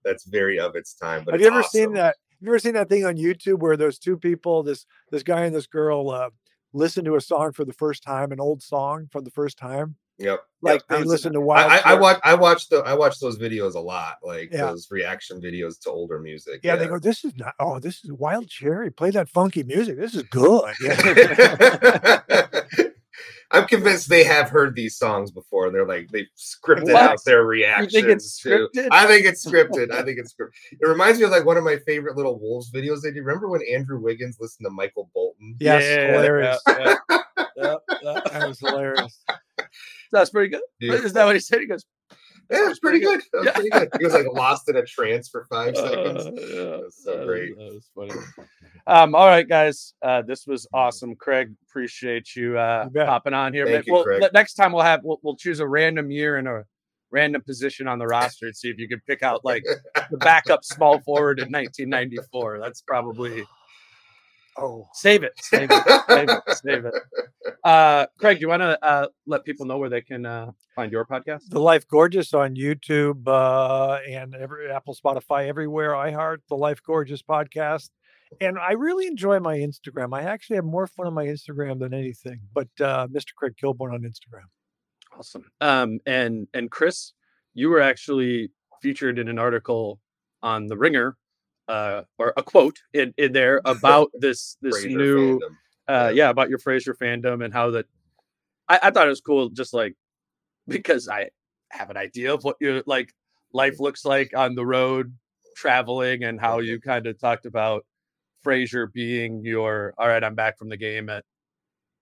that's 0.04 0.24
very 0.26 0.58
of 0.60 0.76
its 0.76 0.94
time. 0.94 1.24
But 1.24 1.34
Have 1.34 1.40
you 1.40 1.46
ever 1.48 1.62
seen 1.62 1.94
that? 1.94 2.16
Have 2.30 2.42
you 2.42 2.48
ever 2.50 2.58
seen 2.58 2.74
that 2.74 2.88
thing 2.88 3.04
on 3.06 3.16
YouTube 3.16 3.60
where 3.60 3.76
those 3.76 3.98
two 3.98 4.18
people, 4.18 4.62
this 4.62 4.86
this 5.10 5.22
guy 5.22 5.44
and 5.46 5.54
this 5.54 5.66
girl, 5.66 6.10
uh, 6.10 6.28
listen 6.72 7.04
to 7.06 7.16
a 7.16 7.20
song 7.20 7.52
for 7.52 7.64
the 7.64 7.72
first 7.72 8.02
time, 8.02 8.30
an 8.32 8.40
old 8.40 8.62
song 8.62 9.08
for 9.10 9.20
the 9.22 9.30
first 9.30 9.56
time? 9.56 9.96
Yep. 10.18 10.40
Like 10.62 10.82
I 10.82 10.84
they 10.88 10.94
haven't 10.98 11.08
listen 11.10 11.32
to 11.32 11.40
Wild. 11.40 11.70
I, 11.70 11.76
I, 11.78 11.80
I 11.92 11.94
watch 11.94 12.20
I 12.24 12.34
watch 12.34 12.68
the 12.68 12.78
I 12.78 12.94
watch 12.94 13.18
those 13.20 13.36
videos 13.38 13.74
a 13.74 13.80
lot, 13.80 14.16
like 14.22 14.50
Yeah. 14.52 14.66
those 14.66 14.88
reaction 14.90 15.40
videos 15.40 15.78
to 15.82 15.90
older 15.90 16.20
music. 16.20 16.60
Yeah, 16.62 16.76
they 16.76 16.86
go. 16.86 16.98
This 16.98 17.24
is 17.24 17.36
not. 17.36 17.54
Oh, 17.58 17.78
this 17.80 18.04
is 18.04 18.12
Wild 18.12 18.48
Cherry. 18.48 18.90
Play 18.90 19.10
that 19.10 19.28
funky 19.28 19.62
music. 19.64 19.98
This 19.98 20.14
is 20.14 20.22
good. 20.24 20.72
Yeah. 20.82 22.20
I'm 23.50 23.66
convinced 23.68 24.08
they 24.08 24.24
have 24.24 24.48
heard 24.50 24.74
these 24.74 24.96
songs 24.96 25.30
before. 25.30 25.70
They're 25.70 25.86
like 25.86 26.08
they've 26.10 26.26
scripted 26.36 26.92
What? 26.92 27.02
out 27.02 27.18
their 27.24 27.42
You 27.42 27.46
reactions. 27.48 27.92
think 27.92 28.08
it's 28.08 28.40
to- 28.40 28.48
scripted? 28.74 28.88
I 28.90 29.06
think 29.06 29.26
it's 29.26 29.46
scripted. 29.50 29.92
I 29.92 30.02
think 30.02 30.18
it's 30.18 30.32
scripted. 30.34 30.50
It 30.80 30.86
reminds 30.88 31.18
me 31.20 31.24
of 31.26 31.30
like 31.30 31.44
one 31.44 31.56
of 31.56 31.62
my 31.64 31.76
favorite 31.86 32.16
little 32.16 32.38
Wolves 32.40 32.72
videos. 32.72 33.02
They 33.02 33.12
do. 33.12 33.20
Remember 33.22 33.48
when 33.48 33.60
Andrew 33.72 34.00
Wiggins 34.00 34.38
listened 34.40 34.64
to 34.66 34.70
Michael 34.70 35.10
Bolton? 35.14 35.56
yes, 35.60 35.82
Yeah, 35.84 36.12
hilarious. 36.12 36.60
yeah, 36.66 36.78
yeah, 36.78 36.96
yeah, 37.56 37.76
yeah. 38.02 38.20
That 38.32 38.48
was 38.48 38.58
hilarious. 38.58 39.20
That's 40.12 40.30
pretty 40.30 40.48
good. 40.50 40.62
Yeah. 40.80 40.94
Is 40.94 41.12
that 41.14 41.24
what 41.24 41.34
he 41.36 41.40
said? 41.40 41.60
He 41.60 41.66
goes, 41.66 41.84
Yeah, 42.50 42.68
it's 42.70 42.78
pretty 42.78 43.00
good. 43.00 43.20
That 43.32 43.38
was 43.38 43.46
Yeah. 43.46 43.52
pretty 43.52 43.70
good. 43.70 43.88
He 43.98 44.04
was 44.04 44.14
like 44.14 44.26
lost 44.32 44.68
in 44.68 44.76
a 44.76 44.84
trance 44.84 45.28
for 45.28 45.44
five 45.50 45.74
Uh, 45.74 45.88
seconds. 45.88 46.24
yeah, 46.52 46.76
That's 46.82 47.02
so 47.04 47.18
that 47.18 47.26
great. 47.26 47.56
Was, 47.56 47.88
that 47.94 48.04
was 48.04 48.10
funny. 48.10 48.46
Um, 48.86 49.14
all 49.14 49.26
right, 49.26 49.48
guys. 49.48 49.94
Uh, 50.02 50.20
this 50.22 50.46
was 50.46 50.66
awesome. 50.74 51.16
Craig, 51.16 51.52
appreciate 51.68 52.36
you 52.36 52.58
uh 52.58 52.84
You 52.84 52.90
bet. 52.90 53.06
popping 53.06 53.32
on 53.34 53.52
here. 53.54 53.64
Thank 53.64 53.76
Maybe- 53.78 53.84
you, 53.86 53.92
well, 53.94 54.04
Craig. 54.04 54.22
next 54.34 54.54
time 54.54 54.72
we'll 54.72 54.82
have 54.82 55.00
we'll, 55.04 55.18
we'll 55.22 55.36
choose 55.36 55.60
a 55.60 55.66
random 55.66 56.10
year 56.10 56.36
and 56.36 56.46
a 56.46 56.64
random 57.10 57.40
position 57.42 57.86
on 57.88 57.98
the 57.98 58.06
roster 58.06 58.46
and 58.46 58.56
see 58.56 58.68
if 58.68 58.78
you 58.78 58.88
can 58.88 59.00
pick 59.06 59.22
out 59.22 59.44
like 59.44 59.62
the 60.10 60.16
backup 60.18 60.64
small 60.64 60.98
forward 61.00 61.38
in 61.38 61.44
1994. 61.50 62.58
That's 62.60 62.82
probably 62.82 63.44
Oh, 64.56 64.88
save 64.92 65.24
it, 65.24 65.32
save 65.36 65.68
it, 65.70 66.02
save 66.08 66.28
it, 66.28 66.42
save 66.62 66.84
it. 66.84 66.94
Uh, 67.62 68.04
Craig, 68.18 68.36
do 68.38 68.42
you 68.42 68.48
want 68.48 68.60
to 68.60 68.84
uh, 68.84 69.06
let 69.26 69.42
people 69.42 69.64
know 69.64 69.78
where 69.78 69.88
they 69.88 70.02
can 70.02 70.26
uh, 70.26 70.50
find 70.74 70.92
your 70.92 71.06
podcast? 71.06 71.48
The 71.48 71.60
Life 71.60 71.88
Gorgeous 71.88 72.34
on 72.34 72.56
YouTube 72.56 73.26
uh, 73.26 74.00
and 74.06 74.34
every 74.34 74.70
Apple, 74.70 74.94
Spotify, 74.94 75.48
everywhere. 75.48 75.92
iHeart, 75.92 76.38
The 76.50 76.56
Life 76.56 76.82
Gorgeous 76.86 77.22
podcast. 77.22 77.88
And 78.40 78.58
I 78.58 78.72
really 78.72 79.06
enjoy 79.06 79.40
my 79.40 79.56
Instagram. 79.56 80.14
I 80.14 80.22
actually 80.24 80.56
have 80.56 80.66
more 80.66 80.86
fun 80.86 81.06
on 81.06 81.14
my 81.14 81.24
Instagram 81.24 81.78
than 81.78 81.94
anything. 81.94 82.40
But 82.52 82.68
uh, 82.80 83.06
Mr. 83.08 83.34
Craig 83.34 83.54
Kilborn 83.62 83.94
on 83.94 84.02
Instagram. 84.02 84.44
Awesome. 85.16 85.44
Um, 85.60 86.00
and 86.06 86.48
and 86.52 86.70
Chris, 86.70 87.12
you 87.54 87.70
were 87.70 87.80
actually 87.80 88.50
featured 88.82 89.18
in 89.18 89.28
an 89.28 89.38
article 89.38 90.00
on 90.42 90.66
the 90.66 90.76
Ringer, 90.76 91.16
uh, 91.68 92.02
or 92.18 92.32
a 92.36 92.42
quote 92.42 92.78
in, 92.92 93.14
in 93.16 93.32
there 93.32 93.60
about 93.64 94.10
this 94.18 94.56
this 94.60 94.84
Frasier 94.84 94.96
new 94.96 95.40
uh 95.88 95.92
Yeah. 95.92 96.10
yeah 96.10 96.30
about 96.30 96.48
your 96.48 96.58
Frasier 96.58 96.96
fandom 96.96 97.44
and 97.44 97.52
how 97.52 97.70
that 97.72 97.86
I, 98.68 98.80
I 98.84 98.90
thought 98.90 99.06
it 99.06 99.10
was 99.10 99.20
cool 99.20 99.48
just 99.50 99.74
like 99.74 99.94
because 100.68 101.08
I 101.08 101.30
have 101.70 101.90
an 101.90 101.96
idea 101.96 102.32
of 102.32 102.44
what 102.44 102.56
your 102.60 102.82
like 102.86 103.12
life 103.52 103.80
looks 103.80 104.04
like 104.04 104.32
on 104.36 104.54
the 104.54 104.64
road 104.64 105.14
traveling 105.56 106.24
and 106.24 106.40
how 106.40 106.58
you 106.58 106.80
kind 106.80 107.06
of 107.06 107.18
talked 107.18 107.46
about 107.46 107.84
Frasier 108.44 108.92
being 108.92 109.42
your 109.44 109.94
all 109.98 110.08
right, 110.08 110.22
I'm 110.22 110.34
back 110.34 110.58
from 110.58 110.68
the 110.68 110.76
game 110.76 111.08
at 111.08 111.24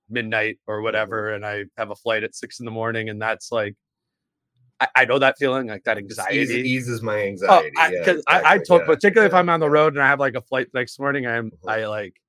midnight 0.09 0.59
or 0.67 0.83
whatever, 0.83 1.35
and 1.35 1.45
I 1.47 1.65
have 1.77 1.91
a 1.91 1.95
flight 1.97 2.25
at 2.25 2.35
six 2.35 2.59
in 2.61 2.65
the 2.65 2.71
morning, 2.73 3.09
and 3.09 3.21
that's 3.21 3.53
like 3.53 3.75
I, 4.83 4.89
I 5.03 5.05
know 5.05 5.18
that 5.18 5.39
feeling, 5.39 5.68
like 5.68 5.85
that 5.85 5.97
anxiety. 5.99 6.39
eases, 6.41 6.57
eases 6.57 7.03
my 7.03 7.16
Oh, 7.16 7.22
anxiety. 7.26 7.70
I, 7.78 7.93
yeah, 7.93 8.05
'cause 8.05 8.22
I, 8.26 8.37
I 8.37 8.39
exactly, 8.39 8.64
told, 8.66 8.80
yeah, 8.83 8.87
particularly 8.87 9.26
if 9.28 9.35
I'm 9.35 9.49
on 9.49 9.61
the 9.61 9.70
road 9.70 9.95
and 9.95 10.03
I 10.03 10.09
have 10.09 10.20
like 10.20 10.35
a 10.35 10.41
flight 10.41 10.68
next 10.74 10.99
morning, 10.99 11.26
I'm 11.26 11.51
Mhm. 11.51 11.68
I 11.70 11.87
like 11.87 12.20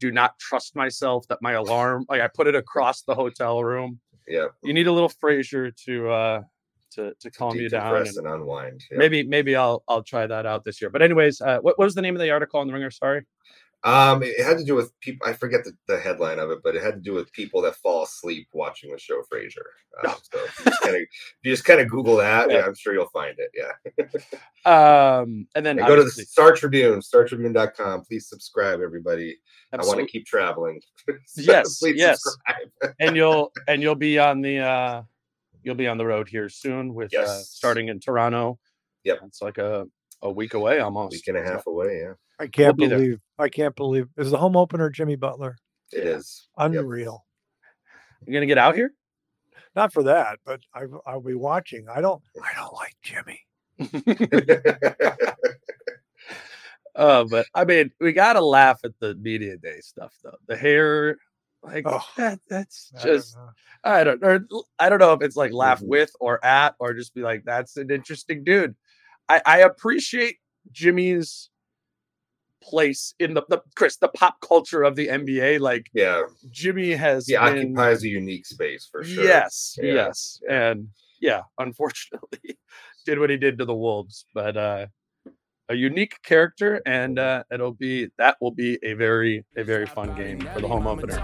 do 0.00 0.10
not 0.10 0.38
trust 0.38 0.74
myself 0.74 1.26
that 1.28 1.38
my 1.40 1.52
alarm 1.52 2.04
like 2.08 2.20
I 2.20 2.28
put 2.28 2.46
it 2.46 2.54
across 2.54 3.02
the 3.02 3.14
hotel 3.14 3.62
room. 3.62 4.00
Yeah, 4.26 4.48
You 4.62 4.72
need 4.72 4.86
a 4.86 4.92
little 4.92 5.08
Frasier 5.08 5.74
to 5.84 6.10
uh 6.10 6.42
to 6.92 7.14
to 7.20 7.30
calm 7.30 7.58
you 7.58 7.68
down. 7.68 7.94
And 7.96 8.16
and 8.18 8.26
unwind. 8.26 8.82
yeah. 8.90 8.98
maybe 8.98 9.22
maybe 9.22 9.54
I'll 9.56 9.82
I'll 9.88 10.02
try 10.02 10.26
that 10.26 10.46
out 10.46 10.64
this 10.64 10.80
year. 10.80 10.90
But 10.90 11.02
anyways, 11.02 11.40
uh, 11.40 11.58
what, 11.60 11.78
what 11.78 11.84
was 11.84 11.94
the 11.94 12.02
name 12.02 12.16
of 12.16 12.20
the 12.20 12.30
article 12.30 12.60
on 12.60 12.66
the 12.66 12.72
Ringer? 12.72 12.90
Sorry. 12.90 13.22
Um, 13.84 14.22
it 14.22 14.42
had 14.42 14.56
to 14.56 14.64
do 14.64 14.74
with 14.74 14.98
people. 15.00 15.26
I 15.26 15.34
forget 15.34 15.62
the, 15.62 15.72
the 15.88 16.00
headline 16.00 16.38
of 16.38 16.50
it, 16.50 16.60
but 16.64 16.74
it 16.74 16.82
had 16.82 16.94
to 16.94 17.00
do 17.00 17.12
with 17.12 17.30
people 17.32 17.60
that 17.62 17.76
fall 17.76 18.02
asleep 18.04 18.48
watching 18.54 18.90
the 18.90 18.98
show 18.98 19.20
Frasier. 19.30 20.08
Um, 20.08 20.14
so 20.22 20.38
if 20.42 20.58
you 20.58 20.64
just 20.70 20.82
kind 20.82 20.96
of 20.96 21.02
you 21.42 21.52
just 21.52 21.64
kind 21.66 21.80
of 21.80 21.90
Google 21.90 22.16
that, 22.16 22.50
Yeah. 22.50 22.58
yeah, 22.60 22.64
I'm 22.66 22.74
sure 22.74 22.94
you'll 22.94 23.06
find 23.10 23.36
it. 23.38 23.50
Yeah. 23.54 24.06
Um, 24.66 25.46
and 25.54 25.66
then 25.66 25.78
And 25.78 25.86
go 25.86 25.94
to 25.94 26.02
the 26.04 26.10
Star 26.10 26.54
Tribune, 26.54 27.00
StarTribune.com. 27.00 28.04
Please 28.06 28.30
subscribe, 28.30 28.80
everybody. 28.80 29.36
I 29.74 29.76
want 29.84 30.00
to 30.00 30.06
keep 30.06 30.24
traveling. 30.24 30.80
So 31.26 31.42
Yes, 31.42 31.80
yes. 31.82 32.18
and 32.98 33.14
you'll 33.14 33.52
and 33.68 33.82
you'll 33.82 33.94
be 33.94 34.18
on 34.18 34.40
the 34.40 34.60
uh 34.60 35.02
you'll 35.62 35.74
be 35.74 35.86
on 35.86 35.98
the 35.98 36.06
road 36.06 36.28
here 36.30 36.48
soon 36.48 36.94
with 36.94 37.14
uh, 37.14 37.26
starting 37.40 37.88
in 37.88 38.00
Toronto. 38.00 38.58
Yep. 39.04 39.18
It's 39.26 39.42
like 39.42 39.58
a 39.58 39.86
a 40.24 40.30
week 40.32 40.54
away 40.54 40.80
almost. 40.80 41.14
A 41.14 41.16
week 41.16 41.28
and 41.28 41.36
a 41.36 41.42
half 41.42 41.66
away. 41.68 42.00
Yeah, 42.02 42.14
I 42.40 42.48
can't 42.48 42.76
be 42.76 42.86
there. 42.88 42.98
believe. 42.98 43.20
I 43.38 43.48
can't 43.48 43.76
believe. 43.76 44.08
Is 44.16 44.30
the 44.32 44.38
home 44.38 44.56
opener 44.56 44.90
Jimmy 44.90 45.14
Butler? 45.16 45.56
it 45.92 46.04
is. 46.06 46.48
Unreal. 46.58 47.24
You're 48.26 48.34
gonna 48.34 48.46
get 48.46 48.58
out 48.58 48.74
here? 48.74 48.92
Not 49.76 49.92
for 49.92 50.04
that, 50.04 50.38
but 50.46 50.60
I, 50.74 50.84
I'll 51.06 51.20
be 51.20 51.34
watching. 51.34 51.86
I 51.88 52.00
don't. 52.00 52.22
I 52.42 52.54
don't 52.56 52.72
like 52.74 52.96
Jimmy. 53.02 53.40
Yep. 53.78 55.18
Uh, 56.96 57.24
but 57.24 57.44
I 57.52 57.64
mean, 57.64 57.90
we 58.00 58.12
gotta 58.12 58.40
laugh 58.40 58.78
at 58.84 58.92
the 59.00 59.16
media 59.16 59.56
day 59.56 59.80
stuff 59.80 60.14
though. 60.22 60.36
The 60.46 60.56
hair, 60.56 61.16
like 61.60 61.82
Oh, 61.88 61.98
that, 62.16 62.38
that's 62.48 62.92
I 62.96 63.02
don't 63.04 63.14
just 63.16 63.36
know. 63.36 63.48
I 63.82 64.04
don't 64.04 64.22
or 64.22 64.46
l- 64.52 64.68
I 64.78 64.88
don't 64.88 65.00
know 65.00 65.12
if 65.12 65.20
it's 65.20 65.34
like 65.34 65.52
laugh 65.52 65.80
Mhm. 65.80 65.88
with 65.88 66.12
or 66.20 66.44
at 66.44 66.76
or 66.78 66.94
just 66.94 67.12
be 67.12 67.22
like, 67.22 67.42
that's 67.44 67.76
an 67.78 67.90
interesting 67.90 68.44
dude. 68.44 68.76
I, 69.28 69.40
I 69.46 69.58
appreciate 69.60 70.36
Jimmy's 70.72 71.50
place 72.62 73.14
in 73.18 73.34
the, 73.34 73.42
the 73.48 73.60
Chris 73.76 73.96
the 73.96 74.08
pop 74.08 74.40
culture 74.40 74.82
of 74.82 74.96
the 74.96 75.08
NBA. 75.08 75.60
Like 75.60 75.86
Yeah, 75.92 76.22
Jimmy 76.50 76.92
has 76.92 77.26
he 77.26 77.34
been- 77.34 77.42
occupies 77.42 78.02
a 78.04 78.08
unique 78.08 78.46
space 78.46 78.88
for 78.90 79.04
sure. 79.04 79.24
Yes, 79.24 79.78
Yeah. 79.80 79.92
yes, 79.94 80.40
and 80.48 80.88
yeah, 81.20 81.42
unfortunately, 81.58 82.58
did 83.06 83.18
what 83.18 83.30
he 83.30 83.36
did 83.36 83.58
to 83.58 83.64
the 83.64 83.74
Wolves, 83.74 84.26
but 84.34 84.56
uh, 84.56 84.86
a 85.70 85.74
unique 85.74 86.20
character, 86.22 86.80
and 86.84 87.18
uh, 87.18 87.42
it'll 87.52 87.72
be 87.72 88.08
that 88.18 88.36
will 88.40 88.50
be 88.50 88.78
a 88.82 88.92
very 88.94 89.44
a 89.56 89.64
very 89.64 89.86
fun 89.86 90.14
game 90.14 90.40
for 90.52 90.60
the 90.60 90.68
home 90.68 90.86
opener. 90.86 91.22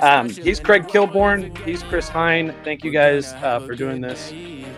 Um, 0.00 0.28
he's 0.28 0.60
Craig 0.60 0.84
Kilborn. 0.84 1.56
He's 1.64 1.82
Chris 1.84 2.08
Hine. 2.08 2.54
Thank 2.64 2.84
you 2.84 2.90
guys 2.92 3.32
uh, 3.34 3.58
for 3.60 3.74
doing 3.74 4.00
this. 4.00 4.32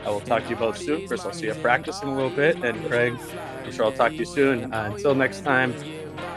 I 0.04 0.10
will 0.10 0.20
talk 0.20 0.42
to 0.44 0.50
you 0.50 0.56
both 0.56 0.78
soon. 0.78 1.06
Chris, 1.06 1.24
I'll 1.24 1.32
see 1.32 1.46
you 1.46 1.52
at 1.52 1.62
practice 1.62 2.02
in 2.02 2.08
a 2.08 2.14
little 2.14 2.30
bit, 2.30 2.56
and 2.64 2.84
Craig, 2.86 3.16
I'm 3.64 3.72
sure 3.72 3.84
I'll 3.84 3.92
talk 3.92 4.10
to 4.10 4.16
you 4.16 4.24
soon. 4.24 4.72
Uh, 4.72 4.90
until 4.92 5.14
next 5.14 5.42
time, 5.42 5.74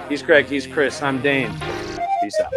he's 0.07 0.21
Craig. 0.21 0.45
He's 0.45 0.67
Chris. 0.67 1.01
I'm 1.01 1.21
Dane. 1.21 1.51
Peace 2.21 2.39
out. 2.39 2.53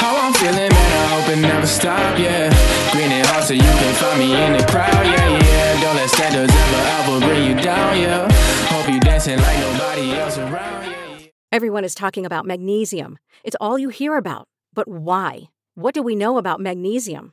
How 0.00 0.16
I'm 0.16 0.32
feeling, 0.34 0.56
man, 0.56 0.72
I 0.72 1.20
hope 1.20 1.36
it 1.36 1.40
never 1.40 1.66
stop, 1.66 2.18
yeah. 2.18 2.50
Green 2.92 3.10
and 3.10 3.26
hot 3.26 3.44
so 3.44 3.54
you 3.54 3.60
can 3.60 3.94
find 3.94 4.18
me 4.18 4.34
in 4.34 4.52
the 4.52 4.64
crowd, 4.66 5.06
yeah, 5.06 5.38
yeah. 5.38 5.80
Don't 5.80 5.96
let 5.96 6.08
standards 6.10 6.52
ever, 6.54 7.16
ever 7.16 7.26
bring 7.26 7.50
you 7.50 7.62
down, 7.62 7.98
yeah. 7.98 8.30
Hope 8.68 8.92
you 8.92 9.00
dancing 9.00 9.38
like 9.38 9.58
nobody 9.58 10.12
else 10.12 10.38
around, 10.38 10.84
yeah. 10.84 11.26
Everyone 11.50 11.84
is 11.84 11.94
talking 11.94 12.26
about 12.26 12.46
magnesium. 12.46 13.18
It's 13.42 13.56
all 13.60 13.78
you 13.78 13.88
hear 13.88 14.16
about. 14.16 14.46
But 14.74 14.86
why? 14.86 15.50
What 15.74 15.94
do 15.94 16.02
we 16.02 16.14
know 16.14 16.38
about 16.38 16.60
magnesium? 16.60 17.32